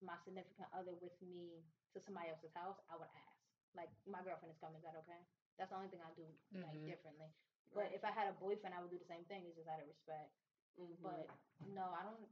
my 0.01 0.15
significant 0.23 0.71
other 0.73 0.95
with 1.03 1.15
me 1.21 1.67
to 1.95 1.99
somebody 2.01 2.31
else's 2.31 2.55
house, 2.55 2.79
I 2.89 2.97
would 2.97 3.11
ask. 3.13 3.43
Like 3.75 3.91
my 4.07 4.23
girlfriend 4.23 4.55
is 4.55 4.61
coming, 4.63 4.79
is 4.79 4.87
that 4.87 4.95
okay? 5.05 5.23
That's 5.59 5.71
the 5.71 5.77
only 5.79 5.91
thing 5.91 6.01
I 6.03 6.13
do 6.15 6.27
like 6.55 6.79
Mhm. 6.79 6.87
differently. 6.87 7.31
But 7.75 7.91
Right. 7.91 7.95
if 7.95 8.05
I 8.05 8.11
had 8.13 8.29
a 8.29 8.33
boyfriend, 8.33 8.75
I 8.75 8.81
would 8.81 8.91
do 8.91 8.99
the 8.99 9.05
same 9.11 9.25
thing. 9.27 9.45
It's 9.47 9.57
just 9.57 9.69
out 9.69 9.81
of 9.81 9.87
respect. 9.87 10.31
Mhm. 10.79 11.01
But 11.03 11.27
no, 11.67 11.91
I 11.93 12.03
don't. 12.03 12.29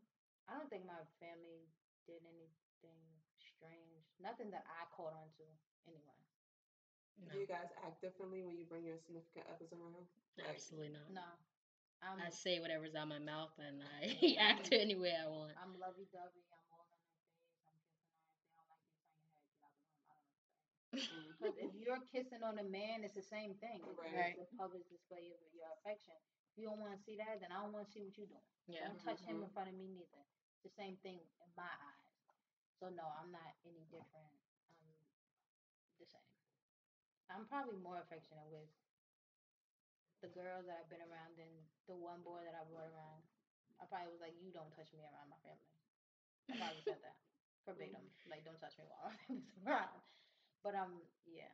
I 0.49 0.55
don't 0.59 0.69
think 0.69 0.85
my 0.85 1.05
family 1.21 1.69
did 2.07 2.25
anything 2.27 3.03
strange. 3.39 4.05
Nothing 4.19 4.51
that 4.51 4.65
I 4.67 4.85
caught 4.91 5.13
on 5.13 5.31
to 5.39 5.45
anyway. 5.87 6.19
No, 7.19 7.33
do 7.33 7.39
you 7.39 7.47
guys 7.47 7.69
act 7.77 8.01
differently 8.01 8.43
when 8.43 8.57
you 8.57 8.65
bring 8.65 8.85
your 8.85 8.99
significant 8.99 9.47
others 9.47 9.73
around? 9.73 10.09
Like, 10.37 10.49
absolutely 10.49 10.89
not. 10.89 11.11
No, 11.11 11.29
I'm. 12.03 12.17
I 12.21 12.31
say 12.31 12.59
whatever's 12.61 12.95
out 12.97 13.09
my 13.09 13.19
mouth 13.21 13.53
and 13.61 13.81
I 14.01 14.37
act 14.41 14.73
any 14.73 14.95
way 14.97 15.13
I 15.13 15.29
want. 15.29 15.53
I'm 15.61 15.77
lovey 15.77 16.09
dovey. 16.13 16.45
I'm 16.49 16.65
all 16.73 16.89
in 16.89 17.01
their 17.05 17.17
face. 17.21 17.45
I'm 17.65 17.77
kissing 17.77 18.01
her. 18.01 18.17
If 18.17 18.41
they 18.41 18.53
don't 18.57 18.69
like 18.69 18.85
you, 18.89 18.97
turn 19.05 19.21
your 19.21 19.37
head. 19.37 19.53
Get 19.53 19.61
out 19.61 19.77
the 19.77 19.89
room. 19.93 20.09
I 20.09 20.17
don't 20.17 21.13
know. 21.13 21.37
Because 21.37 21.57
if 21.67 21.73
you're 21.77 22.03
kissing 22.09 22.43
on 22.43 22.57
a 22.61 22.67
man, 22.67 23.05
it's 23.05 23.17
the 23.17 23.25
same 23.25 23.55
thing. 23.61 23.85
It's, 23.85 24.01
Right. 24.01 24.33
it's 24.37 24.41
a 24.41 24.49
public 24.57 24.85
display 24.89 25.33
of 25.37 25.49
your 25.53 25.69
affection. 25.81 26.17
If 26.53 26.61
you 26.61 26.73
don't 26.73 26.81
want 26.81 26.97
to 26.97 27.01
see 27.05 27.17
that, 27.21 27.39
then 27.45 27.53
I 27.53 27.61
don't 27.63 27.73
want 27.77 27.85
to 27.87 27.93
see 27.93 28.03
what 28.03 28.17
you're 28.17 28.29
doing. 28.33 28.49
Yeah. 28.69 28.89
Don't 28.89 29.01
touch 29.03 29.21
him 29.23 29.41
in 29.45 29.49
Mhm. 29.49 29.55
front 29.55 29.69
of 29.71 29.77
me 29.77 29.87
neither. 29.93 30.25
It's 30.57 30.65
the 30.67 30.75
same 30.77 30.97
thing 31.05 31.21
in 31.21 31.51
my 31.57 31.69
eyes. 31.69 32.09
So 32.81 32.89
no, 32.89 33.05
I'm 33.21 33.31
not 33.31 33.53
any 33.69 33.85
different. 33.93 34.33
I'm 34.81 34.89
the 36.01 36.07
same. 36.09 36.33
I'm 37.31 37.45
probably 37.47 37.77
more 37.77 38.01
affectionate 38.01 38.49
with 38.51 38.67
the 40.21 40.29
girls 40.29 40.67
that 40.67 40.77
I've 40.81 40.89
been 40.93 41.03
around 41.05 41.39
and 41.41 41.53
the 41.89 41.97
one 41.97 42.23
boy 42.23 42.45
that 42.45 42.55
I 42.55 42.65
brought 42.65 42.89
around. 42.89 43.25
I 43.81 43.87
probably 43.89 44.13
was 44.13 44.21
like, 44.21 44.37
"You 44.41 44.53
don't 44.53 44.71
touch 44.73 44.93
me 44.93 45.05
around 45.05 45.29
my 45.33 45.41
family." 45.41 45.73
I 46.51 46.57
probably 46.57 46.83
said 46.83 47.01
that 47.03 47.17
verbatim, 47.67 48.11
like, 48.29 48.45
"Don't 48.45 48.59
touch 48.61 48.77
me 48.79 48.85
while 48.87 49.09
my 49.09 49.17
family's 49.27 49.57
around." 49.67 50.01
But 50.63 50.75
um, 50.77 51.09
yeah, 51.25 51.53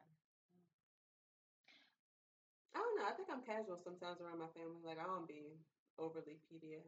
I 2.75 2.79
don't 2.79 2.97
know. 2.99 3.07
I 3.07 3.13
think 3.13 3.29
I'm 3.31 3.43
casual 3.43 3.77
sometimes 3.79 4.21
around 4.21 4.39
my 4.39 4.49
family. 4.53 4.83
Like 4.85 4.99
I 4.99 5.07
don't 5.07 5.27
be 5.27 5.57
overly 5.99 6.39
PDA, 6.45 6.83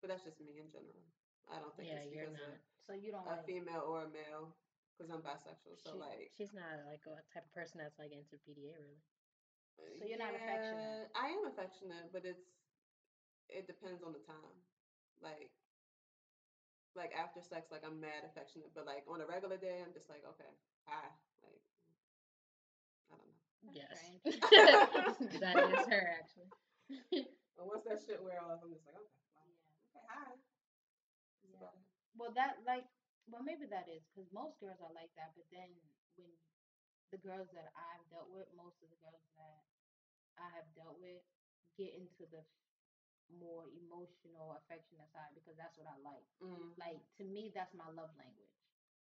but 0.00 0.08
that's 0.08 0.24
just 0.24 0.40
me 0.40 0.58
in 0.58 0.68
general. 0.70 1.04
I 1.48 1.58
don't 1.58 1.74
think 1.76 1.88
Yeah, 1.88 2.00
it's 2.00 2.08
you're 2.08 2.26
because 2.26 2.34
not. 2.34 2.58
so 2.86 2.92
you 2.92 3.10
don't 3.12 3.26
of 3.26 3.32
a 3.32 3.36
like. 3.36 3.46
female 3.46 3.84
or 3.86 4.02
a 4.02 4.08
male, 4.08 4.52
because 4.96 5.10
I'm 5.10 5.22
bisexual. 5.22 5.76
So 5.84 5.92
She- 5.92 5.98
like, 5.98 6.30
she's 6.36 6.52
not 6.52 6.84
like 6.86 7.04
a 7.06 7.20
type 7.32 7.44
of 7.44 7.52
person 7.52 7.78
that's 7.78 7.98
like 7.98 8.12
into 8.12 8.36
PDA 8.36 8.74
really. 8.80 9.00
Uh, 9.78 9.82
so 9.98 10.04
you're 10.06 10.18
not 10.18 10.34
affectionate? 10.34 11.08
I 11.14 11.26
am 11.28 11.44
affectionate, 11.46 12.10
but 12.12 12.24
it's 12.24 12.44
it 13.48 13.66
depends 13.66 14.02
on 14.02 14.12
the 14.12 14.18
time. 14.20 14.56
Like, 15.22 15.50
like 16.94 17.12
after 17.12 17.40
sex, 17.42 17.68
like 17.70 17.82
I'm 17.84 18.00
mad 18.00 18.22
affectionate, 18.24 18.70
but 18.74 18.86
like 18.86 19.04
on 19.08 19.20
a 19.20 19.26
regular 19.26 19.56
day, 19.56 19.82
I'm 19.84 19.92
just 19.92 20.08
like, 20.08 20.22
okay, 20.24 20.50
hi, 20.86 21.06
like, 21.42 21.60
I 23.10 23.16
don't 23.16 23.26
know. 23.26 23.40
Yes. 23.72 23.98
that 25.40 25.56
is 25.58 25.86
her 25.90 26.04
actually. 26.18 26.50
And 27.56 27.66
once 27.70 27.84
that 27.86 28.02
shit 28.02 28.18
wear 28.22 28.42
off, 28.42 28.58
I'm 28.62 28.74
just 28.74 28.82
like, 28.86 28.98
okay, 28.98 29.14
well, 29.30 29.46
Yeah. 29.94 30.00
okay, 30.02 30.06
hi. 30.10 30.32
Yeah. 31.42 31.70
Well, 32.16 32.32
that 32.34 32.58
like, 32.66 32.84
well, 33.26 33.42
maybe 33.42 33.66
that 33.70 33.86
is 33.88 34.02
because 34.10 34.28
most 34.32 34.58
girls 34.60 34.80
are 34.82 34.92
like 34.94 35.10
that. 35.16 35.32
But 35.34 35.46
then 35.50 35.70
when 36.16 36.30
the 37.14 37.22
girls 37.22 37.46
that 37.54 37.70
I've 37.78 38.02
dealt 38.10 38.26
with, 38.34 38.50
most 38.58 38.82
of 38.82 38.90
the 38.90 38.98
girls 38.98 39.22
that 39.38 39.62
I 40.34 40.50
have 40.58 40.66
dealt 40.74 40.98
with 40.98 41.22
get 41.78 41.94
into 41.94 42.26
the 42.26 42.42
more 43.30 43.70
emotional, 43.70 44.58
affectionate 44.58 45.06
side 45.14 45.30
because 45.32 45.54
that's 45.54 45.78
what 45.78 45.86
I 45.86 45.94
like. 46.02 46.26
Mm. 46.42 46.74
Like 46.74 46.98
to 47.22 47.24
me, 47.24 47.54
that's 47.54 47.70
my 47.70 47.86
love 47.86 48.10
language. 48.18 48.50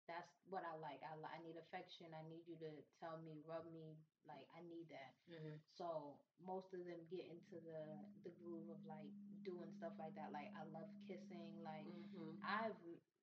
That's 0.07 0.31
what 0.47 0.63
I 0.65 0.73
like. 0.79 1.03
I 1.05 1.13
I 1.27 1.37
need 1.43 1.59
affection. 1.59 2.15
I 2.15 2.23
need 2.25 2.47
you 2.47 2.55
to 2.63 2.71
tell 2.97 3.19
me, 3.19 3.43
rub 3.43 3.67
me. 3.67 3.99
Like 4.25 4.47
I 4.55 4.63
need 4.63 4.87
that. 4.89 5.13
hmm 5.27 5.59
So 5.75 6.15
most 6.39 6.71
of 6.71 6.81
them 6.87 7.03
get 7.11 7.27
into 7.27 7.59
the 7.61 7.83
the 8.23 8.31
groove 8.33 8.71
of 8.71 8.79
like 8.87 9.11
doing 9.43 9.69
stuff 9.75 9.93
like 9.99 10.15
that. 10.15 10.31
Like 10.31 10.49
I 10.55 10.63
love 10.71 10.89
kissing. 11.05 11.59
Like 11.61 11.85
hmm 12.15 12.39
I've 12.41 12.79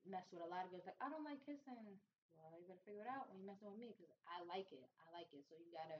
messed 0.07 0.31
with 0.31 0.45
a 0.45 0.47
lot 0.47 0.69
of 0.69 0.71
girls 0.71 0.87
like 0.87 1.01
I 1.01 1.09
don't 1.09 1.25
like 1.27 1.41
kissing. 1.43 1.97
Well, 2.51 2.61
you 2.61 2.67
better 2.67 2.81
figure 2.87 3.03
it 3.03 3.11
out 3.11 3.27
when 3.29 3.39
you're 3.39 3.47
messing 3.47 3.67
with 3.69 3.79
me 3.79 3.91
because 3.91 4.11
I 4.27 4.39
like 4.47 4.71
it. 4.73 4.87
I 5.03 5.11
like 5.11 5.29
it. 5.35 5.43
So 5.51 5.57
you 5.59 5.71
gotta. 5.75 5.99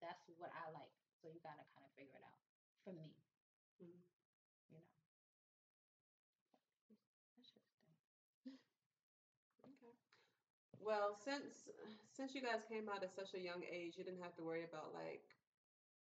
That's 0.00 0.22
what 0.38 0.50
I 0.54 0.70
like. 0.70 0.92
So 1.22 1.28
you 1.28 1.38
gotta 1.42 1.64
kind 1.74 1.84
of 1.86 1.90
figure 1.94 2.14
it 2.14 2.24
out 2.24 2.40
for 2.84 2.92
me. 2.92 3.14
Mhm. 3.80 4.02
You 4.70 4.78
know. 4.78 4.84
That's 7.36 7.50
just 7.50 7.64
Okay. 9.64 9.94
Well, 10.78 11.14
since 11.24 11.68
since 12.16 12.34
you 12.34 12.42
guys 12.42 12.62
came 12.68 12.88
out 12.88 13.02
at 13.02 13.14
such 13.14 13.34
a 13.34 13.40
young 13.40 13.62
age, 13.64 13.96
you 13.96 14.04
didn't 14.04 14.22
have 14.22 14.34
to 14.36 14.42
worry 14.44 14.62
about 14.62 14.92
like 14.92 15.22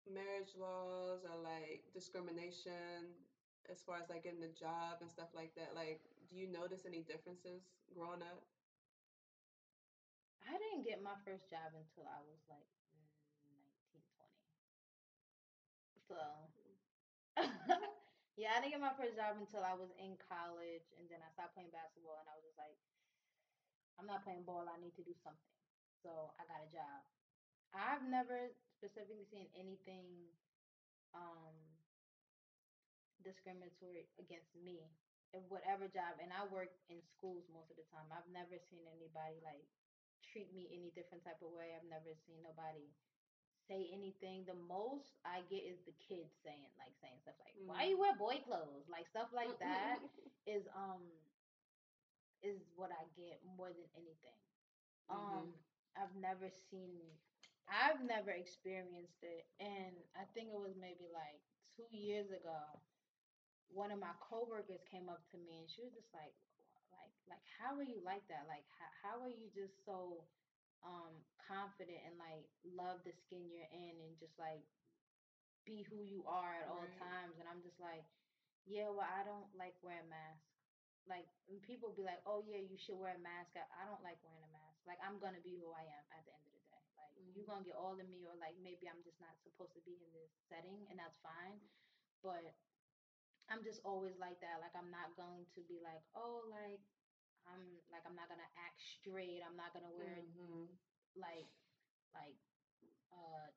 marriage 0.07 0.53
laws 0.55 1.23
or 1.23 1.35
like 1.37 1.81
discrimination 1.93 3.23
as 3.69 3.81
far 3.85 3.97
as 3.97 4.09
like 4.09 4.23
getting 4.23 4.43
a 4.43 4.49
job 4.49 4.97
and 5.01 5.09
stuff 5.09 5.29
like 5.33 5.51
that. 5.55 5.73
Like, 5.75 5.99
do 6.29 6.35
you 6.35 6.47
notice 6.47 6.85
any 6.85 7.01
differences 7.01 7.63
growing 7.93 8.21
up? 8.21 8.43
I 10.47 10.53
didn't 10.59 10.83
get 10.85 11.01
my 11.01 11.15
first 11.25 11.49
job 11.49 11.73
until 11.75 12.05
I 12.07 12.19
was 12.23 12.39
like 12.51 12.67
19, 12.93 14.03
20. 14.19 14.43
So, 16.07 16.19
yeah, 18.39 18.53
I 18.55 18.61
didn't 18.61 18.75
get 18.77 18.83
my 18.83 18.95
first 18.99 19.15
job 19.15 19.39
until 19.39 19.63
I 19.63 19.73
was 19.73 19.89
in 19.97 20.19
college, 20.19 20.85
and 20.99 21.07
then 21.09 21.23
I 21.23 21.29
stopped 21.33 21.55
playing 21.55 21.73
basketball, 21.73 22.19
and 22.21 22.27
I 22.29 22.35
was 22.37 22.45
just 22.45 22.59
like, 22.59 22.75
I'm 23.97 24.09
not 24.09 24.25
playing 24.25 24.43
ball. 24.43 24.65
I 24.67 24.77
need 24.81 24.95
to 24.99 25.05
do 25.05 25.13
something. 25.23 25.53
So 26.03 26.33
I 26.37 26.43
got 26.49 26.65
a 26.65 26.69
job. 26.73 26.99
I've 27.73 28.03
never 28.05 28.51
specifically 28.77 29.25
seen 29.31 29.47
anything 29.57 30.05
um, 31.15 31.55
discriminatory 33.23 34.05
against 34.19 34.51
me 34.57 34.91
in 35.33 35.41
whatever 35.49 35.89
job, 35.89 36.21
and 36.21 36.29
I 36.29 36.45
work 36.45 36.69
in 36.89 37.01
schools 37.17 37.45
most 37.49 37.73
of 37.73 37.77
the 37.79 37.87
time. 37.89 38.05
I've 38.13 38.29
never 38.29 38.57
seen 38.69 38.85
anybody 38.85 39.41
like 39.41 39.65
treat 40.31 40.49
me 40.55 40.71
any 40.71 40.91
different 40.95 41.23
type 41.23 41.39
of 41.43 41.51
way. 41.51 41.75
I've 41.75 41.87
never 41.87 42.11
seen 42.25 42.39
nobody 42.43 42.91
say 43.67 43.87
anything. 43.91 44.43
The 44.43 44.57
most 44.57 45.19
I 45.23 45.43
get 45.47 45.63
is 45.63 45.79
the 45.87 45.95
kids 45.99 46.31
saying 46.43 46.71
like 46.79 46.95
saying 46.99 47.19
stuff 47.23 47.37
like, 47.39 47.55
"Why 47.63 47.91
you 47.91 47.97
mm. 47.97 48.03
wear 48.03 48.15
boy 48.15 48.43
clothes?" 48.43 48.87
Like 48.91 49.07
stuff 49.07 49.31
like 49.31 49.51
mm, 49.55 49.63
that 49.63 49.99
mm, 49.99 50.09
is 50.47 50.67
um 50.75 51.03
is 52.43 52.59
what 52.75 52.91
I 52.91 53.03
get 53.15 53.39
more 53.43 53.71
than 53.71 53.87
anything. 53.95 54.41
Um 55.07 55.51
mm-hmm. 55.51 55.99
I've 55.99 56.15
never 56.17 56.49
seen 56.71 56.99
I've 57.69 58.03
never 58.03 58.31
experienced 58.31 59.23
it 59.23 59.47
and 59.59 59.95
I 60.19 60.27
think 60.35 60.51
it 60.51 60.59
was 60.59 60.75
maybe 60.75 61.07
like 61.13 61.39
2 61.79 61.95
years 61.95 62.27
ago 62.27 62.59
one 63.71 63.89
of 63.89 63.99
my 63.99 64.13
coworkers 64.19 64.83
came 64.91 65.07
up 65.07 65.23
to 65.31 65.37
me 65.39 65.63
and 65.63 65.69
she 65.71 65.81
was 65.81 65.95
just 65.95 66.11
like 66.13 66.35
like 67.29 67.43
how 67.59 67.75
are 67.77 67.85
you 67.85 68.01
like 68.03 68.25
that? 68.29 68.45
Like 68.47 68.65
how, 68.77 68.89
how 69.01 69.15
are 69.23 69.31
you 69.31 69.47
just 69.53 69.73
so 69.85 70.25
um 70.83 71.23
confident 71.39 71.99
and 72.05 72.15
like 72.19 72.47
love 72.67 72.99
the 73.07 73.13
skin 73.25 73.47
you're 73.51 73.69
in 73.71 73.95
and 74.03 74.19
just 74.19 74.35
like 74.39 74.63
be 75.65 75.83
who 75.87 76.03
you 76.03 76.23
are 76.27 76.63
at 76.63 76.67
all 76.67 76.87
Right. 76.87 76.99
times? 76.99 77.39
And 77.39 77.47
I'm 77.47 77.61
just 77.63 77.79
like 77.79 78.05
yeah 78.65 78.89
well 78.91 79.07
I 79.07 79.23
don't 79.23 79.47
like 79.55 79.75
wearing 79.83 80.07
masks. 80.09 80.47
Like 81.07 81.27
people 81.63 81.91
be 81.91 82.03
like 82.03 82.19
oh 82.25 82.43
yeah 82.43 82.59
you 82.59 82.77
should 82.79 82.95
wear 82.99 83.15
a 83.15 83.21
mask. 83.21 83.55
I, 83.55 83.63
I 83.83 83.83
don't 83.87 84.03
like 84.03 84.19
wearing 84.23 84.43
a 84.43 84.51
mask. 84.51 84.79
Like 84.87 84.99
I'm 85.03 85.19
gonna 85.19 85.43
be 85.43 85.55
who 85.59 85.71
I 85.71 85.83
am 85.87 86.05
at 86.11 86.23
the 86.27 86.33
end 86.35 86.45
of 86.47 86.53
the 86.55 86.63
day. 86.71 86.85
Like 86.99 87.13
you're 87.35 87.43
Mhm. 87.43 87.47
gonna 87.47 87.63
get 87.67 87.75
all 87.79 87.95
of 87.99 88.07
me 88.07 88.23
or 88.27 88.35
like 88.35 88.55
maybe 88.59 88.87
I'm 88.87 89.03
just 89.03 89.19
not 89.19 89.35
supposed 89.43 89.73
to 89.75 89.81
be 89.83 89.99
in 90.03 90.11
this 90.13 90.31
setting 90.51 90.87
and 90.91 90.99
that's 90.99 91.17
fine. 91.23 91.59
But 92.23 92.53
I'm 93.49 93.63
just 93.63 93.79
always 93.83 94.15
like 94.17 94.39
that. 94.41 94.59
Like 94.59 94.75
I'm 94.75 94.89
not 94.91 95.15
going 95.15 95.45
to 95.55 95.61
be 95.67 95.79
like 95.83 96.03
oh 96.15 96.43
like 96.47 96.81
I'm 97.47 97.81
like 97.91 98.03
I'm 98.05 98.15
not 98.15 98.27
gonna 98.29 98.47
act 98.57 98.79
straight 98.99 99.41
I'm 99.43 99.55
not 99.55 99.73
gonna 99.73 99.91
wear 99.91 100.23
Mhm. 100.35 100.77
like 101.15 101.49
like 102.13 102.37
uh 103.11 103.47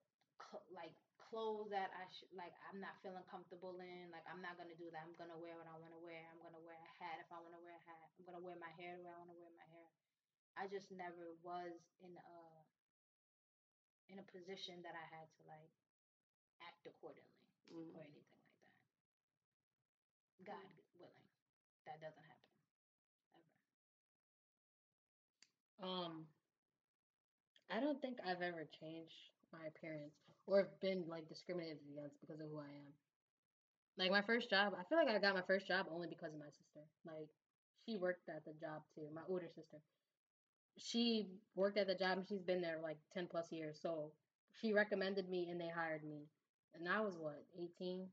cl- 0.40 0.66
like 0.70 0.94
clothes 1.16 1.70
that 1.70 1.90
I 1.92 2.06
should 2.08 2.30
like 2.32 2.52
I'm 2.70 2.80
not 2.80 2.96
feeling 3.02 3.24
comfortable 3.24 3.78
in. 3.80 4.10
Like 4.10 4.24
I'm 4.26 4.40
not 4.42 4.56
gonna 4.56 4.74
do 4.74 4.90
that. 4.90 5.02
I'm 5.02 5.14
gonna 5.14 5.36
wear 5.36 5.56
what 5.56 5.66
I 5.66 5.74
want 5.76 5.92
to 5.92 5.98
wear. 5.98 6.28
I'm 6.30 6.40
gonna 6.42 6.60
wear 6.60 6.76
a 6.76 6.92
hat 7.02 7.18
if 7.18 7.30
I 7.32 7.38
want 7.38 7.54
to 7.54 7.60
wear 7.60 7.74
a 7.74 7.84
hat. 7.88 8.10
I'm 8.18 8.24
gonna 8.24 8.40
wear 8.40 8.56
my 8.56 8.70
hair 8.70 8.96
the 8.96 9.02
way 9.02 9.10
I 9.10 9.18
want 9.18 9.30
to 9.30 9.36
wear 9.38 9.50
my 9.50 9.66
hair. 9.66 9.90
I 10.56 10.66
just 10.66 10.90
never 10.90 11.32
was 11.42 11.80
in 12.00 12.16
a 12.16 12.64
in 14.08 14.18
a 14.18 14.22
position 14.22 14.82
that 14.82 14.94
I 14.94 15.04
had 15.04 15.28
to 15.38 15.42
like 15.46 15.70
act 16.60 16.86
accordingly 16.86 17.42
Mm. 17.68 17.94
or 17.94 18.00
anything 18.02 18.40
like 18.44 18.62
that. 18.62 18.70
God 20.44 20.70
willing, 20.94 21.30
that 21.84 22.00
doesn't 22.00 22.22
happen 22.22 22.52
ever. 23.34 23.52
Um, 25.82 26.26
I 27.70 27.80
don't 27.80 28.00
think 28.00 28.18
I've 28.24 28.42
ever 28.42 28.66
changed 28.80 29.14
my 29.52 29.66
appearance 29.66 30.14
or 30.46 30.68
been 30.80 31.04
like 31.08 31.28
discriminated 31.28 31.78
against 31.92 32.20
because 32.20 32.40
of 32.40 32.48
who 32.50 32.58
I 32.58 32.70
am. 32.70 32.92
Like 33.98 34.10
my 34.10 34.22
first 34.22 34.50
job, 34.50 34.74
I 34.78 34.84
feel 34.88 34.98
like 34.98 35.08
I 35.08 35.18
got 35.18 35.34
my 35.34 35.42
first 35.46 35.66
job 35.66 35.86
only 35.90 36.06
because 36.06 36.32
of 36.32 36.38
my 36.40 36.50
sister. 36.50 36.84
Like 37.04 37.28
she 37.84 37.96
worked 37.96 38.28
at 38.28 38.44
the 38.44 38.52
job 38.60 38.82
too, 38.94 39.08
my 39.14 39.22
older 39.28 39.48
sister. 39.48 39.78
She 40.78 41.28
worked 41.54 41.78
at 41.78 41.86
the 41.86 41.94
job 41.94 42.18
and 42.18 42.26
she's 42.28 42.42
been 42.42 42.60
there 42.60 42.78
like 42.82 42.98
10 43.14 43.26
plus 43.30 43.50
years. 43.52 43.78
So 43.80 44.12
she 44.60 44.72
recommended 44.72 45.28
me 45.28 45.48
and 45.50 45.60
they 45.60 45.68
hired 45.68 46.04
me. 46.04 46.28
And 46.74 46.88
I 46.88 47.00
was 47.00 47.16
what, 47.18 47.42
18? 47.58 48.06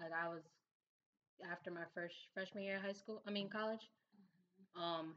Like 0.00 0.12
I 0.12 0.28
was 0.28 0.42
after 1.50 1.70
my 1.70 1.84
first 1.94 2.14
freshman 2.34 2.64
year 2.64 2.76
of 2.76 2.82
high 2.82 2.92
school, 2.92 3.22
I 3.26 3.30
mean 3.30 3.48
college. 3.48 3.90
Um, 4.76 5.14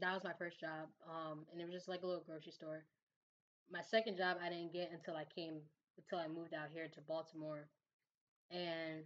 that 0.00 0.14
was 0.14 0.24
my 0.24 0.32
first 0.38 0.60
job. 0.60 0.88
Um, 1.08 1.46
and 1.52 1.60
it 1.60 1.64
was 1.64 1.74
just 1.74 1.88
like 1.88 2.02
a 2.02 2.06
little 2.06 2.24
grocery 2.26 2.52
store. 2.52 2.84
My 3.70 3.82
second 3.82 4.16
job 4.16 4.38
I 4.42 4.48
didn't 4.48 4.72
get 4.72 4.90
until 4.92 5.16
I 5.16 5.24
came 5.24 5.60
until 5.98 6.18
I 6.18 6.28
moved 6.28 6.54
out 6.54 6.68
here 6.72 6.88
to 6.88 7.00
Baltimore, 7.02 7.68
and 8.50 9.04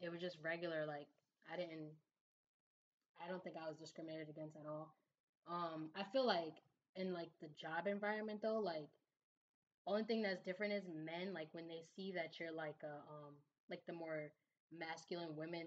it 0.00 0.10
was 0.10 0.20
just 0.20 0.38
regular. 0.42 0.86
Like 0.86 1.08
I 1.52 1.56
didn't, 1.56 1.90
I 3.22 3.28
don't 3.28 3.42
think 3.42 3.56
I 3.56 3.68
was 3.68 3.76
discriminated 3.76 4.28
against 4.28 4.56
at 4.56 4.66
all. 4.66 4.94
Um, 5.48 5.90
I 5.94 6.02
feel 6.12 6.26
like 6.26 6.54
in 6.96 7.12
like 7.12 7.30
the 7.40 7.48
job 7.60 7.86
environment 7.86 8.40
though, 8.42 8.58
like 8.58 8.88
only 9.86 10.04
thing 10.04 10.22
that's 10.22 10.42
different 10.44 10.72
is 10.72 10.84
men. 10.88 11.34
Like 11.34 11.48
when 11.52 11.68
they 11.68 11.82
see 11.94 12.12
that 12.12 12.38
you're 12.40 12.52
like 12.52 12.80
a 12.82 12.96
um 13.10 13.34
like 13.70 13.82
the 13.86 13.92
more 13.92 14.30
masculine 14.76 15.36
women, 15.36 15.66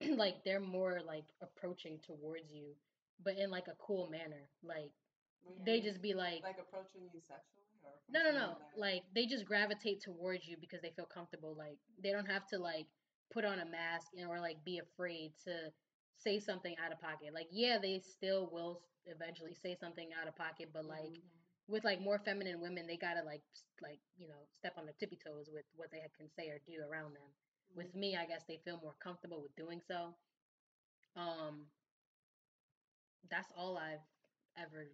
like 0.16 0.44
they're 0.44 0.60
more 0.60 1.00
like 1.06 1.26
approaching 1.42 1.98
towards 2.06 2.52
you, 2.52 2.74
but 3.24 3.36
in 3.38 3.50
like 3.50 3.68
a 3.68 3.76
cool 3.78 4.08
manner. 4.10 4.48
Like 4.62 4.90
you 5.44 5.54
they 5.64 5.80
just 5.80 6.02
be 6.02 6.14
like, 6.14 6.42
like 6.42 6.58
approaching 6.60 7.08
you 7.12 7.20
sexually 7.20 7.66
Or 7.82 7.92
No, 8.10 8.22
no, 8.22 8.32
no. 8.36 8.56
Like 8.76 9.02
they 9.14 9.26
just 9.26 9.44
gravitate 9.44 10.00
towards 10.02 10.46
you 10.46 10.56
because 10.60 10.80
they 10.82 10.92
feel 10.96 11.06
comfortable. 11.06 11.54
Like 11.56 11.78
they 12.02 12.12
don't 12.12 12.26
have 12.30 12.46
to 12.48 12.58
like 12.58 12.86
put 13.32 13.44
on 13.44 13.60
a 13.60 13.66
mask 13.66 14.08
and 14.16 14.28
or 14.28 14.40
like 14.40 14.62
be 14.64 14.78
afraid 14.78 15.32
to 15.44 15.70
say 16.16 16.38
something 16.38 16.74
out 16.84 16.92
of 16.92 17.00
pocket. 17.00 17.32
Like 17.34 17.48
yeah, 17.50 17.78
they 17.80 18.00
still 18.00 18.48
will 18.52 18.80
eventually 19.06 19.54
say 19.54 19.76
something 19.80 20.10
out 20.20 20.28
of 20.28 20.36
pocket, 20.36 20.70
but 20.72 20.84
like 20.84 21.12
Mhm. 21.14 21.22
with 21.68 21.84
like 21.84 22.00
more 22.00 22.18
feminine 22.18 22.60
women, 22.60 22.86
they 22.86 22.96
gotta 22.96 23.22
like 23.22 23.42
like 23.80 24.00
you 24.16 24.28
know 24.28 24.46
step 24.58 24.74
on 24.76 24.84
their 24.84 24.94
tippy 24.98 25.16
toes 25.16 25.48
with 25.52 25.64
what 25.74 25.90
they 25.90 26.00
can 26.16 26.28
say 26.30 26.48
or 26.48 26.58
do 26.66 26.82
around 26.82 27.14
them. 27.14 27.30
With 27.74 27.94
me, 27.94 28.16
I 28.16 28.26
guess 28.26 28.44
they 28.44 28.58
feel 28.64 28.78
more 28.82 28.94
comfortable 29.02 29.40
with 29.42 29.54
doing 29.56 29.80
so. 29.86 30.14
Um, 31.16 31.66
that's 33.28 33.50
all 33.56 33.76
I've 33.76 34.06
ever 34.56 34.86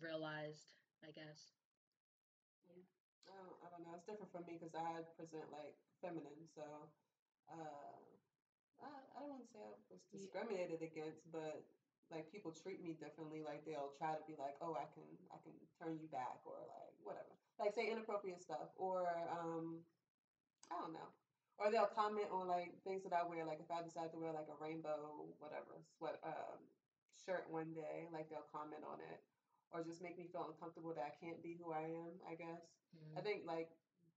realized. 0.00 0.72
I 1.02 1.10
guess. 1.10 1.52
I 3.26 3.32
don't, 3.36 3.56
I 3.62 3.68
don't 3.70 3.82
know. 3.84 3.94
It's 3.94 4.04
different 4.04 4.30
for 4.32 4.40
me 4.40 4.56
because 4.58 4.74
I 4.74 5.02
present 5.16 5.50
like 5.52 5.74
feminine, 6.00 6.46
so 6.54 6.88
uh, 7.48 7.98
I, 8.80 8.88
I 9.14 9.18
don't 9.20 9.28
want 9.30 9.42
to 9.44 9.50
say 9.52 9.60
I 9.62 9.68
was 9.70 9.80
Yeah. 10.12 10.18
discriminated 10.18 10.82
against, 10.82 11.30
but 11.30 11.62
like 12.10 12.30
people 12.30 12.50
treat 12.50 12.80
me 12.80 12.94
differently. 12.94 13.42
Like 13.42 13.64
they'll 13.64 13.92
try 13.98 14.14
to 14.14 14.24
be 14.24 14.34
like, 14.36 14.56
oh, 14.60 14.74
I 14.74 14.86
can, 14.94 15.04
I 15.30 15.38
can 15.38 15.52
turn 15.78 15.98
you 16.00 16.08
back, 16.08 16.40
or 16.44 16.64
like 16.66 16.94
whatever, 17.02 17.36
like 17.58 17.72
say 17.74 17.90
inappropriate 17.90 18.40
stuff, 18.40 18.68
or 18.76 19.28
um, 19.30 19.84
I 20.70 20.80
don't 20.80 20.92
know, 20.92 21.10
or 21.58 21.70
they'll 21.70 21.86
comment 21.86 22.28
on 22.30 22.46
like 22.46 22.72
things 22.84 23.02
that 23.04 23.12
I 23.12 23.22
wear. 23.22 23.44
Like 23.44 23.60
if 23.60 23.70
I 23.70 23.82
decide 23.82 24.10
to 24.12 24.18
wear 24.18 24.32
like 24.32 24.48
a 24.48 24.56
rainbow 24.62 25.26
whatever 25.38 25.82
sweat 25.98 26.18
um, 26.24 26.58
shirt 27.28 27.44
one 27.52 27.76
day, 27.76 28.08
like 28.08 28.32
they'll 28.32 28.48
comment 28.48 28.80
on 28.88 29.00
it. 29.04 29.20
Or 29.70 29.84
just 29.84 30.00
make 30.00 30.16
me 30.16 30.24
feel 30.32 30.48
uncomfortable 30.48 30.96
that 30.96 31.04
I 31.04 31.12
can't 31.20 31.42
be 31.44 31.52
who 31.60 31.72
I 31.76 31.84
am, 31.84 32.16
I 32.24 32.32
guess. 32.34 32.64
I 33.16 33.20
Mm. 33.20 33.24
think 33.24 33.44
like 33.44 33.68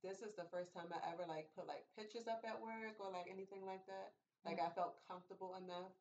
this 0.01 0.21
is 0.23 0.31
the 0.33 0.45
first 0.47 0.71
time 0.73 0.87
I 0.95 1.03
ever 1.11 1.25
like 1.27 1.51
put 1.53 1.67
like 1.67 1.83
pictures 1.95 2.27
up 2.27 2.39
at 2.47 2.61
work 2.61 2.95
or 3.03 3.11
like 3.11 3.27
anything 3.29 3.65
like 3.67 3.85
that. 3.87 4.15
Like 4.45 4.61
I 4.63 4.69
felt 4.71 4.95
comfortable 5.07 5.55
enough. 5.55 5.91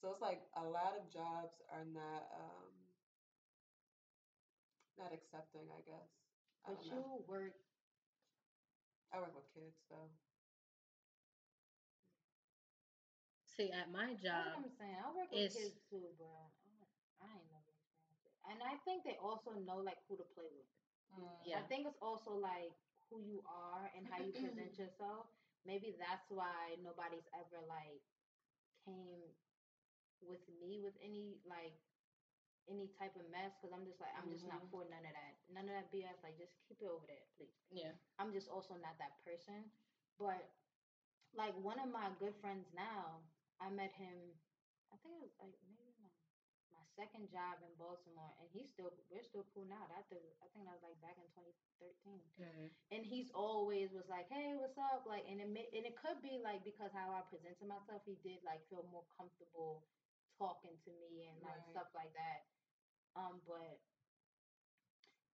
So 0.00 0.10
it's 0.10 0.22
like 0.22 0.46
a 0.54 0.62
lot 0.64 0.94
of 0.96 1.10
jobs 1.10 1.60
are 1.68 1.84
not 1.84 2.30
um 2.32 2.70
not 4.96 5.12
accepting, 5.12 5.66
I 5.74 5.80
guess. 5.82 6.10
I 6.64 6.70
But 6.70 6.84
you 6.84 6.90
know. 6.92 7.24
work. 7.26 7.54
I 9.12 9.18
work 9.18 9.34
with 9.34 9.48
kids 9.52 9.82
though. 9.90 10.08
See, 13.44 13.70
at 13.72 13.90
my 13.90 14.06
That's 14.14 14.22
job, 14.22 14.46
what 14.56 14.64
I'm 14.64 14.70
saying. 14.78 14.96
I 15.04 15.10
work 15.12 15.30
with 15.32 15.40
is- 15.40 15.54
kids 15.56 15.80
too, 15.90 16.14
bro. 16.16 16.28
I 17.20 17.28
ain't 17.30 17.50
never 17.52 17.70
experienced 17.70 18.24
it. 18.26 18.34
And 18.48 18.58
I 18.64 18.76
think 18.84 19.04
they 19.04 19.16
also 19.20 19.52
know 19.54 19.80
like 19.84 20.00
who 20.08 20.16
to 20.16 20.26
play 20.34 20.48
with. 20.50 20.68
Yeah. 21.44 21.58
I 21.60 21.62
think 21.66 21.86
it's 21.86 21.98
also 22.00 22.32
like 22.36 22.72
who 23.10 23.20
you 23.20 23.42
are 23.44 23.90
and 23.96 24.06
how 24.06 24.18
you 24.22 24.32
present 24.32 24.76
yourself. 24.80 25.26
Maybe 25.66 25.92
that's 25.98 26.24
why 26.30 26.76
nobody's 26.80 27.26
ever 27.36 27.60
like 27.66 28.00
came 28.86 29.20
with 30.24 30.40
me 30.60 30.80
with 30.80 30.96
any 31.04 31.36
like 31.44 31.74
any 32.68 32.86
type 32.96 33.16
of 33.16 33.24
mess 33.28 33.52
because 33.58 33.72
I'm 33.74 33.84
just 33.84 34.00
like 34.00 34.12
I'm 34.16 34.30
just 34.30 34.46
not 34.46 34.62
Mhm. 34.62 34.70
for 34.70 34.84
none 34.84 35.04
of 35.04 35.12
that. 35.12 35.34
None 35.50 35.66
of 35.68 35.74
that 35.74 35.90
BS. 35.90 36.22
Like 36.22 36.36
just 36.38 36.54
keep 36.68 36.80
it 36.80 36.88
over 36.88 37.04
there, 37.06 37.24
please. 37.36 37.52
yeah, 37.70 37.92
I'm 38.18 38.32
just 38.32 38.48
also 38.48 38.74
not 38.76 38.96
that 38.98 39.12
person. 39.24 39.68
But 40.16 40.48
like 41.34 41.54
one 41.56 41.78
of 41.78 41.88
my 41.88 42.10
good 42.18 42.34
friends 42.40 42.68
now, 42.74 43.22
I 43.60 43.68
met 43.70 43.92
him. 43.92 44.16
I 44.92 44.96
think 45.02 45.14
it 45.16 45.22
was 45.22 45.34
like 45.38 45.38
maybe 45.38 45.54
my, 45.54 45.70
my 45.70 45.79
second 46.96 47.30
job 47.30 47.62
in 47.62 47.70
Baltimore, 47.78 48.34
and 48.42 48.46
he's 48.50 48.70
still 48.70 48.90
we're 49.10 49.24
still 49.24 49.46
cool 49.54 49.66
now. 49.66 49.86
That 49.90 50.06
the, 50.10 50.18
I 50.42 50.46
think 50.52 50.66
that 50.66 50.74
was 50.78 50.84
like 50.84 50.98
back 51.02 51.16
in 51.18 51.26
2013. 51.34 52.20
hmm 52.38 52.68
And 52.90 53.02
he's 53.06 53.30
always 53.34 53.94
was 53.94 54.06
like, 54.10 54.26
"Hey, 54.28 54.54
what's 54.58 54.78
up?" 54.78 55.06
Like, 55.06 55.24
and 55.30 55.38
it 55.38 55.50
may, 55.50 55.66
and 55.74 55.86
it 55.86 55.94
could 55.98 56.18
be 56.20 56.42
like 56.42 56.66
because 56.66 56.90
how 56.92 57.14
I 57.14 57.22
presented 57.30 57.66
myself, 57.66 58.02
he 58.06 58.18
did 58.26 58.42
like 58.42 58.62
feel 58.68 58.84
more 58.90 59.06
comfortable 59.14 59.86
talking 60.38 60.74
to 60.86 60.90
me 60.98 61.28
and 61.30 61.38
like 61.42 61.60
Right. 61.62 61.70
stuff 61.74 61.90
like 61.94 62.12
that. 62.16 62.40
Um, 63.18 63.42
but 63.46 63.78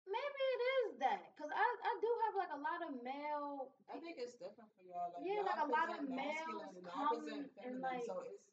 maybe 0.07 0.43
it 0.55 0.63
is 0.85 0.87
that 1.03 1.33
because 1.35 1.51
I 1.55 1.65
I 1.65 1.93
do 2.03 2.11
have 2.29 2.35
like 2.37 2.53
a 2.55 2.61
lot 2.61 2.81
of 2.87 2.91
male. 3.03 3.73
I 3.89 3.99
think 4.03 4.19
it's 4.21 4.37
different 4.37 4.71
for 4.77 4.85
y'all. 4.85 5.11
Like 5.15 5.23
Yeah, 5.25 5.41
y'all 5.43 5.49
like 5.49 5.63
a 5.65 5.71
lot 5.71 5.89
of 5.93 6.01
males 6.09 6.71
and 6.77 6.85
come 6.87 7.25
and, 7.31 7.47
feminine, 7.57 7.81
like- 7.81 8.07
so 8.07 8.21
it's 8.27 8.45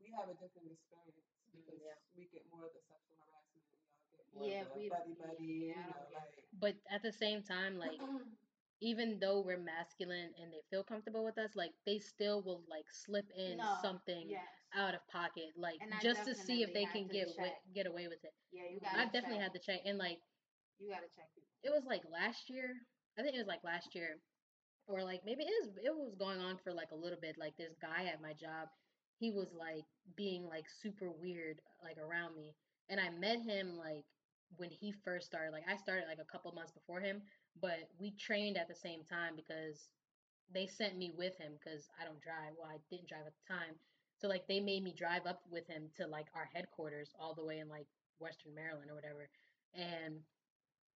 we 0.00 0.12
have 0.16 0.28
a 0.30 0.36
different 0.40 0.72
experience 0.72 1.37
because 1.52 1.78
yeah. 1.80 1.96
we 2.16 2.28
get 2.32 2.44
more 2.50 2.64
of 2.66 2.72
the 2.74 2.82
sexual 2.86 3.16
harassment 3.20 3.64
Yeah, 4.34 4.64
we- 4.74 4.88
buddy 4.88 5.14
buddy, 5.14 5.72
yeah, 5.72 5.86
you 5.86 5.92
know, 5.94 6.08
like 6.14 6.44
But 6.60 6.74
at 6.90 7.02
the 7.02 7.12
same 7.12 7.42
time, 7.42 7.78
like 7.78 7.98
even 8.80 9.18
though 9.20 9.40
we're 9.40 9.58
masculine 9.58 10.30
and 10.40 10.52
they 10.52 10.62
feel 10.70 10.84
comfortable 10.84 11.24
with 11.24 11.38
us, 11.38 11.56
like 11.56 11.72
they 11.86 11.98
still 11.98 12.42
will 12.42 12.62
like 12.70 12.86
slip 12.90 13.26
in 13.36 13.56
No, 13.58 13.76
something 13.82 14.28
yes. 14.28 14.44
out 14.74 14.94
of 14.94 15.00
pocket, 15.10 15.50
like 15.56 15.80
just 16.00 16.24
to 16.24 16.34
see 16.34 16.62
if 16.62 16.72
they 16.72 16.86
can 16.86 17.08
to 17.08 17.12
get 17.12 17.28
wi- 17.36 17.58
get 17.74 17.86
away 17.86 18.06
with 18.08 18.22
it. 18.24 18.34
Yeah, 18.52 18.68
you 18.70 18.78
gotta. 18.80 18.98
I 19.00 19.04
definitely 19.06 19.38
check. 19.38 19.42
had 19.50 19.54
to 19.54 19.60
check, 19.60 19.80
and 19.84 19.98
like 19.98 20.18
You 20.78 20.88
gotta 20.90 21.08
check 21.14 21.28
people. 21.34 21.48
it 21.64 21.70
was 21.70 21.84
like 21.86 22.02
last 22.10 22.48
year. 22.50 22.70
I 23.18 23.22
think 23.22 23.34
it 23.34 23.38
was 23.38 23.48
like 23.50 23.64
last 23.64 23.94
year, 23.94 24.20
or 24.86 25.02
like 25.02 25.22
maybe 25.24 25.44
it 25.44 25.52
is. 25.64 25.68
It 25.82 25.94
was 25.94 26.14
going 26.18 26.40
on 26.40 26.58
for 26.62 26.72
like 26.72 26.90
a 26.92 26.96
little 26.96 27.18
bit. 27.20 27.36
Like 27.38 27.56
this 27.56 27.74
guy 27.80 28.04
at 28.12 28.22
my 28.22 28.32
job, 28.32 28.68
he 29.18 29.30
was 29.30 29.52
like 29.52 29.84
being 30.16 30.46
like 30.46 30.66
super 30.68 31.10
weird 31.10 31.60
like 31.82 31.98
around 31.98 32.36
me, 32.36 32.54
and 32.88 33.00
I 33.00 33.10
met 33.10 33.40
him 33.40 33.76
like 33.76 34.04
when 34.56 34.70
he 34.70 34.92
first 34.92 35.26
started. 35.26 35.52
Like 35.52 35.68
I 35.68 35.76
started 35.76 36.04
like 36.08 36.20
a 36.20 36.30
couple 36.32 36.52
months 36.52 36.72
before 36.72 37.00
him, 37.00 37.22
but 37.60 37.88
we 37.98 38.12
trained 38.12 38.56
at 38.56 38.68
the 38.68 38.74
same 38.74 39.02
time 39.04 39.34
because 39.36 39.88
they 40.52 40.66
sent 40.66 40.96
me 40.96 41.10
with 41.16 41.36
him 41.38 41.52
because 41.58 41.88
I 42.00 42.04
don't 42.04 42.20
drive. 42.20 42.54
Well, 42.58 42.70
I 42.70 42.78
didn't 42.90 43.08
drive 43.08 43.26
at 43.26 43.34
the 43.34 43.54
time, 43.54 43.74
so 44.18 44.28
like 44.28 44.46
they 44.48 44.60
made 44.60 44.82
me 44.82 44.92
drive 44.96 45.26
up 45.26 45.42
with 45.50 45.66
him 45.68 45.88
to 45.96 46.06
like 46.06 46.26
our 46.34 46.48
headquarters 46.54 47.12
all 47.18 47.34
the 47.34 47.44
way 47.44 47.58
in 47.58 47.68
like 47.68 47.86
Western 48.18 48.54
Maryland 48.54 48.90
or 48.90 48.94
whatever, 48.94 49.28
and 49.74 50.20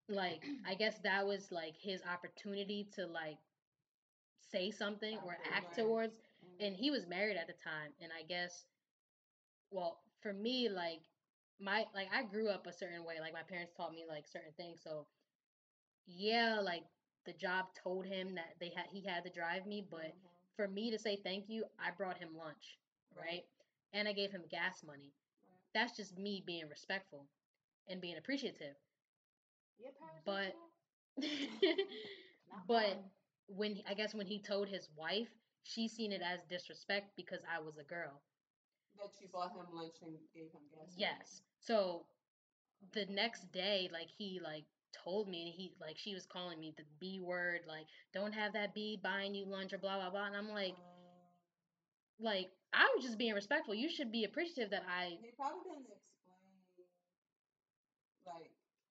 like 0.09 0.45
I 0.67 0.75
guess 0.75 0.99
that 1.05 1.27
was 1.27 1.51
like 1.53 1.77
his 1.81 2.03
opportunity 2.03 2.89
to 2.95 3.07
like 3.07 3.39
say 4.51 4.71
something 4.71 5.19
or 5.25 5.39
act 5.53 5.77
towards. 5.77 6.15
And 6.61 6.77
he 6.77 6.91
was 6.91 7.07
married 7.07 7.37
at 7.37 7.49
the 7.49 7.55
time 7.55 7.93
and 8.01 8.13
I 8.13 8.23
guess 8.23 8.67
well 9.71 10.01
for 10.23 10.33
me 10.33 10.69
like 10.69 11.03
my 11.61 11.87
like 11.95 12.09
I 12.13 12.23
grew 12.25 12.49
up 12.49 12.67
a 12.67 12.73
certain 12.73 13.05
way 13.05 13.21
like 13.21 13.33
my 13.33 13.43
parents 13.43 13.73
taught 13.77 13.93
me 13.93 14.05
like 14.09 14.27
certain 14.29 14.53
things 14.57 14.81
so 14.83 15.07
yeah 16.07 16.61
like 16.61 16.85
the 17.27 17.33
job 17.33 17.67
told 17.83 18.07
him 18.07 18.35
that 18.35 18.55
they 18.61 18.71
had 18.75 18.87
he 18.91 19.03
had 19.07 19.25
to 19.25 19.31
drive 19.31 19.67
me 19.67 19.83
but 19.91 20.15
Mhm. 20.15 20.31
for 20.57 20.69
me 20.69 20.91
to 20.91 20.99
say 20.99 21.17
thank 21.17 21.49
you 21.49 21.65
I 21.79 21.91
brought 21.91 22.19
him 22.19 22.37
lunch 22.37 22.79
right, 23.17 23.25
Right. 23.25 23.45
and 23.93 24.09
I 24.09 24.13
gave 24.13 24.31
him 24.33 24.47
gas 24.49 24.83
money 24.83 25.13
Right. 25.49 25.61
that's 25.75 25.97
just 25.97 26.17
me 26.19 26.43
being 26.45 26.69
respectful 26.69 27.29
and 27.89 28.01
being 28.01 28.17
appreciative 28.17 28.77
but 30.25 30.55
did 31.21 31.31
that? 31.61 31.77
Not 32.49 32.67
but 32.67 33.03
when 33.49 33.83
I 33.89 33.95
guess 33.95 34.15
when 34.15 34.27
he 34.27 34.39
told 34.41 34.69
his 34.69 34.89
wife, 34.97 35.29
she 35.65 35.89
seen 35.89 36.13
it 36.13 36.23
as 36.23 36.41
disrespect 36.49 37.11
because 37.17 37.41
I 37.51 37.61
was 37.61 37.77
a 37.79 37.85
girl. 37.85 38.21
that 38.99 39.11
you 39.21 39.29
bought 39.29 39.53
him 39.53 39.67
lunch 39.75 39.97
and 40.03 40.17
gave 40.35 40.51
him 40.53 40.63
gas. 40.75 40.95
Yes. 40.97 41.43
So 41.61 42.07
the 42.93 43.07
next 43.07 43.51
day, 43.53 43.89
like 43.93 44.09
he 44.19 44.41
like 44.43 44.65
told 44.93 45.29
me 45.29 45.53
he 45.57 45.73
like 45.81 45.97
she 45.99 46.15
was 46.15 46.27
calling 46.27 46.61
me 46.61 46.73
the 46.77 46.85
B 47.01 47.21
word, 47.21 47.63
like 47.67 47.87
don't 48.13 48.33
have 48.33 48.53
that 48.55 48.75
B 48.75 48.99
buying 49.03 49.35
you 49.35 49.47
lunch 49.47 49.73
or 49.73 49.79
blah 49.79 49.97
blah 49.99 50.11
blah, 50.11 50.27
and 50.27 50.37
I'm 50.37 50.49
like 50.51 50.75
Um, 50.75 50.77
like 52.21 52.51
I 52.73 52.89
was 52.95 53.05
just 53.05 53.19
being 53.19 53.35
respectful. 53.35 53.75
You 53.75 53.89
should 53.91 54.13
be 54.13 54.25
appreciative 54.25 54.71
that 54.71 54.85
I 54.89 55.19
he 55.21 55.31
probably 55.37 55.63
didn't 55.65 55.91
explain, 55.91 56.87
like, 58.27 58.51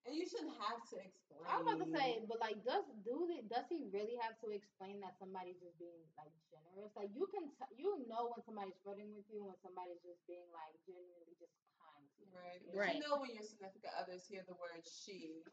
and 0.10 0.18
you 0.18 0.26
shouldn't 0.26 0.58
have 0.58 0.82
to 0.90 0.98
explain. 0.98 1.46
I 1.46 1.62
was 1.62 1.70
about 1.70 1.80
to 1.86 1.90
say, 1.94 2.26
but 2.26 2.42
like, 2.42 2.58
does 2.66 2.82
do 3.06 3.30
the, 3.30 3.46
does 3.46 3.70
he 3.70 3.86
really 3.94 4.18
have 4.26 4.34
to 4.42 4.50
explain 4.50 4.98
that 5.06 5.14
somebody's 5.22 5.62
just 5.62 5.78
being 5.78 6.02
like 6.18 6.34
generous? 6.50 6.90
Like, 6.98 7.14
you 7.14 7.30
can 7.30 7.54
t- 7.54 7.76
you 7.78 8.02
know 8.10 8.34
when 8.34 8.42
somebody's 8.42 8.82
flirting 8.82 9.14
with 9.14 9.30
you, 9.30 9.46
when 9.46 9.56
somebody's 9.62 10.02
just 10.02 10.26
being 10.26 10.50
like 10.50 10.74
genuinely 10.90 11.38
just 11.38 11.54
kind 11.78 12.02
to 12.18 12.22
you. 12.26 12.34
Right. 12.34 12.58
you 12.66 12.74
But 12.74 12.74
know? 12.74 12.82
Right. 12.82 12.96
you 12.98 13.02
know 13.06 13.16
when 13.22 13.32
your 13.38 13.46
significant 13.46 13.94
others 13.96 14.26
hear 14.26 14.42
the 14.50 14.58
word 14.58 14.82
she, 14.84 15.46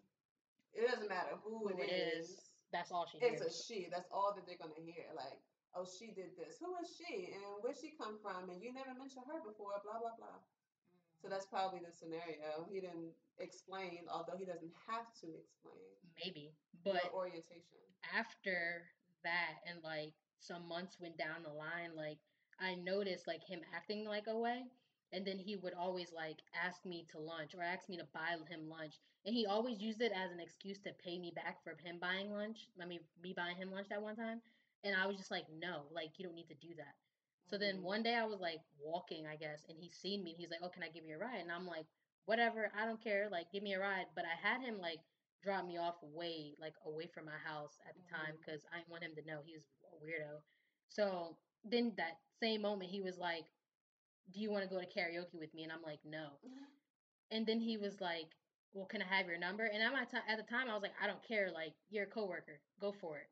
it 0.73 0.89
doesn't 0.89 1.09
matter 1.09 1.37
who, 1.45 1.69
Who 1.69 1.77
it 1.77 1.89
it 1.89 1.93
is. 2.17 2.29
is. 2.33 2.51
that's 2.73 2.91
all 2.93 3.07
she 3.07 3.21
It's 3.21 3.41
a 3.45 3.53
she. 3.53 3.89
That's 3.93 4.09
all 4.13 4.33
that 4.37 4.45
they're 4.49 4.61
gonna 4.61 4.81
hear. 4.81 5.09
Like, 5.17 5.41
oh, 5.77 5.85
she 5.87 6.13
did 6.13 6.37
this. 6.37 6.57
Who 6.61 6.73
is 6.83 6.89
she? 6.97 7.33
And 7.33 7.61
where 7.63 7.73
she 7.77 7.93
come 7.97 8.19
from? 8.21 8.51
And 8.51 8.61
you 8.63 8.73
never 8.73 8.93
mentioned 8.97 9.25
her 9.29 9.41
before. 9.45 9.81
Blah 9.85 10.01
blah 10.01 10.17
blah. 10.17 10.41
So 11.23 11.29
that's 11.29 11.47
probably 11.47 11.81
the 11.85 11.93
scenario. 11.93 12.67
He 12.71 12.81
didn't 12.81 13.13
explain, 13.39 14.05
although 14.11 14.37
he 14.39 14.45
doesn't 14.45 14.73
have 14.87 15.13
to 15.21 15.27
explain. 15.37 15.83
Maybe, 16.25 16.53
but 16.85 17.13
orientation. 17.13 17.83
after 18.17 18.85
that 19.25 19.59
and 19.69 19.79
like 19.83 20.13
some 20.41 20.67
months 20.69 20.99
went 21.01 21.19
down 21.19 21.43
the 21.43 21.51
line 21.53 21.91
like 21.97 22.19
i 22.61 22.75
noticed 22.75 23.27
like 23.27 23.43
him 23.45 23.61
acting 23.75 24.05
like 24.05 24.27
a 24.29 24.39
way 24.39 24.63
and 25.13 25.27
then 25.27 25.39
he 25.39 25.57
would 25.57 25.75
always 25.75 26.13
like 26.13 26.39
ask 26.55 26.85
me 26.85 27.05
to 27.11 27.19
lunch 27.19 27.55
or 27.55 27.63
ask 27.63 27.89
me 27.89 27.97
to 27.97 28.05
buy 28.13 28.37
him 28.49 28.69
lunch, 28.69 28.95
and 29.25 29.35
he 29.35 29.47
always 29.47 29.81
used 29.81 30.01
it 30.01 30.13
as 30.13 30.33
an 30.33 30.41
excuse 30.41 30.79
to 30.81 30.91
pay 31.05 31.19
me 31.19 31.33
back 31.35 31.63
for 31.63 31.77
him 31.85 31.99
buying 32.01 32.33
lunch. 32.33 32.69
I 32.81 32.87
mean, 32.87 33.01
me 33.23 33.33
buying 33.37 33.57
him 33.57 33.71
lunch 33.71 33.89
that 33.91 34.03
one 34.03 34.17
time, 34.17 34.41
and 34.85 34.97
I 34.97 35.07
was 35.07 35.17
just 35.17 35.31
like, 35.31 35.45
no, 35.61 35.83
like 35.93 36.11
you 36.19 36.25
don't 36.25 36.35
need 36.35 36.49
to 36.49 36.55
do 36.55 36.75
that. 36.77 36.95
So 37.47 37.59
then 37.59 37.79
Mhm. 37.79 37.83
one 37.83 38.03
day 38.03 38.15
I 38.15 38.25
was 38.25 38.41
like 38.41 38.61
walking, 38.79 39.27
I 39.27 39.37
guess, 39.37 39.65
and 39.69 39.79
he 39.79 39.89
seen 39.91 40.23
me. 40.25 40.33
and 40.33 40.41
He's 40.41 40.51
like, 40.51 40.63
"Oh, 40.63 40.69
can 40.71 40.83
I 40.83 40.89
give 40.91 41.05
you 41.05 41.17
a 41.17 41.19
ride?" 41.19 41.41
And 41.41 41.53
I'm 41.53 41.67
like, 41.67 41.87
"Whatever, 42.27 42.71
I 42.75 42.87
don't 42.87 43.01
care. 43.03 43.29
Like, 43.31 43.51
give 43.53 43.63
me 43.63 43.75
a 43.75 43.81
ride." 43.81 44.07
But 44.15 44.25
I 44.27 44.35
had 44.35 44.61
him 44.61 44.79
like 44.79 45.01
drop 45.43 45.65
me 45.67 45.77
off 45.79 46.03
way 46.03 46.55
like 46.59 46.75
away 46.85 47.07
from 47.07 47.27
my 47.27 47.39
house 47.39 47.79
at 47.89 47.95
the 47.97 48.03
time 48.03 48.37
because 48.37 48.65
I 48.73 48.79
didn't 48.79 48.91
want 48.91 49.05
him 49.05 49.15
to 49.17 49.23
know 49.23 49.43
he 49.43 49.55
was 49.55 49.67
a 49.93 49.97
weirdo. 49.97 50.43
So 50.89 51.39
then 51.65 51.95
that 51.97 52.19
same 52.41 52.63
moment 52.63 52.91
he 52.91 53.01
was 53.01 53.19
like, 53.19 53.47
"Do 54.31 54.41
you 54.41 54.51
want 54.51 54.65
to 54.65 54.71
go 54.71 54.81
to 54.81 54.87
karaoke 54.87 55.39
with 55.39 55.55
me?" 55.55 55.65
And 55.65 55.73
I'm 55.73 55.83
like, 55.83 56.05
"No." 56.05 56.41
And 57.31 57.47
then 57.47 57.61
he 57.61 57.77
was 57.77 58.01
like, 58.01 58.37
"Well, 58.73 58.87
can 58.87 59.03
I 59.03 59.07
have 59.07 59.29
your 59.29 59.39
number?" 59.39 59.65
And 59.65 59.83
at 59.83 59.93
my 59.93 60.05
time 60.05 60.25
at 60.29 60.37
the 60.39 60.45
time 60.45 60.69
I 60.69 60.75
was 60.75 60.83
like, 60.83 61.01
"I 61.01 61.07
don't 61.07 61.23
care. 61.23 61.51
Like, 61.53 61.75
you're 61.91 62.05
a 62.05 62.11
coworker. 62.11 62.61
Go 62.81 62.93
for 62.93 63.19
it." 63.19 63.31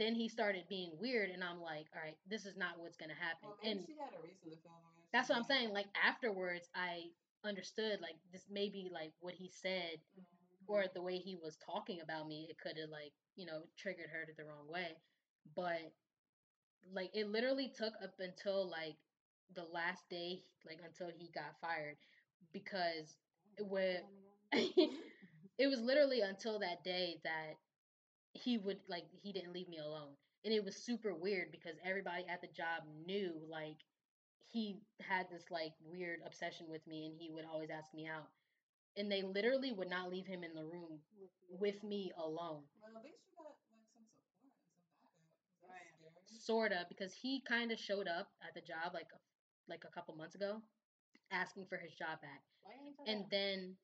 Then 0.00 0.16
he 0.16 0.28
started 0.28 0.64
being 0.68 0.92
weird, 0.98 1.30
and 1.30 1.44
I'm 1.44 1.60
like, 1.62 1.86
"All 1.94 2.02
right, 2.02 2.18
this 2.26 2.46
is 2.46 2.56
not 2.56 2.80
what's 2.80 2.96
gonna 2.96 3.14
happen." 3.14 3.50
Well, 3.50 3.58
maybe 3.62 3.78
and 3.78 3.86
she 3.86 3.96
had 4.00 4.14
a 4.18 4.22
reason 4.22 4.50
to 4.50 4.50
the 4.50 4.58
that's 5.12 5.30
what 5.30 5.38
I'm 5.38 5.44
saying. 5.44 5.70
Like 5.72 5.88
afterwards, 5.94 6.68
I 6.74 7.12
understood 7.44 8.00
like 8.02 8.16
this 8.32 8.46
may 8.50 8.70
be 8.70 8.90
like 8.92 9.12
what 9.20 9.34
he 9.34 9.50
said 9.50 10.00
or 10.66 10.84
Mhm. 10.84 10.94
the 10.94 11.02
way 11.02 11.18
he 11.18 11.36
was 11.36 11.56
talking 11.58 12.00
about 12.00 12.28
me. 12.28 12.48
It 12.50 12.58
could 12.58 12.78
have 12.78 12.90
like 12.90 13.12
you 13.36 13.46
know 13.46 13.64
triggered 13.78 14.10
her 14.10 14.26
to 14.26 14.34
the 14.34 14.46
wrong 14.46 14.68
way, 14.68 14.96
but 15.56 15.92
like 16.92 17.10
it 17.14 17.28
literally 17.28 17.68
took 17.68 17.94
up 18.02 18.14
until 18.18 18.68
like 18.68 18.96
the 19.54 19.64
last 19.64 20.08
day, 20.10 20.44
like 20.66 20.80
until 20.84 21.10
he 21.10 21.30
got 21.34 21.56
fired, 21.60 21.96
because 22.52 23.16
when 23.60 23.98
it 24.52 25.66
was 25.68 25.80
literally 25.80 26.20
until 26.20 26.58
that 26.60 26.82
day 26.84 27.18
that 27.24 27.56
he 28.34 28.58
would 28.58 28.78
like 28.88 29.04
he 29.12 29.32
didn't 29.32 29.52
leave 29.52 29.68
me 29.68 29.78
alone 29.78 30.14
and 30.44 30.52
it 30.54 30.64
was 30.64 30.76
super 30.76 31.14
weird 31.14 31.50
because 31.50 31.76
everybody 31.84 32.24
at 32.28 32.40
the 32.40 32.48
job 32.48 32.82
knew 33.06 33.32
like 33.48 33.78
he 34.46 34.76
had 35.00 35.26
this 35.30 35.50
like 35.50 35.72
weird 35.80 36.20
obsession 36.24 36.66
with 36.68 36.86
me 36.86 37.06
and 37.06 37.14
he 37.18 37.30
would 37.30 37.44
always 37.44 37.70
ask 37.70 37.92
me 37.94 38.06
out 38.06 38.28
and 38.96 39.10
they 39.10 39.22
literally 39.22 39.72
would 39.72 39.88
not 39.88 40.10
leave 40.10 40.26
him 40.26 40.42
in 40.44 40.54
the 40.54 40.64
room 40.64 41.00
with 41.48 41.82
me 41.82 42.10
alone 42.16 42.62
Well, 42.80 42.96
at 42.96 43.02
least 43.02 43.24
you 43.26 43.32
got 43.36 43.56
like 43.70 43.82
some 43.92 44.06
support 44.06 44.36
and 44.52 44.62
some 44.62 44.70
backup. 45.02 45.34
'cause 45.52 45.64
That's 45.64 45.68
Right. 45.68 45.92
scary. 45.94 46.40
sorta 46.44 46.86
because 46.88 47.14
he 47.14 47.40
kind 47.40 47.70
of 47.72 47.78
showed 47.78 48.08
up 48.08 48.28
at 48.42 48.54
the 48.54 48.60
job 48.60 48.94
like 48.94 49.10
like 49.68 49.84
a 49.84 49.90
couple 49.90 50.14
months 50.14 50.34
ago 50.34 50.62
asking 51.30 51.66
for 51.66 51.76
his 51.78 51.94
job 51.94 52.20
back 52.20 52.42
Why 52.62 52.74
you 52.74 52.86
ain't 52.86 52.96
tell 52.96 53.06
and 53.06 53.20
that? 53.20 53.30
then 53.30 53.76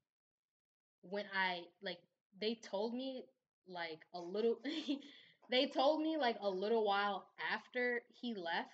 when 1.02 1.24
I 1.35 1.64
like 1.82 1.98
they 2.39 2.55
told 2.55 2.94
me 2.94 3.24
like 3.68 4.01
a 4.14 4.20
little 4.20 4.59
they 5.51 5.66
told 5.66 6.02
me 6.02 6.16
like 6.16 6.36
a 6.40 6.48
little 6.48 6.84
while 6.84 7.26
after 7.52 8.02
he 8.20 8.34
left 8.34 8.70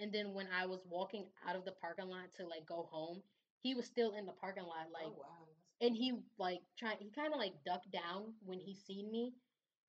and 0.00 0.12
then 0.12 0.34
when 0.34 0.48
I 0.58 0.66
was 0.66 0.80
walking 0.88 1.26
out 1.48 1.56
of 1.56 1.64
the 1.64 1.72
parking 1.72 2.08
lot 2.08 2.32
to 2.36 2.46
like 2.46 2.66
go 2.66 2.88
home 2.90 3.22
he 3.60 3.74
was 3.74 3.86
still 3.86 4.12
in 4.18 4.26
the 4.26 4.32
parking 4.32 4.64
lot 4.64 4.86
oh, 4.88 4.92
like 4.92 5.06
oh 5.08 5.18
wow. 5.18 5.48
And 5.80 5.94
he 5.96 6.12
like 6.38 6.60
trying 6.78 6.96
he 7.00 7.10
kind 7.10 7.32
of 7.32 7.38
like 7.38 7.52
ducked 7.66 7.90
down 7.92 8.34
when 8.44 8.58
he 8.58 8.74
seen 8.74 9.10
me 9.10 9.32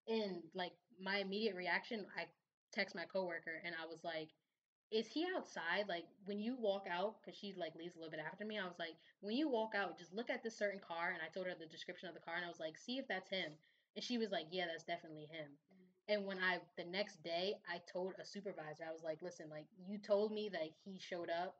and 0.08 0.42
like 0.54 0.72
my 1.00 1.18
immediate 1.18 1.54
reaction 1.54 2.06
I 2.16 2.24
text 2.72 2.94
my 2.94 3.04
coworker 3.04 3.62
and 3.64 3.74
I 3.74 3.86
was 3.86 4.02
like 4.04 4.28
is 4.92 5.06
he 5.06 5.26
outside 5.36 5.86
like 5.88 6.04
when 6.24 6.38
you 6.38 6.56
walk 6.58 6.86
out 6.90 7.16
because 7.20 7.38
she 7.38 7.54
like 7.56 7.74
leaves 7.74 7.96
a 7.96 7.98
little 7.98 8.10
bit 8.10 8.20
after 8.24 8.44
me 8.44 8.58
I 8.58 8.64
was 8.64 8.78
like 8.78 8.94
when 9.20 9.36
you 9.36 9.48
walk 9.48 9.72
out 9.74 9.98
just 9.98 10.12
look 10.14 10.30
at 10.30 10.42
this 10.42 10.56
certain 10.56 10.80
car 10.80 11.10
and 11.10 11.20
I 11.22 11.32
told 11.32 11.46
her 11.46 11.54
the 11.58 11.66
description 11.66 12.08
of 12.08 12.14
the 12.14 12.20
car 12.20 12.34
and 12.36 12.44
I 12.44 12.48
was 12.48 12.60
like 12.60 12.78
see 12.78 12.98
if 12.98 13.08
that's 13.08 13.30
him 13.30 13.52
and 13.96 14.04
she 14.04 14.18
was 14.18 14.30
like 14.30 14.46
yeah 14.50 14.66
that's 14.70 14.84
definitely 14.84 15.26
him 15.30 15.50
and 16.08 16.26
when 16.26 16.38
I 16.38 16.58
the 16.76 16.84
next 16.84 17.22
day 17.22 17.54
I 17.68 17.80
told 17.90 18.14
a 18.20 18.24
supervisor 18.24 18.84
I 18.88 18.92
was 18.92 19.02
like 19.02 19.22
listen 19.22 19.48
like 19.50 19.66
you 19.88 19.98
told 19.98 20.32
me 20.32 20.48
that 20.52 20.68
he 20.84 20.98
showed 20.98 21.30
up 21.30 21.56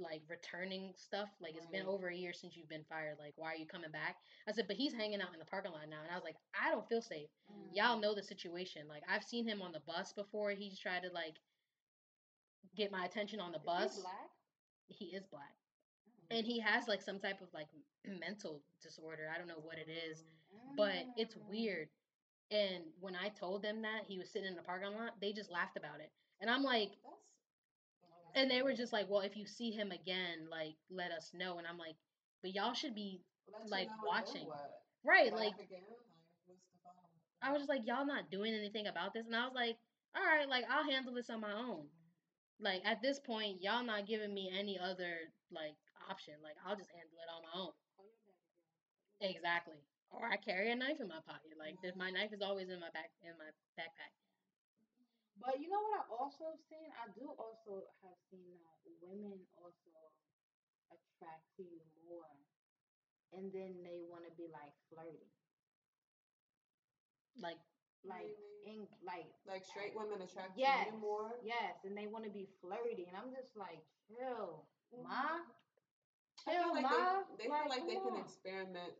like 0.00 0.22
returning 0.28 0.92
stuff. 0.96 1.28
Like 1.40 1.54
it's 1.56 1.66
been 1.66 1.86
over 1.86 2.08
a 2.08 2.14
year 2.16 2.32
since 2.32 2.56
you've 2.56 2.68
been 2.68 2.84
fired. 2.88 3.16
Like 3.18 3.34
why 3.36 3.52
are 3.52 3.56
you 3.56 3.66
coming 3.66 3.90
back? 3.90 4.16
I 4.48 4.52
said, 4.52 4.66
but 4.66 4.76
he's 4.76 4.92
hanging 4.94 5.20
out 5.20 5.32
in 5.32 5.38
the 5.38 5.44
parking 5.44 5.72
lot 5.72 5.88
now, 5.90 6.00
and 6.02 6.10
I 6.10 6.14
was 6.14 6.24
like, 6.24 6.36
I 6.58 6.70
don't 6.70 6.88
feel 6.88 7.02
safe. 7.02 7.28
Mm. 7.52 7.76
Y'all 7.76 8.00
know 8.00 8.14
the 8.14 8.22
situation. 8.22 8.88
Like 8.88 9.02
I've 9.08 9.24
seen 9.24 9.46
him 9.46 9.62
on 9.62 9.72
the 9.72 9.80
bus 9.86 10.12
before. 10.12 10.50
He's 10.52 10.78
tried 10.78 11.02
to 11.02 11.10
like 11.12 11.36
get 12.76 12.90
my 12.90 13.04
attention 13.04 13.40
on 13.40 13.52
the 13.52 13.58
Is 13.58 13.64
bus. 13.64 14.02
he 14.88 15.06
is 15.06 15.26
black, 15.26 15.54
and 16.30 16.46
he 16.46 16.58
has 16.60 16.88
like 16.88 17.02
some 17.02 17.18
type 17.18 17.40
of 17.40 17.48
like 17.52 17.68
mental 18.20 18.62
disorder. 18.82 19.30
I 19.32 19.38
don't 19.38 19.48
know 19.48 19.62
what 19.62 19.76
it 19.78 19.88
is, 19.90 20.24
but 20.76 21.06
it's 21.16 21.34
Mm. 21.36 21.48
weird. 21.48 21.90
And 22.50 22.84
when 23.00 23.16
I 23.16 23.30
told 23.30 23.62
them 23.62 23.82
that 23.82 24.04
he 24.06 24.18
was 24.18 24.30
sitting 24.30 24.48
in 24.48 24.56
the 24.56 24.62
parking 24.62 24.94
lot, 24.94 25.20
they 25.20 25.32
just 25.32 25.50
laughed 25.50 25.76
about 25.76 26.00
it. 26.00 26.12
And 26.40 26.50
I'm 26.50 26.62
like, 26.62 26.92
oh, 27.04 27.18
and 28.34 28.50
they 28.50 28.62
were 28.62 28.72
just 28.74 28.92
like, 28.92 29.08
well, 29.08 29.20
if 29.20 29.36
you 29.36 29.46
see 29.46 29.70
him 29.70 29.90
again, 29.92 30.48
like 30.50 30.76
let 30.90 31.10
us 31.12 31.30
know. 31.34 31.58
And 31.58 31.66
I'm 31.66 31.78
like, 31.78 31.96
but 32.42 32.54
y'all 32.54 32.74
should 32.74 32.94
be 32.94 33.20
like, 33.68 33.88
then 33.88 33.96
watching. 34.06 34.46
Right. 35.04 35.32
Like 35.32 35.54
again? 35.58 35.82
Like, 35.88 36.06
what's 36.46 36.62
the 36.72 36.78
follow-up? 36.84 37.10
I 37.42 37.52
was 37.52 37.60
just 37.62 37.68
like, 37.70 37.86
y'all 37.86 38.06
not 38.06 38.30
doing 38.30 38.54
anything 38.54 38.86
about 38.86 39.14
this. 39.14 39.26
And 39.26 39.36
I 39.36 39.44
was 39.44 39.54
like, 39.54 39.76
all 40.16 40.22
right, 40.24 40.48
like 40.48 40.64
I'll 40.70 40.88
handle 40.88 41.14
this 41.14 41.30
on 41.30 41.40
my 41.40 41.52
own. 41.52 41.86
Like 42.60 42.82
at 42.84 43.02
this 43.02 43.18
point, 43.18 43.62
y'all 43.62 43.84
not 43.84 44.06
giving 44.06 44.34
me 44.34 44.50
any 44.56 44.78
other 44.78 45.32
like 45.52 45.76
option. 46.10 46.34
Like 46.42 46.56
I'll 46.66 46.76
just 46.76 46.90
handle 46.92 47.16
it 47.18 47.30
on 47.34 47.42
my 47.42 47.54
own. 47.60 47.72
Call 47.96 48.06
your 48.06 48.20
daddy, 48.26 48.44
girl. 48.46 49.30
Exactly. 49.36 49.80
Or 50.10 50.26
I 50.26 50.36
carry 50.36 50.70
a 50.70 50.76
knife 50.76 51.00
in 51.00 51.08
my 51.08 51.20
pocket. 51.26 51.56
Like 51.58 51.80
th- 51.82 51.94
my 51.96 52.10
knife 52.10 52.32
is 52.32 52.42
always 52.42 52.68
in 52.68 52.80
my 52.80 52.90
back 52.90 53.10
in 53.22 53.32
my 53.38 53.50
backpack. 53.78 54.12
But 55.36 55.60
you 55.60 55.68
know 55.68 55.80
what 55.80 56.00
I 56.00 56.04
also 56.12 56.54
seen? 56.68 56.90
I 56.92 57.08
do 57.12 57.26
also 57.38 57.88
have 58.02 58.18
seen 58.30 58.60
that 58.62 58.78
women 59.00 59.46
also 59.56 60.12
attract 60.90 61.44
to 61.56 61.62
you 61.62 61.80
more, 62.04 62.36
and 63.32 63.52
then 63.52 63.82
they 63.82 64.00
want 64.02 64.24
to 64.26 64.32
be 64.36 64.46
like 64.48 64.74
flirty, 64.88 65.30
Like 67.40 67.58
like 68.04 68.36
in 68.66 68.86
like 69.02 69.26
Like 69.46 69.64
straight 69.64 69.94
women 69.94 70.20
attract 70.22 70.56
yes, 70.56 70.86
to 70.88 70.92
you 70.94 71.00
more. 71.00 71.32
yes, 71.42 71.74
and 71.84 71.96
they 71.96 72.06
want 72.06 72.24
to 72.24 72.30
be 72.30 72.46
flirty, 72.60 73.06
and 73.06 73.16
I'm 73.16 73.30
just 73.32 73.56
like, 73.56 73.82
chill, 74.08 74.66
mm-hmm. 74.92 75.04
ma, 75.08 75.40
I 76.46 76.54
feel 76.56 76.68
chill, 76.68 76.72
like 76.72 76.82
ma. 76.82 77.22
they, 77.38 77.44
they 77.44 77.48
feel 77.50 77.68
like 77.68 77.86
they 77.86 77.94
come 77.94 78.04
can 78.04 78.14
on. 78.14 78.20
experiment 78.20 78.94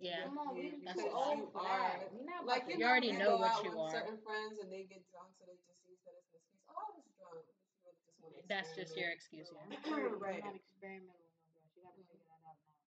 yeah. 0.00 0.24
Come 0.24 0.38
on, 0.38 0.54
we 0.56 0.80
That's 0.84 1.02
too 1.02 1.08
a 1.08 1.14
old 1.14 1.52
lot. 1.52 1.52
for 1.52 1.62
You 1.62 1.68
that. 1.68 2.02
are- 2.02 2.08
We 2.12 2.22
not 2.24 2.44
Like 2.46 2.66
you, 2.68 2.76
You 2.78 2.86
already 2.86 3.08
you 3.08 3.18
know 3.18 3.36
what 3.36 3.62
you 3.64 3.78
are. 3.78 3.90
certain 3.90 4.18
friends 4.22 4.58
and 4.58 4.70
they 4.72 4.84
get 4.84 5.02
drunk, 5.10 5.30
so 5.38 5.44
they 5.46 5.56
just 5.66 5.78
use 5.86 6.00
that 6.04 6.14
as 6.18 6.24
an 6.30 6.36
excuse. 6.40 6.62
Oh, 6.68 6.74
I 6.74 6.90
was 6.96 7.06
drunk. 7.18 7.44
But 7.82 7.94
you 8.06 8.12
really 8.22 8.42
just 8.42 8.42
want 8.42 8.42
to 8.42 8.48
That's 8.48 8.70
just 8.74 8.96
your 8.96 9.10
excuse, 9.10 9.48
yeah. 9.52 9.62
Right. 10.18 10.42
I'm 10.42 10.54
not 10.54 10.54
experimental 10.54 11.26
with 11.26 11.34
no 11.54 11.62
girl. 11.74 11.82
Got 11.82 11.94
to 11.96 12.02
Mhm. 12.02 12.06
figure 12.08 12.26
that 12.26 12.40
out 12.46 12.58
now 12.66 12.78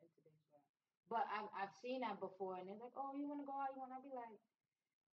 in 0.00 0.08
today's 0.12 0.40
world. 0.50 0.64
But 1.08 1.24
I've 1.32 1.48
I've 1.56 1.74
seen 1.82 2.00
that 2.00 2.20
before, 2.20 2.56
and 2.56 2.68
they're 2.68 2.76
like, 2.80 2.94
"Oh, 2.96 3.12
you 3.16 3.26
want 3.28 3.40
to 3.40 3.46
go 3.46 3.52
out? 3.56 3.72
You 3.74 3.80
want?" 3.80 3.92
to 3.96 4.08
be 4.08 4.14
like, 4.14 4.38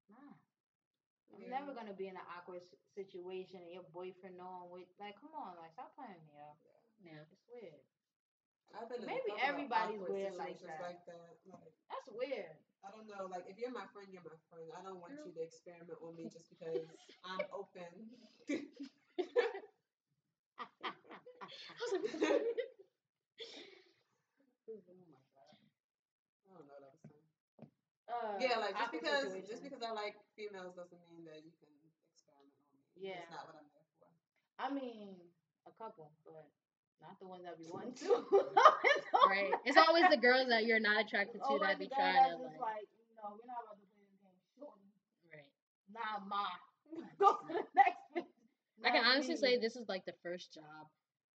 "Nah, 0.10 0.34
I'm 1.34 1.42
Yeah. 1.42 1.50
never 1.50 1.74
gonna 1.74 1.94
be 1.94 2.08
in 2.08 2.16
an 2.18 2.26
awkward 2.36 2.62
situation, 2.94 3.62
and 3.62 3.72
your 3.72 3.84
boyfriend 3.84 4.38
knowing 4.38 4.70
what. 4.70 4.84
Like, 5.00 5.16
come 5.22 5.34
on, 5.36 5.56
like, 5.58 5.72
stop 5.74 5.96
playing 5.96 6.26
me 6.28 6.38
up. 6.40 6.58
Yeah. 7.02 7.24
It's 7.32 7.46
weird. 7.48 7.82
I've 8.76 8.90
been 8.92 9.06
Maybe 9.08 9.32
everybody's 9.40 10.04
weird 10.04 10.36
like 10.36 10.60
that. 10.68 10.82
like 10.84 11.00
that. 11.08 11.40
Like, 11.48 11.74
That's 11.88 12.10
weird. 12.12 12.56
I 12.84 12.92
don't 12.92 13.08
know. 13.08 13.26
Like, 13.32 13.48
if 13.48 13.58
you're 13.58 13.72
my 13.74 13.88
friend, 13.96 14.12
you're 14.12 14.22
my 14.22 14.38
friend. 14.52 14.68
I 14.76 14.84
don't 14.84 15.00
want 15.00 15.16
you 15.18 15.32
to 15.32 15.42
experiment 15.42 15.98
on 16.04 16.14
me 16.16 16.28
just 16.30 16.52
because 16.52 16.86
I'm 17.26 17.42
open. 17.56 17.90
I 20.86 20.92
was 21.82 21.92
like, 21.96 22.04
what 22.04 22.14
the 22.14 22.20
fuck? 22.20 22.44
oh 24.92 25.08
my 25.10 25.24
god. 25.34 25.56
I 26.46 26.48
don't 26.52 26.68
know. 26.68 26.78
That 26.84 26.92
was. 26.94 27.02
Uh, 28.06 28.38
yeah, 28.38 28.62
like 28.62 28.78
just 28.78 28.94
because 28.94 29.34
situations. 29.34 29.50
just 29.50 29.64
because 29.66 29.82
I 29.82 29.90
like 29.90 30.14
females 30.38 30.78
doesn't 30.78 31.02
mean 31.10 31.26
that 31.26 31.42
you 31.42 31.50
can 31.58 31.74
experiment 32.14 32.54
on 32.62 32.70
me. 32.70 32.86
Yeah. 32.94 33.26
That's 33.26 33.34
not 33.34 33.50
what 33.50 33.58
I'm 33.58 33.66
there 33.74 33.90
for. 33.98 34.10
I 34.62 34.68
mean, 34.70 35.18
a 35.66 35.74
couple, 35.74 36.14
but 36.22 36.46
not 37.02 37.20
the 37.20 37.28
ones 37.28 37.44
that 37.44 37.56
we 37.60 37.68
want 37.70 37.96
to. 38.04 38.10
right. 39.30 39.52
It's 39.66 39.78
always 39.78 40.06
the 40.10 40.18
girls 40.18 40.48
that 40.50 40.66
you're 40.66 40.80
not 40.80 41.02
attracted 41.02 41.40
to 41.40 41.46
Always 41.46 41.68
that 41.68 41.80
be 41.80 41.88
trying 41.88 42.36
to 42.36 42.42
like, 42.42 42.60
like, 42.60 42.88
you 43.10 43.16
know, 43.18 43.36
we're 43.36 43.50
not 43.50 43.64
about 43.64 43.80
to 43.80 43.88
play 43.94 44.06
this 44.08 44.20
game. 44.22 44.70
Right. 45.30 45.52
Nah, 45.92 46.24
ma. 46.26 46.46
Go 47.20 47.40
to 47.48 47.54
the 47.54 47.66
next 47.76 48.02
bitch. 48.16 48.30
I 48.84 48.92
can 48.92 49.04
honestly 49.04 49.36
me. 49.36 49.42
say 49.42 49.52
this 49.58 49.76
is 49.76 49.88
like 49.90 50.06
the 50.06 50.16
first 50.22 50.54
job 50.54 50.88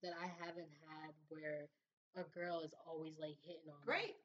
that 0.02 0.12
I 0.16 0.30
haven't 0.40 0.70
had 0.86 1.12
where 1.28 1.66
a 2.16 2.24
girl 2.30 2.60
is 2.60 2.72
always 2.86 3.18
like 3.18 3.36
hitting 3.42 3.68
on 3.68 3.80
me. 3.82 3.88
Great. 3.88 4.16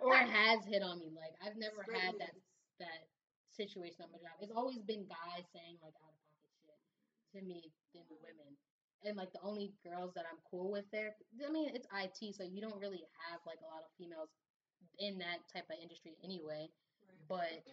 or 0.00 0.14
has 0.14 0.62
hit 0.64 0.82
on 0.82 1.02
me. 1.02 1.10
Like 1.10 1.34
I've 1.42 1.58
never 1.58 1.82
Great 1.82 1.98
had 1.98 2.14
that 2.22 2.34
that 2.78 3.10
situation 3.50 4.04
on 4.06 4.12
my 4.12 4.20
job. 4.22 4.38
It's 4.38 4.54
always 4.54 4.78
been 4.86 5.08
guys 5.08 5.44
saying 5.50 5.80
like 5.82 5.96
out 5.98 6.14
of 6.14 6.20
pocket 6.30 6.54
shit 6.62 6.78
to 7.34 7.38
me 7.42 7.72
than 7.96 8.04
the 8.06 8.18
women. 8.22 8.54
And 9.04 9.16
like 9.16 9.32
the 9.32 9.42
only 9.42 9.72
girls 9.84 10.12
that 10.14 10.24
I'm 10.30 10.38
cool 10.50 10.70
with 10.70 10.84
there. 10.92 11.14
I 11.46 11.50
mean, 11.50 11.70
it's 11.74 11.86
IT, 11.92 12.34
so 12.34 12.42
you 12.44 12.60
don't 12.60 12.80
really 12.80 13.04
have 13.30 13.40
like 13.46 13.58
a 13.62 13.68
lot 13.68 13.84
of 13.84 13.90
females 13.98 14.30
in 14.98 15.18
that 15.18 15.44
type 15.52 15.66
of 15.70 15.76
industry 15.82 16.16
anyway. 16.24 16.68
But 17.28 17.64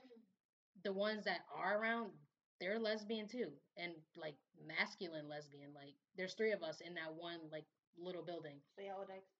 the 0.83 0.93
ones 0.93 1.25
that 1.25 1.41
are 1.55 1.79
around, 1.79 2.11
they're 2.59 2.79
lesbian 2.79 3.27
too, 3.27 3.49
and 3.77 3.93
like 4.17 4.35
masculine 4.67 5.29
lesbian. 5.29 5.73
Like 5.73 5.93
there's 6.17 6.33
three 6.33 6.51
of 6.51 6.63
us 6.63 6.81
in 6.81 6.93
that 6.95 7.13
one 7.15 7.39
like 7.51 7.65
little 7.97 8.23
building. 8.23 8.57
So 8.75 8.81
y'all 8.81 9.05
dykes. 9.07 9.31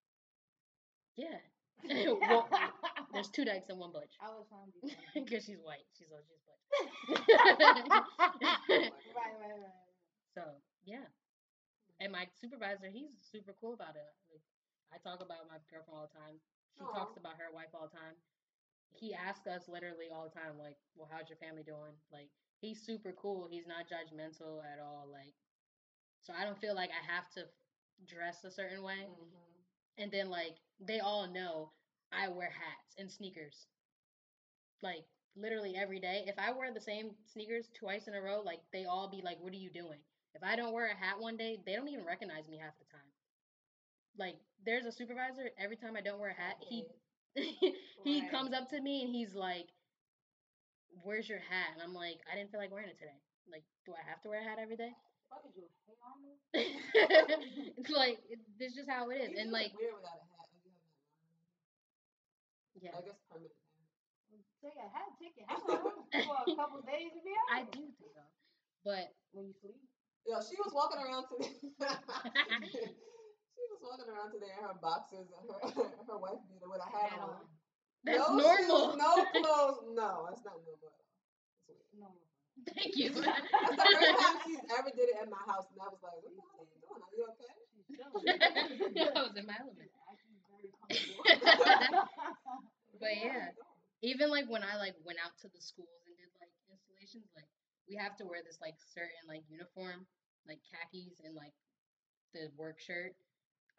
Yeah. 1.18 1.40
well, 2.22 2.48
there's 3.14 3.30
two 3.30 3.46
dykes 3.46 3.70
and 3.70 3.80
one 3.80 3.92
butch. 3.92 4.14
I 4.22 4.30
was 4.30 4.46
trying 4.48 4.66
to 4.68 4.72
be 4.72 4.80
funny. 4.82 5.26
Because 5.26 5.44
she's 5.46 5.60
white. 5.62 5.86
She's 5.98 6.08
oh, 6.14 6.22
she's 6.22 6.42
butch. 6.46 7.30
right, 8.70 9.36
right, 9.42 9.58
right. 9.60 9.84
so 10.36 10.42
yeah. 10.86 11.06
And 12.00 12.12
my 12.12 12.28
supervisor, 12.40 12.90
he's 12.90 13.12
super 13.32 13.54
cool 13.60 13.74
about 13.74 13.96
it. 13.96 14.14
Like, 14.32 14.42
I 14.94 14.98
talk 14.98 15.22
about 15.22 15.48
my 15.50 15.58
girlfriend 15.70 15.98
all 15.98 16.08
the 16.08 16.18
time. 16.18 16.40
She 16.78 16.84
talks 16.94 17.18
about 17.18 17.38
her 17.38 17.52
wife 17.54 17.70
all 17.74 17.88
the 17.88 17.98
time. 17.98 18.16
He 18.94 19.14
asks 19.14 19.48
us 19.48 19.68
literally 19.68 20.10
all 20.10 20.24
the 20.24 20.30
time, 20.40 20.58
like, 20.58 20.78
"Well, 20.96 21.08
how's 21.12 21.30
your 21.30 21.38
family 21.38 21.64
doing?" 21.64 21.98
Like, 22.12 22.30
he's 22.62 22.80
super 22.82 23.14
cool. 23.14 23.48
He's 23.48 23.66
not 23.68 23.88
judgmental 23.88 24.64
at 24.64 24.80
all. 24.80 25.08
Like, 25.08 25.34
so 26.22 26.34
I 26.34 26.44
don't 26.46 26.60
feel 26.60 26.76
like 26.76 26.92
I 26.92 27.02
have 27.14 27.30
to 27.32 27.48
dress 28.06 28.44
a 28.44 28.52
certain 28.52 28.84
way. 28.84 29.08
Mhm. 29.08 29.64
And 29.98 30.12
then 30.12 30.30
like 30.30 30.58
they 30.80 31.00
all 31.00 31.28
know 31.28 31.72
I 32.12 32.28
wear 32.30 32.50
hats 32.50 32.96
and 32.98 33.12
sneakers. 33.12 33.68
Like 34.82 35.06
literally 35.36 35.76
every 35.76 36.00
day. 36.00 36.26
If 36.28 36.38
I 36.38 36.52
wear 36.52 36.72
the 36.72 36.80
same 36.80 37.16
sneakers 37.26 37.70
twice 37.74 38.08
in 38.08 38.14
a 38.14 38.22
row, 38.22 38.42
like 38.42 38.62
they 38.72 38.86
all 38.86 39.08
be 39.08 39.22
like, 39.22 39.40
"What 39.40 39.54
are 39.54 39.58
you 39.58 39.70
doing?" 39.72 40.04
If 40.36 40.44
I 40.44 40.56
don't 40.56 40.74
wear 40.74 40.88
a 40.88 40.96
hat 40.96 41.20
one 41.20 41.38
day, 41.38 41.58
they 41.66 41.76
don't 41.76 41.88
even 41.88 42.06
recognize 42.06 42.48
me 42.48 42.58
half 42.58 42.78
the 42.80 42.86
time. 42.86 43.10
Like 44.18 44.36
there's 44.66 44.86
a 44.86 44.92
supervisor 44.92 45.50
every 45.58 45.76
time 45.76 45.96
I 45.96 46.02
don't 46.02 46.20
wear 46.20 46.30
a 46.30 46.34
hat, 46.42 46.56
he 46.60 46.86
he 48.04 48.22
Right. 48.22 48.30
comes 48.32 48.54
up 48.54 48.70
to 48.70 48.80
me 48.80 49.04
and 49.04 49.10
he's 49.14 49.34
like, 49.34 49.68
"Where's 51.04 51.28
your 51.28 51.40
hat?" 51.40 51.72
And 51.74 51.82
I'm 51.82 51.94
like, 51.94 52.20
"I 52.32 52.36
didn't 52.36 52.52
feel 52.52 52.60
like 52.60 52.72
wearing 52.72 52.90
it 52.90 52.98
today." 52.98 53.20
Like, 53.50 53.64
do 53.86 53.94
I 53.94 54.02
have 54.08 54.22
to 54.22 54.30
wear 54.30 54.40
a 54.40 54.44
hat 54.44 54.60
every 54.60 54.76
day? 54.78 54.94
What 55.28 55.44
did 55.44 55.56
you 55.56 55.68
hate 55.88 56.00
on 56.02 56.22
me? 56.22 56.38
it's 57.78 57.90
like 57.90 58.20
it, 58.30 58.40
this 58.58 58.72
is 58.72 58.76
just 58.76 58.90
how 58.90 59.10
it 59.10 59.16
is, 59.16 59.32
You 59.32 59.38
and 59.40 59.52
like 59.52 59.74
weird 59.78 59.94
without 59.96 60.16
a 60.18 60.26
hat. 60.32 60.48
Like 60.54 60.64
you 60.64 60.72
have 60.72 60.88
that. 60.88 61.04
yeah, 62.82 62.94
I 62.98 63.02
guess 63.02 63.20
permanent 63.30 63.54
hat. 63.78 63.90
Mm, 64.32 64.44
take 64.62 64.78
a 64.80 64.88
hat, 64.90 65.10
take 65.20 65.36
your 65.38 65.48
hat 65.48 65.60
for 65.66 66.38
a 66.38 66.56
couple 66.56 66.82
days 66.82 67.12
to 67.14 67.22
be 67.24 67.34
out. 67.40 67.48
I 67.52 67.64
do 67.70 67.82
think 67.98 68.12
so. 68.14 68.24
But 68.84 69.14
When 69.32 69.48
you 69.48 69.54
sleep. 69.62 69.80
Yo, 70.24 70.40
she 70.40 70.56
was 70.56 70.72
walking 70.72 71.04
around 71.04 71.28
today. 71.28 71.52
she 72.72 73.64
was 73.68 73.82
walking 73.84 74.08
around 74.08 74.32
today 74.32 74.56
in 74.56 74.64
her 74.64 74.78
boxers 74.80 75.28
and 75.28 75.44
her 75.52 75.60
her 76.08 76.18
wife 76.20 76.40
beater 76.48 76.70
with 76.72 76.80
a 76.80 76.88
hat, 76.88 77.12
Hat 77.12 77.20
on. 77.20 77.44
on. 77.44 77.46
that's 78.08 78.24
no 78.24 78.40
normal. 78.40 78.96
Shoes, 78.96 79.04
no 79.04 79.12
clothes. 79.36 79.80
No, 79.92 80.10
that's 80.32 80.44
not 80.48 80.58
normal 80.64 80.88
at 80.96 81.04
weird. 81.04 81.84
No. 82.00 82.08
Thank 82.78 82.96
you. 82.96 83.10
That's 83.18 83.26
the 83.76 83.98
first 83.98 84.20
time 84.22 84.38
she's 84.46 84.62
ever 84.78 84.92
did 84.94 85.10
it 85.10 85.18
at 85.20 85.28
my 85.28 85.42
house, 85.50 85.66
and 85.74 85.82
I 85.82 85.90
was 85.90 86.00
like, 86.06 86.16
"What 86.22 86.32
the 86.38 86.46
hell 86.54 86.62
are 86.62 86.70
you 86.70 86.78
doing? 86.80 87.02
Are 87.02 87.16
you 87.18 87.26
okay?" 87.34 87.54
She's. 87.74 87.98
I 87.98 89.22
was 89.26 89.34
in 89.36 89.46
my 89.50 89.58
element. 89.58 89.90
Actually 90.06 90.38
very 90.48 90.70
comfortable. 90.78 91.26
But 93.02 93.14
yeah, 93.20 93.52
even 94.06 94.30
like 94.30 94.46
when 94.48 94.64
I 94.64 94.78
like 94.78 94.96
went 95.04 95.18
out 95.20 95.34
to 95.42 95.50
the 95.50 95.60
schools 95.60 95.90
and 96.06 96.16
did 96.16 96.30
like 96.40 96.54
installations, 96.70 97.28
like 97.36 97.50
we 97.90 97.96
have 97.96 98.16
to 98.18 98.26
wear 98.26 98.42
this 98.46 98.60
like 98.62 98.76
certain 98.94 99.24
like 99.28 99.44
uniform, 99.50 100.06
like 100.48 100.60
khakis 100.72 101.20
and 101.24 101.36
like 101.36 101.54
the 102.34 102.50
work 102.58 102.80
shirt. 102.80 103.14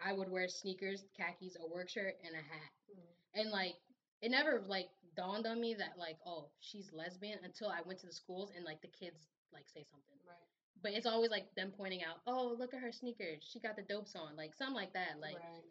I 0.05 0.12
would 0.12 0.31
wear 0.31 0.48
sneakers, 0.48 1.05
khakis, 1.16 1.56
a 1.60 1.66
work 1.66 1.89
shirt, 1.89 2.14
and 2.24 2.35
a 2.35 2.43
hat. 2.43 2.72
Mhm. 2.90 3.40
And 3.40 3.51
like 3.51 3.74
it 4.20 4.31
never 4.31 4.62
like 4.66 4.89
dawned 5.16 5.47
on 5.47 5.60
me 5.60 5.74
that 5.74 5.97
like 5.98 6.18
oh 6.26 6.51
she's 6.60 6.93
lesbian 6.93 7.39
until 7.44 7.68
I 7.68 7.82
went 7.86 8.01
to 8.01 8.06
the 8.06 8.12
schools 8.12 8.51
and 8.55 8.64
like 8.64 8.81
the 8.82 8.89
kids 8.89 9.28
like 9.52 9.68
say 9.68 9.85
something. 9.90 10.18
Right. 10.26 10.36
But 10.82 10.93
it's 10.93 11.06
always 11.06 11.31
like 11.31 11.55
them 11.55 11.72
pointing 11.76 12.02
out, 12.05 12.20
oh 12.26 12.55
look 12.59 12.74
at 12.74 12.81
her 12.81 12.93
sneakers, 12.93 13.43
she 13.51 13.60
got 13.60 13.76
the 13.76 13.82
dopes 13.82 14.14
on, 14.16 14.36
like 14.36 14.55
something 14.55 14.74
like 14.74 14.93
that. 14.93 15.20
Like 15.20 15.36
right. 15.36 15.64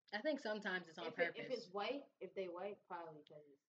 I 0.10 0.20
think 0.26 0.42
sometimes 0.42 0.90
it's 0.90 0.98
on 0.98 1.06
If, 1.06 1.20
it, 1.22 1.38
purpose. 1.38 1.38
if 1.38 1.48
it's 1.54 1.68
white, 1.70 2.02
if 2.18 2.34
they 2.34 2.50
white, 2.50 2.82
probably 2.90 3.22
because 3.22 3.46
it's 3.46 3.62
kind 3.62 3.69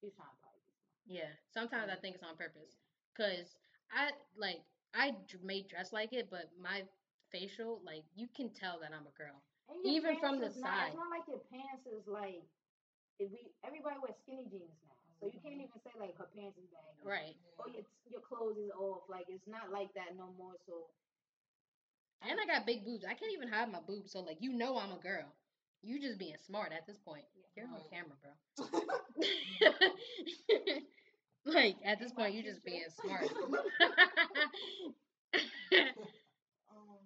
He's 0.00 0.14
trying 0.14 0.32
to 0.32 0.38
probably 0.42 0.62
be 0.62 0.72
smart. 0.76 1.08
Yeah, 1.08 1.32
sometimes 1.52 1.88
I 1.92 1.98
think 2.00 2.16
it's 2.16 2.26
on 2.26 2.36
purpose. 2.36 2.76
Cause 3.16 3.56
I 3.88 4.12
like 4.36 4.60
I 4.92 5.12
may 5.44 5.64
dress 5.68 5.92
like 5.92 6.12
it, 6.12 6.28
but 6.30 6.48
my 6.56 6.84
facial, 7.32 7.80
like 7.84 8.04
you 8.14 8.28
can 8.32 8.50
tell 8.50 8.80
that 8.80 8.92
I'm 8.96 9.04
a 9.04 9.14
girl. 9.16 9.36
Even 9.84 10.16
from 10.22 10.38
the 10.38 10.52
not, 10.56 10.62
side. 10.62 10.94
It's 10.94 11.00
not 11.00 11.10
like 11.10 11.26
your 11.26 11.42
pants 11.50 11.84
is 11.84 12.06
like. 12.06 12.44
If 13.16 13.32
we 13.32 13.48
everybody 13.64 13.96
wears 13.96 14.16
skinny 14.20 14.44
jeans 14.52 14.76
now, 14.84 14.92
so 15.16 15.32
you 15.32 15.40
can't 15.40 15.56
mm-hmm. 15.56 15.72
even 15.72 15.80
say 15.80 15.92
like 15.96 16.12
her 16.20 16.28
pants 16.36 16.60
is 16.60 16.68
baggy. 16.68 17.00
Right. 17.00 17.36
Or 17.56 17.72
your 17.72 17.84
your 18.04 18.20
clothes 18.20 18.60
is 18.60 18.68
off. 18.76 19.08
Like 19.08 19.24
it's 19.32 19.48
not 19.48 19.72
like 19.72 19.88
that 19.96 20.12
no 20.20 20.28
more. 20.36 20.52
So 20.68 20.92
And 22.20 22.36
I 22.36 22.44
got 22.44 22.68
big 22.68 22.84
boobs. 22.84 23.08
I 23.08 23.16
can't 23.16 23.32
even 23.32 23.48
hide 23.48 23.72
my 23.72 23.80
boobs, 23.80 24.12
so 24.12 24.20
like 24.20 24.38
you 24.44 24.52
know 24.52 24.76
I'm 24.76 24.92
a 24.92 25.00
girl. 25.00 25.32
You 25.80 25.96
just 25.96 26.20
being 26.20 26.36
smart 26.44 26.76
at 26.76 26.84
this 26.84 27.00
point. 27.00 27.24
You're 27.56 27.72
on 27.72 27.80
camera, 27.88 28.16
bro. 28.20 28.36
Like 31.66 31.76
at 31.84 31.98
this 31.98 32.12
point, 32.12 32.34
you 32.34 32.42
just 32.42 32.64
being 32.64 32.84
smart. 33.02 33.28
um. 36.70 36.98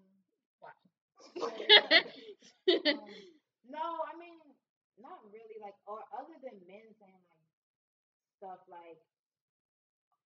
Um, 2.80 3.08
no, 3.68 3.84
I 4.06 4.12
mean, 4.18 4.36
not 4.98 5.20
really. 5.30 5.58
Like, 5.60 5.74
or 5.86 6.00
other 6.12 6.36
than 6.42 6.56
men 6.66 6.92
saying 6.98 7.24
like 7.30 7.46
stuff 8.38 8.60
like, 8.68 8.98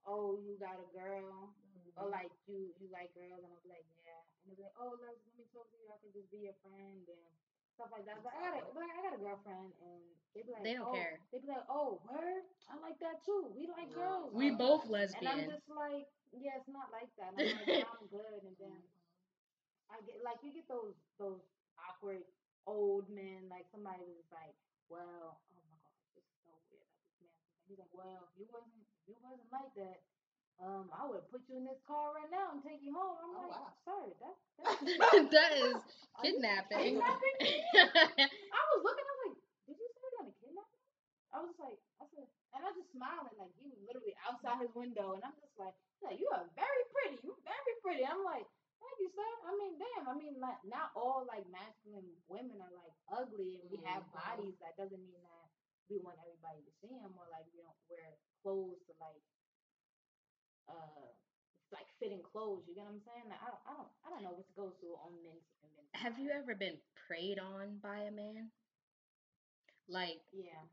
"Oh, 0.07 0.39
you 0.39 0.57
got 0.59 0.79
a 0.79 0.89
girl," 0.97 1.51
or 1.97 2.09
like 2.09 2.31
you 2.47 2.73
you 2.79 2.89
like 2.93 3.13
girls, 3.15 3.43
and 3.43 3.53
be 3.63 3.69
like, 3.69 3.87
"Yeah," 4.05 4.23
and 4.43 4.51
they'll 4.51 4.57
be 4.57 4.63
like, 4.63 4.79
"Oh, 4.79 4.95
let's 5.03 5.19
let 5.27 5.35
me 5.37 5.45
talk 5.53 5.67
to 5.71 5.77
you. 5.79 5.89
I 5.91 5.99
can 6.01 6.13
just 6.13 6.31
be 6.31 6.39
your 6.47 6.55
friend 6.63 7.03
and 7.09 7.33
stuff 7.75 7.91
like 7.91 8.07
that." 8.07 8.23
But 8.23 8.33
I 8.35 8.41
got 8.41 8.55
a 8.59 8.63
but 8.71 8.83
I 8.87 8.99
got 9.03 9.15
a 9.15 9.21
girlfriend, 9.21 9.71
and 9.83 10.01
they 10.35 10.43
be 10.43 10.51
like, 10.55 10.65
They 10.65 10.75
don't 10.75 10.91
oh, 10.91 10.95
care. 10.95 11.19
They 11.31 11.39
be 11.39 11.51
like, 11.51 11.67
"Oh, 11.71 12.03
word, 12.07 12.43
I 12.71 12.75
like 12.83 12.99
that 13.03 13.23
too. 13.23 13.51
We 13.55 13.71
like 13.71 13.91
No. 13.91 13.99
girls." 13.99 14.31
we 14.35 14.51
like 14.51 14.59
both 14.59 14.87
that." 14.91 15.15
And 15.19 15.29
I'm 15.29 15.47
just 15.47 15.69
like, 15.71 16.07
yeah, 16.35 16.59
it's 16.59 16.71
not 16.71 16.91
like 16.91 17.11
that. 17.19 17.35
And 17.39 17.47
I'm 17.47 17.63
like, 17.63 17.87
I'm 17.87 18.07
good. 18.11 18.41
And 18.43 18.57
then 18.59 18.75
mm-hmm. 18.75 19.95
I 19.95 20.03
get 20.03 20.19
like 20.27 20.43
you 20.43 20.51
get 20.51 20.67
those 20.67 20.99
those 21.19 21.43
awkward 21.79 22.27
old 22.67 23.07
men. 23.11 23.47
Like 23.47 23.71
somebody 23.71 24.03
was 24.11 24.27
like, 24.35 24.55
well, 24.91 25.39
oh 25.39 25.63
my 25.63 25.77
god, 25.79 25.95
this 26.19 26.27
is 26.27 26.39
so 26.43 26.55
weird. 26.71 26.91
Like 26.99 27.15
this 27.23 27.35
man, 27.39 27.59
he's 27.71 27.79
like, 27.79 27.95
well, 27.95 28.27
if 28.35 28.43
you 28.43 28.49
wasn't 28.51 28.83
if 29.07 29.15
you 29.15 29.19
wasn't 29.23 29.51
like 29.55 29.71
that. 29.79 30.03
Um, 30.63 30.87
I 30.95 31.03
would 31.05 31.27
put 31.35 31.43
you 31.51 31.59
in 31.59 31.67
this 31.67 31.81
car 31.85 32.15
right 32.15 32.31
now 32.31 32.55
and 32.55 32.63
take 32.63 32.81
you 32.81 32.95
home. 32.95 33.19
I'm 33.21 33.33
Oh, 33.35 33.51
like, 33.51 33.59
wow. 33.59 33.75
sir, 33.85 34.03
that, 34.23 34.37
that's 34.63 35.29
that 35.35 35.51
is 35.53 35.77
kidnapping. 36.23 36.95
kidnapping? 36.95 37.37
I 38.55 38.61
was 38.73 38.81
looking, 38.87 39.05
I 39.05 39.15
was 39.19 39.35
like, 39.35 39.37
did 39.67 39.77
you 39.77 39.89
say 39.93 40.01
you're 40.07 40.15
gonna 40.23 40.35
kidnap 40.39 40.69
me? 40.71 40.81
I 41.35 41.39
was 41.43 41.55
like, 41.59 41.79
I 41.99 42.05
said, 42.15 42.27
and 42.55 42.63
I 42.63 42.71
was 42.71 42.79
just 42.79 42.95
smiling, 42.95 43.35
like 43.35 43.51
he 43.59 43.67
was 43.67 43.77
literally 43.83 44.15
outside 44.23 44.63
his 44.63 44.71
window, 44.79 45.19
and 45.19 45.23
I'm 45.27 45.35
just 45.43 45.53
like, 45.59 45.75
he's 45.99 46.05
like, 46.07 46.19
you 46.23 46.29
are 46.31 46.47
very 46.55 46.85
pretty, 46.95 47.19
you 47.27 47.35
very 47.43 47.75
pretty. 47.83 48.07
I'm 48.07 48.23
like, 48.23 48.47
thank 48.79 48.97
you, 49.03 49.11
sir. 49.11 49.31
I 49.43 49.53
mean, 49.59 49.75
damn. 49.83 50.07
I 50.07 50.15
mean, 50.15 50.39
like, 50.39 50.63
not 50.63 50.95
all 50.95 51.27
like 51.27 51.43
masculine 51.51 52.07
women 52.31 52.63
are 52.63 52.71
like 52.79 52.95
ugly, 53.11 53.59
and 53.59 53.67
we 53.75 53.83
have 53.91 54.07
Mhm. 54.07 54.15
bodies. 54.15 54.55
That 54.63 54.79
doesn't 54.79 55.03
mean 55.03 55.19
that 55.27 55.51
we 55.91 55.99
want 55.99 56.23
everybody 56.23 56.63
to 56.63 56.73
see 56.79 56.95
them, 56.95 57.11
or 57.19 57.27
like 57.35 57.45
we 57.51 57.59
don't 57.59 57.83
wear 57.91 58.15
clothes 58.47 58.79
to 58.87 58.95
like, 59.03 59.19
uh. 60.69 61.13
Like 61.73 61.89
fitting 61.99 62.23
clothes, 62.23 62.65
you 62.69 62.75
get 62.75 62.85
what 62.85 62.95
I'm 62.95 63.01
saying? 63.03 63.27
Like, 63.29 63.43
I 63.43 63.47
don't, 63.51 63.63
I 63.67 63.73
don't, 63.75 63.91
I 64.07 64.11
don't 64.11 64.23
know 64.23 64.35
what 64.39 64.55
goes 64.55 64.75
through 64.79 64.95
on 65.03 65.19
men's 65.23 65.51
and 65.63 65.71
men's. 65.75 65.91
Have 65.95 66.19
you 66.19 66.31
ever 66.31 66.55
been 66.55 66.81
preyed 67.07 67.39
on 67.39 67.79
by 67.79 68.01
a 68.01 68.11
man? 68.11 68.53
Like 69.89 70.21
Yeah. 70.33 70.67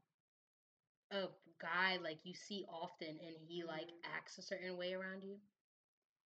a 1.11 1.27
guy 1.59 1.97
like 2.03 2.19
you 2.26 2.34
see 2.34 2.65
often 2.68 3.19
and 3.19 3.35
he 3.47 3.63
like 3.63 3.89
Mhm. 3.89 4.01
acts 4.03 4.38
a 4.38 4.41
certain 4.41 4.77
way 4.77 4.93
around 4.93 5.23
you? 5.23 5.39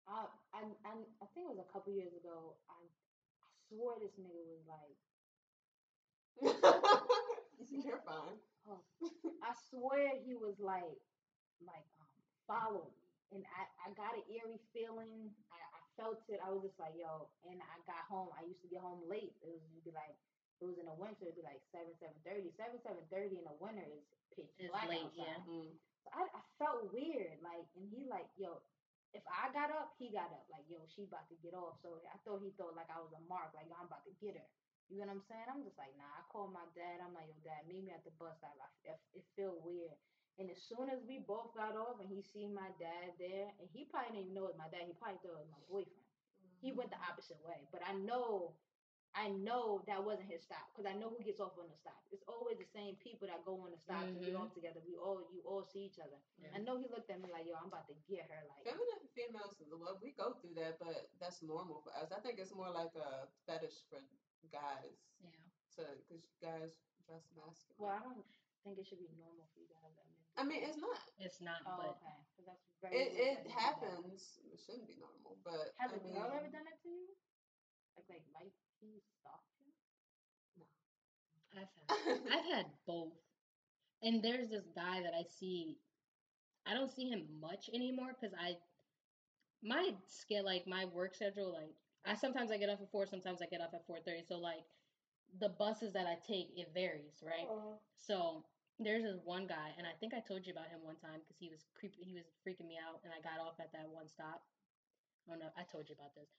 I, 0.07 0.27
I, 0.53 0.61
I, 0.85 0.93
I 1.21 1.25
think 1.33 1.45
it 1.47 1.49
was 1.55 1.59
a 1.59 1.71
couple 1.71 1.91
years 1.93 2.13
ago. 2.13 2.55
I, 2.69 2.73
I 3.43 3.47
swore 3.69 3.97
this 3.99 4.13
nigga 4.19 4.43
was 4.45 4.63
like, 4.67 4.95
You're 7.69 8.01
fine. 8.05 8.39
oh, 8.67 8.81
I 9.41 9.53
swear 9.69 10.11
he 10.25 10.35
was 10.35 10.55
like, 10.59 10.99
like 11.61 11.87
um, 11.99 12.17
follow 12.47 12.91
me, 12.91 13.02
and 13.33 13.43
I, 13.49 13.65
I 13.81 13.87
got 13.97 14.13
an 14.15 14.23
eerie 14.29 14.61
feeling. 14.71 15.33
I, 15.49 15.57
I 15.57 15.79
felt 15.97 16.21
it. 16.29 16.39
I 16.39 16.49
was 16.53 16.63
just 16.63 16.77
like, 16.79 16.93
yo. 16.95 17.29
And 17.43 17.59
I 17.61 17.81
got 17.89 18.05
home. 18.05 18.29
I 18.37 18.45
used 18.45 18.61
to 18.61 18.69
get 18.69 18.81
home 18.81 19.03
late. 19.09 19.33
It 19.41 19.49
was 19.49 19.61
you'd 19.73 19.83
be 19.83 19.91
like, 19.91 20.15
it 20.61 20.65
was 20.69 20.77
in 20.77 20.85
the 20.85 20.93
winter. 20.95 21.25
It'd 21.27 21.35
be 21.35 21.43
like 21.43 21.61
seven, 21.73 21.97
seven 21.99 22.15
thirty. 22.23 22.53
Seven, 22.55 22.77
seven 22.85 23.03
thirty 23.09 23.41
in 23.41 23.45
the 23.45 23.57
winter 23.57 23.83
is 23.83 24.05
pitch 24.31 24.53
It's 24.57 24.71
black 24.71 24.87
late, 24.87 25.03
outside. 25.03 25.17
yeah. 25.17 25.37
Mm. 25.49 25.73
So 26.05 26.09
I, 26.13 26.21
I 26.29 26.41
felt 26.61 26.91
weird, 26.93 27.41
like, 27.41 27.65
and 27.75 27.87
he 27.89 28.05
like, 28.05 28.27
yo, 28.35 28.61
if 29.13 29.23
I 29.29 29.49
got 29.53 29.69
up, 29.71 29.93
he 29.97 30.09
got 30.11 30.33
up, 30.33 30.45
like, 30.49 30.65
yo, 30.69 30.83
she 30.89 31.05
about 31.05 31.29
to 31.29 31.35
get 31.39 31.53
off. 31.53 31.79
So 31.81 32.01
I 32.09 32.17
thought 32.25 32.41
he 32.41 32.51
thought 32.57 32.75
like 32.75 32.89
I 32.89 32.99
was 32.99 33.13
a 33.13 33.21
mark, 33.23 33.53
like 33.53 33.69
I'm 33.71 33.87
about 33.87 34.03
to 34.05 34.13
get 34.19 34.35
her. 34.35 34.47
You 34.91 34.99
know 34.99 35.15
what 35.15 35.23
I'm 35.23 35.25
saying? 35.31 35.47
I'm 35.47 35.63
just 35.63 35.77
like, 35.79 35.95
nah. 35.95 36.19
I 36.19 36.23
called 36.27 36.51
my 36.51 36.67
dad. 36.75 36.99
I'm 36.99 37.13
like, 37.15 37.31
yo, 37.31 37.39
dad, 37.41 37.65
meet 37.67 37.83
me 37.87 37.91
at 37.95 38.03
the 38.03 38.11
bus 38.19 38.35
stop. 38.37 38.57
I, 38.59 38.67
it, 38.83 38.99
it 39.15 39.25
feel 39.35 39.55
weird. 39.63 39.95
And 40.41 40.49
as 40.49 40.57
soon 40.65 40.89
as 40.89 41.05
we 41.05 41.21
both 41.21 41.53
got 41.53 41.77
off 41.77 42.01
and 42.01 42.09
he 42.09 42.25
seen 42.25 42.57
my 42.57 42.73
dad 42.81 43.13
there, 43.21 43.53
and 43.61 43.69
he 43.69 43.85
probably 43.85 44.17
didn't 44.17 44.33
even 44.33 44.33
know 44.33 44.49
it 44.49 44.57
was 44.57 44.65
my 44.65 44.71
dad. 44.73 44.89
He 44.89 44.97
probably 44.97 45.21
thought 45.21 45.37
it 45.37 45.45
was 45.45 45.53
my 45.53 45.63
boyfriend. 45.69 46.09
He 46.57 46.73
went 46.73 46.89
the 46.89 46.97
mm-hmm. 46.97 47.11
opposite 47.13 47.37
way, 47.45 47.67
but 47.69 47.83
I 47.85 47.93
know, 48.01 48.55
I 49.13 49.29
know 49.29 49.83
that 49.85 50.01
wasn't 50.01 50.31
his 50.31 50.41
stop 50.41 50.63
because 50.71 50.89
I 50.89 50.95
know 50.97 51.11
who 51.11 51.21
gets 51.21 51.43
off 51.43 51.53
on 51.59 51.69
the 51.69 51.77
stop. 51.77 52.01
It's 52.09 52.25
always 52.25 52.57
the 52.57 52.65
same 52.65 52.97
people 52.97 53.29
that 53.29 53.45
go 53.45 53.61
on 53.61 53.69
the 53.69 53.77
stops 53.77 54.09
and 54.09 54.17
get 54.17 54.33
off 54.33 54.55
mm-hmm. 54.55 54.63
together. 54.63 54.81
We 54.81 54.97
all, 54.97 55.21
you 55.29 55.43
all 55.45 55.61
see 55.67 55.85
each 55.85 56.01
other. 56.01 56.17
Yeah. 56.41 56.55
I 56.55 56.63
know 56.63 56.79
he 56.81 56.89
looked 56.89 57.13
at 57.13 57.21
me 57.21 57.29
like, 57.29 57.45
yo, 57.45 57.59
I'm 57.59 57.69
about 57.69 57.85
to 57.91 57.97
get 58.09 58.25
her. 58.31 58.41
Like, 58.47 58.63
Feminine 58.65 59.05
females, 59.13 59.53
love 59.69 60.01
we 60.01 60.17
go 60.17 60.39
through 60.41 60.57
that, 60.57 60.81
but 60.81 61.13
that's 61.21 61.45
normal 61.45 61.83
for 61.85 61.93
us. 61.93 62.09
I 62.09 62.23
think 62.25 62.41
it's 62.41 62.55
more 62.55 62.73
like 62.73 62.95
a 62.97 63.29
fetish 63.45 63.85
for 63.91 64.01
guys 64.49 64.97
Yeah. 65.21 65.35
to, 65.77 65.83
because 66.07 66.25
guys 66.41 66.73
dress 67.05 67.27
masculine. 67.35 67.77
well, 67.77 67.91
I 67.91 67.99
don't 68.01 68.23
think 68.63 68.79
it 68.79 68.87
should 68.87 69.03
be 69.03 69.11
normal 69.19 69.47
for 69.51 69.59
you 69.59 69.67
guys. 69.67 69.91
I 69.99 70.03
mean, 70.07 70.12
I 70.37 70.43
mean, 70.43 70.63
it's 70.63 70.77
not. 70.77 70.99
It's 71.19 71.41
not, 71.41 71.61
oh, 71.67 71.77
but 71.77 71.89
okay, 72.01 72.17
'Cause 72.35 72.45
that's 72.47 72.65
very. 72.81 72.95
It 72.95 73.07
it 73.13 73.15
that 73.15 73.19
he 73.19 73.43
did 73.43 73.45
that. 73.45 73.59
happens. 73.61 74.39
It 74.51 74.59
shouldn't 74.65 74.87
be 74.87 74.97
normal, 74.97 75.37
but 75.43 75.73
Has 75.77 75.91
I 75.93 75.95
a 75.95 75.99
girl 75.99 76.31
ever 76.33 76.49
done 76.49 76.65
that 76.65 76.81
to 76.83 76.89
you? 76.89 77.07
Like, 77.95 78.09
like, 78.09 78.25
like 78.33 78.53
he 78.81 78.99
stalked 79.21 79.53
you? 79.61 79.71
No. 80.57 80.65
I've 81.61 81.69
had 81.77 82.21
I've 82.33 82.45
had 82.51 82.65
both. 82.85 83.13
And 84.01 84.21
there's 84.21 84.49
this 84.49 84.67
guy 84.75 85.01
that 85.01 85.13
I 85.13 85.23
see. 85.39 85.77
I 86.65 86.73
don't 86.73 86.91
see 86.91 87.09
him 87.09 87.25
much 87.41 87.69
anymore 87.73 88.13
because 88.19 88.33
I, 88.39 88.57
my 89.63 89.91
schedule, 90.07 90.45
like 90.45 90.67
my 90.67 90.85
work 90.85 91.15
schedule 91.15 91.53
like 91.53 91.73
I 92.05 92.15
sometimes 92.15 92.51
I 92.51 92.57
get 92.57 92.69
off 92.69 92.81
at 92.81 92.91
four, 92.91 93.05
sometimes 93.05 93.41
I 93.41 93.45
get 93.45 93.61
off 93.61 93.73
at 93.73 93.85
four 93.87 93.99
thirty. 94.05 94.23
So 94.27 94.37
like 94.37 94.63
the 95.39 95.49
buses 95.49 95.93
that 95.93 96.05
I 96.07 96.15
take 96.27 96.49
it 96.57 96.69
varies, 96.73 97.21
right? 97.23 97.47
Oh. 97.49 97.79
So 97.97 98.43
there's 98.79 99.03
this 99.03 99.19
one 99.23 99.47
guy, 99.47 99.73
and 99.77 99.85
I 99.87 99.93
think 99.99 100.13
I 100.13 100.19
told 100.19 100.45
you 100.45 100.53
about 100.53 100.69
him 100.69 100.81
one 100.83 100.97
time 100.97 101.21
because 101.21 101.37
he 101.39 101.49
was 101.49 101.65
creep 101.77 101.93
he 101.99 102.13
was 102.13 102.25
freaking 102.45 102.67
me 102.67 102.77
out, 102.77 103.01
and 103.03 103.13
I 103.13 103.21
got 103.21 103.39
off 103.43 103.59
at 103.59 103.71
that 103.73 103.89
one 103.89 104.07
stop. 104.09 104.41
Oh 105.29 105.35
no, 105.35 105.47
I 105.57 105.63
told 105.63 105.89
you 105.89 105.95
about 105.95 106.15
this. 106.15 106.29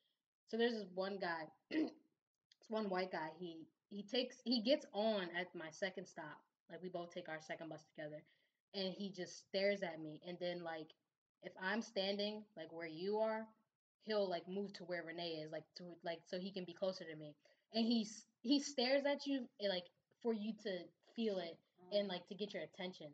So 0.48 0.56
there's 0.56 0.74
this 0.74 0.90
one 0.94 1.18
guy, 1.20 1.48
this 1.70 2.68
one 2.68 2.88
white 2.88 3.12
guy. 3.12 3.30
He 3.38 3.66
he 3.90 4.02
takes 4.02 4.40
he 4.44 4.62
gets 4.62 4.86
on 4.92 5.28
at 5.38 5.54
my 5.54 5.70
second 5.70 6.06
stop. 6.06 6.40
Like 6.70 6.82
we 6.82 6.88
both 6.88 7.12
take 7.14 7.28
our 7.28 7.40
second 7.40 7.68
bus 7.70 7.84
together, 7.94 8.22
and 8.74 8.92
he 8.92 9.10
just 9.10 9.38
stares 9.48 9.82
at 9.82 10.00
me. 10.00 10.20
And 10.26 10.36
then 10.40 10.62
like 10.64 10.90
if 11.42 11.52
I'm 11.62 11.82
standing 11.82 12.44
like 12.56 12.72
where 12.72 12.88
you 12.88 13.18
are, 13.18 13.46
he'll 14.04 14.28
like 14.28 14.48
move 14.48 14.72
to 14.74 14.84
where 14.84 15.04
Renee 15.04 15.42
is, 15.44 15.52
like 15.52 15.64
to 15.76 15.84
like 16.04 16.20
so 16.26 16.38
he 16.38 16.52
can 16.52 16.64
be 16.64 16.74
closer 16.74 17.04
to 17.04 17.16
me. 17.16 17.34
And 17.74 17.86
he's 17.86 18.24
he 18.42 18.60
stares 18.60 19.04
at 19.06 19.26
you 19.26 19.46
eh, 19.62 19.68
like 19.68 19.86
for 20.22 20.32
you 20.32 20.52
to 20.64 20.78
feel 21.16 21.38
it 21.38 21.58
and 21.92 22.06
uh-huh. 22.06 22.14
like 22.14 22.26
to 22.28 22.34
get 22.34 22.54
your 22.54 22.62
attention. 22.62 23.08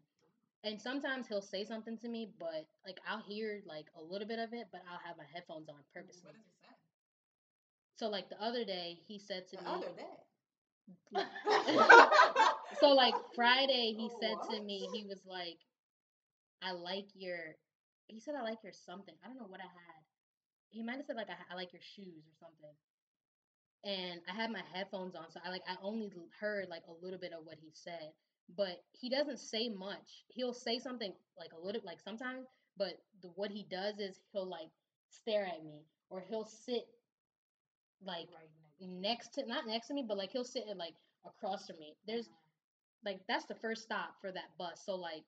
And 0.63 0.81
sometimes 0.81 1.27
he'll 1.27 1.41
say 1.41 1.65
something 1.65 1.97
to 1.99 2.09
me, 2.09 2.31
but 2.39 2.67
like 2.87 3.01
I'll 3.09 3.23
hear 3.23 3.63
like 3.67 3.87
a 3.97 4.03
little 4.03 4.29
bit 4.29 4.39
of 4.39 4.53
it, 4.53 4.69
but 4.73 4.83
I'll 4.91 5.01
have 5.07 5.17
my 5.17 5.25
headphones 5.33 5.69
on 5.69 5.77
purposely. 5.95 6.23
what 6.25 6.35
does 6.35 6.45
he 6.45 6.53
say? 6.67 6.75
So 7.97 8.09
like 8.09 8.29
the 8.29 8.41
other 8.43 8.65
day, 8.65 8.99
he 9.07 9.19
said 9.19 9.49
to 9.49 9.57
The 9.57 9.63
me, 9.63 9.69
other 9.69 9.93
day. 9.97 10.17
so 12.81 12.89
like 12.95 13.15
Friday, 13.35 13.95
he 13.97 14.11
said 14.21 14.37
to 14.51 14.63
me, 14.63 14.89
he 14.93 15.05
was 15.05 15.21
like, 15.27 15.59
I 16.63 16.73
like 16.73 17.07
your, 17.15 17.57
he 18.07 18.21
said 18.21 18.35
I 18.35 18.43
like 18.43 18.63
your 18.63 18.73
something. 18.73 19.15
I 19.25 19.29
don't 19.29 19.39
know 19.39 19.49
what 19.49 19.61
I 19.61 19.71
had. 19.71 20.01
He 20.71 20.83
might 20.83 20.97
have 20.97 21.07
said 21.07 21.17
like 21.17 21.31
I, 21.31 21.53
I 21.53 21.57
like 21.57 21.73
your 21.73 21.83
shoes 21.83 22.25
or 22.27 22.37
something. 22.39 22.77
And 23.85 24.21
I 24.29 24.35
had 24.35 24.53
my 24.53 24.63
headphones 24.75 25.15
on, 25.15 25.31
so 25.31 25.41
I 25.45 25.49
like 25.51 25.63
I 25.67 25.77
only 25.83 26.13
heard 26.39 26.69
like 26.69 26.85
a 26.87 27.05
little 27.05 27.19
bit 27.19 27.33
of 27.33 27.47
what 27.47 27.57
he 27.61 27.71
said, 27.73 28.13
but 28.56 28.82
he 28.93 29.09
doesn't 29.09 29.39
say 29.39 29.68
much. 29.68 30.24
He'll 30.28 30.55
say 30.55 30.78
something 30.78 31.12
like 31.39 31.51
a 31.52 31.64
little 31.64 31.82
like 31.85 32.01
sometimes, 32.01 32.47
but 32.77 32.94
the, 33.22 33.28
what 33.28 33.51
he 33.51 33.66
does 33.70 33.98
is 33.98 34.20
he'll 34.32 34.48
like 34.48 34.70
stare 35.09 35.47
at 35.47 35.64
me 35.64 35.85
or 36.09 36.20
he'll 36.20 36.44
sit 36.44 36.86
like 38.05 38.28
right 38.35 38.51
next. 38.81 39.35
to 39.35 39.47
not 39.47 39.66
next 39.66 39.89
to 39.89 39.94
me, 39.94 40.05
but 40.06 40.16
like 40.16 40.31
he'll 40.31 40.44
sit 40.44 40.64
like 40.77 40.94
across 41.27 41.66
from 41.66 41.78
me. 41.78 41.94
There's 42.06 42.27
uh-huh. 42.27 43.10
like 43.10 43.20
that's 43.28 43.47
the 43.47 43.55
first 43.55 43.82
stop 43.82 44.14
for 44.20 44.32
that 44.32 44.56
bus. 44.59 44.82
So 44.85 44.94
like 44.94 45.22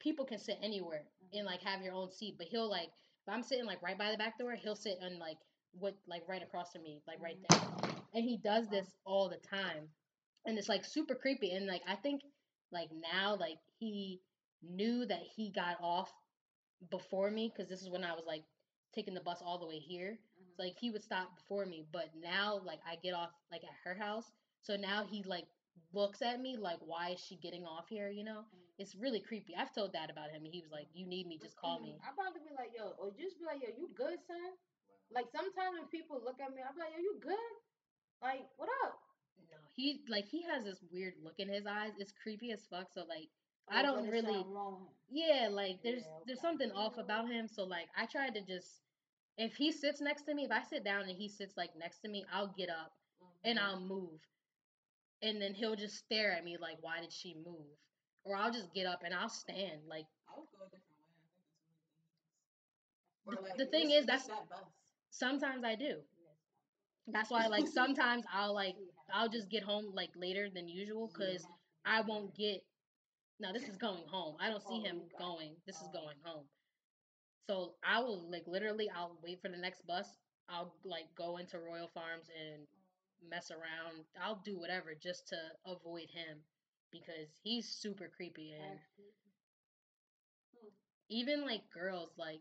people 0.00 0.24
can 0.24 0.38
sit 0.38 0.58
anywhere 0.62 1.04
uh-huh. 1.22 1.38
and 1.38 1.46
like 1.46 1.62
have 1.62 1.82
your 1.82 1.94
own 1.94 2.10
seat, 2.10 2.36
but 2.38 2.46
he'll 2.48 2.70
like 2.70 2.88
if 3.26 3.32
I'm 3.32 3.42
sitting 3.42 3.66
like 3.66 3.82
right 3.82 3.98
by 3.98 4.10
the 4.10 4.18
back 4.18 4.38
door, 4.38 4.54
he'll 4.54 4.76
sit 4.76 4.98
on 5.02 5.18
like 5.18 5.38
what 5.72 5.94
like 6.06 6.22
right 6.28 6.42
across 6.42 6.72
from 6.72 6.82
me, 6.82 7.00
like 7.06 7.20
right 7.20 7.36
mm-hmm. 7.50 7.80
there. 7.80 7.94
And 8.14 8.24
he 8.24 8.38
does 8.38 8.68
this 8.68 8.86
all 9.04 9.28
the 9.28 9.48
time. 9.48 9.88
And 10.46 10.58
it's 10.58 10.68
like 10.68 10.84
super 10.84 11.14
creepy 11.14 11.52
and 11.52 11.66
like 11.66 11.82
I 11.88 11.96
think 11.96 12.20
like 12.74 12.90
now 12.92 13.36
like 13.40 13.58
he 13.78 14.20
knew 14.62 15.06
that 15.06 15.22
he 15.36 15.50
got 15.50 15.76
off 15.80 16.12
before 16.90 17.30
me 17.30 17.50
cuz 17.56 17.68
this 17.68 17.82
is 17.82 17.88
when 17.88 18.04
I 18.04 18.12
was 18.14 18.26
like 18.26 18.44
taking 18.92 19.14
the 19.14 19.20
bus 19.20 19.40
all 19.42 19.58
the 19.58 19.66
way 19.66 19.78
here. 19.78 20.12
Mhm. 20.12 20.56
So, 20.56 20.62
like 20.62 20.76
he 20.78 20.90
would 20.90 21.02
stop 21.02 21.34
before 21.36 21.66
me, 21.66 21.84
but 21.92 22.14
now 22.20 22.60
like 22.70 22.80
I 22.86 22.96
get 22.96 23.14
off 23.14 23.30
like 23.50 23.64
at 23.64 23.76
her 23.84 23.94
house. 23.94 24.30
So 24.60 24.76
now 24.76 25.04
he 25.04 25.22
like 25.22 25.46
looks 25.92 26.22
at 26.22 26.40
me 26.40 26.56
like 26.56 26.78
why 26.92 27.10
is 27.10 27.20
she 27.20 27.36
getting 27.36 27.64
off 27.64 27.88
here, 27.88 28.08
you 28.10 28.24
know? 28.24 28.40
Mhm. 28.54 28.60
It's 28.78 28.94
really 28.96 29.20
creepy. 29.20 29.54
I've 29.56 29.72
told 29.74 29.92
dad 29.92 30.10
about 30.10 30.30
him 30.30 30.44
and 30.44 30.52
he 30.52 30.60
was 30.60 30.70
like, 30.70 30.88
You 30.94 31.06
need 31.06 31.26
me, 31.26 31.38
just 31.38 31.56
call 31.56 31.80
me. 31.80 31.96
I'm 32.04 32.14
about 32.14 32.34
to 32.34 32.40
be 32.40 32.50
like, 32.60 32.72
yo, 32.76 32.90
or 32.98 33.10
just 33.12 33.38
be 33.38 33.44
like, 33.44 33.62
yo, 33.62 33.70
you 33.76 33.88
good, 33.94 34.18
son? 34.26 34.50
Like 35.10 35.26
sometimes 35.30 35.78
when 35.78 35.86
people 35.88 36.20
look 36.24 36.40
at 36.40 36.54
me, 36.54 36.62
I'm 36.62 36.76
like, 36.76 36.92
yo, 36.92 36.98
you 36.98 37.14
good? 37.20 37.52
Like, 38.22 38.48
what 38.56 38.68
up? 38.84 38.98
He 39.74 40.00
like 40.08 40.26
he 40.26 40.42
has 40.44 40.64
this 40.64 40.78
weird 40.92 41.14
look 41.22 41.34
in 41.38 41.48
his 41.48 41.66
eyes. 41.66 41.92
It's 41.98 42.12
creepy 42.22 42.52
as 42.52 42.64
fuck. 42.70 42.88
So 42.92 43.04
like 43.08 43.28
Oh, 43.70 43.76
I 43.76 43.82
don't 43.82 44.08
really 44.08 44.44
wrong. 44.46 44.88
Yeah, 45.10 45.48
like 45.50 45.82
there's 45.82 46.02
Yeah, 46.02 46.18
there's 46.26 46.40
something 46.40 46.70
off 46.72 46.98
about 46.98 47.28
him. 47.30 47.48
So 47.48 47.64
like 47.64 47.88
I 47.96 48.06
tried 48.06 48.34
to 48.34 48.40
just 48.42 48.82
if 49.36 49.56
he 49.56 49.72
sits 49.72 50.00
next 50.00 50.22
to 50.24 50.34
me, 50.34 50.44
if 50.44 50.50
I 50.52 50.62
sit 50.62 50.84
down 50.84 51.02
and 51.08 51.16
he 51.16 51.28
sits 51.28 51.56
like 51.56 51.70
next 51.76 51.98
to 52.00 52.08
me, 52.08 52.24
I'll 52.32 52.54
get 52.56 52.70
up 52.70 52.92
and 53.44 53.58
Mm-hmm. 53.58 53.66
I'll 53.68 53.80
move. 53.80 54.20
And 55.22 55.40
then 55.40 55.54
he'll 55.54 55.76
just 55.76 55.96
stare 55.96 56.32
at 56.32 56.44
me 56.44 56.56
like, 56.60 56.76
why 56.82 57.00
did 57.00 57.12
she 57.12 57.34
move? 57.34 57.66
Or 58.24 58.36
I'll 58.36 58.52
just 58.52 58.72
get 58.74 58.86
up 58.86 59.00
and 59.04 59.14
I'll 59.14 59.28
stand. 59.28 59.80
Like 59.88 60.06
I 60.28 60.38
would 60.38 60.48
go 60.52 60.64
a 60.64 60.68
different 60.70 61.00
way. 61.00 61.08
I 61.08 61.26
think 61.26 61.34
that's 61.42 61.96
really 63.26 63.26
dangerous. 63.26 63.26
Or, 63.26 63.34
The- 63.34 63.42
like, 63.42 63.56
the 63.58 63.66
thing 63.66 63.90
is, 63.90 64.06
that's- 64.06 64.26
that 64.28 64.64
sometimes 65.10 65.64
I 65.64 65.74
do. 65.74 66.00
That's 67.08 67.30
why 67.30 67.46
like 67.48 67.66
sometimes 67.68 68.24
I'll 68.32 68.54
like 68.54 68.76
I'll 69.12 69.28
just 69.28 69.50
get 69.50 69.62
home 69.62 69.92
like 69.94 70.10
later 70.16 70.48
than 70.50 70.68
usual 70.68 71.08
because 71.12 71.46
I 71.84 72.00
won't 72.02 72.34
get. 72.34 72.64
No, 73.40 73.52
this 73.52 73.68
is 73.68 73.76
going 73.76 74.06
home. 74.08 74.36
I 74.40 74.48
don't 74.48 74.62
see 74.62 74.80
Oh, 74.80 74.84
him 74.84 74.96
it. 75.10 75.16
going. 75.18 75.56
This 75.66 75.80
is 75.80 75.88
Oh. 75.88 75.92
going 75.92 76.18
home. 76.22 76.48
So 77.46 77.76
I 77.82 78.00
will 78.00 78.30
like 78.30 78.46
literally 78.46 78.88
I'll 78.90 79.18
wait 79.22 79.40
for 79.40 79.48
the 79.48 79.56
next 79.56 79.86
bus. 79.86 80.06
I'll 80.48 80.74
like 80.84 81.14
go 81.14 81.36
into 81.38 81.58
Royal 81.58 81.88
Farms 81.88 82.28
and 82.30 82.66
mess 83.28 83.50
around. 83.50 84.04
I'll 84.20 84.40
do 84.44 84.58
whatever 84.58 84.94
just 84.94 85.28
to 85.28 85.36
avoid 85.66 86.10
him 86.10 86.44
because 86.90 87.28
he's 87.42 87.68
super 87.68 88.08
creepy 88.08 88.52
and 88.52 88.78
hmm. 90.60 90.68
even 91.08 91.42
like 91.44 91.70
girls 91.70 92.10
like 92.18 92.40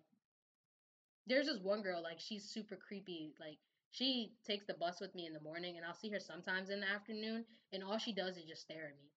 there's 1.27 1.47
this 1.47 1.59
one 1.59 1.81
girl 1.81 2.01
like 2.01 2.19
she's 2.19 2.43
super 2.49 2.75
creepy 2.77 3.33
like 3.39 3.59
she 3.93 4.33
takes 4.45 4.65
the 4.65 4.73
bus 4.73 4.99
with 4.99 5.13
me 5.15 5.25
in 5.25 5.33
the 5.33 5.39
morning 5.39 5.77
and 5.77 5.85
i'll 5.85 5.93
see 5.95 6.09
her 6.09 6.19
sometimes 6.19 6.69
in 6.69 6.81
the 6.81 6.89
afternoon 6.89 7.45
and 7.71 7.83
all 7.83 7.97
she 7.97 8.11
does 8.13 8.35
is 8.37 8.43
just 8.43 8.61
stare 8.61 8.89
at 8.91 8.97
me 8.97 9.07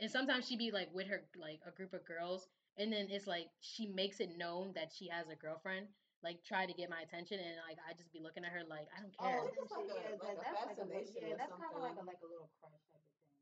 and 0.00 0.10
sometimes 0.10 0.46
she'd 0.46 0.58
be 0.58 0.70
like 0.70 0.88
with 0.94 1.06
her 1.06 1.22
like 1.36 1.60
a 1.66 1.70
group 1.76 1.92
of 1.92 2.04
girls 2.06 2.46
and 2.78 2.92
then 2.92 3.06
it's 3.10 3.26
like 3.26 3.46
she 3.60 3.86
makes 3.86 4.20
it 4.20 4.30
known 4.38 4.72
that 4.74 4.88
she 4.96 5.08
has 5.10 5.26
a 5.28 5.36
girlfriend 5.36 5.86
like 6.22 6.38
try 6.46 6.64
to 6.64 6.72
get 6.72 6.88
my 6.88 7.02
attention 7.02 7.36
and 7.42 7.58
like 7.68 7.76
i 7.82 7.92
just 7.98 8.12
be 8.14 8.22
looking 8.22 8.46
at 8.46 8.54
her 8.54 8.62
like 8.70 8.86
i 8.94 9.02
don't 9.02 9.12
care 9.18 9.42
Oh, 9.42 9.44
oh 9.44 9.50
think 9.50 9.58
it's 9.66 9.74
like 9.74 9.90
shit, 9.90 10.14
a- 10.14 10.24
like 10.24 10.38
a 10.38 10.42
that's 10.46 10.62
like 10.62 10.78
a, 10.78 10.86
fascination 10.86 11.18
yeah, 11.18 11.34
or 11.34 11.38
that's 11.42 11.54
kind 11.58 11.74
of 11.74 11.82
like 11.82 11.98
a 11.98 12.06
something. 12.06 12.06
like 12.14 12.22
a 12.22 12.30
little 12.30 12.48
crush 12.62 12.78
type 12.94 13.02
of 13.02 13.12
thing. 13.18 13.34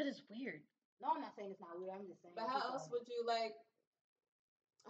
but 0.00 0.04
it's 0.08 0.24
weird 0.32 0.64
No, 1.04 1.12
I'm 1.12 1.20
not 1.20 1.36
saying 1.36 1.52
it's 1.52 1.60
not 1.60 1.76
weird. 1.76 1.92
I'm 1.98 2.06
just 2.08 2.22
saying. 2.24 2.32
But 2.38 2.46
how 2.48 2.62
else 2.72 2.86
are- 2.88 2.92
would 2.94 3.04
you 3.10 3.26
like? 3.26 3.58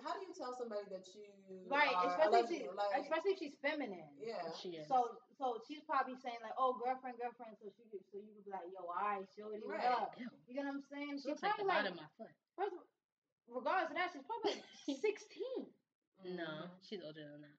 How 0.01 0.17
do 0.17 0.25
you 0.25 0.33
tell 0.33 0.57
somebody 0.57 0.89
that 0.89 1.05
you 1.15 1.29
Right, 1.69 1.93
are 1.93 2.09
a 2.09 2.09
especially 2.17 2.41
if 2.41 2.49
she, 2.49 2.59
lesbian? 2.65 2.77
Like, 2.77 2.93
especially 3.05 3.33
if 3.37 3.39
she's 3.39 3.57
feminine. 3.61 4.09
yeah. 4.19 4.41
She 4.57 4.81
is. 4.81 4.89
So 4.89 5.21
so 5.37 5.61
she's 5.69 5.85
probably 5.85 6.17
saying 6.17 6.41
like, 6.43 6.57
oh 6.57 6.73
girlfriend, 6.81 7.19
girlfriend, 7.21 7.57
so 7.61 7.69
she 7.77 7.85
so 7.91 8.17
you 8.19 8.33
could 8.33 8.47
be 8.47 8.53
like, 8.53 8.67
yo, 8.73 8.89
alright, 8.89 9.29
show 9.37 9.53
it 9.53 9.61
Right. 9.67 9.85
up? 9.85 10.17
Ew. 10.17 10.27
You 10.49 10.65
know 10.65 10.73
what 10.73 10.81
I'm 10.81 10.87
saying? 10.89 11.13
She 11.21 11.29
She's 11.29 11.37
looks 11.37 11.43
like 11.45 11.55
probably 11.61 11.69
like, 11.69 11.93
of 11.93 11.97
my 12.01 12.09
foot. 12.17 12.33
first 12.57 12.75
of, 12.79 12.85
regardless 13.53 13.91
of 13.93 13.97
that, 14.01 14.09
she's 14.17 14.25
probably 14.25 14.57
like 14.59 14.65
sixteen. 15.05 15.63
No, 16.25 16.71
Mhm. 16.71 16.71
she's 16.87 17.03
older 17.05 17.25
than 17.29 17.43
that. 17.43 17.59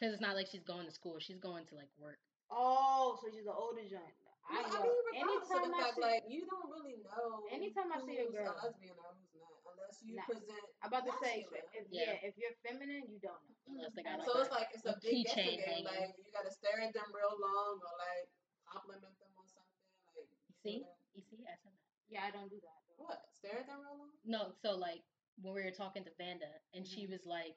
Cause 0.00 0.10
it's 0.12 0.20
not 0.24 0.34
like 0.34 0.48
she's 0.50 0.64
going 0.66 0.84
to 0.86 0.92
school. 0.92 1.20
She's 1.22 1.38
going 1.38 1.66
to 1.70 1.74
like 1.78 1.90
work. 1.96 2.18
Oh, 2.50 3.16
so 3.22 3.30
she's 3.30 3.46
an 3.46 3.54
older 3.54 3.86
joint. 3.86 4.02
Well, 4.50 4.60
I, 4.60 4.60
I 4.60 4.82
mean, 4.82 4.92
regardless 5.14 5.48
of 5.48 5.56
anytime 5.56 5.70
the 5.72 5.76
I 5.76 5.80
fact, 5.80 5.94
see, 5.96 6.02
like, 6.04 6.22
you 6.28 6.42
don't 6.44 6.68
really 6.68 7.00
know 7.00 7.46
anytime 7.48 7.88
I 7.94 7.98
see 8.04 8.18
a 8.20 8.28
girl- 8.28 8.52
a 8.52 8.68
lesbian 8.68 8.92
or 9.00 9.16
who's 9.16 9.32
not, 9.32 9.33
unless 9.74 9.98
you 10.02 10.14
Nah. 10.16 10.24
present. 10.26 10.64
I'm 10.82 10.88
about 10.88 11.04
to 11.06 11.14
say, 11.22 11.46
if 11.74 11.86
Yeah. 11.90 12.14
yeah, 12.14 12.28
if 12.28 12.38
you're 12.38 12.54
feminine, 12.62 13.06
you 13.10 13.18
don't 13.18 13.42
know. 13.48 13.56
Unless 13.66 13.94
they 13.94 14.02
got 14.02 14.18
And 14.18 14.22
like 14.22 14.28
so 14.30 14.38
a- 14.38 14.42
it's 14.42 14.50
like 14.50 14.68
it's 14.74 14.86
a 14.86 14.94
a 14.94 15.00
big 15.02 15.26
keychain 15.26 15.34
guessing 15.34 15.58
game. 15.58 15.84
hanging. 15.84 15.84
Like 15.84 16.16
you 16.18 16.30
gotta 16.32 16.50
stare 16.50 16.80
at 16.80 16.92
them 16.94 17.10
real 17.14 17.34
long 17.38 17.80
or 17.82 17.92
like 17.98 18.28
compliment 18.66 19.18
them 19.18 19.32
on 19.36 19.46
something. 19.48 19.82
Like 20.14 20.28
You 20.48 20.54
see? 20.62 20.78
whatever. 20.82 20.98
You 21.14 21.22
see, 21.22 21.42
I 21.46 21.54
said 21.56 21.72
that. 21.74 21.88
Yeah, 22.08 22.24
I 22.24 22.30
don't 22.30 22.48
do 22.50 22.60
that. 22.60 22.80
though. 22.88 23.04
What? 23.04 23.20
Stare 23.32 23.58
at 23.60 23.66
them 23.66 23.80
real 23.82 23.96
long? 23.98 24.10
No, 24.24 24.52
so 24.62 24.74
like 24.76 25.02
when 25.42 25.54
we 25.54 25.62
were 25.64 25.70
talking 25.72 26.04
to 26.04 26.10
Vanda, 26.18 26.50
and 26.74 26.86
she 26.86 27.02
mm-hmm. 27.04 27.12
was 27.12 27.26
like, 27.26 27.56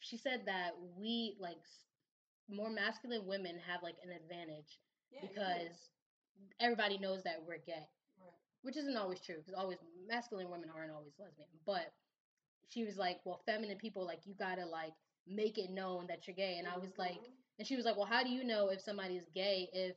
she 0.00 0.16
said 0.16 0.46
that 0.46 0.72
we 0.96 1.36
like 1.40 1.58
more 2.48 2.70
masculine 2.70 3.26
women 3.26 3.58
have 3.66 3.82
like 3.82 3.96
an 4.02 4.10
advantage 4.10 4.78
Yeah. 5.10 5.22
you 5.22 5.28
do. 5.28 5.34
because 5.34 5.90
everybody 6.60 6.98
knows 6.98 7.22
that 7.24 7.42
we're 7.42 7.58
gay, 7.58 7.72
Right. 7.74 7.88
Which 8.64 8.76
isn't 8.78 8.98
always 8.98 9.20
true 9.20 9.36
because 9.38 9.54
always 9.54 9.78
masculine 10.08 10.50
women 10.50 10.70
aren't 10.76 10.92
always 10.92 11.14
lesbian. 11.20 11.48
But 11.66 11.94
she 12.68 12.84
was 12.84 12.96
like, 12.98 13.20
well, 13.24 13.42
feminine 13.46 13.78
people 13.78 14.04
like 14.06 14.26
you 14.26 14.34
gotta 14.34 14.66
like 14.66 14.94
make 15.26 15.58
it 15.58 15.70
known 15.70 16.06
that 16.08 16.26
you're 16.26 16.36
gay, 16.36 16.58
and 16.58 16.68
I 16.68 16.78
was 16.78 16.98
like, 16.98 17.20
Mhm. 17.20 17.32
and 17.58 17.68
she 17.68 17.76
was 17.76 17.86
like, 17.86 17.96
well, 17.96 18.06
how 18.06 18.24
do 18.24 18.30
you 18.30 18.44
know 18.44 18.70
if 18.70 18.80
somebody 18.82 19.16
is 19.16 19.28
gay 19.34 19.70
if 19.72 19.96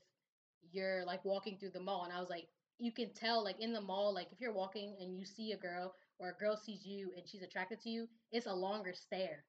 you're 0.72 1.06
like 1.06 1.26
walking 1.26 1.57
through 1.57 1.72
the 1.72 1.81
mall? 1.81 2.06
And 2.06 2.14
I 2.14 2.19
was 2.22 2.30
like, 2.30 2.49
you 2.80 2.91
can 2.94 3.14
tell 3.14 3.44
like 3.44 3.60
in 3.60 3.73
the 3.73 3.81
mall, 3.81 4.14
like 4.14 4.31
if 4.31 4.41
you're 4.41 4.53
walking 4.53 4.98
and 5.02 5.18
you 5.18 5.26
see 5.26 5.53
a 5.53 5.57
girl 5.57 5.95
or 6.19 6.30
a 6.30 6.34
girl 6.38 6.57
sees 6.57 6.85
you 6.85 7.14
and 7.18 7.27
she's 7.27 7.44
attracted 7.44 7.81
to 7.81 7.89
you, 7.89 8.10
it's 8.31 8.48
a 8.48 8.53
longer 8.53 8.94
stare. 8.94 9.45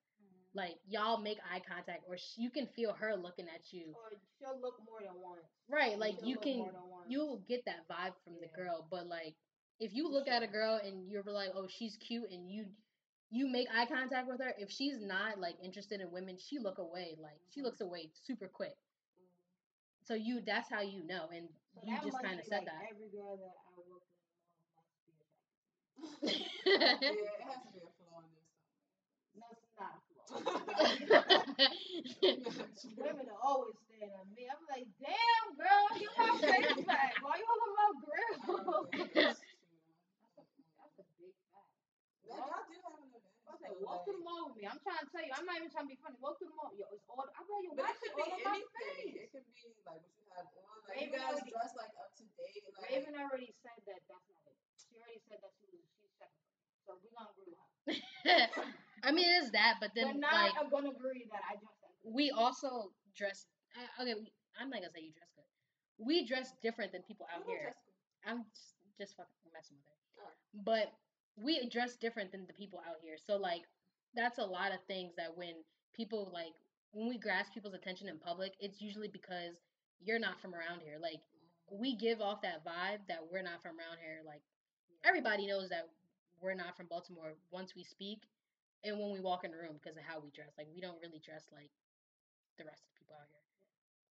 Like 0.54 0.76
y'all 0.88 1.18
make 1.20 1.38
eye 1.52 1.60
contact, 1.68 2.04
or 2.08 2.16
sh- 2.16 2.36
you 2.38 2.50
can 2.50 2.66
feel 2.74 2.92
her 2.94 3.14
looking 3.16 3.46
at 3.48 3.72
you. 3.72 3.94
Or 3.94 4.10
she'll 4.38 4.60
look 4.60 4.80
more 4.84 5.00
than 5.00 5.20
once. 5.22 5.44
Right, 5.68 5.98
like 5.98 6.16
She'll 6.20 6.28
you 6.28 6.36
can 6.38 6.58
more 6.58 6.72
than 6.72 6.88
once. 6.90 7.06
you'll 7.08 7.38
get 7.48 7.64
that 7.66 7.86
vibe 7.90 8.14
from 8.24 8.34
the 8.40 8.48
girl, 8.56 8.86
but 8.90 9.06
like 9.06 9.34
if 9.78 9.92
you 9.94 10.08
look 10.08 10.26
at 10.28 10.42
a 10.42 10.46
girl 10.46 10.80
and 10.82 11.08
you're 11.10 11.22
like, 11.22 11.50
oh, 11.54 11.66
she's 11.68 11.96
cute, 11.96 12.30
and 12.30 12.50
you 12.50 12.66
you 13.30 13.46
make 13.46 13.68
eye 13.74 13.86
contact 13.86 14.26
with 14.26 14.40
her, 14.40 14.54
if 14.58 14.70
she's 14.70 14.98
not 15.00 15.38
like 15.38 15.56
interested 15.62 16.00
in 16.00 16.10
women, 16.10 16.36
she 16.38 16.58
look 16.58 16.78
away. 16.78 17.16
Like 17.20 17.38
she 17.54 17.60
Mhm. 17.60 17.64
looks 17.64 17.80
away 17.80 18.10
super 18.24 18.48
quick. 18.48 18.74
Mm. 19.20 19.26
So 20.06 20.14
you 20.14 20.40
that's 20.40 20.70
how 20.70 20.80
you 20.80 21.04
know, 21.06 21.28
and 21.34 21.48
So 21.74 21.80
you 21.84 21.98
just 22.02 22.22
kind 22.22 22.40
of 22.40 22.46
said 22.46 22.64
like 22.64 22.66
that. 22.66 22.82
Every 22.90 23.08
girl 23.10 23.36
that 23.36 23.52
I 23.52 23.68
work 23.76 23.86
with 23.92 24.02
must 24.74 24.88
be 25.04 25.12
attracted. 26.32 27.04
yeah, 27.14 27.36
it 27.36 27.42
has 27.44 27.60
to 27.66 27.70
be 27.72 27.80
a 27.84 27.90
flaw 28.00 28.20
in 28.24 28.30
there 28.32 28.48
No, 29.36 29.46
it's 29.52 29.70
not 29.78 29.92
a 29.94 30.00
flaw. 30.08 30.08
somewhere. 30.08 30.17
Women 32.98 33.26
are 33.32 33.42
always 33.42 33.74
staring 33.88 34.12
at 34.12 34.28
me. 34.36 34.44
I'm 34.44 34.60
like, 34.68 34.84
damn, 35.00 35.46
girl, 35.56 35.84
get 35.96 36.12
my 36.20 36.30
face 36.36 36.84
back. 36.84 37.16
Why 37.24 37.40
you 37.40 37.46
all 37.48 37.64
on 37.64 37.72
my 37.72 37.88
grill? 38.04 38.36
That's 39.24 39.40
a 41.00 41.06
big 41.16 41.32
fact. 41.48 41.72
Y'all 42.28 42.44
do 42.68 42.76
have 42.84 42.92
an 43.00 43.08
advantage. 43.08 43.40
I 43.48 43.56
was 43.56 43.62
like, 43.64 43.72
walk 43.80 44.04
through 44.04 44.20
the 44.20 44.24
mall 44.28 44.52
with 44.52 44.60
me. 44.60 44.68
I'm 44.68 44.76
trying 44.84 45.00
to 45.00 45.08
tell 45.08 45.24
you. 45.24 45.32
I'm 45.32 45.48
not 45.48 45.56
even 45.56 45.72
trying 45.72 45.88
to 45.88 45.92
be 45.96 46.00
funny. 46.04 46.20
Walk 46.20 46.36
through 46.36 46.52
the 46.52 46.58
mall. 46.60 46.68
Yo, 46.76 46.84
it's 46.92 47.08
all. 47.08 47.24
I'm 47.24 47.48
like, 47.48 47.64
yo, 47.64 47.72
But 47.72 47.96
it 47.96 48.12
could 48.12 48.12
all 48.20 48.36
be 48.36 48.44
on 48.44 48.44
my 48.44 48.60
anything. 48.60 49.08
face? 49.08 49.16
It 49.24 49.32
could 49.32 49.48
be 49.48 49.64
like 49.88 49.96
what 50.04 50.12
you 50.12 50.28
have 50.36 50.44
on. 50.52 50.76
Like 50.84 51.00
Raven 51.00 51.08
you 51.08 51.16
guys 51.16 51.32
already- 51.40 51.52
dress 51.56 51.72
like 51.80 51.94
up 51.96 52.12
to 52.20 52.24
date. 52.36 52.64
Like 52.76 52.92
Raven 52.92 53.14
already 53.16 53.50
said 53.64 53.80
that 53.88 54.00
that's 54.04 54.28
not 54.28 54.44
it. 54.44 54.56
She 54.76 54.92
already 55.00 55.20
said 55.24 55.40
that 55.40 55.52
she 55.56 55.66
was 55.72 55.80
she's 55.96 56.12
checking 56.20 56.36
for 56.44 56.47
me. 56.47 56.47
So 56.88 56.96
we're 57.04 57.12
gonna 57.12 57.28
agree 57.36 57.52
with 57.52 58.00
her. 58.48 58.64
I 59.04 59.12
mean, 59.12 59.28
it 59.28 59.44
is 59.44 59.52
that, 59.52 59.76
but 59.76 59.92
then 59.94 60.16
but 60.16 60.32
not 60.32 60.32
like 60.32 60.56
I'm 60.56 60.72
gonna 60.72 60.88
agree 60.88 61.28
that 61.28 61.44
I 61.44 61.60
dressed 61.60 61.84
that. 61.84 61.92
we 62.00 62.32
also 62.32 62.96
dress. 63.12 63.44
Uh, 63.76 64.02
okay, 64.02 64.16
we, 64.16 64.32
I'm 64.56 64.72
not 64.72 64.80
gonna 64.80 64.96
say 64.96 65.04
you 65.04 65.12
dress 65.12 65.28
good. 65.36 65.44
We 66.00 66.24
dress 66.24 66.56
different 66.64 66.96
than 66.96 67.04
people 67.04 67.28
out 67.28 67.44
here. 67.44 67.76
I'm 68.24 68.48
just, 68.48 68.80
just 68.96 69.12
fucking 69.20 69.52
messing 69.52 69.76
with 69.76 69.92
it. 69.92 70.00
Oh. 70.16 70.32
But 70.64 70.96
we 71.36 71.68
dress 71.68 72.00
different 72.00 72.32
than 72.32 72.48
the 72.48 72.56
people 72.56 72.80
out 72.88 72.96
here. 73.04 73.20
So 73.20 73.36
like 73.36 73.68
that's 74.16 74.38
a 74.40 74.48
lot 74.48 74.72
of 74.72 74.80
things 74.88 75.12
that 75.20 75.36
when 75.36 75.60
people 75.92 76.32
like 76.32 76.56
when 76.96 77.06
we 77.08 77.18
grasp 77.18 77.52
people's 77.52 77.76
attention 77.76 78.08
in 78.08 78.16
public, 78.16 78.56
it's 78.64 78.80
usually 78.80 79.12
because 79.12 79.60
you're 80.00 80.18
not 80.18 80.40
from 80.40 80.54
around 80.56 80.80
here. 80.80 80.96
Like 80.96 81.20
we 81.68 81.96
give 81.96 82.24
off 82.24 82.40
that 82.42 82.64
vibe 82.64 83.04
that 83.12 83.20
we're 83.30 83.44
not 83.44 83.60
from 83.60 83.76
around 83.76 84.00
here. 84.00 84.24
Like 84.24 84.40
everybody 85.04 85.46
knows 85.46 85.68
that 85.68 85.84
we're 86.40 86.54
not 86.54 86.76
from 86.76 86.86
Baltimore 86.86 87.34
once 87.50 87.74
we 87.76 87.84
speak 87.84 88.22
and 88.84 88.98
when 88.98 89.12
we 89.12 89.20
walk 89.20 89.44
in 89.44 89.50
the 89.52 89.58
room 89.58 89.78
because 89.80 89.96
of 89.96 90.04
how 90.04 90.20
we 90.20 90.30
dress. 90.30 90.52
Like 90.58 90.68
we 90.74 90.80
don't 90.80 91.00
really 91.02 91.20
dress 91.24 91.44
like 91.52 91.70
the 92.58 92.64
rest 92.64 92.82
of 92.84 92.90
the 92.94 92.98
people 93.00 93.16
out 93.16 93.28
here. 93.30 93.46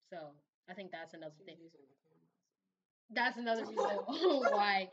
So 0.09 0.31
I 0.69 0.73
think 0.73 0.91
that's 0.91 1.13
another 1.13 1.35
thing. 1.45 1.57
using 1.59 1.83
the 1.83 1.99
camera. 2.07 2.31
That's 3.11 3.37
another 3.37 3.65
reason 3.69 3.97
why 4.51 4.89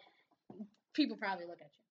people 0.94 1.16
probably 1.16 1.46
look 1.46 1.60
at 1.60 1.70
you. 1.74 1.84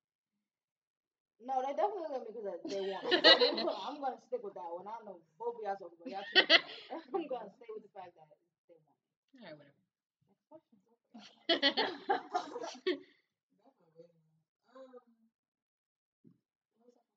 No, 1.40 1.64
they 1.64 1.72
definitely 1.72 2.11
let 2.11 2.28
me 2.28 2.36
because 2.36 2.60
they 2.68 2.82
want. 2.84 3.07
me. 3.07 3.16
I'm 3.88 3.95
gonna 4.02 4.20
stick 4.28 4.44
with 4.44 4.53
that 4.56 4.68
one. 4.76 4.84
I 4.88 4.99
don't 4.99 5.06
know 5.07 5.20
both 5.40 5.56
of 5.56 5.64
y'all 5.64 5.80
talking 5.80 5.95
about 5.95 6.11
y'all. 6.11 6.28
I'm 6.91 7.28
gonna 7.28 7.48
stay 7.56 7.70
with 7.72 7.84
the 7.88 7.91
fact 7.95 8.11
that 8.20 8.28
they 8.68 8.76
want. 8.76 8.99
All 9.40 9.48
right, 9.48 9.56
whatever. 9.56 9.80
Next 10.28 10.44
question. 10.52 10.76
Definitely. 10.84 11.40
Um, 14.76 14.76
what 14.76 14.88
was 14.88 14.99
I 14.99 14.99
gonna 14.99 15.11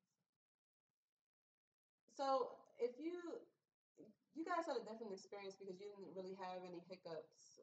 say? 0.07 0.12
So, 2.23 2.55
if 2.78 2.94
you 3.03 3.19
you 4.39 4.47
guys 4.47 4.62
had 4.62 4.78
a 4.78 4.86
different 4.86 5.11
experience 5.11 5.59
because 5.59 5.74
you 5.82 5.90
didn't 5.90 6.15
really 6.15 6.39
have 6.39 6.62
any 6.62 6.78
hiccups, 6.86 7.59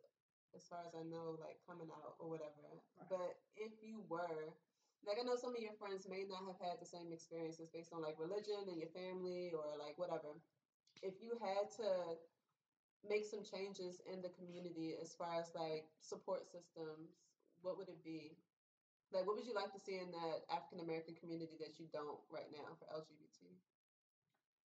as 0.52 0.68
far 0.68 0.84
as 0.84 0.91
I 0.91 1.07
know, 1.07 1.40
like 1.40 1.64
coming 1.64 1.88
out 1.95 2.19
or 2.19 2.27
whatever. 2.27 2.68
But 3.07 3.40
if 3.56 3.72
you 3.80 4.03
were, 4.11 4.52
like 5.07 5.15
I 5.15 5.23
know 5.23 5.40
some 5.40 5.56
of 5.56 5.64
your 5.64 5.80
friends 5.80 6.11
may 6.11 6.27
not 6.27 6.44
have 6.44 6.60
had 6.60 6.76
the 6.84 6.91
same 6.91 7.15
experiences 7.15 7.72
based 7.72 7.95
on 7.95 8.03
like 8.03 8.19
religion 8.19 8.68
and 8.68 8.76
your 8.76 8.91
family 8.91 9.56
or 9.56 9.80
like 9.80 9.95
whatever. 9.95 10.36
If 10.99 11.23
you 11.23 11.40
had 11.40 11.72
to 11.80 12.19
make 13.07 13.23
some 13.23 13.48
changes 13.48 14.03
in 14.11 14.19
the 14.19 14.36
community 14.36 14.99
as 14.99 15.15
far 15.15 15.40
as 15.40 15.56
like 15.56 15.88
support 16.03 16.44
systems, 16.52 17.15
what 17.64 17.80
would 17.80 17.88
it 17.88 18.03
be? 18.03 18.36
Like, 19.15 19.23
what 19.23 19.40
would 19.40 19.48
you 19.48 19.56
like 19.56 19.72
to 19.72 19.80
see 19.80 20.03
in 20.03 20.11
that 20.11 20.44
African 20.52 20.84
American 20.84 21.15
community 21.15 21.56
that 21.64 21.80
you 21.80 21.88
don't 21.95 22.19
right 22.27 22.52
now 22.52 22.76
for 22.76 22.91
LGBT? 22.91 23.56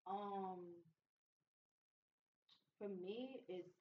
Um, 0.06 0.84
for 2.78 2.88
me, 2.88 3.42
it's 3.48 3.74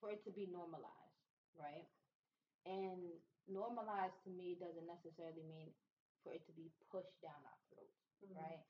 for 0.00 0.10
it 0.10 0.22
to 0.24 0.30
be 0.32 0.46
normalized, 0.50 1.20
right? 1.56 1.86
And 2.66 3.18
normalized 3.48 4.18
to 4.24 4.30
me 4.30 4.56
doesn't 4.58 4.86
necessarily 4.86 5.42
mean 5.46 5.70
for 6.22 6.32
it 6.32 6.44
to 6.46 6.52
be 6.52 6.70
pushed 6.90 7.16
down 7.22 7.40
our 7.44 7.58
throats, 7.70 7.98
Mm-hmm. 8.24 8.46
right? 8.46 8.62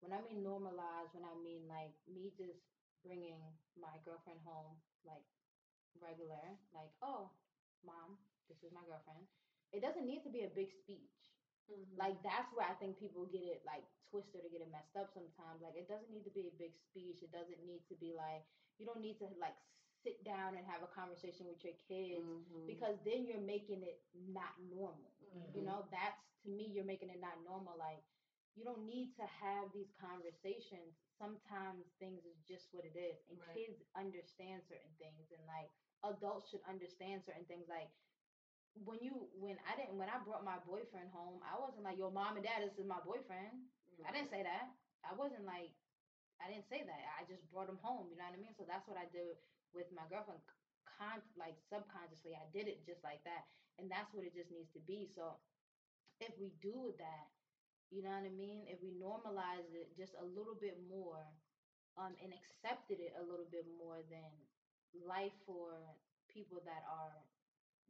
When 0.00 0.12
I 0.12 0.20
mean 0.22 0.42
normalized, 0.42 1.12
when 1.12 1.24
I 1.24 1.34
mean 1.42 1.66
like 1.68 1.94
me 2.08 2.32
just 2.36 2.60
bringing 3.04 3.40
my 3.76 3.98
girlfriend 4.04 4.40
home 4.44 4.78
like 5.04 5.24
regular, 6.00 6.58
like, 6.74 6.90
oh, 7.02 7.30
mom, 7.84 8.18
this 8.48 8.58
is 8.62 8.72
my 8.72 8.84
girlfriend. 8.86 9.26
It 9.72 9.80
doesn't 9.82 10.06
need 10.06 10.22
to 10.24 10.30
be 10.30 10.42
a 10.44 10.50
big 10.52 10.70
speech. 10.72 11.39
Mhm. 11.68 11.98
Like 11.98 12.22
that's 12.22 12.52
where 12.54 12.66
I 12.66 12.74
think 12.74 12.98
people 12.98 13.26
get 13.26 13.42
it 13.44 13.62
like 13.66 13.84
twisted 14.10 14.44
or 14.44 14.48
get 14.48 14.60
it 14.62 14.70
messed 14.70 14.96
up 14.96 15.10
sometimes. 15.12 15.62
Like 15.62 15.76
it 15.76 15.88
doesn't 15.88 16.10
need 16.10 16.24
to 16.24 16.30
be 16.30 16.48
a 16.48 16.54
big 16.58 16.74
speech. 16.76 17.22
It 17.22 17.32
doesn't 17.32 17.62
need 17.64 17.84
to 17.88 17.94
be 17.96 18.14
like 18.14 18.44
you 18.78 18.86
don't 18.86 19.00
need 19.00 19.18
to 19.18 19.28
like 19.38 19.54
sit 20.02 20.24
down 20.24 20.56
and 20.56 20.64
have 20.66 20.82
a 20.82 20.88
conversation 20.88 21.44
with 21.46 21.62
your 21.62 21.74
kids 21.74 22.24
Mhm. 22.24 22.66
because 22.66 22.96
then 23.04 23.26
you're 23.26 23.40
making 23.44 23.82
it 23.82 24.00
not 24.14 24.58
normal. 24.60 25.12
You 25.52 25.62
Mhm. 25.62 25.64
know, 25.64 25.88
that's 25.90 26.22
to 26.44 26.48
me 26.50 26.66
you're 26.66 26.84
making 26.84 27.10
it 27.10 27.20
not 27.20 27.42
normal. 27.42 27.76
Like 27.76 28.02
you 28.56 28.64
don't 28.64 28.86
need 28.86 29.14
to 29.16 29.26
have 29.26 29.70
these 29.72 29.92
conversations. 29.92 30.96
Sometimes 31.18 31.86
things 31.98 32.24
is 32.24 32.40
just 32.48 32.72
what 32.72 32.84
it 32.84 32.96
is. 32.96 33.22
And 33.28 33.38
Right. 33.38 33.54
kids 33.54 33.82
understand 33.94 34.64
certain 34.64 34.94
things 34.98 35.30
and 35.30 35.44
like 35.46 35.70
adults 36.02 36.48
should 36.48 36.62
understand 36.64 37.22
certain 37.24 37.44
things. 37.44 37.68
Like 37.68 37.90
when 38.74 39.02
you 39.02 39.28
when 39.36 39.58
I 39.66 39.76
didn't 39.76 39.98
when 39.98 40.08
I 40.08 40.18
brought 40.22 40.46
my 40.46 40.58
boyfriend 40.62 41.10
home, 41.10 41.42
I 41.42 41.58
wasn't 41.58 41.84
like, 41.84 41.98
Yo, 41.98 42.10
mom 42.10 42.38
and 42.38 42.44
dad, 42.44 42.62
this 42.62 42.78
is 42.78 42.86
my 42.86 43.00
boyfriend. 43.02 43.66
I 44.06 44.10
didn't 44.14 44.32
say 44.32 44.40
that. 44.40 44.72
I 45.04 45.12
wasn't 45.12 45.44
like 45.44 45.74
I 46.40 46.48
didn't 46.48 46.70
say 46.72 46.80
that. 46.86 47.02
I 47.18 47.28
just 47.28 47.44
brought 47.52 47.68
him 47.68 47.80
home, 47.84 48.08
you 48.08 48.16
know 48.16 48.24
what 48.24 48.38
I 48.38 48.40
mean? 48.40 48.56
So 48.56 48.64
that's 48.64 48.88
what 48.88 48.96
I 48.96 49.10
did 49.12 49.36
with 49.76 49.90
my 49.92 50.06
girlfriend. 50.08 50.40
Con 50.86 51.20
like 51.36 51.58
subconsciously 51.68 52.32
I 52.32 52.46
did 52.54 52.70
it 52.70 52.86
just 52.86 53.04
like 53.04 53.20
that. 53.28 53.48
And 53.76 53.88
that's 53.88 54.12
what 54.12 54.24
it 54.24 54.32
just 54.36 54.52
needs 54.52 54.72
to 54.76 54.82
be. 54.84 55.08
So 55.08 55.40
if 56.20 56.32
we 56.36 56.52
do 56.60 56.92
that, 57.00 57.26
you 57.88 58.04
know 58.04 58.12
what 58.12 58.28
I 58.28 58.32
mean? 58.32 58.68
If 58.68 58.78
we 58.84 58.92
normalize 58.94 59.66
it 59.72 59.90
just 59.96 60.14
a 60.20 60.24
little 60.24 60.54
bit 60.54 60.78
more, 60.86 61.26
um, 61.98 62.14
and 62.22 62.30
accepted 62.32 63.02
it 63.02 63.12
a 63.18 63.24
little 63.24 63.48
bit 63.50 63.66
more 63.76 64.00
than 64.08 64.30
life 65.04 65.34
for 65.44 65.80
people 66.30 66.62
that 66.64 66.86
are 66.86 67.18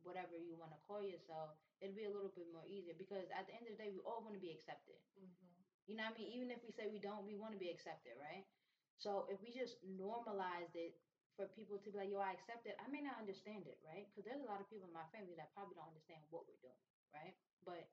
whatever 0.02 0.36
you 0.36 0.56
want 0.56 0.72
to 0.72 0.80
call 0.86 1.02
yourself, 1.02 1.52
it'd 1.80 1.96
be 1.96 2.04
a 2.04 2.12
little 2.12 2.32
bit 2.34 2.48
more 2.52 2.64
easier 2.66 2.94
because 2.96 3.28
at 3.32 3.46
the 3.46 3.54
end 3.54 3.66
of 3.68 3.72
the 3.76 3.80
day, 3.80 3.90
we 3.92 4.00
all 4.04 4.20
want 4.22 4.34
to 4.34 4.42
be 4.42 4.50
accepted. 4.52 4.98
Mhm. 5.18 5.64
You 5.86 5.96
know 5.96 6.04
what 6.04 6.14
I 6.14 6.18
mean? 6.22 6.32
Even 6.32 6.50
if 6.50 6.62
we 6.62 6.70
say 6.70 6.86
we 6.86 6.98
don't, 7.00 7.24
we 7.24 7.34
want 7.36 7.52
to 7.52 7.58
be 7.60 7.68
accepted, 7.70 8.14
right? 8.16 8.44
So 8.96 9.24
if 9.28 9.40
we 9.42 9.50
just 9.50 9.76
normalized 9.82 10.76
it 10.76 10.94
for 11.36 11.46
people 11.46 11.78
to 11.78 11.90
be 11.90 11.96
like, 11.98 12.10
yo, 12.10 12.20
I 12.20 12.32
accept 12.32 12.66
it, 12.66 12.76
I 12.78 12.86
may 12.88 13.00
not 13.00 13.18
understand 13.18 13.66
it, 13.66 13.78
right? 13.82 14.06
Because 14.10 14.24
there's 14.28 14.42
a 14.44 14.46
lot 14.50 14.60
of 14.60 14.68
people 14.68 14.86
in 14.86 14.92
my 14.92 15.06
family 15.10 15.34
that 15.36 15.52
probably 15.54 15.74
don't 15.74 15.88
understand 15.88 16.22
what 16.30 16.46
we're 16.46 16.60
doing, 16.60 16.84
right? 17.14 17.34
But 17.64 17.88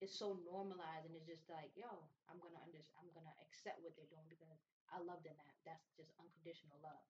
it's 0.00 0.14
so 0.16 0.36
normalized 0.44 1.04
and 1.06 1.14
it's 1.16 1.26
just 1.26 1.48
like, 1.48 1.72
yo, 1.76 1.88
I'm 2.28 2.38
gonna 2.40 2.60
under 2.62 2.80
I'm 2.96 3.10
gonna 3.12 3.32
accept 3.40 3.80
what 3.80 3.96
they're 3.96 4.08
doing 4.10 4.28
because 4.28 4.48
I 4.88 4.98
love 5.00 5.22
them 5.24 5.36
that. 5.36 5.56
That's 5.64 5.88
just 5.96 6.12
unconditional 6.20 6.78
love. 6.80 7.04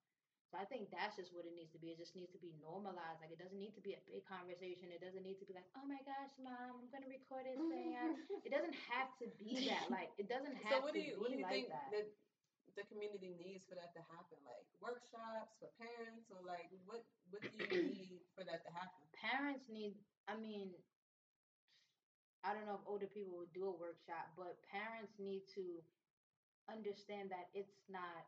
So 0.51 0.59
I 0.59 0.67
think 0.67 0.91
that's 0.91 1.15
just 1.15 1.31
what 1.31 1.47
it 1.47 1.55
needs 1.55 1.71
to 1.73 1.81
be. 1.81 1.95
It 1.95 1.99
just 2.03 2.19
needs 2.19 2.35
to 2.35 2.43
be 2.43 2.51
normalized. 2.59 3.23
Like 3.23 3.31
it 3.31 3.39
doesn't 3.39 3.59
need 3.59 3.71
to 3.79 3.83
be 3.83 3.95
a 3.95 4.03
big 4.03 4.27
conversation. 4.27 4.91
It 4.91 4.99
doesn't 4.99 5.23
need 5.23 5.39
to 5.39 5.47
be 5.47 5.55
like, 5.55 5.67
oh 5.79 5.87
my 5.87 6.03
gosh, 6.03 6.35
mom, 6.43 6.83
I'm 6.83 6.91
gonna 6.91 7.07
record 7.11 7.47
this 7.47 7.63
thing. 7.71 7.95
It 8.47 8.51
doesn't 8.51 8.75
have 8.91 9.15
to 9.23 9.31
be 9.39 9.71
that. 9.71 9.87
Like 9.91 10.11
it 10.19 10.27
doesn't 10.27 10.59
have 10.67 10.83
So 10.83 10.83
what 10.83 10.93
to 10.93 10.99
do 10.99 11.07
you 11.07 11.15
be 11.15 11.21
what 11.23 11.31
do 11.31 11.39
you 11.39 11.47
like 11.47 11.71
think 11.71 11.71
that. 11.71 11.91
that 11.95 12.07
the 12.75 12.85
community 12.91 13.31
needs 13.39 13.63
for 13.63 13.79
that 13.79 13.95
to 13.95 14.03
happen? 14.11 14.43
Like 14.43 14.67
workshops 14.83 15.55
for 15.63 15.71
parents 15.79 16.31
or 16.35 16.43
like 16.43 16.67
what 16.83 17.07
what 17.31 17.43
do 17.47 17.51
you 17.55 17.87
need 17.95 18.27
for 18.35 18.43
that 18.43 18.67
to 18.67 18.71
happen? 18.75 19.07
Parents 19.15 19.71
need. 19.71 19.95
I 20.27 20.35
mean, 20.35 20.75
I 22.43 22.55
don't 22.55 22.67
know 22.67 22.75
if 22.75 22.85
older 22.87 23.07
people 23.07 23.39
would 23.39 23.53
do 23.53 23.67
a 23.69 23.75
workshop, 23.75 24.33
but 24.37 24.59
parents 24.67 25.15
need 25.19 25.45
to 25.55 25.85
understand 26.71 27.31
that 27.31 27.49
it's 27.55 27.77
not 27.89 28.25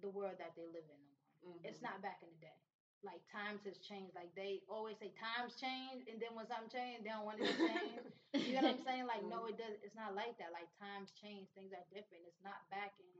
the 0.00 0.08
world 0.08 0.36
that 0.38 0.56
they 0.56 0.66
live 0.66 0.86
in 0.88 1.02
more. 1.44 1.58
It's 1.64 1.82
not 1.82 2.00
back 2.02 2.22
in 2.22 2.30
the 2.32 2.40
day. 2.40 2.58
Like 3.02 3.22
times 3.34 3.66
has 3.66 3.82
changed. 3.82 4.14
Like 4.14 4.30
they 4.38 4.62
always 4.70 4.94
say 5.02 5.10
times 5.18 5.58
change, 5.58 6.06
and 6.06 6.22
then 6.22 6.38
when 6.38 6.46
something 6.46 6.70
change, 6.70 7.02
they 7.02 7.10
don't 7.10 7.26
want 7.26 7.42
it 7.42 7.50
to 7.50 7.56
change. 7.58 8.06
You 8.46 8.56
know 8.56 8.64
what 8.64 8.78
I'm 8.78 8.84
saying? 8.86 9.06
Like 9.10 9.26
no, 9.26 9.44
it 9.50 9.58
does. 9.58 9.74
It's 9.82 9.98
not 9.98 10.14
like 10.14 10.38
that. 10.38 10.54
Like 10.54 10.70
times 10.78 11.10
change, 11.18 11.50
things 11.52 11.74
are 11.74 11.82
different. 11.90 12.24
It's 12.30 12.40
not 12.46 12.62
back 12.70 12.94
in. 13.02 13.10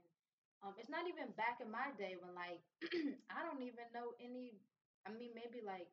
Um, 0.62 0.74
it's 0.78 0.88
not 0.90 1.04
even 1.10 1.34
back 1.34 1.58
in 1.60 1.68
my 1.70 1.90
day 1.98 2.14
when 2.20 2.32
like 2.38 2.62
I 3.34 3.42
don't 3.42 3.62
even 3.62 3.86
know 3.92 4.14
any. 4.22 4.54
I 5.04 5.10
mean, 5.10 5.34
maybe 5.34 5.60
like 5.66 5.90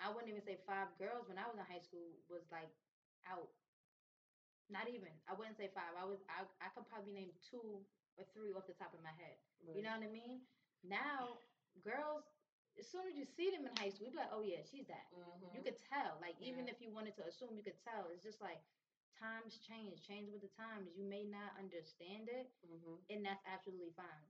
I 0.00 0.08
wouldn't 0.10 0.30
even 0.30 0.42
say 0.42 0.56
five 0.66 0.88
girls 0.98 1.28
when 1.28 1.38
I 1.38 1.46
was 1.46 1.58
in 1.58 1.64
high 1.66 1.82
school 1.84 2.16
was 2.28 2.42
like 2.50 2.70
out. 3.26 3.50
Not 4.68 4.88
even. 4.88 5.08
I 5.28 5.32
wouldn't 5.32 5.56
say 5.56 5.70
five. 5.72 5.96
I 5.96 6.04
was. 6.04 6.20
I 6.28 6.44
I 6.60 6.68
could 6.76 6.84
probably 6.92 7.12
name 7.12 7.32
two 7.48 7.80
or 8.20 8.24
three 8.36 8.52
off 8.52 8.68
the 8.68 8.76
top 8.76 8.92
of 8.92 9.00
my 9.00 9.12
head. 9.16 9.36
You 9.72 9.80
know 9.82 9.96
what 9.96 10.04
I 10.04 10.12
mean? 10.12 10.44
Now, 10.82 11.38
girls, 11.82 12.24
as 12.78 12.86
soon 12.86 13.06
as 13.08 13.16
you 13.16 13.24
see 13.24 13.50
them 13.50 13.66
in 13.66 13.72
high 13.76 13.90
school, 13.90 14.06
you 14.06 14.12
be 14.12 14.18
like, 14.18 14.32
oh 14.32 14.42
yeah, 14.42 14.62
she's 14.62 14.86
that. 14.86 15.08
Mhm. 15.12 15.54
You 15.54 15.62
could 15.62 15.76
tell. 15.78 16.18
Like 16.20 16.36
even 16.40 16.66
Yeah. 16.66 16.72
if 16.72 16.80
you 16.80 16.90
wanted 16.90 17.14
to 17.16 17.26
assume, 17.26 17.56
you 17.56 17.62
could 17.62 17.78
tell. 17.78 18.08
It's 18.08 18.22
just 18.22 18.40
like 18.40 18.60
times 19.18 19.58
change, 19.58 20.02
change 20.06 20.30
with 20.30 20.40
the 20.42 20.48
times. 20.48 20.94
You 20.94 21.04
may 21.04 21.24
not 21.24 21.56
understand 21.58 22.28
it, 22.28 22.48
Mhm. 22.64 23.04
and 23.10 23.24
that's 23.24 23.42
absolutely 23.44 23.90
fine. 23.90 24.26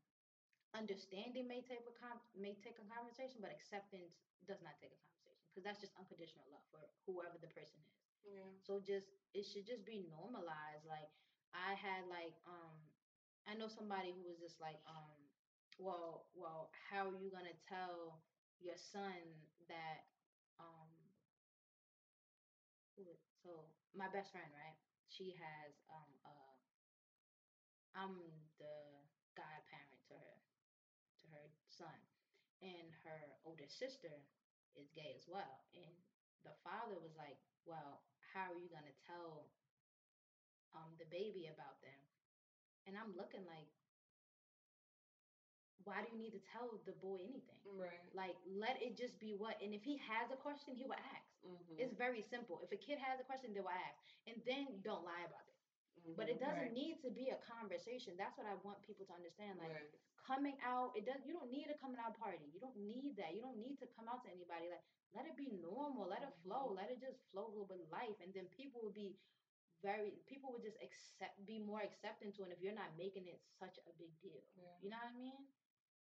Understanding 0.74 1.46
may 1.46 1.60
take 1.62 1.86
a 1.86 1.90
com- 1.92 2.20
may 2.34 2.54
take 2.54 2.78
a 2.78 2.84
conversation, 2.84 3.40
but 3.40 3.50
acceptance 3.50 4.20
does 4.44 4.60
not 4.60 4.76
take 4.78 4.92
a 4.92 4.96
conversation 5.00 5.46
because 5.50 5.64
that's 5.64 5.80
just 5.80 5.94
unconditional 5.96 6.46
love 6.48 6.64
for 6.70 6.88
whoever 7.06 7.38
the 7.38 7.48
person 7.48 7.80
is. 7.82 8.04
Yeah. 8.24 8.52
So 8.60 8.78
just 8.80 9.08
it 9.34 9.44
should 9.44 9.64
just 9.66 9.84
be 9.84 9.98
normalized. 9.98 10.84
Like 10.84 11.10
I 11.52 11.74
had 11.74 12.04
like 12.06 12.34
um 12.46 12.76
I 13.46 13.54
know 13.54 13.68
somebody 13.68 14.12
who 14.12 14.22
was 14.24 14.38
just 14.38 14.60
like 14.60 14.80
um 14.86 15.27
well 15.78 16.24
well 16.34 16.68
how 16.90 17.08
are 17.08 17.14
you 17.16 17.30
gonna 17.30 17.54
tell 17.68 18.20
your 18.60 18.76
son 18.76 19.22
that 19.68 20.02
um 20.60 20.88
so 23.42 23.64
my 23.94 24.08
best 24.08 24.30
friend 24.32 24.50
right? 24.52 24.76
She 25.08 25.32
has 25.38 25.72
um 25.88 26.10
uh 26.24 26.54
I'm 27.94 28.14
the 28.58 29.04
godparent 29.36 30.00
to 30.08 30.14
her 30.14 30.34
to 31.22 31.26
her 31.34 31.46
son 31.68 31.98
and 32.62 32.90
her 33.04 33.36
older 33.44 33.68
sister 33.68 34.24
is 34.76 34.90
gay 34.94 35.14
as 35.16 35.26
well 35.28 35.64
and 35.74 35.94
the 36.44 36.54
father 36.64 36.98
was 36.98 37.14
like 37.16 37.38
well 37.66 38.02
how 38.34 38.52
are 38.52 38.58
you 38.60 38.68
gonna 38.70 38.94
tell 39.06 39.46
um 40.74 40.92
the 40.98 41.08
baby 41.08 41.48
about 41.48 41.80
them? 41.82 42.00
And 42.86 42.96
i'm 42.96 43.14
looking 43.16 43.44
like 43.46 43.68
why 45.88 45.98
do 46.04 46.08
you 46.12 46.20
need 46.20 46.34
to 46.38 46.42
tell 46.52 46.68
the 46.88 46.96
boy 47.00 47.18
anything 47.24 47.56
Right. 47.64 48.04
like 48.14 48.36
let 48.64 48.76
it 48.86 48.92
just 49.02 49.16
be 49.18 49.32
what 49.42 49.56
and 49.64 49.72
if 49.78 49.82
he 49.90 49.96
has 50.10 50.26
a 50.30 50.38
question 50.46 50.74
he 50.80 50.84
will 50.84 51.00
ask 51.16 51.28
Mhm. 51.44 51.78
it's 51.82 51.94
very 52.04 52.22
simple 52.34 52.60
if 52.64 52.70
a 52.72 52.80
kid 52.86 52.98
has 52.98 53.16
a 53.20 53.24
question 53.30 53.52
they 53.54 53.60
will 53.64 53.78
ask 53.88 53.98
and 54.28 54.36
then 54.48 54.80
don't 54.88 55.04
lie 55.04 55.24
about 55.30 55.46
it 55.48 55.56
but 56.18 56.28
it 56.28 56.36
Mhm. 56.36 56.44
doesn't 56.46 56.68
Right. 56.70 56.80
need 56.82 56.94
to 57.04 57.10
be 57.10 57.26
a 57.30 57.38
conversation 57.54 58.16
that's 58.16 58.36
what 58.38 58.46
i 58.46 58.54
want 58.66 58.82
people 58.88 59.04
to 59.06 59.14
understand 59.20 59.58
like 59.58 59.72
Right. 59.72 59.94
coming 60.30 60.56
out 60.72 60.96
it 60.96 61.04
does 61.08 61.20
you 61.26 61.32
don't 61.38 61.50
need 61.50 61.68
a 61.70 61.76
coming 61.84 62.00
out 62.04 62.14
party 62.18 62.46
you 62.54 62.60
don't 62.60 62.76
need 62.76 63.16
that 63.16 63.34
you 63.34 63.40
don't 63.46 63.58
need 63.66 63.78
to 63.80 63.86
come 63.96 64.08
out 64.08 64.22
to 64.24 64.30
anybody 64.30 64.68
like 64.74 64.84
let 65.16 65.24
it 65.26 65.36
be 65.36 65.48
normal 65.68 66.06
let 66.14 66.22
it 66.22 66.34
flow 66.42 66.64
Mhm. 66.70 66.76
let 66.80 66.90
it 66.90 67.00
just 67.00 67.20
flow 67.30 67.48
with 67.70 67.80
life 67.90 68.18
and 68.20 68.32
then 68.34 68.46
people 68.60 68.80
will 68.82 68.92
be 69.04 69.16
very 69.82 70.10
people 70.26 70.50
would 70.52 70.62
just 70.62 70.76
accept 70.82 71.34
be 71.46 71.58
more 71.58 71.80
accepting 71.80 72.32
to 72.32 72.42
it 72.44 72.50
if 72.52 72.60
you're 72.60 72.74
not 72.74 72.90
making 72.96 73.26
it 73.28 73.40
such 73.60 73.78
a 73.86 73.92
big 73.92 74.12
deal 74.20 74.42
Yeah. 74.56 74.76
you 74.82 74.88
know 74.90 74.96
what 74.98 75.06
i 75.06 75.12
mean 75.12 75.46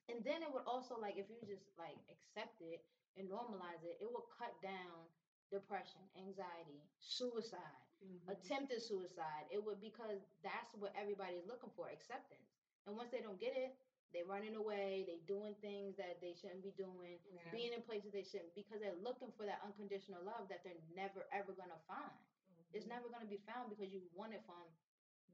and 0.08 0.24
then 0.24 0.42
it 0.42 0.50
would 0.52 0.62
also 0.66 0.96
like 0.96 1.16
if 1.16 1.28
you 1.30 1.40
just 1.46 1.64
like 1.78 1.98
accept 2.10 2.60
it 2.60 2.80
and 3.16 3.28
normalize 3.30 3.82
it 3.82 3.96
it 4.00 4.10
will 4.10 4.24
cut 4.36 4.52
down 4.60 5.08
depression 5.50 6.00
anxiety 6.16 6.82
suicide 6.98 7.82
Mhm. 8.02 8.28
attempted 8.28 8.80
suicide. 8.82 9.46
It 9.50 9.62
would 9.62 9.80
because 9.80 10.20
that's 10.42 10.74
what 10.74 10.92
everybody's 10.94 11.44
looking 11.46 11.70
for, 11.74 11.88
acceptance. 11.88 12.54
And 12.86 12.96
once 12.96 13.10
they 13.10 13.20
don't 13.20 13.38
get 13.38 13.54
it, 13.54 13.72
they 14.12 14.22
running 14.22 14.54
away, 14.54 15.04
they 15.06 15.18
doing 15.26 15.54
things 15.60 15.96
that 15.96 16.20
they 16.20 16.32
shouldn't 16.32 16.62
be 16.62 16.70
doing, 16.70 17.18
Yeah. 17.30 17.50
being 17.50 17.72
in 17.72 17.80
places 17.82 18.12
they 18.12 18.22
shouldn't 18.22 18.54
because 18.54 18.80
they're 18.80 18.92
looking 18.92 19.30
for 19.30 19.44
that 19.46 19.58
unconditional 19.62 20.22
love 20.22 20.48
that 20.48 20.62
they're 20.62 20.78
never 20.94 21.24
ever 21.32 21.52
gonna 21.52 21.78
find. 21.86 22.24
It's 22.72 22.84
Mhm. 22.84 22.88
never 22.88 23.08
gonna 23.08 23.26
be 23.26 23.38
found 23.38 23.68
because 23.70 23.92
you 23.92 24.02
want 24.12 24.32
it 24.32 24.42
from 24.44 24.68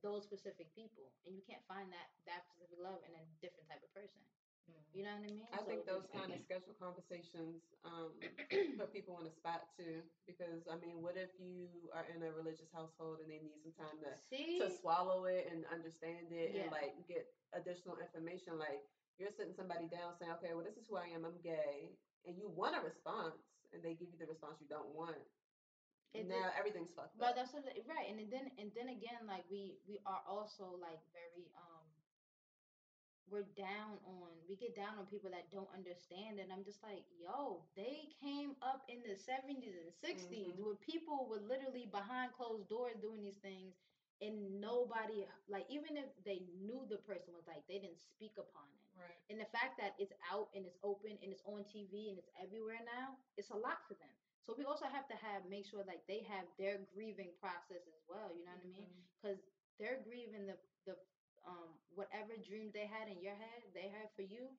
those 0.05 0.23
specific 0.29 0.69
people. 0.77 1.17
And 1.25 1.33
you 1.33 1.41
can't 1.49 1.65
find 1.65 1.89
that 1.89 2.13
that 2.29 2.45
specific 2.45 2.77
love 2.79 3.01
in 3.09 3.17
a 3.17 3.25
different 3.41 3.67
type 3.73 3.81
of 3.81 3.91
person. 3.97 4.21
You 4.95 5.03
know 5.05 5.13
what 5.13 5.27
I 5.27 5.29
mean? 5.29 5.43
I 5.53 5.59
So 5.61 5.67
think 5.69 5.85
those 5.85 6.07
kind 6.09 6.31
of 6.33 6.41
scheduled 6.41 6.79
conversations 6.81 7.61
um, 7.85 8.17
put 8.81 8.95
people 8.95 9.19
on 9.19 9.27
the 9.27 9.35
spot 9.35 9.69
too. 9.77 10.01
Because 10.25 10.65
I 10.71 10.79
mean, 10.81 11.03
what 11.05 11.19
if 11.21 11.35
you 11.37 11.69
are 11.93 12.07
in 12.09 12.23
a 12.23 12.31
religious 12.33 12.71
household 12.73 13.21
and 13.21 13.29
they 13.29 13.43
need 13.43 13.61
some 13.61 13.75
time 13.77 13.99
to 14.07 14.15
see 14.17 14.63
to 14.63 14.71
swallow 14.71 15.27
it 15.29 15.51
and 15.51 15.67
understand 15.69 16.31
it 16.33 16.55
Yeah. 16.55 16.63
and 16.65 16.73
like 16.73 16.95
get 17.11 17.27
additional 17.53 17.99
information? 18.01 18.57
Like 18.57 18.81
you're 19.21 19.35
sitting 19.35 19.53
somebody 19.53 19.85
down 19.91 20.15
saying, 20.17 20.33
"Okay, 20.41 20.55
well, 20.57 20.65
this 20.65 20.79
is 20.81 20.87
who 20.89 20.97
I 20.97 21.11
am. 21.13 21.27
I'm 21.27 21.43
gay," 21.45 21.99
and 22.25 22.39
you 22.39 22.49
want 22.49 22.79
a 22.79 22.81
response, 22.81 23.37
and 23.75 23.83
they 23.83 23.93
give 23.99 24.09
you 24.15 24.17
the 24.17 24.31
response 24.31 24.63
you 24.65 24.71
don't 24.71 24.95
want. 24.95 25.21
It 26.15 26.29
now 26.29 26.51
everything's 26.57 26.93
fucked 26.95 27.19
But 27.19 27.35
up. 27.35 27.37
that's 27.37 27.53
what, 27.53 27.65
right, 27.67 28.07
and 28.09 28.19
then 28.31 28.51
and 28.59 28.71
then 28.75 28.89
again, 28.89 29.27
like 29.27 29.45
we 29.51 29.79
we 29.87 29.99
are 30.07 30.23
also 30.27 30.79
like 30.79 31.03
very 31.13 31.51
um 31.59 31.85
we're 33.27 33.49
down 33.57 33.97
on 34.05 34.31
we 34.49 34.55
get 34.55 34.77
down 34.77 34.99
on 35.01 35.07
people 35.07 35.31
that 35.31 35.51
don't 35.51 35.69
understand, 35.75 36.39
and 36.39 36.53
I'm 36.53 36.63
just 36.63 36.83
like, 36.85 37.05
yo, 37.19 37.65
they 37.75 38.13
came 38.21 38.55
up 38.63 38.85
in 38.89 39.03
the 39.03 39.17
70s 39.17 39.75
and 39.75 39.93
60s 39.93 40.55
Mhm. 40.55 40.63
where 40.63 40.77
people 40.77 41.27
were 41.27 41.41
literally 41.41 41.87
behind 41.87 42.33
closed 42.33 42.69
doors 42.69 42.97
doing 43.01 43.23
these 43.23 43.39
things, 43.39 43.75
and 44.21 44.61
nobody 44.61 45.27
like 45.49 45.67
even 45.71 45.97
if 45.97 46.07
they 46.25 46.41
knew 46.61 46.87
the 46.87 46.99
person 46.99 47.35
was 47.35 47.47
like 47.47 47.67
they 47.67 47.79
didn't 47.81 47.99
speak 47.99 48.37
upon 48.39 48.69
it. 48.71 48.85
Right. 48.95 49.19
And 49.31 49.41
the 49.41 49.47
fact 49.47 49.79
that 49.79 49.95
it's 49.99 50.13
out 50.31 50.49
and 50.55 50.65
it's 50.65 50.79
open 50.85 51.19
and 51.23 51.33
it's 51.33 51.43
on 51.45 51.65
TV 51.65 52.11
and 52.11 52.19
it's 52.19 52.31
everywhere 52.41 52.81
now, 52.85 53.17
it's 53.37 53.51
a 53.51 53.57
lot 53.57 53.83
for 53.89 53.95
them. 53.95 54.15
So 54.45 54.53
we 54.57 54.65
also 54.69 54.85
have 54.87 55.09
to 55.09 55.17
have 55.17 55.49
make 55.49 55.65
sure 55.65 55.81
like 55.89 56.05
they 56.07 56.21
have 56.29 56.45
their 56.61 56.85
grieving 56.93 57.33
process 57.41 57.85
as 57.89 58.01
well. 58.09 58.29
You 58.37 58.45
know 58.45 58.53
what 58.53 58.65
I 58.65 58.69
mean? 58.69 58.89
Because 59.17 59.41
they're 59.81 60.01
grieving 60.05 60.47
the 60.47 60.57
the 60.85 60.95
um 61.49 61.73
whatever 61.97 62.37
dreams 62.37 62.73
they 62.77 62.85
had 62.87 63.09
in 63.09 63.21
your 63.25 63.35
head, 63.37 63.65
they 63.73 63.89
had 63.89 64.13
for 64.17 64.23
you. 64.23 64.53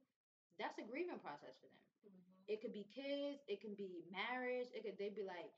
That's 0.57 0.77
a 0.79 0.85
grieving 0.85 1.19
process 1.21 1.53
for 1.61 1.69
them. 1.69 1.85
Mhm. 2.07 2.49
It 2.49 2.61
could 2.61 2.73
be 2.73 2.85
kids, 2.89 3.43
it 3.47 3.61
can 3.61 3.75
be 3.75 4.03
marriage. 4.09 4.69
It 4.73 4.81
could 4.83 4.97
they 4.97 5.09
be 5.09 5.23
like 5.23 5.53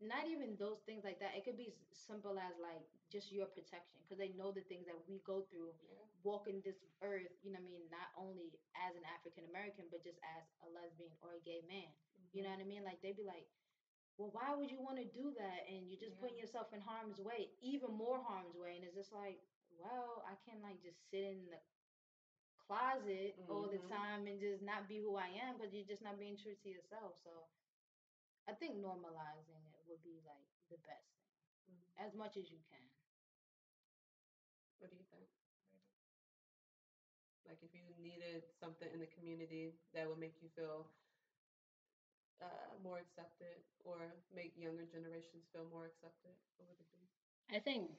not 0.00 0.26
even 0.26 0.56
those 0.56 0.80
things 0.86 1.04
like 1.04 1.18
that. 1.20 1.36
It 1.36 1.44
could 1.44 1.56
be 1.58 1.74
simple 1.92 2.38
as 2.38 2.56
like 2.58 2.82
just 3.12 3.30
your 3.32 3.46
protection 3.46 4.00
because 4.00 4.18
they 4.18 4.32
know 4.32 4.50
the 4.50 4.62
things 4.64 4.86
that 4.86 4.96
we 5.06 5.20
go 5.26 5.42
through 5.50 5.74
Yeah. 5.90 6.04
walking 6.22 6.60
this 6.64 6.80
earth, 7.02 7.32
you 7.42 7.50
know 7.52 7.58
what 7.60 7.68
I 7.68 7.70
mean, 7.72 7.84
not 7.90 8.08
only 8.16 8.52
as 8.76 8.96
an 8.96 9.04
African 9.04 9.44
American, 9.44 9.88
but 9.90 10.02
just 10.02 10.18
as 10.24 10.44
a 10.64 10.68
lesbian 10.72 11.12
or 11.20 11.34
a 11.34 11.40
gay 11.40 11.60
man. 11.68 11.92
You 12.32 12.42
know 12.42 12.50
what 12.50 12.60
I 12.60 12.64
mean? 12.64 12.84
Like 12.84 13.00
they'd 13.02 13.16
be 13.16 13.24
like, 13.26 13.46
well, 14.18 14.30
why 14.32 14.52
would 14.54 14.70
you 14.70 14.80
want 14.80 14.98
to 14.98 15.04
do 15.04 15.32
that? 15.36 15.66
And 15.68 15.88
you're 15.88 15.98
just 16.00 16.18
putting 16.18 16.38
yourself 16.38 16.68
in 16.72 16.80
harm's 16.80 17.20
way, 17.20 17.48
even 17.60 17.90
more 17.92 18.20
harm's 18.20 18.56
way. 18.56 18.74
And 18.76 18.84
it's 18.84 18.94
just 18.94 19.12
like, 19.12 19.38
well, 19.78 20.22
I 20.26 20.34
can 20.44 20.60
like 20.62 20.80
just 20.82 20.98
sit 21.10 21.22
in 21.24 21.46
the 21.50 21.58
closet 22.66 23.34
all 23.48 23.66
the 23.68 23.78
Mhm. 23.78 23.88
time 23.88 24.26
and 24.26 24.38
just 24.40 24.62
not 24.62 24.86
be 24.88 24.98
who 24.98 25.16
I 25.16 25.28
am 25.28 25.56
because 25.56 25.72
you're 25.74 25.84
just 25.84 26.02
not 26.02 26.18
being 26.18 26.36
true 26.36 26.54
to 26.54 26.68
yourself. 26.68 27.16
So 27.18 27.48
I 28.46 28.52
think 28.52 28.76
normalizing 28.76 29.64
it 29.72 29.84
would 29.86 30.02
be 30.02 30.20
like 30.24 30.46
the 30.68 30.76
best 30.78 31.08
thing, 31.16 31.36
Mhm. 31.68 31.94
as 31.96 32.14
much 32.14 32.36
as 32.36 32.50
you 32.50 32.58
can. 32.68 32.90
What 34.78 34.90
do 34.90 34.96
you 34.96 35.04
think? 35.10 35.28
Like 37.46 37.58
if 37.62 37.74
you 37.74 37.92
needed 37.98 38.42
something 38.58 38.88
in 38.92 38.98
the 39.00 39.06
community 39.06 39.72
that 39.92 40.08
would 40.08 40.18
make 40.18 40.40
you 40.40 40.48
feel 40.54 40.86
uh, 42.42 42.74
more 42.82 42.98
accepted 42.98 43.62
or 43.84 44.14
make 44.34 44.52
younger 44.56 44.84
generations 44.90 45.46
feel 45.52 45.66
more 45.70 45.86
accepted, 45.86 46.34
what 46.56 46.68
would 46.68 46.80
it 46.80 46.90
be? 46.92 47.56
I 47.56 47.60
think 47.60 47.90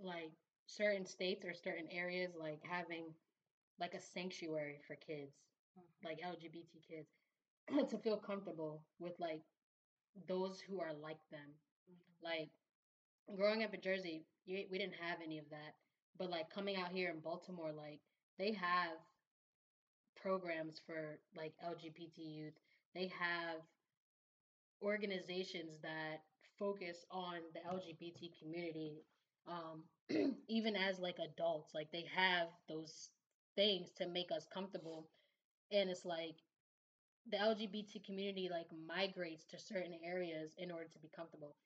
like 0.00 0.32
certain 0.66 1.06
states 1.06 1.44
or 1.44 1.54
certain 1.54 1.88
areas 1.90 2.32
like 2.38 2.60
having 2.68 3.14
like 3.80 3.94
a 3.94 4.00
sanctuary 4.00 4.80
for 4.86 4.96
kids, 4.96 5.32
like 6.04 6.20
LGBT 6.24 6.80
kids, 6.88 7.08
to 7.90 7.98
feel 7.98 8.16
comfortable 8.16 8.82
with 8.98 9.14
like 9.18 9.42
those 10.28 10.60
who 10.60 10.80
are 10.80 10.92
like 10.94 11.20
them. 11.30 11.50
Like 12.22 12.50
growing 13.36 13.62
up 13.64 13.74
in 13.74 13.80
Jersey, 13.80 14.24
you, 14.46 14.64
we 14.70 14.78
didn't 14.78 15.00
have 15.00 15.18
any 15.24 15.38
of 15.38 15.48
that. 15.50 15.74
But 16.18 16.30
like 16.30 16.50
coming 16.50 16.76
out 16.76 16.92
here 16.92 17.10
in 17.10 17.20
Baltimore, 17.20 17.72
like 17.72 18.00
they 18.38 18.52
have 18.52 18.98
programs 20.16 20.80
for 20.86 21.18
like 21.36 21.52
LGBT 21.64 22.22
youth. 22.22 22.54
They 22.96 23.12
have 23.20 23.60
organizations 24.82 25.78
that 25.82 26.22
focus 26.58 27.04
on 27.10 27.38
the 27.54 27.60
LGBT 27.60 28.32
community. 28.40 29.04
Um, 29.48 29.84
even 30.48 30.76
as 30.76 30.98
like 30.98 31.16
adults, 31.18 31.72
like 31.74 31.90
they 31.92 32.06
have 32.14 32.48
those 32.68 33.10
things 33.56 33.92
to 33.98 34.08
make 34.08 34.30
us 34.32 34.46
comfortable. 34.52 35.08
And 35.72 35.90
it's 35.90 36.04
like 36.04 36.36
the 37.30 37.38
LGBT 37.38 38.04
community 38.04 38.48
like 38.50 38.68
migrates 38.86 39.44
to 39.46 39.58
certain 39.58 39.94
areas 40.04 40.54
in 40.58 40.70
order 40.70 40.86
to 40.92 40.98
be 41.00 41.10
comfortable. 41.14 41.56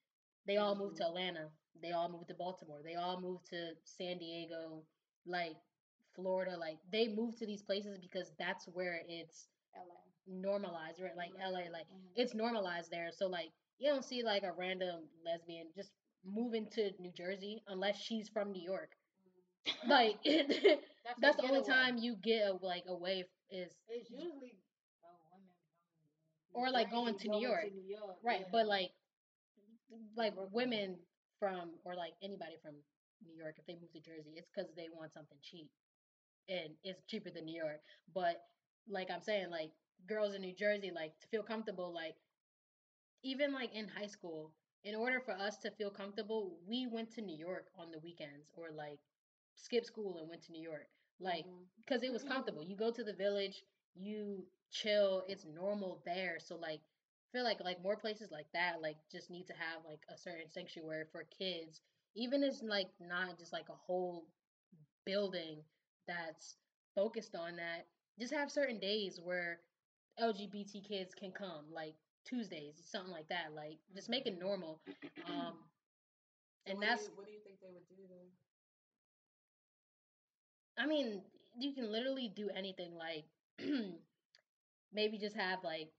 They 0.47 0.57
all 0.57 0.77
move 0.77 0.95
to 0.97 1.07
Atlanta. 1.07 1.49
They 1.83 1.93
all 1.93 2.09
move 2.11 2.27
to 2.29 2.35
Baltimore. 2.35 2.81
They 2.85 2.97
all 2.97 3.21
move 3.21 3.43
to 3.51 3.73
San 3.85 4.19
Diego, 4.19 4.83
like 5.27 5.57
Florida. 6.15 6.57
Like 6.59 6.79
they 6.93 7.09
move 7.09 7.39
to 7.39 7.47
these 7.47 7.63
places 7.63 7.99
because 7.99 8.33
that's 8.39 8.67
where 8.67 9.03
it's. 9.09 9.49
Normalized, 10.31 11.01
right? 11.03 11.17
Like 11.17 11.33
LA, 11.41 11.71
like 11.73 11.89
Mhm. 11.89 12.13
it's 12.17 12.35
normalized 12.35 12.91
there. 12.91 13.11
So 13.13 13.29
like 13.29 13.51
you 13.79 13.91
don't 13.91 14.05
see 14.05 14.23
like 14.23 14.45
a 14.45 14.53
random 14.53 15.09
lesbian 15.25 15.69
just 15.75 15.93
moving 16.25 16.69
to 16.71 16.93
New 17.01 17.13
Jersey 17.13 17.63
unless 17.69 17.99
she's 17.99 18.29
from 18.29 18.53
New 18.53 18.63
York. 18.63 18.97
Like 19.87 20.19
That's, 20.25 21.19
that's 21.21 21.37
the 21.37 21.45
only 21.45 21.63
time 21.63 21.99
you 21.99 22.17
get 22.17 22.49
a, 22.49 22.53
like 22.65 22.85
away 22.89 23.25
is 23.51 23.73
It's 23.89 24.11
usually 24.11 24.59
oh, 25.05 25.17
women 25.33 25.49
Or, 26.53 26.71
like, 26.71 26.91
going 26.91 27.17
to 27.19 27.29
New 27.29 27.41
York. 27.41 27.65
To 27.69 27.71
New 27.75 27.89
York. 27.89 28.17
right, 28.23 28.41
yeah. 28.43 28.49
but 28.53 28.67
like 28.67 28.93
like 30.17 30.35
women 30.53 30.97
from 31.39 31.71
or 31.85 31.95
like 31.95 32.13
anybody 32.23 32.57
from 32.63 32.75
New 33.27 33.35
York 33.37 33.57
if 33.59 33.67
they 33.67 33.75
move 33.75 33.93
to 33.93 34.01
Jersey, 34.01 34.35
it's 34.37 34.49
because 34.55 34.71
they 34.77 34.89
want 34.93 35.13
something 35.13 35.39
cheap, 35.43 35.69
and 36.49 36.71
it's 36.85 37.03
cheaper 37.09 37.31
than 37.31 37.45
New 37.45 37.57
York. 37.63 37.81
But 38.15 38.37
like 38.89 39.11
I'm 39.11 39.21
saying, 39.23 39.51
like 39.51 39.71
girls 40.09 40.35
in 40.35 40.43
New 40.43 40.55
Jersey, 40.55 40.91
like 40.95 41.19
to 41.21 41.27
feel 41.29 41.43
comfortable, 41.43 41.93
like 41.93 42.17
even 43.23 43.53
like 43.53 43.75
in 43.75 43.89
high 43.89 44.07
school, 44.07 44.53
in 44.85 44.95
order 44.95 45.21
for 45.21 45.33
us 45.33 45.59
to 45.59 45.71
feel 45.71 45.91
comfortable, 45.91 46.59
we 46.67 46.87
went 46.87 47.13
to 47.15 47.23
New 47.23 47.37
York 47.37 47.67
on 47.79 47.91
the 47.91 47.99
weekends 47.99 48.49
or 48.55 48.69
like 48.75 48.99
skipped 49.57 49.87
school 49.87 50.19
and 50.19 50.29
went 50.29 50.43
to 50.47 50.53
New 50.53 50.63
York, 50.63 50.89
like 51.21 51.45
mm-hmm. 51.45 51.65
because 51.79 52.03
it 52.03 52.13
was 52.13 52.23
mm-hmm. 52.23 52.33
comfortable. 52.33 52.65
You 52.65 52.77
go 52.77 52.91
to 52.91 53.05
the 53.05 53.13
village, 53.13 53.63
you 53.95 54.45
chill, 54.71 55.25
it's 55.29 55.45
normal 55.45 56.03
there. 56.05 56.39
So 56.39 56.57
like 56.57 56.81
I 56.81 57.39
feel 57.39 57.45
like 57.45 57.61
like 57.63 57.83
more 57.83 57.97
places 57.97 58.31
like 58.31 58.47
that 58.55 58.83
like 58.83 58.97
just 59.13 59.31
need 59.31 59.47
to 59.47 59.53
have 59.55 59.85
like 59.87 60.01
a 60.13 60.19
certain 60.19 60.51
sanctuary 60.51 61.05
for 61.13 61.25
kids. 61.39 61.83
Even 62.17 62.43
if 62.43 62.55
it's 62.55 62.63
like 62.63 62.89
not 63.01 63.39
just 63.39 63.53
like 63.53 63.69
a 63.69 63.87
whole 63.87 64.25
building 65.05 65.63
that's 66.07 66.57
focused 66.95 67.35
on 67.35 67.57
that. 67.57 67.87
Just 68.19 68.35
have 68.35 68.51
certain 68.51 68.79
days 68.79 69.21
where 69.23 69.61
LGBT 70.21 70.81
kids 70.83 71.15
can 71.15 71.33
come, 71.33 71.67
like 71.73 71.95
Tuesdays, 72.25 72.83
something 72.85 73.13
like 73.13 73.29
that. 73.29 73.55
Like 73.55 73.79
just 73.95 74.11
make 74.11 74.27
it 74.27 74.39
normal. 74.39 74.81
Um 75.27 75.55
So 76.67 76.75
and 76.75 76.79
what 76.79 76.89
that's 76.89 77.09
do 77.09 77.11
you, 77.11 77.17
what 77.17 77.27
do 77.27 77.33
you 77.33 77.41
think 77.41 77.61
they 77.61 77.71
would 77.71 77.89
do 77.89 78.07
then? 78.09 78.29
I 80.79 80.87
mean, 80.87 81.23
you 81.59 81.73
can 81.75 81.91
literally 81.91 82.29
do 82.29 82.51
anything 82.51 82.95
like 82.95 83.27
maybe 84.93 85.19
just 85.19 85.37
have 85.37 85.63
like 85.65 85.91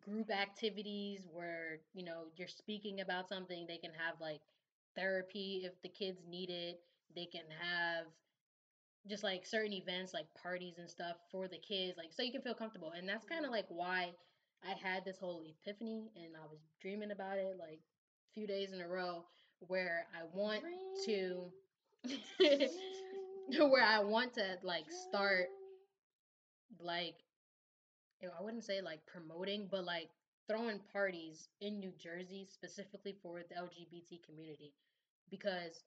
group 0.00 0.30
activities 0.30 1.26
where, 1.32 1.78
you 1.94 2.04
know, 2.04 2.24
you're 2.36 2.48
speaking 2.48 3.00
about 3.00 3.28
something. 3.28 3.66
They 3.66 3.78
can 3.78 3.92
have 3.92 4.20
like 4.20 4.40
therapy 4.94 5.62
if 5.64 5.80
the 5.82 5.88
kids 5.88 6.22
need 6.28 6.50
it. 6.50 6.80
They 7.14 7.26
can 7.26 7.44
have 7.60 8.06
just 9.08 9.22
like 9.22 9.46
certain 9.46 9.72
events 9.72 10.12
like 10.12 10.26
parties 10.40 10.78
and 10.78 10.88
stuff 10.88 11.16
for 11.30 11.48
the 11.48 11.58
kids, 11.58 11.96
like 11.96 12.12
so 12.12 12.22
you 12.22 12.32
can 12.32 12.42
feel 12.42 12.54
comfortable. 12.54 12.92
And 12.96 13.08
that's 13.08 13.24
kind 13.24 13.44
of 13.44 13.50
like 13.50 13.66
why 13.68 14.12
I 14.64 14.74
had 14.82 15.04
this 15.04 15.18
whole 15.18 15.42
epiphany 15.44 16.10
and 16.16 16.34
I 16.36 16.46
was 16.50 16.60
dreaming 16.80 17.10
about 17.10 17.38
it 17.38 17.56
like 17.58 17.78
a 17.78 18.32
few 18.34 18.46
days 18.46 18.72
in 18.72 18.80
a 18.80 18.88
row 18.88 19.24
where 19.60 20.06
I 20.14 20.24
want 20.32 20.62
to 21.06 21.52
where 23.68 23.84
I 23.84 24.00
want 24.00 24.34
to 24.34 24.56
like 24.62 24.86
start 24.90 25.46
like 26.80 27.16
I 28.22 28.42
wouldn't 28.42 28.64
say 28.64 28.80
like 28.80 29.00
promoting, 29.06 29.68
but 29.70 29.84
like 29.84 30.08
throwing 30.48 30.80
parties 30.92 31.48
in 31.60 31.78
New 31.78 31.92
Jersey 31.98 32.46
specifically 32.50 33.14
for 33.22 33.42
the 33.48 33.54
LGBT 33.54 34.24
community 34.24 34.72
because 35.30 35.82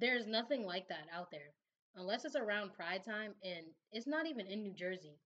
there's 0.00 0.26
nothing 0.26 0.64
like 0.64 0.88
that 0.88 1.06
out 1.14 1.30
there 1.30 1.52
unless 1.96 2.24
it's 2.24 2.36
around 2.36 2.72
Pride 2.74 3.04
time 3.04 3.34
and 3.44 3.66
it's 3.92 4.06
not 4.06 4.26
even 4.26 4.46
in 4.46 4.62
New 4.62 4.74
Jersey. 4.74 5.18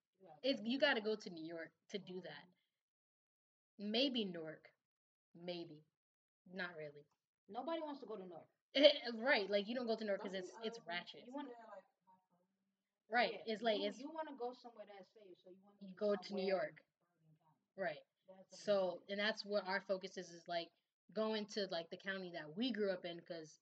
It's 0.43 0.61
you 0.65 0.79
got 0.79 0.95
to 0.95 1.01
go 1.01 1.15
to 1.17 1.31
New 1.31 1.45
York 1.45 1.71
to 1.91 1.99
do 1.99 2.21
that. 2.23 2.45
Mm-hmm. 3.81 3.91
Maybe 3.93 4.25
Newark, 4.25 4.69
maybe, 5.35 5.85
not 6.55 6.71
really. 6.79 7.07
Nobody 7.49 7.81
wants 7.81 8.01
to 8.01 8.07
go 8.07 8.17
to 8.17 8.27
North. 8.27 8.49
Eh, 8.75 8.91
right, 9.23 9.49
like 9.51 9.69
you 9.69 9.75
don't 9.75 9.87
go 9.87 9.97
to 9.97 10.05
Newark 10.05 10.23
because 10.23 10.37
it's 10.39 10.53
it's 10.65 10.81
ratchet. 10.87 11.25
You 11.27 11.33
want- 11.35 11.49
isn't 11.49 11.57
there, 11.57 11.69
like, 11.71 11.85
high 12.07 12.17
five? 13.09 13.11
Right, 13.11 13.33
Yeah, 13.47 13.53
it's 13.55 13.63
like 13.63 13.81
you, 13.81 13.89
it's 13.89 13.99
you 14.01 14.11
want 14.11 14.29
to 14.29 14.35
go 14.39 14.53
somewhere 14.53 14.87
that's 14.89 15.09
safe, 15.15 15.37
so 15.45 15.51
you 15.51 15.63
want 15.65 15.77
You 15.81 15.89
go 15.99 16.15
to 16.17 16.35
New 16.35 16.47
York. 16.47 16.77
right. 17.77 18.03
So, 18.51 19.01
and 19.09 19.19
that's 19.19 19.45
what 19.45 19.67
our 19.67 19.83
focus 19.87 20.17
is, 20.17 20.31
is 20.31 20.45
like 20.49 20.69
going 21.15 21.47
to 21.55 21.67
like 21.71 21.91
the 21.91 21.97
county 21.97 22.31
that 22.35 22.57
we 22.57 22.73
grew 22.73 22.91
up 22.91 23.05
in 23.05 23.17
because 23.17 23.59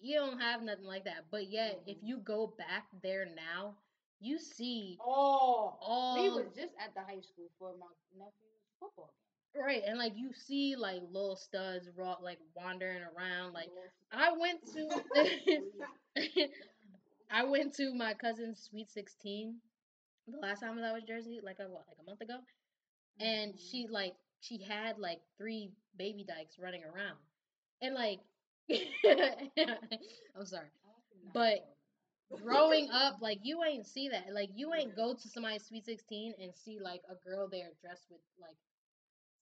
you 0.00 0.16
don't 0.16 0.40
have 0.40 0.62
nothing 0.62 0.84
like 0.84 1.04
that. 1.04 1.24
But 1.30 1.48
yet, 1.48 1.80
if 1.86 1.98
Mhm. 1.98 2.06
you 2.08 2.18
go 2.18 2.46
back 2.58 2.86
there 3.02 3.26
now, 3.26 3.76
you 4.20 4.38
see 4.38 4.98
oh, 5.00 5.76
all 5.80 6.14
we 6.14 6.28
was 6.30 6.46
just 6.54 6.74
at 6.78 6.94
the 6.94 7.00
high 7.02 7.20
school 7.20 7.50
for 7.58 7.72
my 7.78 7.86
nephew's 8.16 8.64
football 8.80 9.12
game. 9.54 9.62
right, 9.62 9.82
and 9.86 9.98
like 9.98 10.12
you 10.16 10.32
see 10.32 10.76
like 10.76 11.02
little 11.10 11.36
studs 11.36 11.88
raw 11.96 12.16
like 12.22 12.38
wandering 12.54 13.02
around. 13.02 13.52
Like 13.52 13.70
I 14.12 14.32
went 14.32 14.60
to, 14.72 15.02
I 17.30 17.44
went 17.44 17.74
to 17.74 17.94
my 17.94 18.14
cousin's 18.14 18.62
sweet 18.62 18.90
sixteen 18.90 19.60
the 20.28 20.38
last 20.38 20.60
time 20.60 20.76
that 20.76 20.84
I 20.84 20.92
was 20.92 21.04
Jersey, 21.04 21.40
like 21.42 21.58
a 21.60 21.64
what, 21.68 21.86
like 21.88 21.98
a 22.00 22.04
month 22.04 22.20
ago, 22.20 22.38
and 23.20 23.54
Mhm. 23.54 23.58
she 23.58 23.86
like 23.88 24.14
she 24.40 24.58
had 24.62 24.98
like 24.98 25.20
three 25.38 25.70
baby 25.96 26.24
dykes 26.24 26.58
running 26.58 26.84
around, 26.84 27.18
and 27.82 27.94
like 27.94 28.20
I'm 30.36 30.46
sorry. 30.46 30.68
But- 31.32 31.60
growing 32.42 32.90
up, 32.92 33.20
like 33.20 33.38
you 33.42 33.62
ain't 33.64 33.86
see 33.86 34.08
that. 34.08 34.32
Like 34.32 34.50
you 34.54 34.74
ain't 34.74 34.96
go 34.96 35.14
to 35.14 35.28
somebody's 35.28 35.64
sweet 35.66 35.84
sixteen 35.84 36.34
and 36.40 36.54
see 36.54 36.78
like 36.80 37.02
a 37.08 37.14
girl 37.14 37.48
there 37.48 37.70
dressed 37.80 38.06
with 38.10 38.20
like 38.40 38.56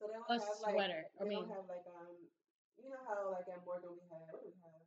So 0.00 0.06
they 0.06 0.14
don't 0.14 0.28
a 0.28 0.34
have 0.34 0.60
like 0.60 0.74
sweater. 0.74 1.04
I 1.20 1.24
mean, 1.24 1.40
don't 1.40 1.56
have 1.56 1.68
like 1.68 1.86
um 1.88 2.12
you 2.76 2.90
know 2.90 3.00
how 3.08 3.30
like 3.32 3.48
at 3.48 3.64
Morgan 3.64 3.92
we 3.96 4.04
had 4.12 4.28
what 4.30 4.42
do 4.42 4.48
we 4.52 4.54
have? 4.60 4.84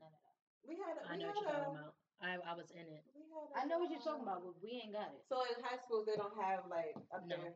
None 0.00 0.12
of 0.12 0.20
that. 0.24 0.36
We 0.64 0.74
had 0.80 0.96
I 1.04 1.16
we 1.16 1.18
know 1.20 1.26
had 1.28 1.36
what 1.36 1.44
you're 1.44 1.52
a, 1.52 1.64
talking 1.64 1.76
about. 1.76 1.94
I 2.22 2.30
I 2.40 2.54
was 2.54 2.70
in 2.70 2.86
it. 2.88 3.04
We 3.14 3.22
had 3.28 3.46
I 3.60 3.64
know 3.66 3.78
what 3.78 3.90
you're 3.90 4.00
talking 4.00 4.22
about, 4.24 4.42
but 4.42 4.54
we 4.62 4.80
ain't 4.82 4.92
got 4.96 5.12
it. 5.12 5.20
So 5.28 5.42
in 5.44 5.60
high 5.62 5.78
schools 5.84 6.06
they 6.06 6.16
don't 6.16 6.34
have 6.40 6.66
like 6.70 6.96
up 7.12 7.26
No, 7.26 7.36
there. 7.36 7.54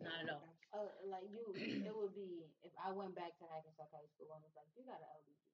not 0.00 0.24
at 0.24 0.30
all. 0.30 0.51
Uh, 0.72 0.88
like 1.12 1.28
you, 1.28 1.44
it 1.84 1.92
would 1.98 2.16
be 2.16 2.48
if 2.64 2.72
I 2.80 2.88
went 2.96 3.12
back 3.12 3.36
to 3.40 3.44
Hackensack 3.52 3.92
High 3.92 4.08
School 4.16 4.32
and 4.32 4.40
was 4.40 4.56
like, 4.56 4.68
you 4.72 4.84
got 4.88 5.04
an 5.04 5.12
LGBT 5.20 5.52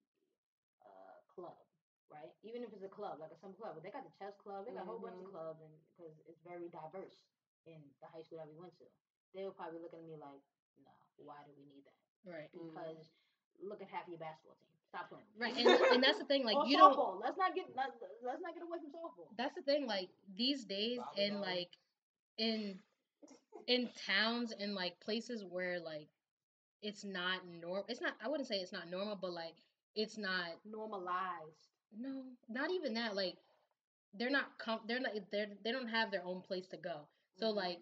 uh, 0.87 1.19
club, 1.27 1.59
right? 2.07 2.31
Even 2.47 2.63
if 2.63 2.71
it's 2.71 2.87
a 2.87 2.91
club, 2.93 3.19
like 3.19 3.35
a 3.35 3.39
some 3.43 3.55
club, 3.59 3.75
but 3.75 3.83
they 3.83 3.91
got 3.91 4.07
the 4.07 4.15
chess 4.15 4.39
club, 4.39 4.63
they 4.63 4.73
got 4.75 4.87
a 4.87 4.89
whole 4.89 5.03
bunch 5.03 5.19
of 5.19 5.27
Mhm. 5.27 5.35
clubs, 5.35 5.59
and 5.59 5.75
because 5.99 6.15
it's 6.31 6.39
very 6.47 6.71
diverse 6.71 7.27
in 7.67 7.83
the 7.99 8.07
high 8.07 8.23
school 8.23 8.39
that 8.39 8.49
we 8.49 8.55
went 8.59 8.75
to. 8.79 8.87
they'll 9.35 9.53
probably 9.53 9.79
look 9.79 9.93
at 9.93 10.01
me 10.01 10.17
like, 10.17 10.41
no, 10.81 10.91
why 11.21 11.37
do 11.45 11.53
we 11.59 11.67
need 11.69 11.85
that? 11.85 12.01
Right. 12.25 12.49
Because 12.49 13.13
look 13.61 13.83
at 13.83 13.89
half 13.93 14.09
your 14.09 14.17
basketball 14.19 14.57
team. 14.57 14.73
Stop 14.89 15.11
playing. 15.13 15.29
Right. 15.37 15.53
And, 15.53 15.69
and 15.69 16.03
that's 16.03 16.19
the 16.19 16.25
thing. 16.25 16.47
Like 16.47 16.57
or 16.57 16.67
you 16.67 16.79
don't. 16.79 16.97
Let's 17.21 17.37
not 17.37 17.55
get 17.55 17.67
let, 17.77 17.93
let's 18.25 18.41
not 18.41 18.55
get 18.55 18.63
away 18.65 18.79
from 18.81 18.89
softball. 18.89 19.29
That's 19.37 19.55
the 19.55 19.61
thing. 19.63 19.87
Like 19.87 20.09
these 20.35 20.65
days, 20.65 21.01
in 21.17 21.35
Volleyball. 21.35 21.41
like 21.43 21.71
in 22.39 22.81
in 23.69 23.91
towns 24.07 24.53
and 24.59 24.75
like 24.75 25.01
places 25.01 25.45
where 25.45 25.81
like 25.81 26.09
it's 26.83 27.05
not 27.05 27.47
normal. 27.47 27.87
It's 27.89 28.01
not. 28.03 28.15
I 28.25 28.29
wouldn't 28.29 28.49
say 28.49 28.57
it's 28.57 28.73
not 28.73 28.91
normal, 28.91 29.17
but 29.17 29.33
like 29.33 29.57
it's 29.97 30.19
not. 30.19 30.61
Normalized. 30.65 31.69
No, 31.99 32.25
not 32.49 32.71
even 32.73 32.95
that. 32.95 33.17
Like 33.17 33.37
they're 34.15 34.31
not. 34.31 34.59
Com- 34.59 34.83
they're 34.89 35.01
not. 35.01 35.13
They're 35.33 35.49
they 35.65 35.73
don't 35.73 35.89
have 35.89 36.11
their 36.13 36.25
own 36.25 36.43
place 36.43 36.69
to 36.69 36.79
go. 36.79 37.09
So 37.37 37.51
Mhm. 37.51 37.57
like, 37.57 37.81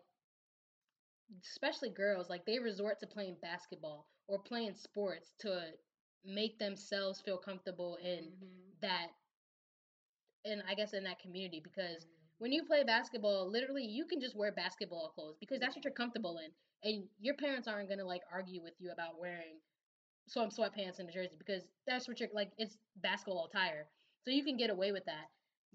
especially 1.42 1.90
girls, 1.90 2.30
like 2.30 2.46
they 2.46 2.58
resort 2.58 3.00
to 3.00 3.06
playing 3.06 3.36
basketball 3.42 4.06
or 4.28 4.38
playing 4.38 4.74
sports 4.74 5.34
to 5.40 5.72
make 6.24 6.58
themselves 6.58 7.20
feel 7.20 7.38
comfortable 7.38 7.96
in 8.02 8.32
Mhm. 8.40 8.72
that. 8.82 9.08
And 10.44 10.62
I 10.68 10.74
guess 10.74 10.94
in 10.94 11.04
that 11.04 11.18
community 11.20 11.60
because 11.60 12.06
when 12.38 12.52
you 12.52 12.64
play 12.64 12.84
basketball, 12.84 13.50
literally 13.50 13.84
you 13.84 14.04
can 14.06 14.20
just 14.20 14.36
wear 14.36 14.52
basketball 14.52 15.10
clothes 15.14 15.36
because 15.40 15.60
that's 15.60 15.74
what 15.76 15.84
you're 15.84 15.92
comfortable 15.94 16.38
in. 16.38 16.50
And 16.88 17.04
your 17.20 17.34
parents 17.34 17.68
aren't 17.68 17.88
gonna 17.88 18.04
like 18.04 18.22
argue 18.32 18.62
with 18.62 18.74
you 18.78 18.90
about 18.92 19.18
wearing 19.20 19.60
some 20.26 20.50
sweatpants 20.50 20.98
and 20.98 21.08
a 21.08 21.12
jersey 21.12 21.36
because 21.38 21.62
that's 21.86 22.08
what 22.08 22.20
you're 22.20 22.28
like 22.34 22.50
it's 22.58 22.78
basketball 23.02 23.46
attire. 23.52 23.86
So 24.24 24.30
you 24.30 24.44
can 24.44 24.56
get 24.56 24.70
away 24.70 24.92
with 24.92 25.04
that. 25.06 25.28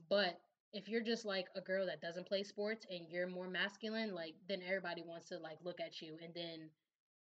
But 0.09 0.39
if 0.73 0.87
you're 0.89 1.03
just 1.03 1.25
like 1.25 1.47
a 1.55 1.61
girl 1.61 1.85
that 1.87 2.01
doesn't 2.01 2.27
play 2.27 2.43
sports 2.43 2.85
and 2.89 3.05
you're 3.09 3.27
more 3.27 3.47
masculine, 3.47 4.13
like 4.13 4.35
then 4.47 4.61
everybody 4.65 5.03
wants 5.03 5.27
to 5.29 5.39
like 5.39 5.57
look 5.63 5.79
at 5.79 6.01
you 6.01 6.17
and 6.23 6.33
then 6.33 6.69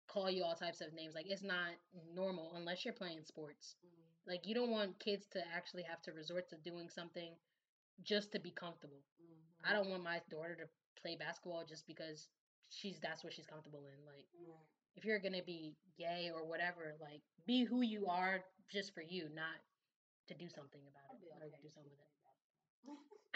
call 0.07 0.29
you 0.29 0.43
all 0.43 0.55
types 0.55 0.81
of 0.81 0.93
names. 0.93 1.15
Like 1.15 1.25
it's 1.29 1.43
not 1.43 1.71
normal 2.13 2.53
unless 2.55 2.85
you're 2.85 2.93
playing 2.93 3.23
sports. 3.23 3.75
Mm, 3.85 4.29
Like 4.31 4.47
you 4.47 4.53
don't 4.55 4.71
want 4.71 4.99
kids 4.99 5.27
to 5.33 5.41
actually 5.55 5.83
have 5.83 6.01
to 6.03 6.13
resort 6.13 6.49
to 6.49 6.57
doing 6.57 6.89
something 6.89 7.33
just 8.03 8.31
to 8.33 8.39
be 8.39 8.51
comfortable. 8.51 9.03
mhm. 9.21 9.69
I 9.69 9.73
don't 9.73 9.89
want 9.89 10.03
my 10.03 10.21
daughter 10.29 10.55
to 10.55 10.67
play 11.01 11.15
basketball 11.15 11.63
just 11.65 11.85
because 11.87 12.27
she's 12.69 12.99
that's 12.99 13.23
what 13.23 13.33
she's 13.33 13.45
comfortable 13.47 13.85
in. 13.87 14.05
Like 14.05 14.27
Right. 14.35 14.65
if 14.95 15.05
you're 15.05 15.19
gonna 15.19 15.43
be 15.43 15.75
gay 15.97 16.31
or 16.33 16.45
whatever, 16.45 16.95
like 16.99 17.21
be 17.45 17.63
who 17.65 17.81
you 17.81 18.07
are 18.07 18.41
just 18.71 18.93
for 18.93 19.01
you, 19.01 19.29
not 19.29 19.59
to 20.27 20.33
do 20.35 20.49
something 20.49 20.81
about 20.87 21.15
it 21.15 21.27
or 21.41 21.45
okay 21.47 21.57
do 21.61 21.69
something 21.69 21.91
with 21.91 21.99
it. 22.01 22.07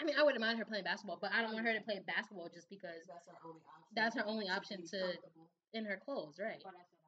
I 0.00 0.04
mean, 0.04 0.16
I 0.18 0.22
wouldn't 0.22 0.40
mind 0.40 0.58
her 0.58 0.64
playing 0.64 0.84
basketball, 0.84 1.18
but 1.20 1.32
I 1.32 1.42
don't 1.42 1.54
want 1.54 1.66
her 1.66 1.72
to 1.74 1.80
play 1.80 2.00
basketball 2.06 2.48
just 2.52 2.68
because 2.68 3.06
That's 3.08 3.26
her 3.28 3.36
only 3.44 3.62
option. 3.64 3.94
That's 3.94 4.14
her 4.16 4.24
only 4.26 4.46
to 4.46 4.52
option 4.52 4.78
to- 4.86 5.18
in 5.72 5.84
her 5.86 5.96
clothes, 5.96 6.38
right? 6.38 6.60
But 6.62 6.74
I 6.76 6.84
said 6.84 7.00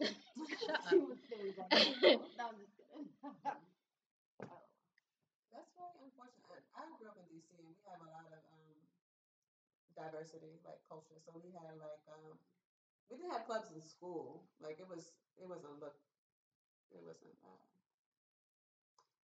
I 0.00 0.06
would. 0.48 0.58
Shut 0.60 0.80
up. 0.86 1.08
was 1.08 1.18
serious 1.28 1.56
on 1.58 1.68
that. 1.70 1.86
No, 2.36 2.48
I'm 2.48 2.58
just 2.58 2.72
kidding. 2.76 3.08
Oh. 4.42 4.62
That's 5.52 5.70
very 5.76 5.96
unfortunate. 6.02 6.64
I, 6.76 6.82
I 6.82 6.84
grew 6.98 7.08
up 7.08 7.16
in 7.20 7.26
DC 7.30 7.48
and 7.58 7.66
we 7.68 7.75
have 7.90 8.02
a 8.02 8.10
lot 8.10 8.28
of 8.30 8.42
um 8.52 8.76
diversity, 9.94 10.60
like 10.66 10.82
culture. 10.86 11.16
So 11.22 11.32
we 11.38 11.50
had 11.54 11.78
like 11.78 12.02
um 12.10 12.36
we 13.08 13.16
didn't 13.16 13.32
have 13.32 13.46
clubs 13.46 13.70
in 13.72 13.80
school. 13.80 14.46
Like 14.60 14.78
it 14.82 14.88
was 14.88 15.14
it 15.38 15.46
wasn't 15.46 15.78
look 15.78 15.96
it 16.92 17.02
wasn't 17.02 17.34
uh 17.46 17.70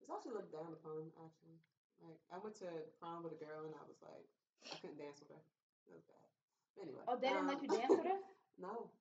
it 0.01 0.09
was 0.09 0.12
actually 0.12 0.37
looked 0.37 0.53
down 0.53 0.73
upon 0.73 1.11
actually. 1.20 1.59
Like 2.01 2.20
I 2.32 2.37
went 2.41 2.57
to 2.65 2.69
prom 3.01 3.24
with 3.24 3.37
a 3.37 3.41
girl 3.41 3.69
and 3.69 3.74
I 3.77 3.85
was 3.85 4.01
like 4.01 4.28
I 4.69 4.77
couldn't 4.81 5.01
dance 5.01 5.20
with 5.20 5.32
her. 5.32 5.43
It 5.89 5.93
was 5.97 6.05
bad. 6.07 6.28
Anyway. 6.81 7.05
Oh, 7.09 7.19
they 7.19 7.28
didn't 7.28 7.49
let 7.51 7.61
um, 7.61 7.65
you 7.65 7.69
dance 7.69 7.93
with 7.93 8.07
her? 8.07 8.20
No. 8.61 8.93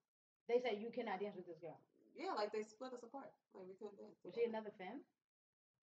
They 0.48 0.58
said 0.58 0.80
you 0.80 0.90
cannot 0.90 1.20
dance 1.20 1.36
with 1.36 1.46
this 1.46 1.60
girl. 1.60 1.76
Yeah, 2.16 2.32
like 2.32 2.52
they 2.56 2.64
split 2.64 2.94
us 2.96 3.04
apart. 3.04 3.30
Like 3.54 3.68
we 3.68 3.76
couldn't 3.76 4.00
dance. 4.00 4.16
Was 4.24 4.34
she 4.34 4.48
together. 4.48 4.56
another 4.56 4.74
femme? 4.80 5.04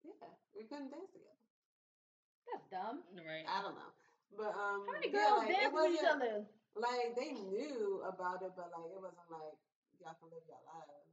Yeah, 0.06 0.30
we 0.56 0.64
couldn't 0.64 0.90
dance 0.94 1.10
together. 1.12 1.43
That's 2.48 2.66
dumb. 2.70 3.02
Right. 3.16 3.44
I 3.48 3.62
don't 3.62 3.76
know. 3.76 3.92
But 4.36 4.52
um 4.56 4.84
How 4.86 4.92
many 4.92 5.10
yeah, 5.10 5.30
girls 5.30 5.38
like, 5.46 5.50
it 5.50 5.52
dance 5.60 5.74
with 5.74 5.94
each 5.94 6.04
other? 6.06 6.34
like 6.76 7.14
they 7.14 7.30
knew 7.32 8.02
about 8.02 8.42
it, 8.42 8.52
but 8.56 8.70
like 8.74 8.90
it 8.90 9.00
wasn't 9.00 9.30
like 9.30 9.54
y'all 10.02 10.16
can 10.18 10.28
live 10.30 10.44
your 10.46 10.62
lives. 10.66 11.10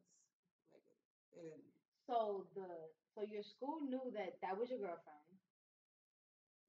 Like 0.74 0.84
it, 0.90 0.98
it 1.38 1.44
didn't. 1.46 1.70
So 2.08 2.46
the 2.56 2.68
so 3.14 3.22
your 3.22 3.44
school 3.44 3.80
knew 3.86 4.10
that 4.16 4.42
that 4.42 4.58
was 4.58 4.70
your 4.70 4.80
girlfriend. 4.80 5.22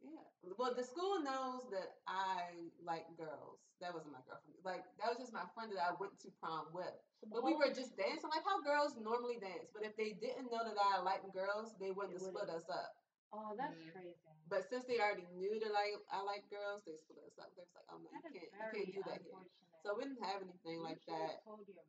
Yeah. 0.03 0.27
Well, 0.59 0.75
the 0.75 0.83
school 0.83 1.23
knows 1.23 1.63
that 1.71 2.03
I 2.11 2.51
like 2.83 3.07
girls. 3.15 3.63
That 3.79 3.95
wasn't 3.95 4.13
my 4.13 4.23
girlfriend. 4.27 4.59
Like 4.67 4.83
that 4.99 5.07
was 5.09 5.19
just 5.23 5.33
my 5.33 5.47
friend 5.55 5.71
that 5.73 5.83
I 5.83 5.95
went 5.97 6.19
to 6.27 6.29
prom 6.43 6.67
with. 6.75 6.93
But 7.31 7.47
we 7.47 7.55
were 7.55 7.71
just 7.71 7.95
dancing 7.95 8.31
like 8.31 8.43
how 8.43 8.59
girls 8.67 8.99
normally 8.99 9.39
dance. 9.39 9.71
But 9.71 9.87
if 9.87 9.95
they 9.95 10.19
didn't 10.19 10.51
know 10.51 10.63
that 10.67 10.75
I 10.77 10.99
liked 11.07 11.31
girls, 11.31 11.71
they 11.79 11.95
wouldn't 11.95 12.19
They 12.19 12.27
have 12.27 12.35
split 12.35 12.51
us 12.51 12.67
up. 12.67 12.99
Oh, 13.33 13.55
that's 13.57 13.81
Mm. 13.81 13.93
crazy. 13.93 14.17
But 14.49 14.65
since 14.69 14.85
they 14.85 15.01
already 15.01 15.27
knew 15.33 15.59
that 15.61 15.73
I 15.75 15.97
I 16.11 16.21
like 16.23 16.49
girls, 16.51 16.83
they 16.85 16.97
split 16.97 17.25
us 17.25 17.39
up. 17.39 17.55
They 17.57 17.63
was 17.63 17.73
like, 17.75 17.87
oh 17.89 17.99
no, 17.99 18.11
you 18.13 18.21
can't, 18.21 18.35
you 18.35 18.51
can't 18.51 18.93
do 18.93 19.03
that 19.09 19.21
here. 19.23 19.47
So 19.83 19.95
we 19.97 20.05
didn't 20.05 20.23
have 20.23 20.43
anything 20.43 20.79
You 20.79 20.85
like 20.85 21.01
that. 21.07 21.43
Told 21.45 21.67
your 21.67 21.77
mom. 21.77 21.89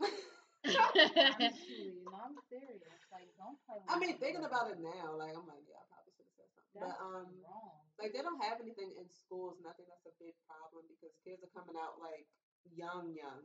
Honestly, 0.66 1.92
no, 2.10 2.16
I'm 2.18 2.36
serious. 2.48 2.98
Like, 3.12 3.30
don't 3.38 3.58
play. 3.66 3.78
I 3.88 3.98
mean, 3.98 4.16
thinking 4.18 4.42
girl. 4.42 4.50
about 4.50 4.70
it 4.72 4.78
now, 4.80 5.14
like 5.14 5.34
I'm 5.36 5.46
like, 5.46 5.62
yeah, 5.68 5.78
I 5.78 5.86
probably 5.90 6.12
should 6.16 6.26
have 6.26 6.36
said 6.36 6.50
something. 6.54 6.80
That's 6.80 6.96
but 6.98 7.04
um, 7.04 7.28
wrong. 7.44 7.86
like 8.00 8.12
they 8.12 8.22
don't 8.22 8.40
have 8.42 8.58
anything 8.60 8.92
in 8.98 9.06
schools, 9.08 9.58
and 9.60 9.66
I 9.68 9.72
think 9.78 9.88
that's 9.88 10.06
a 10.08 10.14
big 10.18 10.34
problem 10.48 10.84
because 10.90 11.14
kids 11.22 11.42
are 11.44 11.52
coming 11.54 11.78
out 11.78 12.00
like 12.02 12.26
young, 12.66 13.14
young, 13.14 13.42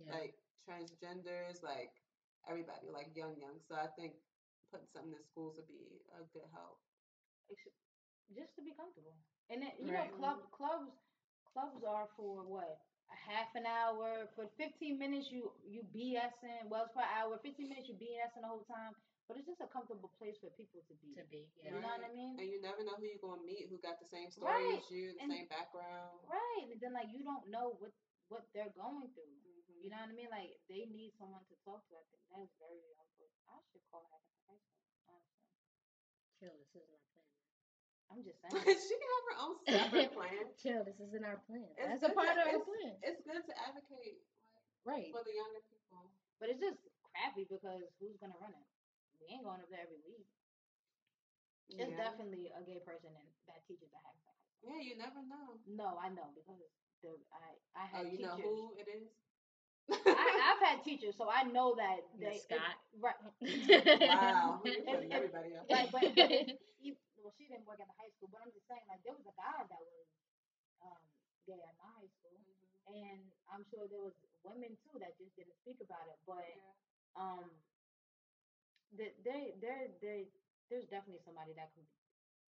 yeah. 0.00 0.12
like 0.14 0.34
transgenders, 0.64 1.60
like 1.62 1.92
everybody, 2.48 2.88
like 2.88 3.12
young, 3.14 3.36
young. 3.38 3.60
So 3.68 3.76
I 3.76 3.88
think 3.98 4.16
putting 4.74 4.90
something 4.90 5.14
in 5.14 5.22
schools 5.30 5.54
would 5.54 5.70
be 5.70 6.02
a 6.10 6.26
good 6.34 6.50
help. 6.50 6.82
It 7.46 7.54
should- 7.62 7.78
just 8.34 8.50
to 8.58 8.62
be 8.66 8.74
comfortable. 8.74 9.14
And 9.48 9.62
then 9.62 9.70
you 9.78 9.94
Right. 9.94 10.10
know, 10.10 10.18
club 10.18 10.50
clubs 10.50 10.90
clubs 11.54 11.84
are 11.84 12.08
for 12.18 12.42
what 12.42 12.82
a 13.12 13.14
half 13.14 13.54
an 13.54 13.66
hour. 13.66 14.26
For 14.34 14.48
15 14.58 14.98
minutes, 14.98 15.30
you 15.30 15.54
you 15.62 15.84
BSing. 15.94 16.66
Well, 16.68 16.86
it's 16.86 16.94
per 16.94 17.02
hour. 17.06 17.38
15 17.38 17.68
minutes, 17.68 17.86
you 17.88 17.94
BSing 17.94 18.40
the 18.42 18.48
whole 18.48 18.64
time. 18.64 18.96
But 19.28 19.38
it's 19.38 19.46
just 19.46 19.60
a 19.60 19.68
comfortable 19.68 20.08
place 20.18 20.36
for 20.40 20.50
people 20.50 20.82
to 20.82 20.94
be. 21.00 21.14
to 21.14 21.24
be. 21.24 21.48
You 21.56 21.62
Yeah. 21.62 21.78
know 21.80 21.88
what 21.88 22.04
I 22.04 22.12
mean? 22.12 22.38
And 22.40 22.48
you 22.50 22.60
never 22.60 22.82
know 22.82 22.96
who 22.96 23.04
you're 23.06 23.18
gonna 23.18 23.40
meet, 23.42 23.68
who 23.68 23.78
got 23.78 23.98
the 24.00 24.08
same 24.08 24.30
story 24.30 24.52
Right, 24.52 24.78
as 24.82 24.90
you, 24.90 25.12
the 25.14 25.20
and- 25.22 25.32
same 25.32 25.46
background. 25.46 26.20
Right. 26.28 26.68
And 26.72 26.80
then 26.80 26.92
like 26.92 27.08
you 27.12 27.22
don't 27.22 27.46
know 27.48 27.70
what 27.80 27.92
what 28.28 28.50
they're 28.52 28.70
going 28.70 29.12
through. 29.12 29.24
Mhm. 29.24 29.82
You 29.84 29.90
know 29.90 29.96
what 30.00 30.08
I 30.08 30.12
mean? 30.12 30.30
Like 30.30 30.60
they 30.68 30.86
need 30.86 31.14
someone 31.14 31.44
to 31.46 31.56
talk 31.64 31.86
to. 31.88 31.96
I 31.96 32.02
think 32.04 32.22
that's 32.30 32.52
very 32.58 32.80
unfortunate. 32.98 33.48
I 33.48 33.60
should 33.70 33.84
call 33.90 34.02
her 34.04 34.08
high 34.10 34.18
school. 34.20 34.32
Honestly, 34.32 34.33
Chill. 36.44 36.52
This 36.60 36.76
isn't 36.76 36.92
our 36.92 37.08
plan. 37.16 37.32
I'm 38.12 38.20
just 38.20 38.38
saying. 38.44 38.76
she 38.84 38.94
can 39.00 39.08
have 39.16 39.26
her 39.32 39.38
own 39.40 39.54
separate 39.64 40.12
plan. 40.12 40.44
Chill. 40.62 40.82
This 40.84 40.98
isn't 41.00 41.24
our 41.24 41.40
plan. 41.48 41.64
It's 41.80 42.04
That's 42.04 42.12
a 42.12 42.12
part 42.12 42.36
to- 42.36 42.44
of 42.44 42.46
our 42.52 42.60
plan. 42.64 42.92
It's 43.00 43.20
good 43.24 43.40
to 43.40 43.54
advocate 43.64 44.20
Right. 44.84 45.08
for 45.08 45.24
the 45.24 45.32
younger 45.32 45.64
people. 45.72 46.12
But 46.36 46.52
it's 46.52 46.60
just 46.60 46.76
crappy 47.08 47.48
because 47.48 47.80
who's 47.96 48.20
gonna 48.20 48.36
run 48.36 48.52
it? 48.52 48.66
We 49.16 49.32
ain't 49.32 49.44
going 49.48 49.64
up 49.64 49.70
there 49.72 49.80
every 49.80 49.96
week. 50.04 50.28
It's 51.72 51.96
definitely 51.96 52.52
a 52.52 52.60
gay 52.68 52.84
person 52.84 53.08
in 53.16 53.26
that 53.48 53.64
teaches 53.64 53.88
the 53.88 53.96
high 54.04 54.12
school. 54.20 54.36
Yeah, 54.60 54.84
you 54.84 55.00
never 55.00 55.24
know. 55.24 55.56
No, 55.64 55.96
I 55.96 56.12
know 56.12 56.28
because 56.36 56.60
the 57.00 57.16
I 57.32 57.56
I 57.72 57.84
Oh, 57.88 58.04
had 58.04 58.12
you 58.12 58.20
know 58.20 58.36
who 58.36 58.76
it 58.76 58.84
is? 58.84 59.08
I, 59.90 60.32
I've 60.54 60.62
had 60.64 60.78
teachers, 60.88 61.14
so 61.16 61.28
I 61.28 61.44
know 61.44 61.74
that 61.76 62.04
they 62.16 62.40
Miss 62.40 62.48
it- 62.48 62.56
Scott. 62.56 62.76
right. 63.00 63.18
wow, 64.08 64.60
you're 64.64 64.80
If- 64.80 64.86
putting 64.88 65.10
if- 65.12 65.18
everybody 65.18 65.50
up. 65.56 65.66
Right, 65.68 65.88
but, 65.92 66.02
but 66.16 66.30
if, 66.32 66.56
if, 66.80 66.96
well, 67.20 67.32
she 67.36 67.48
didn't 67.48 67.66
work 67.68 67.80
at 67.80 67.88
the 67.88 67.96
high 68.00 68.12
school, 68.16 68.28
but 68.32 68.40
I'm 68.44 68.52
just 68.52 68.64
saying, 68.68 68.84
like, 68.88 69.00
there 69.04 69.12
was 69.16 69.24
a 69.28 69.36
guy 69.36 69.60
that 69.60 69.80
was 69.82 70.06
um, 70.84 71.02
gay 71.48 71.60
at 71.60 71.74
my 71.80 71.88
high 72.00 72.10
school, 72.20 72.36
Mhm. 72.40 72.96
and 72.96 73.20
I'm 73.52 73.64
sure 73.72 73.84
there 73.88 74.00
was 74.04 74.16
women 74.44 74.76
too 74.88 74.96
that 75.00 75.16
just 75.20 75.32
didn't 75.36 75.56
speak 75.64 75.80
about 75.84 76.04
it. 76.08 76.16
But 76.28 76.44
Yeah. 76.48 77.20
um, 77.20 77.46
they 78.96 79.12
they 79.24 79.54
they 79.60 79.90
they 80.00 80.18
there's 80.70 80.86
definitely 80.88 81.20
somebody 81.24 81.52
that 81.56 81.72
can 81.74 81.84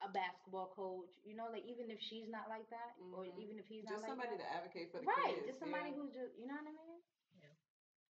a 0.04 0.12
basketball 0.12 0.68
coach, 0.76 1.08
you 1.24 1.32
know, 1.32 1.48
like 1.48 1.64
even 1.64 1.88
if 1.88 1.96
she's 2.04 2.28
not 2.28 2.52
like 2.52 2.68
that, 2.68 2.92
or 3.16 3.24
Mhm. 3.24 3.40
even 3.40 3.56
if 3.56 3.64
he's 3.64 3.80
Just 3.88 4.04
not 4.04 4.04
like 4.04 4.10
somebody 4.12 4.36
that, 4.36 4.44
to 4.44 4.52
advocate 4.60 4.92
for 4.92 5.00
the 5.00 5.08
right? 5.08 5.40
kids. 5.40 5.46
just 5.48 5.60
somebody 5.60 5.88
yeah. 5.88 5.96
who's 5.96 6.12
just, 6.12 6.36
you 6.36 6.44
know 6.44 6.52
what 6.60 6.68
I 6.68 6.76
mean? 6.76 7.00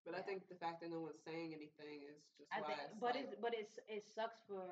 But 0.06 0.14
I 0.14 0.22
think 0.22 0.46
the 0.46 0.54
fact 0.54 0.80
that 0.80 0.90
no 0.94 1.02
one's 1.02 1.18
saying 1.26 1.50
anything 1.50 2.06
is 2.06 2.22
just 2.38 2.46
I 2.54 2.62
why 2.62 2.70
think, 2.70 2.78
it's 2.86 2.94
but 3.02 3.12
like, 3.18 3.26
it's 3.26 3.34
but 3.42 3.52
it's 3.52 3.76
it 3.90 4.02
sucks 4.06 4.38
for 4.46 4.62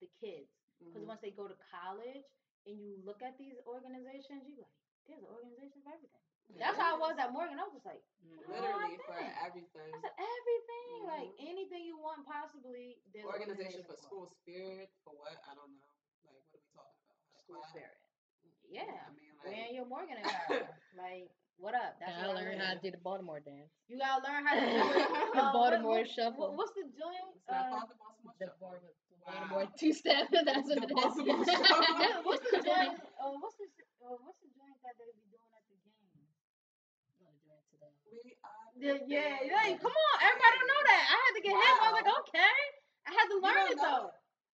the 0.00 0.08
kids 0.16 0.48
because 0.80 1.04
mhm. 1.04 1.12
once 1.12 1.20
they 1.20 1.30
go 1.30 1.44
to 1.44 1.56
college 1.68 2.24
and 2.64 2.80
you 2.80 2.96
look 3.04 3.20
at 3.20 3.36
these 3.36 3.60
organizations, 3.68 4.48
you 4.48 4.56
like, 4.56 4.72
there's 5.04 5.20
an 5.22 5.28
organization 5.28 5.84
for 5.84 5.92
everything. 5.92 6.24
That's 6.56 6.80
how 6.80 6.96
I 6.96 6.98
was 6.98 7.20
at 7.20 7.28
Morgan. 7.36 7.60
I 7.60 7.68
was 7.68 7.76
just 7.76 7.84
like, 7.84 8.00
literally 8.48 8.96
for 9.04 9.12
everything. 9.44 9.92
I 9.92 10.00
said 10.00 10.16
everything, 10.16 10.96
like 11.04 11.28
Mhm. 11.36 11.50
anything 11.52 11.84
you 11.84 12.00
want, 12.00 12.24
possibly. 12.24 12.96
There's 13.12 13.28
an 13.28 13.32
Organization 13.36 13.84
for 13.84 13.92
for 13.92 14.00
school 14.00 14.26
spirit 14.26 14.88
for 15.04 15.12
what? 15.12 15.36
I 15.44 15.52
don't 15.52 15.68
know. 15.76 15.92
Like 16.24 16.40
what 16.48 16.56
are 16.56 16.64
we 16.64 16.72
talking 16.72 16.96
about? 17.04 17.20
To 17.36 17.44
School 17.44 17.60
it? 17.60 17.68
spirit. 17.68 17.98
Yeah. 18.64 19.04
I 19.04 19.12
mean 19.12 19.36
like 19.36 19.52
Wearing 19.52 19.74
your 19.76 19.84
Morgan 19.86 20.16
like 20.96 21.28
What 21.58 21.74
up? 21.74 21.98
That's 21.98 22.14
Gotta 22.14 22.28
what 22.30 22.38
I 22.38 22.40
learn 22.46 22.58
learned. 22.58 22.62
how 22.62 22.74
to 22.78 22.80
do 22.80 22.90
the 22.94 23.02
Baltimore 23.02 23.40
dance. 23.42 23.70
You 23.90 23.98
gotta 23.98 24.22
learn 24.22 24.46
how 24.46 24.54
to 24.54 24.62
do. 24.62 24.78
The 25.34 25.42
Uh, 25.42 25.52
Baltimore 25.52 25.98
what, 25.98 26.06
what, 26.06 26.14
shuffle. 26.14 26.54
What, 26.54 26.70
what's 26.70 26.74
the 26.78 26.86
joint? 26.94 27.26
It's 27.34 27.42
not 27.50 27.66
Uh, 27.66 27.70
called 27.74 27.90
the 27.90 27.98
Baltimore 27.98 28.34
The 28.38 28.46
Shuffle. 28.46 28.62
Baltimore, 28.62 28.94
the 28.94 29.18
Wow. 29.26 29.34
Baltimore 29.50 29.66
two 29.74 29.92
step. 29.92 30.24
That's 30.32 30.66
what 30.70 30.78
The 30.78 30.86
it 30.86 30.94
is. 30.94 31.12
Shuffle. 31.50 32.22
what's 32.22 32.46
the 32.46 32.62
joint? 32.62 32.94
Uh, 33.18 33.34
what's 33.42 33.56
the 33.58 33.66
uh, 34.06 34.14
what's 34.22 34.38
the 34.38 34.50
joint 34.54 34.78
that 34.86 34.94
they 35.02 35.10
be 35.10 35.26
doing 35.34 35.50
at 35.58 35.62
the 35.66 35.74
game? 35.82 35.98
We 38.06 38.38
are 38.46 38.70
Yeah, 38.78 39.02
yeah, 39.10 39.42
yeah. 39.42 39.76
Come 39.82 39.90
on, 39.98 40.14
everybody 40.22 40.54
don't 40.62 40.70
know 40.70 40.82
that. 40.94 41.02
I 41.10 41.16
had 41.26 41.32
to 41.34 41.42
get 41.42 41.54
hip. 41.58 41.74
I 41.74 41.86
was 41.90 41.96
like, 41.98 42.10
okay. 42.22 42.54
I 43.02 43.10
had 43.18 43.26
to 43.34 43.36
learn 43.42 43.58
don't 43.66 43.72
it 43.74 43.78
though. 43.82 44.06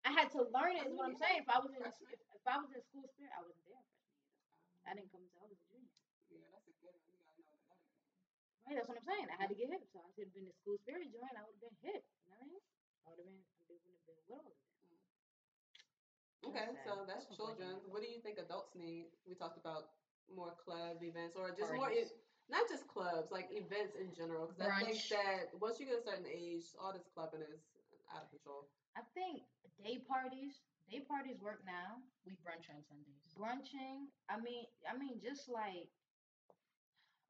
I 0.07 0.11
had 0.15 0.27
to 0.39 0.39
learn 0.55 0.73
it. 0.79 0.87
Is 0.87 0.95
what 0.95 1.11
I'm 1.11 1.19
saying. 1.19 1.43
If 1.43 1.49
I 1.51 1.59
was 1.59 1.67
in 1.75 1.83
if, 1.83 1.95
if 2.15 2.43
I 2.47 2.55
was 2.63 2.71
in 2.71 2.79
school 2.87 3.03
spirit, 3.11 3.35
I 3.35 3.43
wasn't 3.43 3.59
there. 3.67 3.83
I 4.87 4.95
didn't 4.95 5.11
come 5.11 5.23
until 5.27 5.43
I 5.43 5.51
was 5.51 5.59
a 5.59 5.67
junior. 5.67 5.91
Yeah, 6.33 6.49
that's 6.49 6.65
a 6.67 6.73
good 6.81 6.91
one. 6.97 7.13
You 7.37 7.43
gotta 7.45 7.61
know 7.69 7.77
that. 7.77 7.93
Right, 8.63 8.79
that's 8.79 8.87
what 8.87 8.95
I'm 8.95 9.07
saying. 9.07 9.27
I 9.27 9.35
had 9.43 9.51
to 9.51 9.57
get 9.59 9.67
hip, 9.69 9.83
so 9.91 9.99
I 9.99 10.07
should 10.15 10.31
have 10.31 10.35
been 10.35 10.47
in 10.47 10.55
school 10.55 10.79
spirit 10.79 11.11
joint. 11.11 11.35
I 11.35 11.43
would 11.43 11.55
have 11.59 11.63
been 11.67 11.77
hip. 11.83 12.03
You 12.23 12.31
know 12.31 12.39
what 12.39 12.47
I 12.47 12.51
mean? 12.51 12.63
I 13.03 13.05
would 13.11 13.19
have 13.19 13.27
been. 13.27 13.43
I 13.43 13.61
wouldn't 13.67 13.83
have 13.83 14.03
been 14.07 14.15
with 14.15 14.31
all 14.31 14.43
of 14.47 14.55
them. 14.55 14.63
Okay, 16.43 16.67
That's 16.67 16.83
so 16.83 16.93
that's 17.07 17.27
That's 17.27 17.39
children. 17.39 17.79
What 17.87 18.03
do 18.03 18.07
you 18.11 18.19
think 18.23 18.39
adults 18.39 18.75
need? 18.75 19.11
We 19.27 19.35
talked 19.35 19.59
about 19.59 19.95
more 20.31 20.55
club 20.59 20.99
events 21.03 21.35
or 21.35 21.51
just 21.55 21.71
more, 21.75 21.91
Parties. 21.91 22.11
e- 22.11 22.19
not 22.51 22.67
just 22.67 22.87
clubs, 22.87 23.31
like 23.31 23.47
events 23.51 23.95
in 23.95 24.11
general. 24.15 24.51
Because 24.51 24.71
I 24.71 24.83
think 24.83 24.99
that 25.11 25.51
once 25.59 25.79
you 25.79 25.87
get 25.87 25.99
a 25.99 26.03
certain 26.03 26.27
age, 26.27 26.67
all 26.79 26.91
this 26.91 27.07
clubbing 27.15 27.43
is 27.47 27.63
out 28.11 28.27
of 28.27 28.29
control. 28.31 28.67
I 28.95 29.03
think 29.15 29.43
day 29.79 30.03
parties, 30.03 30.59
day 30.91 31.03
parties 31.07 31.39
work 31.39 31.63
now. 31.63 31.99
We 32.27 32.35
brunch 32.43 32.67
on 32.71 32.83
Sundays. 32.87 33.23
Brunching. 33.39 34.11
I 34.27 34.39
mean, 34.39 34.67
I 34.87 34.95
mean, 34.99 35.19
just 35.23 35.47
like. 35.51 35.87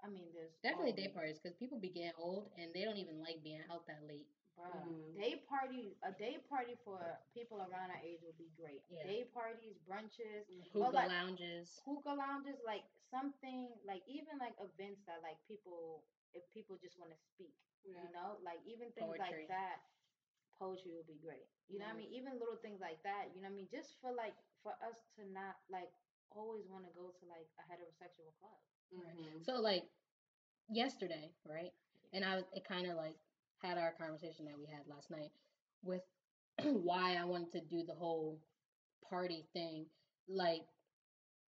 I 0.04 0.12
mean, 0.12 0.28
there's 0.36 0.52
Definitely 0.62 0.94
day 1.00 1.08
parties 1.08 1.40
because 1.40 1.56
people 1.56 1.80
be 1.80 1.88
getting 1.90 2.12
old 2.20 2.52
and 2.60 2.70
they 2.76 2.84
don't 2.84 3.00
even 3.00 3.24
like 3.24 3.40
being 3.44 3.64
out 3.72 3.88
that 3.88 4.04
late. 4.04 4.28
Bruh, 4.60 4.70
Mhm. 4.86 5.16
Day 5.18 5.36
party, 5.50 5.98
a 6.04 6.12
day 6.12 6.38
party 6.52 6.76
for 6.86 7.00
people 7.34 7.58
around 7.64 7.90
our 7.90 8.02
age 8.04 8.22
would 8.22 8.38
be 8.38 8.50
great. 8.56 8.84
Yeah. 8.90 9.04
Day 9.08 9.24
parties, 9.34 9.80
brunches, 9.88 10.46
Hookah 10.74 10.92
like- 10.94 11.10
lounges. 11.10 11.80
hookah 11.86 12.14
lounges, 12.14 12.60
like 12.64 12.84
something, 13.10 13.72
like 13.84 14.04
even 14.08 14.38
like 14.38 14.54
events 14.60 15.02
that 15.08 15.24
like 15.24 15.40
people, 15.48 16.04
if 16.34 16.44
people 16.54 16.78
just 16.78 17.00
want 17.00 17.12
to 17.12 17.18
speak, 17.34 17.56
Yeah. 17.84 18.04
you 18.04 18.10
know, 18.12 18.38
like 18.44 18.60
even 18.66 18.92
things 18.92 19.08
Poetry. 19.08 19.40
like 19.40 19.48
that. 19.48 19.82
Poetry 20.60 20.92
would 20.94 21.08
be 21.08 21.18
great. 21.18 21.48
You 21.68 21.80
know 21.80 21.86
what 21.86 21.96
I 21.96 21.98
mean? 21.98 22.14
Even 22.14 22.38
little 22.38 22.58
things 22.58 22.80
like 22.80 23.02
that. 23.04 23.34
You 23.34 23.42
know 23.42 23.48
what 23.50 23.54
I 23.54 23.58
mean? 23.58 23.70
Just 23.70 24.00
for 24.02 24.12
like 24.12 24.36
for 24.62 24.74
us 24.84 24.96
to 25.16 25.26
not 25.32 25.58
like 25.70 25.92
always 26.30 26.68
want 26.68 26.86
to 26.86 26.92
go 26.94 27.10
to 27.12 27.26
like 27.26 27.50
a 27.58 27.64
heterosexual 27.64 28.34
club. 28.40 28.60
Mhm. 28.92 29.44
So 29.44 29.60
like 29.60 29.84
yesterday, 30.70 31.32
right? 31.46 31.72
And 32.14 32.24
I 32.24 32.36
was 32.36 32.46
it 32.54 32.64
kind 32.66 32.88
of 32.88 32.96
like 32.96 33.16
had 33.62 33.78
our 33.78 33.92
conversation 33.92 34.46
that 34.46 34.58
we 34.58 34.66
had 34.66 34.88
last 34.88 35.10
night 35.10 35.32
with 35.84 36.02
why 36.64 37.16
I 37.16 37.24
wanted 37.26 37.52
to 37.54 37.62
do 37.62 37.84
the 37.84 37.94
whole 37.96 38.40
party 39.10 39.46
thing. 39.54 39.86
Like 40.28 40.64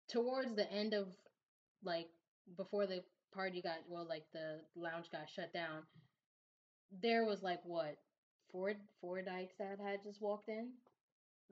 towards 0.10 0.56
the 0.56 0.70
end 0.72 0.94
of 0.94 1.08
like 1.84 2.08
before 2.58 2.86
the 2.88 3.04
party 3.34 3.62
got 3.62 3.78
well 3.88 4.06
like 4.08 4.26
the 4.34 4.62
lounge 4.76 5.10
got 5.12 5.30
shut 5.30 5.54
down, 5.54 5.84
there 7.02 7.26
was 7.26 7.42
like 7.42 7.60
what 7.64 7.98
four 8.52 8.74
four 9.02 9.22
dykes 9.22 9.56
that 9.60 9.80
had 9.80 10.04
just 10.04 10.22
walked 10.22 10.50
in, 10.50 10.72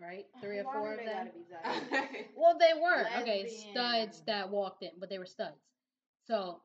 right? 0.01 0.25
Three 0.41 0.59
or 0.59 0.63
Why 0.63 0.73
four 0.73 0.93
of 0.93 1.05
them. 1.05 1.29
Well, 2.35 2.57
they 2.57 2.73
weren't. 2.79 3.07
Okay, 3.21 3.45
studs 3.47 4.21
that 4.27 4.49
walked 4.49 4.83
in, 4.83 4.91
but 4.99 5.09
they 5.09 5.19
were 5.19 5.25
studs. 5.25 5.61
So 6.25 6.61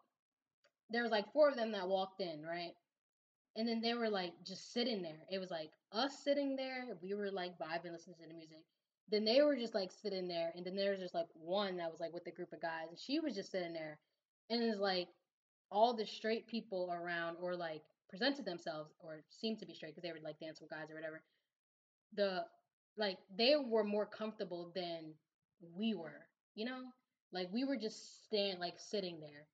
there 0.90 1.02
was 1.02 1.12
like 1.12 1.32
four 1.32 1.48
of 1.48 1.56
them 1.56 1.72
that 1.72 1.88
walked 1.88 2.20
in, 2.20 2.42
right? 2.44 2.72
And 3.56 3.68
then 3.68 3.80
they 3.80 3.94
were 3.94 4.08
like 4.08 4.32
just 4.44 4.72
sitting 4.72 5.02
there. 5.02 5.20
It 5.30 5.38
was 5.38 5.50
like 5.50 5.70
us 5.92 6.22
sitting 6.24 6.56
there. 6.56 6.86
We 7.02 7.14
were 7.14 7.30
like 7.30 7.58
vibing, 7.58 7.92
listening 7.92 8.16
to 8.20 8.26
the 8.28 8.34
music. 8.34 8.64
Then 9.08 9.24
they 9.24 9.42
were 9.42 9.56
just 9.56 9.74
like 9.74 9.90
sitting 9.92 10.28
there, 10.28 10.52
and 10.56 10.64
then 10.64 10.74
there 10.76 10.90
was 10.92 11.00
just 11.00 11.14
like 11.14 11.28
one 11.34 11.76
that 11.76 11.90
was 11.90 12.00
like 12.00 12.12
with 12.14 12.26
a 12.26 12.30
group 12.30 12.52
of 12.52 12.60
guys, 12.62 12.88
and 12.88 12.98
she 12.98 13.20
was 13.20 13.34
just 13.34 13.50
sitting 13.50 13.72
there. 13.72 13.98
And 14.50 14.62
it's 14.62 14.78
like 14.80 15.08
all 15.70 15.94
the 15.94 16.06
straight 16.06 16.46
people 16.46 16.90
around, 16.92 17.36
or 17.40 17.56
like 17.56 17.82
presented 18.08 18.44
themselves, 18.44 18.92
or 19.00 19.22
seemed 19.30 19.58
to 19.60 19.66
be 19.66 19.74
straight 19.74 19.94
because 19.94 20.02
they 20.02 20.12
would 20.12 20.22
like 20.22 20.38
dance 20.40 20.60
with 20.60 20.70
guys 20.70 20.90
or 20.90 20.94
whatever. 20.94 21.22
The 22.14 22.44
like 22.96 23.18
they 23.36 23.54
were 23.56 23.84
more 23.84 24.06
comfortable 24.06 24.70
than 24.74 25.14
we 25.76 25.94
were, 25.94 26.26
you 26.54 26.64
know? 26.64 26.82
Like 27.32 27.48
we 27.52 27.64
were 27.64 27.76
just 27.76 28.24
stand 28.26 28.58
like 28.60 28.78
sitting 28.78 29.20
there. 29.20 29.46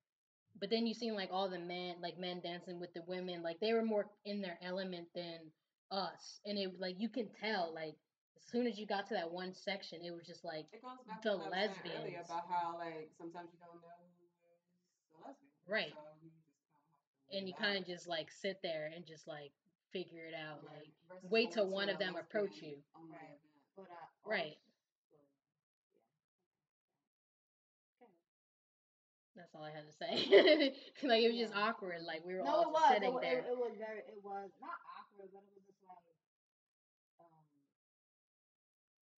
But 0.58 0.70
then 0.70 0.86
you 0.86 0.94
seen 0.94 1.14
like 1.14 1.30
all 1.32 1.48
the 1.48 1.58
men 1.58 1.96
like 2.00 2.18
men 2.18 2.40
dancing 2.40 2.80
with 2.80 2.92
the 2.94 3.02
women, 3.06 3.42
like 3.42 3.60
they 3.60 3.72
were 3.72 3.82
more 3.82 4.06
in 4.24 4.40
their 4.40 4.58
element 4.62 5.08
than 5.14 5.38
us. 5.90 6.40
And 6.44 6.58
it 6.58 6.78
like 6.78 6.96
you 6.98 7.08
can 7.08 7.28
tell, 7.28 7.72
like 7.74 7.94
as 8.36 8.44
soon 8.50 8.66
as 8.66 8.78
you 8.78 8.86
got 8.86 9.06
to 9.08 9.14
that 9.14 9.30
one 9.30 9.52
section, 9.54 10.00
it 10.04 10.12
was 10.12 10.26
just 10.26 10.44
like 10.44 10.66
It 10.72 10.82
goes 10.82 10.98
back 11.06 11.22
The 11.22 11.30
to 11.30 11.36
what 11.36 11.46
I 11.46 11.48
was 11.48 11.54
saying 11.76 11.96
earlier 12.00 12.20
lesbians. 12.20 12.26
about 12.26 12.46
how 12.48 12.76
like 12.78 13.10
sometimes 13.16 13.50
you 13.52 13.58
don't 13.58 13.80
know 13.80 13.94
who 14.18 14.24
is 14.24 15.10
a 15.14 15.18
lesbian. 15.26 15.52
Right. 15.66 15.94
So 15.94 16.00
you 16.22 16.30
just 16.30 16.48
kinda 16.48 16.74
have 16.74 17.30
to 17.30 17.36
and 17.36 17.48
you 17.48 17.54
kind 17.54 17.78
of 17.78 17.86
just 17.86 18.06
like 18.08 18.30
sit 18.30 18.60
there 18.62 18.90
and 18.94 19.06
just 19.06 19.26
like 19.26 19.52
figure 19.92 20.24
it 20.26 20.34
out. 20.34 20.62
Right. 20.64 20.92
Like 21.08 21.20
Versus 21.22 21.30
wait 21.30 21.52
till 21.52 21.68
one 21.68 21.88
of 21.88 21.98
them 21.98 22.16
approach 22.16 22.50
lesbian 22.60 22.80
you. 22.80 22.84
only 22.96 23.16
Right. 23.16 23.38
But 23.76 23.86
I 23.90 24.28
Right. 24.28 24.56
also- 24.58 24.66
yeah. 25.12 25.24
Okay. 28.02 28.12
that's 29.36 29.54
all 29.54 29.62
I 29.64 29.70
had 29.72 29.86
to 29.86 29.94
say. 29.96 30.12
like 31.08 31.22
it 31.22 31.30
was 31.32 31.38
just 31.40 31.54
awkward. 31.54 32.02
Like 32.04 32.24
we 32.26 32.34
were 32.34 32.42
No, 32.44 32.50
all 32.50 32.62
it 32.62 32.72
just 32.72 32.74
was. 32.74 32.90
Sitting 32.94 33.14
wa- 33.14 33.20
there. 33.20 33.38
it, 33.38 33.46
it 33.52 33.56
was 33.58 33.72
very. 33.78 34.00
It 34.06 34.20
was 34.22 34.50
not 34.60 34.78
awkward, 34.98 35.30
but 35.32 35.42
it 35.46 35.52
was 35.54 35.64
just 35.64 35.80
like. 35.86 36.04
Um, 37.22 37.44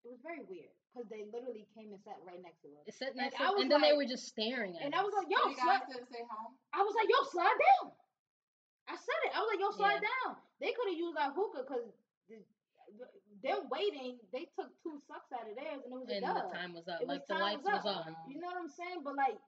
it 0.05 0.10
was 0.12 0.20
very 0.22 0.42
weird 0.47 0.70
because 0.92 1.09
they 1.09 1.24
literally 1.32 1.66
came 1.74 1.90
and 1.94 2.02
sat 2.02 2.18
right 2.26 2.40
next 2.42 2.60
to 2.66 2.68
us, 2.78 2.82
It 2.86 2.94
sat 2.98 3.14
and 3.14 3.22
next 3.22 3.38
I 3.40 3.47
to, 3.48 3.52
was 3.55 3.62
and 3.62 3.70
then 3.70 3.80
they 3.80 3.94
were 3.94 4.06
just 4.06 4.26
staring 4.26 4.74
at 4.76 4.82
and 4.86 4.94
us. 4.94 5.01
I 5.01 5.02
was 5.06 5.14
like, 5.14 5.28
"Yo, 5.30 5.38
So 5.40 5.48
you 5.51 5.56
slide." 5.56 5.82
didn't 5.86 6.10
say 6.10 6.22
hi. 6.26 6.44
I 6.74 6.80
was 6.82 6.94
like, 6.98 7.09
"Yo, 7.09 7.18
slide 7.30 7.59
down." 7.80 7.92
I 8.90 8.96
said 8.98 9.20
it. 9.26 9.32
I 9.36 9.38
was 9.40 9.48
like, 9.54 9.60
"Yo, 9.62 9.70
slide 9.70 10.02
Yeah. 10.02 10.10
down." 10.26 10.36
They 10.60 10.72
could 10.72 10.88
have 10.90 10.98
used 10.98 11.16
our 11.16 11.30
hookah 11.32 11.62
because 11.62 11.86
they're 13.42 13.62
waiting. 13.70 14.18
They 14.32 14.46
took 14.54 14.68
two 14.82 14.98
sucks 15.06 15.32
out 15.32 15.48
of 15.48 15.54
theirs, 15.56 15.82
and 15.84 15.92
it 15.94 15.98
was 15.98 16.08
a 16.10 16.16
and 16.16 16.24
dub. 16.24 16.50
the 16.50 16.56
time 16.56 16.72
was 16.74 16.88
up. 16.88 17.00
It 17.00 17.08
was 17.08 17.18
like 17.18 17.26
the 17.26 17.34
time 17.34 17.40
lights 17.40 17.64
was 17.64 17.84
was 17.84 18.06
on. 18.06 18.16
You 18.28 18.38
know 18.40 18.48
what 18.48 18.58
I'm 18.60 18.68
saying? 18.68 19.00
But 19.04 19.16
like, 19.16 19.38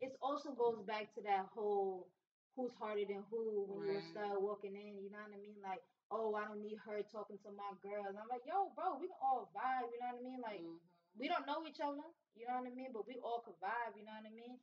it 0.00 0.16
also 0.22 0.52
goes 0.52 0.80
back 0.86 1.12
to 1.14 1.20
that 1.22 1.46
whole 1.52 2.08
who's 2.56 2.72
harder 2.78 3.04
than 3.04 3.22
who 3.30 3.64
when 3.68 3.84
you 3.84 3.92
Right. 3.92 4.04
start 4.12 4.40
walking 4.40 4.76
in. 4.76 5.00
You 5.02 5.10
know 5.10 5.20
what 5.24 5.34
I 5.34 5.40
mean? 5.40 5.60
Like, 5.62 5.82
oh, 6.10 6.34
I 6.34 6.44
don't 6.46 6.62
need 6.62 6.78
her 6.84 7.02
talking 7.02 7.38
to 7.44 7.50
my 7.52 7.72
girls. 7.82 8.14
I'm 8.16 8.28
like, 8.28 8.44
yo, 8.46 8.70
bro, 8.76 8.96
we 9.00 9.08
can 9.08 9.16
all 9.20 9.50
vibe. 9.54 9.88
You 9.92 9.98
know 10.00 10.10
what 10.12 10.20
I 10.20 10.24
mean? 10.24 10.40
Like, 10.40 10.60
Mhm. 10.62 10.78
we 11.18 11.28
don't 11.28 11.46
know 11.46 11.64
each 11.66 11.80
other. 11.80 12.04
You 12.34 12.46
know 12.46 12.56
what 12.60 12.66
I 12.66 12.74
mean? 12.74 12.92
But 12.92 13.06
we 13.06 13.16
all 13.18 13.40
could 13.40 13.58
vibe. 13.60 13.96
You 13.96 14.04
know 14.04 14.12
what 14.16 14.26
I 14.26 14.34
mean? 14.34 14.58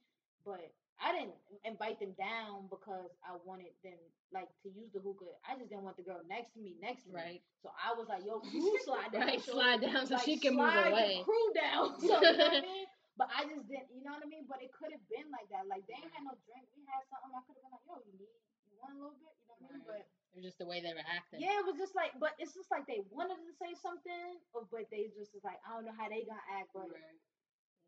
But 0.45 0.64
I 0.99 1.16
didn't 1.16 1.36
invite 1.64 1.99
them 2.03 2.11
down 2.20 2.68
because 2.68 3.07
I 3.24 3.40
wanted 3.48 3.72
them 3.88 3.99
like 4.36 4.52
to 4.64 4.70
use 4.70 4.91
the 4.91 4.99
hookah. 4.99 5.32
I 5.48 5.56
just 5.56 5.72
didn't 5.72 5.88
want 5.88 5.95
the 5.95 6.03
girl 6.03 6.20
next 6.28 6.53
to 6.56 6.60
me, 6.60 6.76
next 6.84 7.07
to 7.07 7.16
me. 7.16 7.16
Right. 7.16 7.41
So 7.64 7.72
I 7.72 7.95
was 7.95 8.07
like, 8.11 8.28
yo, 8.28 8.44
you 8.52 8.76
slide 8.84 9.11
down. 9.16 9.24
Right. 9.28 9.40
so 9.41 9.56
Slide 9.56 9.80
down 9.80 10.03
so 10.07 10.16
like, 10.20 10.28
she 10.28 10.36
can 10.38 10.56
move 10.60 10.70
away. 10.70 11.24
Crew 11.24 11.48
down. 11.56 11.95
So, 12.03 12.20
you 12.20 12.36
know 12.36 12.52
what 12.52 12.60
I 12.60 12.64
mean? 12.64 12.88
But 13.20 13.28
I 13.36 13.44
just 13.52 13.68
didn't, 13.68 13.91
you 13.91 13.99
know 14.03 14.16
what 14.16 14.24
I 14.24 14.30
mean? 14.32 14.48
But 14.48 14.64
it 14.64 14.72
could 14.72 14.95
have 14.95 15.03
been 15.11 15.28
like 15.32 15.48
that. 15.52 15.68
Like 15.68 15.84
they 15.91 15.95
ain't 15.99 16.11
had 16.16 16.24
no 16.24 16.36
drink. 16.48 16.68
We 16.76 16.84
had 16.88 17.03
something. 17.11 17.32
I 17.36 17.44
could 17.48 17.60
have 17.60 17.64
been 17.68 17.74
like, 17.76 17.84
yo, 17.88 17.95
you 18.07 18.16
need, 18.16 18.32
you 18.72 18.76
want 18.80 18.95
a 18.95 18.99
little 18.99 19.20
bit? 19.20 19.36
You 19.60 19.68
know 19.68 19.76
what 19.76 19.76
I 19.76 19.76
mean? 19.76 19.84
Right. 19.84 20.07
But 20.07 20.32
It 20.32 20.36
was 20.40 20.45
just 20.52 20.60
the 20.60 20.68
way 20.68 20.80
they 20.80 20.95
were 20.95 21.03
acting. 21.03 21.40
yeah, 21.44 21.60
it 21.60 21.66
was 21.68 21.76
just 21.76 21.95
like, 21.99 22.16
but 22.20 22.36
it's 22.40 22.56
just 22.56 22.72
like 22.72 22.88
they 22.88 23.03
wanted 23.11 23.40
to 23.44 23.52
say 23.60 23.76
something, 23.76 24.40
or 24.56 24.64
but 24.72 24.88
they 24.88 25.11
just 25.16 25.36
was 25.36 25.44
like, 25.44 25.60
I 25.68 25.76
don't 25.76 25.84
know 25.84 25.95
how 25.95 26.07
they 26.07 26.24
gonna 26.28 26.44
act. 26.60 26.72
But 26.72 26.91
Right. 26.91 27.20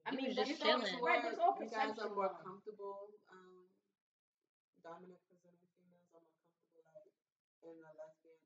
I 0.05 0.11
mean, 0.17 0.33
was 0.33 0.37
but 0.37 0.47
just 0.49 0.57
it's 0.57 0.65
all- 0.65 0.81
chilling. 0.81 0.97
Right, 1.03 1.21
but 1.21 1.31
it's 1.37 1.41
all 1.41 1.53
you 1.61 1.69
guys 1.69 1.93
are 2.01 2.09
perception. 2.09 2.15
more 2.17 2.29
though. 2.33 2.41
comfortable, 2.41 2.97
um, 3.29 3.63
dominant 4.81 5.21
presenting 5.29 5.69
females 5.77 6.09
are 6.17 6.21
more 6.25 6.33
comfortable 6.41 6.89
like 6.97 7.13
in 7.61 7.77
a 7.85 7.91
lesbian 8.01 8.39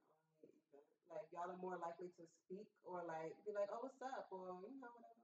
only 0.43 0.59
event. 0.59 0.87
Like 1.07 1.27
y'all 1.31 1.47
are 1.51 1.61
more 1.63 1.79
likely 1.79 2.11
to 2.19 2.23
speak 2.43 2.67
or 2.83 3.07
like 3.07 3.31
be 3.47 3.55
like, 3.55 3.71
oh, 3.71 3.79
what's 3.87 4.01
up, 4.03 4.27
or 4.35 4.59
you 4.67 4.75
know 4.83 4.91
whatever. 4.91 5.23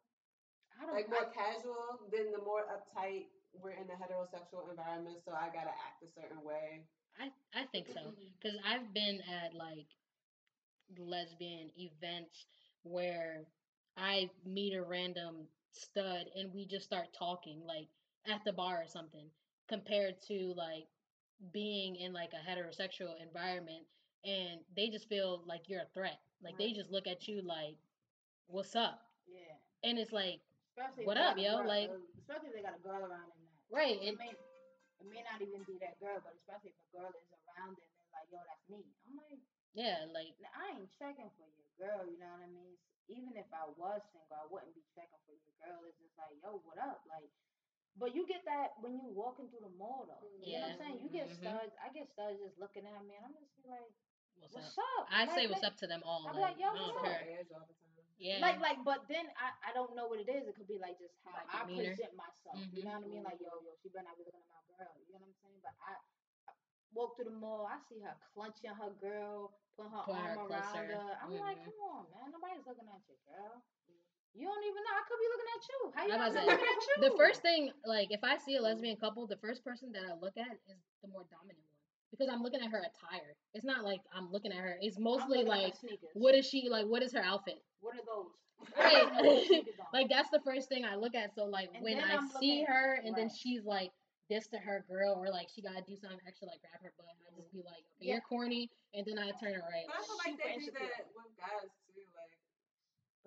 I 0.79 0.87
don't 0.87 0.95
Like 0.95 1.11
more 1.11 1.27
I- 1.27 1.35
casual 1.35 1.99
than 2.09 2.31
the 2.31 2.39
more 2.41 2.63
uptight. 2.71 3.27
We're 3.51 3.75
in 3.75 3.91
a 3.91 3.97
heterosexual 3.99 4.71
environment, 4.71 5.19
so 5.27 5.35
I 5.35 5.51
gotta 5.51 5.75
act 5.75 5.99
a 5.99 6.09
certain 6.15 6.39
way. 6.47 6.87
I 7.19 7.27
I 7.51 7.67
think 7.75 7.91
so 7.91 8.15
because 8.39 8.55
I've 8.63 8.93
been 8.95 9.19
at 9.27 9.51
like 9.53 9.91
lesbian 10.97 11.69
events 11.75 12.47
where 12.83 13.43
I 13.97 14.29
meet 14.45 14.73
a 14.73 14.81
random 14.81 15.47
stud 15.73 16.25
and 16.35 16.53
we 16.53 16.65
just 16.65 16.85
start 16.85 17.07
talking 17.17 17.61
like 17.67 17.87
at 18.27 18.43
the 18.45 18.53
bar 18.53 18.81
or 18.83 18.87
something 18.87 19.27
compared 19.69 20.15
to 20.27 20.53
like 20.55 20.87
being 21.53 21.95
in 21.95 22.13
like 22.13 22.31
a 22.33 22.49
heterosexual 22.49 23.13
environment 23.21 23.83
and 24.25 24.61
they 24.75 24.89
just 24.89 25.07
feel 25.09 25.43
like 25.47 25.61
you're 25.67 25.81
a 25.81 25.93
threat 25.93 26.19
like 26.43 26.57
they 26.57 26.71
just 26.71 26.91
look 26.91 27.07
at 27.07 27.27
you 27.27 27.41
like 27.41 27.75
what's 28.47 28.75
up 28.75 28.99
yeah. 29.27 29.55
and 29.89 29.97
it's 29.97 30.11
like 30.11 30.39
Especially 30.71 31.03
What 31.03 31.17
up, 31.19 31.35
yo? 31.37 31.57
girl- 31.59 31.67
Like- 31.67 31.91
especially 32.23 32.49
if 32.49 32.55
they 32.55 32.63
got 32.63 32.75
a 32.79 32.83
girl 32.83 33.03
around 33.03 33.27
in 33.35 33.43
that. 33.43 33.59
right 33.75 33.99
It, 33.99 34.07
and 34.07 34.17
mean, 34.17 34.35
It 35.01 35.07
may 35.11 35.19
not 35.25 35.41
even 35.43 35.63
be 35.67 35.75
that 35.83 35.99
girl, 35.99 36.21
but 36.23 36.31
especially 36.39 36.71
if 36.71 36.79
a 36.79 36.89
girl 36.95 37.11
is 37.11 37.27
around 37.43 37.75
it 37.75 37.83
and 37.83 37.95
they're 37.99 38.13
like, 38.15 38.29
yo, 38.31 38.39
that's 38.47 38.63
me. 38.71 38.79
I'm 39.03 39.17
like, 39.19 39.41
Yeah, 39.75 40.05
like 40.15 40.31
I 40.55 40.79
ain't 40.79 40.87
checking 40.95 41.27
for 41.35 41.43
your 41.51 41.67
girl, 41.75 42.07
you 42.07 42.15
know 42.23 42.31
what 42.31 42.45
I 42.45 42.49
mean? 42.55 42.77
Even 43.11 43.35
if 43.35 43.47
I 43.51 43.67
was 43.75 43.99
single, 44.15 44.39
I 44.39 44.47
wouldn't 44.47 44.71
be 44.73 44.83
checking 44.95 45.19
for 45.27 45.35
your 45.35 45.53
girl. 45.59 45.83
It's 45.87 45.99
just 45.99 46.15
like, 46.15 46.31
yo, 46.39 46.63
what 46.63 46.79
up? 46.79 47.03
Like, 47.05 47.27
but 47.99 48.15
you 48.15 48.23
get 48.23 48.47
that 48.47 48.79
when 48.79 48.95
you 48.95 49.03
walking 49.11 49.51
through 49.51 49.67
the 49.67 49.75
mall, 49.75 50.07
though. 50.07 50.23
You 50.39 50.63
know 50.63 50.71
what 50.71 50.71
I'm 50.71 50.79
saying? 50.79 50.97
You 51.03 51.09
get 51.11 51.27
Mhm. 51.27 51.43
studs. 51.43 51.73
I 51.83 51.91
get 51.91 52.07
studs 52.15 52.39
just 52.39 52.55
looking 52.55 52.87
at 52.87 53.03
me, 53.03 53.19
and 53.19 53.27
I'm 53.27 53.35
just 53.35 53.51
like, 53.67 53.91
what's, 54.39 54.55
what's 54.55 54.77
up? 54.79 55.03
up? 55.03 55.11
I 55.11 55.27
say 55.27 55.51
what's 55.51 55.59
like- 55.61 55.75
up 55.75 55.77
to 55.83 55.87
them 55.91 56.01
all. 56.07 56.23
I'm 56.23 56.39
Like, 56.39 56.55
like, 56.55 56.59
yo, 56.63 56.71
I 56.71 56.71
what's 56.71 56.87
don't 56.87 56.97
up? 56.97 57.03
care. 57.03 57.27
edge 57.35 57.51
all 57.51 57.67
the 57.67 57.75
time. 57.75 57.91
Yeah. 58.21 58.37
Like, 58.39 58.61
like, 58.61 58.79
but 58.85 59.09
then 59.09 59.25
I, 59.35 59.49
I 59.65 59.73
don't 59.73 59.97
know 59.97 60.05
what 60.07 60.21
it 60.21 60.29
is. 60.29 60.45
It 60.47 60.53
could 60.55 60.69
be 60.69 60.77
like 60.77 60.95
just 61.01 61.17
how 61.25 61.33
Like 61.33 61.49
I 61.51 61.65
demeanor. 61.65 61.89
present 61.97 62.13
myself. 62.15 62.53
You 62.69 62.85
Mhm. 62.85 62.85
know 62.85 62.91
what 62.93 63.03
I 63.03 63.07
mean? 63.09 63.23
Like, 63.25 63.39
yo, 63.41 63.49
yo, 63.65 63.73
she 63.81 63.89
better 63.89 64.05
not 64.05 64.15
be 64.15 64.23
looking 64.29 64.45
at 64.45 64.61
my 64.61 64.77
girl. 64.77 64.93
You 65.01 65.09
know 65.17 65.25
what 65.25 65.33
I'm 65.33 65.35
saying? 65.41 65.59
But 65.65 65.73
I, 65.81 65.97
Walk 66.93 67.15
through 67.15 67.25
the 67.25 67.31
mall, 67.35 67.67
I 67.69 67.77
see 67.89 67.99
her 68.03 68.15
clenching 68.33 68.69
her 68.71 68.91
girl, 68.99 69.51
putting 69.77 69.91
her 69.91 70.03
her 70.03 70.13
arm 70.13 70.37
around 70.39 70.47
closer. 70.47 70.95
her. 70.95 71.17
I'm 71.23 71.31
like, 71.39 71.57
Mhm. 71.59 71.65
come 71.65 71.79
on, 71.89 72.05
man, 72.11 72.31
nobody's 72.31 72.65
looking 72.65 72.87
at 72.87 73.01
you, 73.07 73.15
girl. 73.27 73.63
You 74.33 74.47
don't 74.47 74.63
even 74.63 74.83
know. 74.83 74.95
I 74.95 75.03
could 75.07 75.19
be 75.19 75.27
looking 75.27 75.51
at 75.55 75.63
you. 75.67 75.79
How 75.95 76.03
you 76.05 76.13
I'm 76.13 76.19
know 76.19 76.25
I'm 76.25 76.31
about 76.31 76.45
not 76.47 76.59
looking 76.59 76.67
at 76.67 76.87
you? 77.03 77.09
the 77.09 77.17
first 77.17 77.41
thing, 77.41 77.71
like, 77.85 78.11
if 78.11 78.23
I 78.23 78.37
see 78.37 78.55
a 78.55 78.61
lesbian 78.61 78.95
couple, 78.97 79.27
the 79.27 79.37
first 79.37 79.63
person 79.63 79.91
that 79.93 80.03
I 80.05 80.13
look 80.13 80.37
at 80.37 80.51
is 80.69 80.79
the 81.01 81.07
more 81.09 81.23
dominant 81.29 81.59
one 81.59 81.77
because 82.11 82.29
I'm 82.29 82.41
looking 82.41 82.61
at 82.61 82.69
her 82.71 82.79
attire. 82.79 83.35
It's 83.53 83.65
not 83.65 83.83
like 83.83 84.01
I'm 84.13 84.31
looking 84.31 84.51
at 84.51 84.57
her. 84.59 84.77
It's 84.81 84.97
mostly 84.99 85.39
her 85.39 85.45
like, 85.45 85.73
what 86.13 86.35
is 86.35 86.45
she 86.47 86.67
like? 86.69 86.85
What 86.85 87.03
is 87.03 87.13
her 87.13 87.23
outfit? 87.23 87.61
What 87.79 87.95
are 87.95 88.05
those? 88.05 88.31
Right. 88.77 88.93
I 88.93 89.03
don't 89.03 89.25
know 89.25 89.31
what 89.33 89.47
sneakers 89.47 89.79
on. 89.79 89.87
Like 89.93 90.09
that's 90.09 90.29
the 90.29 90.39
first 90.39 90.69
thing 90.69 90.85
I 90.85 90.95
look 90.95 91.15
at. 91.15 91.33
So 91.35 91.45
like 91.45 91.69
And 91.73 91.83
when 91.83 91.99
I 91.99 92.15
I'm 92.15 92.27
see 92.29 92.63
her 92.63 92.95
and 93.03 93.15
then 93.15 93.29
she's 93.29 93.65
like 93.65 93.91
this 94.31 94.47
to 94.55 94.57
her 94.63 94.79
girl 94.87 95.19
or 95.19 95.27
like 95.27 95.51
she 95.51 95.59
gotta 95.59 95.83
do 95.83 95.99
something 95.99 96.23
extra 96.23 96.47
like 96.47 96.63
grab 96.63 96.79
her 96.79 96.95
butt, 96.95 97.11
I 97.27 97.35
just 97.35 97.51
be 97.51 97.59
like, 97.67 97.83
okay, 97.99 98.07
Yeah. 98.07 98.23
you're 98.23 98.25
corny, 98.25 98.71
and 98.95 99.03
then 99.03 99.19
I 99.19 99.35
turn 99.35 99.59
it 99.59 99.65
right. 99.67 99.83
But 99.91 99.99
I 99.99 100.01
feel 100.07 100.19
like 100.23 100.35
they 100.39 100.55
do 100.63 100.71
that 100.71 101.11
with 101.11 101.35
guys 101.35 101.67
too. 101.91 102.07
Like 102.15 102.31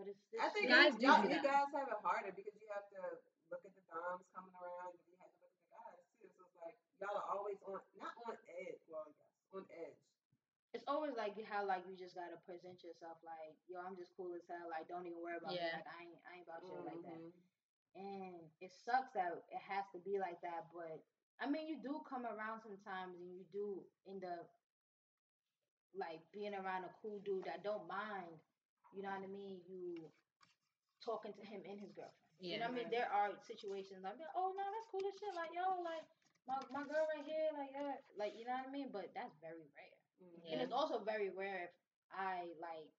But 0.01 0.09
it's 0.09 0.24
I 0.40 0.48
think 0.48 0.72
Guys 0.72 0.97
you, 0.97 1.05
do 1.05 1.12
y'all, 1.12 1.20
do 1.20 1.28
you 1.28 1.44
guys 1.44 1.68
have 1.76 1.93
it 1.93 2.01
harder 2.01 2.32
because 2.32 2.56
you 2.56 2.66
have 2.72 2.89
to 2.97 3.20
look 3.52 3.60
at 3.68 3.72
the 3.76 3.85
doms 3.93 4.24
coming 4.32 4.56
around 4.56 4.97
and 4.97 5.05
you 5.05 5.14
have 5.20 5.28
to 5.36 5.44
look 5.44 5.52
at 5.52 5.60
the 5.60 5.68
guys 5.76 6.01
too. 6.16 6.28
So 6.32 6.43
it's 6.48 6.56
like 6.64 6.76
y'all 7.05 7.20
are 7.20 7.28
always 7.28 7.60
on 7.68 7.85
not 8.01 8.16
on 8.24 8.40
edge. 8.64 8.81
Well, 8.89 9.05
yes, 9.12 9.28
on 9.52 9.64
edge. 9.76 10.01
it's 10.72 10.89
always 10.90 11.14
like 11.20 11.36
how 11.47 11.62
like 11.68 11.85
you 11.86 11.94
just 11.94 12.16
gotta 12.16 12.40
present 12.48 12.81
yourself 12.82 13.20
like, 13.22 13.55
yo, 13.70 13.78
I'm 13.85 13.94
just 13.94 14.10
cool 14.16 14.32
as 14.35 14.43
hell. 14.48 14.66
Like, 14.72 14.89
don't 14.90 15.05
even 15.06 15.20
worry 15.22 15.36
about 15.39 15.52
Yeah. 15.55 15.78
me. 15.78 15.85
Like, 15.85 15.93
I 15.93 16.01
ain't, 16.09 16.18
I 16.26 16.31
ain't 16.40 16.47
about 16.48 16.64
shit 16.64 16.81
like 16.82 17.02
that. 17.06 17.20
Mm-hmm. 17.20 17.53
And 17.95 18.51
it 18.61 18.75
sucks 18.75 19.15
that 19.15 19.47
it 19.51 19.62
has 19.71 19.87
to 19.95 20.03
be 20.03 20.19
like 20.19 20.43
that. 20.43 20.66
But 20.75 20.99
I 21.39 21.47
mean, 21.47 21.66
you 21.71 21.79
do 21.79 22.03
come 22.07 22.27
around 22.27 22.62
sometimes, 22.62 23.15
and 23.19 23.31
you 23.31 23.47
do 23.55 23.83
end 24.11 24.27
up 24.27 24.51
like 25.95 26.23
being 26.35 26.55
around 26.55 26.83
a 26.85 26.93
cool 26.99 27.23
dude 27.23 27.47
that 27.47 27.62
don't 27.62 27.87
mind. 27.87 28.35
You 28.91 29.03
know 29.07 29.15
what 29.15 29.23
I 29.27 29.31
mean? 29.31 29.62
You 29.66 30.11
talking 31.03 31.35
to 31.35 31.45
him 31.47 31.62
and 31.66 31.79
his 31.79 31.95
girlfriend. 31.95 32.19
Yeah. 32.43 32.59
You 32.59 32.59
know 32.62 32.71
what 32.71 32.79
I 32.79 32.81
mean? 32.83 32.91
There 32.91 33.11
are 33.11 33.31
situations 33.47 34.03
I'm 34.03 34.19
like, 34.19 34.35
oh 34.35 34.51
no, 34.59 34.65
that's 34.75 34.91
cool 34.91 35.07
as 35.07 35.15
shit. 35.15 35.35
Like, 35.39 35.55
yo, 35.55 35.83
like 35.87 36.07
my 36.51 36.59
my 36.75 36.83
girl 36.83 37.07
right 37.15 37.23
here, 37.23 37.51
like, 37.55 37.71
yeah, 37.71 37.95
like 38.19 38.35
you 38.35 38.43
know 38.43 38.59
what 38.59 38.71
I 38.71 38.75
mean? 38.75 38.91
But 38.91 39.15
that's 39.15 39.39
very 39.39 39.66
rare. 39.75 39.99
Mhm. 40.19 40.51
And 40.51 40.57
it's 40.62 40.75
also 40.75 40.99
very 41.03 41.31
rare 41.31 41.71
if 41.71 41.75
I 42.11 42.51
like 42.59 42.91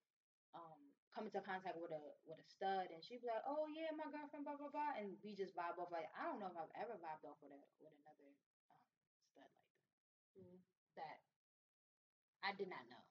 come 1.15 1.25
into 1.31 1.39
contact 1.41 1.79
with 1.79 1.95
a 1.95 2.01
with 2.27 2.39
a 2.39 2.47
stud 2.47 2.91
and 2.91 2.99
she'd 3.03 3.23
be 3.23 3.31
like, 3.31 3.45
Oh 3.47 3.65
yeah, 3.71 3.95
my 3.95 4.07
girlfriend, 4.11 4.45
blah 4.45 4.59
blah 4.59 4.69
blah 4.71 4.93
and 4.99 5.15
we 5.23 5.31
just 5.35 5.55
vibe 5.55 5.79
off 5.79 5.91
like 5.95 6.11
I 6.13 6.27
don't 6.27 6.39
know 6.43 6.51
if 6.51 6.57
I've 6.59 6.75
ever 6.75 6.99
vibed 6.99 7.25
off 7.25 7.39
with 7.41 7.55
a 7.55 7.61
with 7.79 7.95
another 8.03 8.29
um, 8.69 8.83
stud 9.31 9.49
like 9.55 9.71
that. 9.71 9.79
Mhm. 10.37 10.61
That 10.95 11.19
I 12.43 12.53
did 12.53 12.69
not 12.69 12.87
know. 12.89 13.03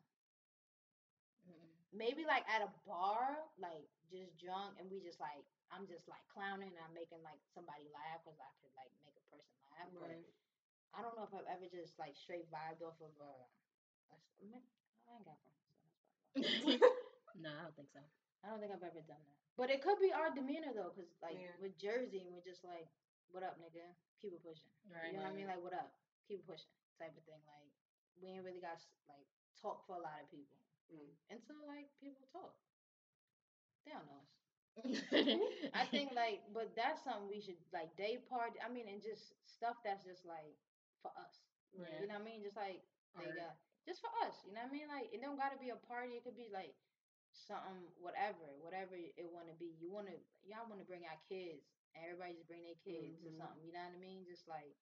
Mm-mm. 1.49 1.73
Maybe 1.93 2.25
like 2.25 2.45
at 2.49 2.63
a 2.63 2.71
bar, 2.87 3.39
like 3.59 3.89
just 4.11 4.37
drunk 4.39 4.77
and 4.81 4.91
we 4.91 5.01
just 5.01 5.21
like 5.21 5.45
I'm 5.71 5.87
just 5.87 6.09
like 6.09 6.23
clowning 6.29 6.75
and 6.75 6.83
I'm 6.85 6.95
making 6.95 7.23
like 7.23 7.41
somebody 7.55 7.89
laugh 7.93 8.21
because 8.25 8.39
I 8.41 8.51
could 8.61 8.73
like 8.77 8.93
make 9.05 9.17
a 9.17 9.25
person 9.31 9.57
laugh. 9.71 9.91
But 9.99 10.11
Right. 10.11 10.27
I 10.95 11.03
don't 11.03 11.17
know 11.17 11.25
if 11.25 11.35
I've 11.35 11.47
ever 11.51 11.67
just 11.69 11.99
like 11.99 12.17
straight 12.17 12.51
vibed 12.51 12.83
off 12.83 13.01
of 13.01 13.13
a, 13.21 13.33
a 14.15 14.17
I 15.09 15.15
ain't 15.17 15.25
got 15.25 15.39
friends. 15.43 15.65
So 15.73 15.81
that's 15.85 16.21
probably 16.35 16.77
why. 16.77 16.89
no, 17.39 17.51
I 17.51 17.63
don't 17.67 17.77
think 17.77 17.91
so. 17.93 18.01
I 18.45 18.51
don't 18.51 18.61
think 18.61 18.73
I've 18.73 18.85
ever 18.85 19.03
done 19.05 19.21
that. 19.25 19.39
But 19.57 19.71
it 19.71 19.81
could 19.83 19.99
be 20.03 20.11
our 20.13 20.31
demeanor 20.35 20.75
though, 20.75 20.91
because 20.95 21.11
like 21.23 21.39
Yeah. 21.39 21.55
with 21.61 21.79
Jersey, 21.79 22.27
we're 22.31 22.43
just 22.45 22.65
like, 22.65 22.89
"What 23.31 23.43
up, 23.43 23.59
nigga? 23.61 23.95
Keep 24.21 24.35
it 24.35 24.43
pushing." 24.43 24.71
Right. 24.91 25.13
You 25.13 25.19
know 25.19 25.25
what 25.25 25.33
I 25.33 25.37
mean? 25.39 25.47
Like, 25.47 25.63
"What 25.63 25.73
up? 25.75 25.95
Keep 26.27 26.41
it 26.43 26.47
pushing," 26.47 26.71
type 26.99 27.17
of 27.17 27.23
thing. 27.25 27.41
Like, 27.47 27.71
we 28.21 28.29
ain't 28.35 28.45
really 28.45 28.61
got 28.61 28.79
like 29.09 29.27
talk 29.61 29.87
for 29.87 29.97
a 29.97 30.03
lot 30.03 30.21
of 30.23 30.29
people 30.31 30.59
Mm. 30.93 31.15
until 31.31 31.65
like 31.67 31.89
people 32.01 32.27
talk. 32.33 32.55
They 33.85 33.93
don't 33.93 34.07
know 34.07 34.21
us. 34.25 34.33
I 35.75 35.87
think 35.87 36.13
like, 36.15 36.43
but 36.53 36.75
that's 36.75 37.05
something 37.05 37.29
we 37.31 37.39
should 37.41 37.59
like 37.73 37.95
day 37.97 38.19
party. 38.19 38.59
I 38.59 38.69
mean, 38.69 38.89
and 38.91 38.99
just 39.01 39.35
stuff 39.47 39.79
that's 39.85 40.03
just 40.05 40.25
like 40.27 40.59
for 41.03 41.13
us. 41.15 41.39
Yeah. 41.73 41.87
You 42.03 42.07
know 42.11 42.19
what 42.19 42.27
I 42.27 42.31
mean? 42.31 42.43
Just 42.43 42.57
like 42.57 42.83
they 43.15 43.27
Art. 43.31 43.37
got 43.39 43.55
just 43.87 44.01
for 44.03 44.11
us. 44.27 44.35
You 44.47 44.53
know 44.55 44.63
what 44.67 44.75
I 44.75 44.77
mean? 44.77 44.89
Like 44.91 45.07
it 45.15 45.23
don't 45.23 45.39
gotta 45.39 45.57
be 45.59 45.71
a 45.71 45.79
party. 45.87 46.19
It 46.19 46.25
could 46.27 46.37
be 46.37 46.51
like 46.51 46.75
something, 47.35 47.91
whatever, 47.99 48.47
whatever 48.63 48.95
it 48.97 49.29
want 49.31 49.49
to 49.51 49.57
be. 49.59 49.75
You 49.79 49.91
want 49.91 50.07
to, 50.09 50.17
y'all 50.47 50.67
want 50.71 50.81
to 50.81 50.87
bring 50.89 51.05
our 51.07 51.19
kids, 51.29 51.67
and 51.95 52.05
everybody 52.07 52.35
just 52.35 52.49
bring 52.49 52.63
their 52.65 52.79
kids 52.87 53.23
or 53.27 53.31
Mhm. 53.31 53.39
something. 53.39 53.63
You 53.67 53.73
know 53.75 53.85
what 53.85 53.95
I 53.95 54.01
mean? 54.01 54.25
Just 54.27 54.47
like, 54.49 54.77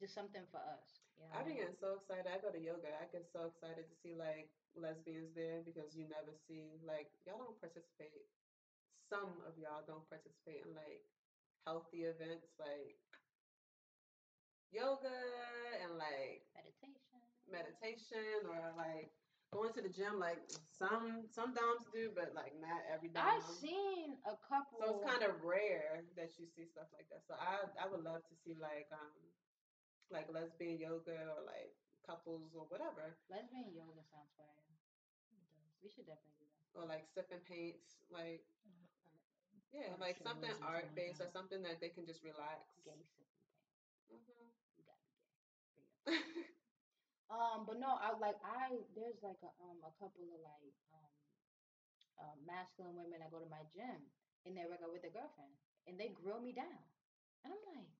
just 0.00 0.14
something 0.14 0.46
for 0.50 0.60
us. 0.60 1.00
You 1.16 1.24
know 1.28 1.32
I 1.32 1.42
what 1.42 1.46
be 1.46 1.52
mean? 1.52 1.60
getting 1.60 1.74
so 1.76 1.94
excited. 1.94 2.26
I 2.26 2.38
go 2.38 2.50
to 2.50 2.58
yoga. 2.60 2.92
I 3.00 3.06
get 3.06 3.26
so 3.26 3.44
excited 3.46 3.88
to 3.88 3.94
see 3.94 4.14
like 4.14 4.50
lesbians 4.74 5.32
there 5.34 5.62
because 5.62 5.94
you 5.96 6.06
never 6.08 6.32
see 6.46 6.78
like 6.84 7.08
y'all 7.26 7.38
don't 7.38 7.58
participate. 7.60 8.26
Some 9.08 9.40
of 9.46 9.56
y'all 9.58 9.82
don't 9.86 10.08
participate 10.08 10.64
in 10.66 10.74
like 10.74 11.02
healthy 11.66 12.04
events 12.04 12.52
like 12.58 12.96
yoga 14.70 15.18
and 15.82 15.96
like 15.98 16.42
meditation. 16.54 16.94
meditation 17.50 18.46
or 18.48 18.72
like 18.76 19.10
going 19.52 19.72
to 19.72 19.80
the 19.82 19.88
gym. 19.88 20.18
Like 20.18 20.38
some 20.78 21.26
some 21.34 21.52
doms 21.54 21.84
do, 21.92 22.10
but 22.14 22.32
like 22.34 22.52
not 22.60 22.82
every 22.92 23.08
dom. 23.08 23.24
I've 23.26 23.42
seen 23.60 24.16
a 24.26 24.34
couple. 24.48 24.78
So 24.80 24.96
it's 25.00 25.04
kind 25.10 25.22
of 25.22 25.42
rare 25.42 26.02
that 26.16 26.30
you 26.38 26.46
see 26.46 26.64
stuff 26.66 26.86
like 26.92 27.06
that. 27.10 27.22
So 27.26 27.34
I 27.34 27.64
I 27.80 27.86
would 27.86 28.02
love 28.02 28.22
to 28.28 28.34
see 28.44 28.54
like 28.58 28.86
um 28.92 29.12
like 30.10 30.28
lesbian 30.28 30.78
yoga 30.78 31.34
or 31.34 31.42
like 31.44 31.72
couples 32.06 32.54
or 32.54 32.64
whatever 32.68 33.14
lesbian 33.28 33.72
yoga 33.74 34.02
sounds 34.12 34.30
fire. 34.36 34.64
We 35.82 35.88
should 35.90 36.06
definitely 36.06 36.34
do 36.38 36.46
that. 36.50 36.80
or 36.80 36.84
like 36.86 37.04
sipping 37.14 37.40
paints 37.40 37.98
like 38.10 38.42
yeah 39.72 39.88
Art 39.90 40.00
like 40.00 40.16
shows 40.16 40.24
something 40.24 40.50
art 40.62 40.94
based 40.94 41.20
or 41.20 41.28
something 41.32 41.62
that 41.62 41.80
they 41.80 41.88
can 41.88 42.04
just 42.06 42.22
relax. 42.22 42.60
Gay 42.84 43.02
sipping 43.14 43.36
pain. 43.50 44.18
hmm 44.18 44.48
You 44.76 44.82
gotta 44.84 45.02
be 45.06 45.14
gay. 46.06 46.52
Um, 47.26 47.66
but 47.66 47.82
no, 47.82 47.98
I 47.98 48.14
like 48.22 48.38
I 48.46 48.70
there's 48.94 49.18
like 49.22 49.40
a 49.42 49.50
um 49.66 49.82
a 49.82 49.90
couple 49.98 50.22
of 50.30 50.38
like 50.46 50.76
um 50.94 51.10
uh, 52.22 52.36
masculine 52.46 52.94
women 52.96 53.18
that 53.20 53.30
go 53.34 53.42
to 53.42 53.50
my 53.50 53.66
gym 53.74 53.98
and 54.46 54.54
they 54.54 54.64
work 54.70 54.80
out 54.80 54.94
with 54.94 55.02
their 55.02 55.12
girlfriend 55.14 55.52
and 55.90 55.98
they 55.98 56.14
grill 56.14 56.38
me 56.38 56.54
down, 56.54 56.82
and 57.46 57.50
I'm 57.54 57.62
like, 57.74 57.90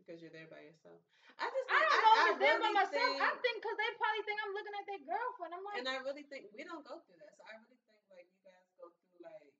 because 0.00 0.20
you're 0.24 0.32
there 0.32 0.48
by 0.48 0.60
yourself. 0.64 1.00
I 1.40 1.48
just 1.48 1.66
I 1.68 1.78
don't 1.80 2.00
know 2.04 2.14
if 2.16 2.28
it's 2.36 2.42
them 2.44 2.58
by 2.60 2.68
really 2.72 2.76
myself. 2.76 3.12
I 3.20 3.28
think- 3.32 3.40
think 3.44 3.56
because 3.60 3.78
they 3.80 3.90
probably 4.00 4.22
think 4.28 4.38
I'm 4.44 4.52
looking 4.56 4.76
at 4.76 4.84
their 4.88 5.02
girlfriend. 5.04 5.52
I'm 5.56 5.64
like, 5.64 5.76
and 5.80 5.88
I 5.88 5.96
really 6.04 6.24
think 6.28 6.48
we 6.56 6.64
don't 6.64 6.84
go 6.84 7.00
through 7.04 7.20
that. 7.24 7.32
So 7.36 7.42
I 7.48 7.56
really 7.60 7.76
think 7.88 8.00
like 8.12 8.28
you 8.28 8.40
guys 8.44 8.68
go 8.80 8.88
through 8.92 9.20
like 9.24 9.52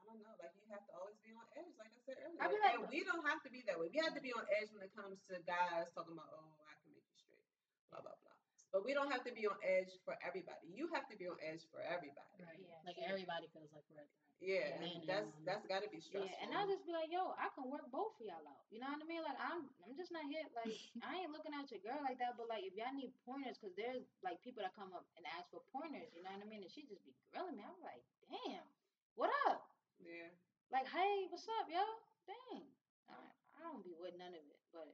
I 0.00 0.02
don't 0.08 0.20
know, 0.20 0.32
like 0.40 0.52
you 0.56 0.68
have 0.72 0.84
to 0.88 0.94
always 0.96 1.16
be 1.24 1.32
on 1.36 1.44
edge, 1.56 1.74
like 1.80 1.92
I 1.92 2.00
said 2.04 2.16
earlier. 2.24 2.40
I 2.40 2.46
be 2.48 2.56
like- 2.60 2.88
we 2.92 3.00
don't 3.04 3.24
have 3.26 3.40
to 3.44 3.50
be 3.52 3.60
that 3.68 3.76
way. 3.80 3.88
We 3.92 4.00
have 4.04 4.14
to 4.16 4.22
be 4.24 4.32
on 4.32 4.44
edge 4.52 4.70
when 4.72 4.84
it 4.84 4.92
comes 4.96 5.20
to 5.28 5.40
guys 5.44 5.88
talking 5.96 6.14
about, 6.16 6.30
oh, 6.32 6.56
I 6.64 6.74
can 6.80 6.88
make 6.96 7.04
you 7.10 7.16
straight, 7.20 7.44
blah 8.02 8.12
blah 8.12 8.18
blah. 8.20 8.36
But 8.74 8.84
we 8.84 8.92
don't 8.92 9.08
have 9.08 9.24
to 9.24 9.32
be 9.32 9.48
on 9.48 9.56
edge 9.64 9.94
for 10.04 10.18
everybody. 10.20 10.68
You 10.68 10.90
have 10.92 11.08
to 11.08 11.16
be 11.16 11.24
on 11.30 11.38
edge 11.40 11.64
for 11.72 11.80
everybody. 11.80 12.34
Right. 12.36 12.60
Yeah, 12.60 12.76
like 12.84 12.98
true. 13.00 13.08
everybody 13.08 13.48
feels 13.54 13.72
like 13.72 13.86
we're 13.88 14.04
at 14.04 14.10
that. 14.10 14.24
Yeah, 14.36 14.68
Yeah, 14.68 14.84
and 14.84 15.08
that's 15.08 15.32
that's 15.48 15.64
got 15.64 15.80
to 15.80 15.88
be 15.88 15.96
stressful. 15.96 16.28
yeah, 16.28 16.44
and 16.44 16.52
I'll 16.52 16.68
just 16.68 16.84
be 16.84 16.92
like, 16.92 17.08
yo, 17.08 17.32
I 17.40 17.48
can 17.56 17.72
work 17.72 17.88
both 17.88 18.20
of 18.20 18.24
y'all 18.28 18.44
out. 18.44 18.68
You 18.68 18.84
know 18.84 18.92
what 18.92 19.00
I 19.00 19.08
mean? 19.08 19.24
Like 19.24 19.40
I'm 19.40 19.64
I'm 19.80 19.96
just 19.96 20.12
not 20.12 20.28
here. 20.28 20.44
Like 20.52 20.76
I 21.08 21.24
ain't 21.24 21.32
looking 21.32 21.56
at 21.56 21.72
your 21.72 21.80
girl 21.80 21.96
like 22.04 22.20
that. 22.20 22.36
But 22.36 22.52
like 22.52 22.68
if 22.68 22.76
y'all 22.76 22.92
need 22.92 23.16
pointers, 23.24 23.56
because 23.56 23.72
there's 23.80 24.04
like 24.20 24.44
people 24.44 24.60
that 24.60 24.76
come 24.76 24.92
up 24.92 25.08
and 25.16 25.24
ask 25.40 25.48
for 25.48 25.64
pointers. 25.72 26.12
You 26.12 26.20
know 26.20 26.36
what 26.36 26.44
I 26.44 26.48
mean? 26.52 26.60
And 26.60 26.72
she 26.72 26.84
just 26.84 27.00
be 27.08 27.16
grilling 27.32 27.56
me. 27.56 27.64
I'm 27.64 27.80
like, 27.80 28.04
damn, 28.28 28.66
what 29.16 29.32
up? 29.48 29.64
yeah. 30.04 30.28
Like, 30.68 30.84
hey, 30.90 31.30
what's 31.32 31.46
up, 31.62 31.70
yo? 31.70 31.80
Dang. 32.28 32.66
I, 33.08 33.16
I 33.56 33.58
don't 33.64 33.80
be 33.86 33.94
with 33.96 34.18
none 34.18 34.34
of 34.34 34.44
it. 34.44 34.60
But 34.74 34.92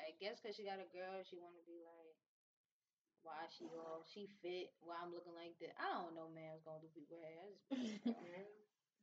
I 0.00 0.10
guess 0.18 0.40
because 0.40 0.56
she 0.56 0.64
got 0.66 0.80
a 0.82 0.88
girl, 0.90 1.20
she 1.22 1.36
want 1.38 1.54
to 1.54 1.64
be 1.68 1.78
like, 1.84 2.16
why 3.22 3.46
she 3.50 3.70
all, 3.74 4.04
she 4.06 4.28
fit, 4.42 4.70
why 4.82 4.98
I'm 5.02 5.14
looking 5.14 5.34
like 5.34 5.54
that. 5.62 5.74
I 5.78 6.02
don't 6.02 6.14
know, 6.14 6.28
man, 6.34 6.52
what's 6.54 6.66
going 6.66 6.80
to 6.80 6.86
do 6.86 6.92
people 6.94 7.18
hair. 7.22 7.46
Just 7.70 8.02
be 8.02 8.10
like, 8.10 8.18
girl, 8.20 8.46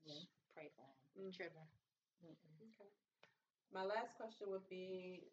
Yeah. 0.04 0.14
Yeah. 0.16 0.24
pray 0.54 0.70
for 0.76 0.84
him. 0.86 1.30
Mm. 1.30 1.34
Tripping. 1.36 1.70
Mm-mm. 2.24 2.56
Okay. 2.76 2.90
My 3.72 3.84
last 3.84 4.16
question 4.18 4.50
would 4.52 4.68
be 4.70 5.28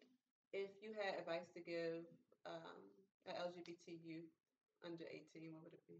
if 0.53 0.69
you 0.81 0.93
had 0.93 1.19
advice 1.19 1.47
to 1.53 1.61
give 1.61 2.05
um, 2.45 2.79
an 3.25 3.35
LGBT 3.35 3.97
youth 4.03 4.31
under 4.85 5.05
18, 5.09 5.51
what 5.53 5.63
would 5.63 5.73
it 5.73 5.85
be? 5.87 5.99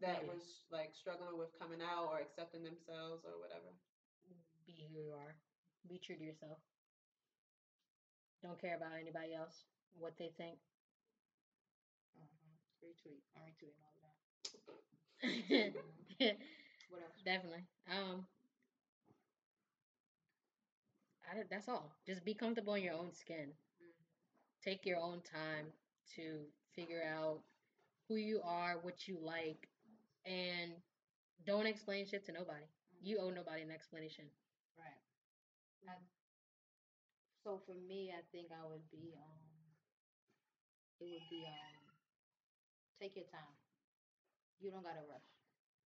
That 0.00 0.22
Maybe. 0.22 0.32
was 0.34 0.64
like 0.70 0.94
struggling 0.94 1.36
with 1.38 1.52
coming 1.58 1.82
out 1.82 2.08
or 2.10 2.20
accepting 2.20 2.62
themselves 2.64 3.24
or 3.24 3.38
whatever. 3.38 3.74
Be 4.66 4.86
who 4.92 5.00
you 5.00 5.12
are. 5.12 5.36
Be 5.88 5.98
true 5.98 6.16
to 6.16 6.24
yourself. 6.24 6.58
Don't 8.42 8.60
care 8.60 8.74
about 8.74 8.94
anybody 8.98 9.34
else, 9.34 9.64
what 9.98 10.16
they 10.18 10.30
think. 10.36 10.58
Retweet. 12.82 13.22
I'm 13.36 13.42
retweeting 13.42 13.80
all 13.82 13.94
of 13.94 14.00
that. 16.20 16.36
What 16.90 17.02
else? 17.02 17.20
Definitely. 17.24 17.64
Um, 17.90 18.24
I, 21.28 21.42
that's 21.50 21.68
all. 21.68 21.92
Just 22.06 22.24
be 22.24 22.34
comfortable 22.34 22.74
in 22.74 22.82
your 22.82 22.94
own 22.94 23.12
skin. 23.12 23.52
Take 24.64 24.86
your 24.86 24.98
own 24.98 25.20
time 25.20 25.66
to 26.16 26.40
figure 26.74 27.02
out 27.04 27.40
who 28.08 28.16
you 28.16 28.40
are, 28.42 28.78
what 28.82 29.06
you 29.06 29.18
like, 29.22 29.68
and 30.24 30.72
don't 31.46 31.66
explain 31.66 32.06
shit 32.06 32.24
to 32.26 32.32
nobody. 32.32 32.64
You 33.02 33.18
owe 33.20 33.30
nobody 33.30 33.62
an 33.62 33.70
explanation. 33.70 34.24
Right. 34.76 34.98
I, 35.88 35.92
so 37.44 37.60
for 37.66 37.74
me, 37.88 38.12
I 38.16 38.22
think 38.32 38.48
I 38.50 38.66
would 38.66 38.88
be 38.90 39.12
um, 39.14 39.38
it 41.00 41.04
would 41.04 41.28
be 41.30 41.44
um, 41.46 41.77
take 43.00 43.16
your 43.16 43.26
time. 43.30 43.54
You 44.60 44.70
don't 44.74 44.82
gotta 44.82 45.06
rush. 45.06 45.30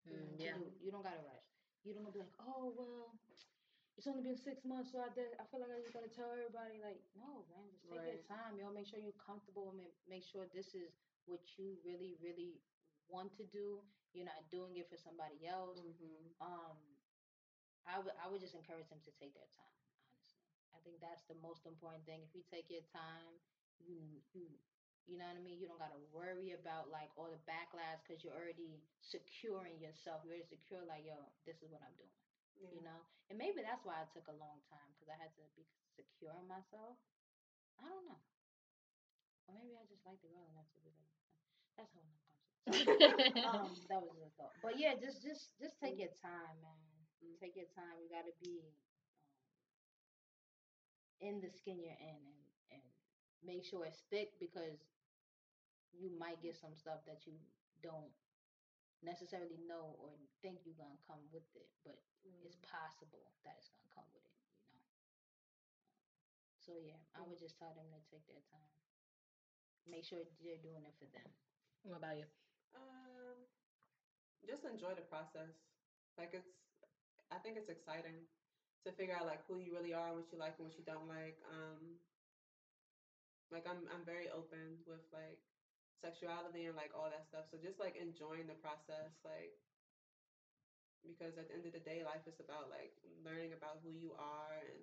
Mm, 0.08 0.40
yeah. 0.40 0.56
do- 0.56 0.74
you 0.80 0.90
don't 0.90 1.04
gotta 1.04 1.22
rush. 1.22 1.46
You 1.84 1.92
don't 1.94 2.08
be 2.12 2.20
like, 2.24 2.34
oh 2.40 2.72
well, 2.74 3.12
it's 3.96 4.08
only 4.08 4.24
been 4.24 4.38
six 4.40 4.64
months, 4.64 4.90
so 4.90 5.04
I 5.04 5.12
did, 5.12 5.36
I 5.36 5.44
feel 5.52 5.60
like 5.60 5.70
I 5.70 5.78
just 5.84 5.92
gotta 5.92 6.08
tell 6.08 6.32
everybody. 6.32 6.80
Like, 6.80 7.04
no, 7.12 7.44
man, 7.52 7.68
just 7.70 7.84
take 7.86 8.00
your 8.00 8.24
time. 8.24 8.56
You 8.56 8.64
know, 8.64 8.72
make 8.72 8.88
sure 8.88 8.98
you're 8.98 9.18
comfortable. 9.20 9.68
and 9.70 9.78
Make, 9.78 9.94
make 10.08 10.24
sure 10.24 10.48
this 10.50 10.72
is 10.72 10.96
what 11.28 11.44
you 11.60 11.76
really, 11.84 12.16
really 12.24 12.58
want 13.06 13.36
to 13.36 13.44
do. 13.52 13.84
You're 14.16 14.28
not 14.28 14.48
doing 14.48 14.76
it 14.80 14.88
for 14.88 14.96
somebody 14.96 15.44
else. 15.44 15.80
Mm-hmm. 15.84 16.36
Um, 16.40 16.76
I 17.84 17.98
would 17.98 18.14
I 18.20 18.30
would 18.30 18.40
just 18.40 18.54
encourage 18.54 18.88
them 18.88 19.02
to 19.04 19.12
take 19.18 19.34
their 19.34 19.48
time. 19.52 19.76
Honestly, 20.08 20.40
I 20.72 20.78
think 20.84 21.00
that's 21.02 21.24
the 21.28 21.36
most 21.42 21.66
important 21.66 22.04
thing. 22.06 22.22
If 22.22 22.32
you 22.32 22.42
take 22.46 22.70
your 22.70 22.84
time, 22.92 23.40
you 23.82 24.22
you 24.32 24.46
you 25.06 25.18
know 25.18 25.26
what 25.26 25.38
I 25.38 25.42
mean. 25.42 25.58
You 25.58 25.66
don't 25.68 25.80
gotta 25.82 25.98
worry 26.14 26.54
about 26.54 26.90
like 26.90 27.10
all 27.18 27.30
the 27.30 27.40
backlash 27.46 28.02
because 28.06 28.22
you're 28.22 28.36
already 28.36 28.82
securing 29.02 29.78
yourself. 29.82 30.22
You're 30.24 30.38
already 30.38 30.48
secure. 30.48 30.82
Like 30.86 31.04
yo, 31.06 31.18
this 31.46 31.58
is 31.62 31.70
what 31.70 31.82
I'm 31.84 31.94
doing. 31.98 32.14
Yeah. 32.58 32.70
You 32.74 32.82
know, 32.86 33.00
and 33.30 33.36
maybe 33.38 33.62
that's 33.64 33.82
why 33.84 34.02
it 34.04 34.10
took 34.14 34.28
a 34.30 34.36
long 34.38 34.62
time 34.70 34.90
because 34.94 35.10
I 35.10 35.18
had 35.18 35.32
to 35.38 35.44
be 35.58 35.66
secure 35.98 36.34
in 36.38 36.46
myself. 36.46 36.96
I 37.80 37.88
don't 37.90 38.06
know. 38.08 38.20
Or 39.46 39.54
maybe 39.54 39.76
I 39.78 39.84
just 39.86 40.04
like 40.04 40.20
the 40.22 40.28
girl 40.28 40.46
enough 40.50 40.66
to 40.74 40.80
do 40.82 40.90
that. 40.90 41.10
That's 41.76 41.92
how 41.94 42.02
I'm 42.02 42.18
um, 43.48 43.74
that 43.90 43.98
was 44.02 44.14
just 44.14 44.26
a 44.26 44.30
thought. 44.38 44.54
But 44.62 44.78
yeah, 44.78 44.94
just 44.94 45.22
just 45.22 45.50
just 45.58 45.74
take 45.82 45.98
your 45.98 46.12
time, 46.22 46.56
man. 46.62 46.82
Mm. 47.24 47.38
Take 47.40 47.56
your 47.56 47.66
time. 47.74 47.98
You 48.02 48.08
got 48.10 48.24
to 48.26 48.34
be 48.42 48.62
um, 48.62 48.74
in 51.20 51.40
the 51.40 51.48
skin 51.50 51.80
you're 51.80 51.96
in, 52.00 52.20
and 52.28 52.41
make 53.44 53.64
sure 53.64 53.84
it's 53.84 54.02
thick 54.10 54.30
because 54.38 54.78
you 55.92 56.10
might 56.18 56.40
get 56.42 56.56
some 56.56 56.74
stuff 56.74 57.00
that 57.06 57.26
you 57.26 57.34
don't 57.82 58.10
necessarily 59.02 59.58
know 59.68 59.96
or 59.98 60.10
think 60.42 60.60
you're 60.64 60.78
gonna 60.78 60.98
come 61.06 61.20
with 61.32 61.46
it, 61.54 61.68
but 61.84 61.98
it's 62.44 62.56
Mm. 62.56 62.62
possible 62.62 63.32
that 63.44 63.56
it's 63.58 63.68
gonna 63.68 63.88
come 63.94 64.06
with 64.12 64.24
it. 64.24 64.38
You 64.72 64.78
know. 64.78 64.88
So 66.58 66.76
yeah, 66.78 67.00
I 67.14 67.22
would 67.22 67.38
just 67.38 67.58
tell 67.58 67.72
them 67.74 67.90
to 67.92 68.00
take 68.10 68.26
their 68.26 68.40
time. 68.50 68.70
Make 69.86 70.04
sure 70.04 70.20
they're 70.42 70.56
doing 70.62 70.84
it 70.84 70.94
for 70.98 71.06
them. 71.06 71.32
What 71.82 71.96
about 71.96 72.16
you? 72.16 72.26
Um, 72.74 73.46
just 74.46 74.64
enjoy 74.64 74.94
the 74.94 75.02
process. 75.02 75.54
Like 76.18 76.30
it's, 76.32 76.46
I 77.30 77.38
think 77.38 77.56
it's 77.56 77.68
exciting 77.68 78.26
to 78.84 78.92
figure 78.92 79.14
out 79.14 79.26
like 79.26 79.40
who 79.46 79.58
you 79.58 79.72
really 79.74 79.92
are, 79.92 80.12
what 80.14 80.30
you 80.32 80.38
like 80.38 80.54
and 80.58 80.66
what 80.68 80.78
you 80.78 80.84
don't 80.84 81.08
like. 81.08 81.38
Um, 81.50 81.98
like 83.52 83.68
I'm, 83.68 83.84
I'm 83.92 84.02
very 84.08 84.32
open 84.32 84.80
with 84.88 85.04
like 85.12 85.38
sexuality 86.00 86.66
and 86.66 86.74
like 86.74 86.90
all 86.96 87.12
that 87.12 87.28
stuff. 87.28 87.46
So 87.52 87.60
just 87.60 87.78
like 87.78 87.94
enjoying 88.00 88.48
the 88.48 88.56
process, 88.58 89.12
like 89.22 89.52
because 91.04 91.36
at 91.36 91.50
the 91.50 91.54
end 91.54 91.66
of 91.68 91.74
the 91.76 91.82
day, 91.84 92.00
life 92.02 92.24
is 92.26 92.40
about 92.40 92.72
like 92.72 92.96
learning 93.22 93.52
about 93.52 93.82
who 93.84 93.92
you 93.92 94.16
are 94.16 94.56
and 94.72 94.82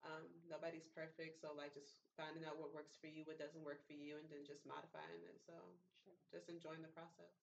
um, 0.00 0.24
nobody's 0.48 0.88
perfect. 0.96 1.36
So 1.44 1.52
like 1.52 1.76
just 1.76 2.00
finding 2.16 2.48
out 2.48 2.56
what 2.56 2.72
works 2.72 2.96
for 2.96 3.06
you, 3.12 3.28
what 3.28 3.36
doesn't 3.36 3.60
work 3.60 3.84
for 3.84 3.92
you, 3.92 4.16
and 4.16 4.26
then 4.32 4.48
just 4.48 4.64
modifying 4.64 5.20
it. 5.28 5.36
So 5.44 5.52
Sure. 6.00 6.16
just 6.32 6.48
enjoying 6.48 6.80
the 6.80 6.88
process. 6.96 7.36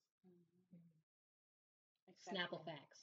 Snapple 2.18 2.58
Accepting- 2.58 2.66
facts. 2.66 3.02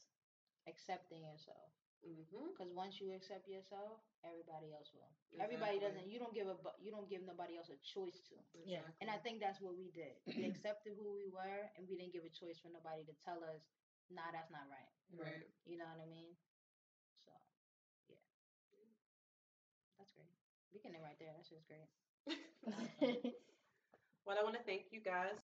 Accepting 0.66 1.22
yourself. 1.22 1.70
Mm-hmm. 2.04 2.52
Because 2.52 2.70
once 2.76 3.00
you 3.00 3.16
accept 3.16 3.48
yourself, 3.48 3.96
everybody 4.20 4.70
else 4.76 4.92
will. 4.92 5.08
Everybody 5.40 5.80
doesn't. 5.80 6.04
You 6.06 6.20
don't 6.20 6.36
give 6.36 6.46
a. 6.46 6.56
You 6.76 6.92
don't 6.92 7.08
give 7.08 7.24
nobody 7.24 7.56
else 7.56 7.72
a 7.72 7.80
choice 7.80 8.20
to. 8.28 8.36
Yeah. 8.64 8.84
And 9.00 9.08
I 9.08 9.16
think 9.16 9.40
that's 9.40 9.60
what 9.60 9.74
we 9.76 9.88
did. 9.88 10.12
We 10.28 10.44
accepted 10.52 10.94
who 11.00 11.16
we 11.16 11.26
were, 11.32 11.64
and 11.76 11.88
we 11.88 11.96
didn't 11.96 12.12
give 12.12 12.28
a 12.28 12.32
choice 12.32 12.60
for 12.60 12.68
nobody 12.68 13.08
to 13.08 13.14
tell 13.24 13.40
us, 13.40 13.64
"Nah, 14.12 14.28
that's 14.32 14.52
not 14.52 14.68
right." 14.68 14.92
Right. 15.16 15.48
You 15.64 15.80
know 15.80 15.88
what 15.88 16.00
I 16.04 16.08
mean? 16.08 16.36
So, 17.24 17.32
yeah, 18.08 18.20
that's 19.98 20.12
great. 20.12 20.28
We 20.72 20.80
can 20.80 20.94
end 20.94 21.04
right 21.04 21.18
there. 21.18 21.32
That's 21.36 21.48
just 21.48 21.66
great. 21.66 21.88
Well, 24.26 24.38
I 24.40 24.42
want 24.42 24.56
to 24.56 24.62
thank 24.64 24.86
you 24.90 25.00
guys. 25.00 25.43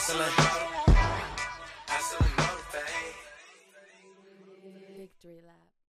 Motivate. 0.00 0.22
Hustle 0.22 0.22
and 0.22 0.96
Hustle 1.86 2.24
and 2.24 2.36
motivate. 2.38 3.16
Victory 4.96 5.42
lap. 5.46 5.69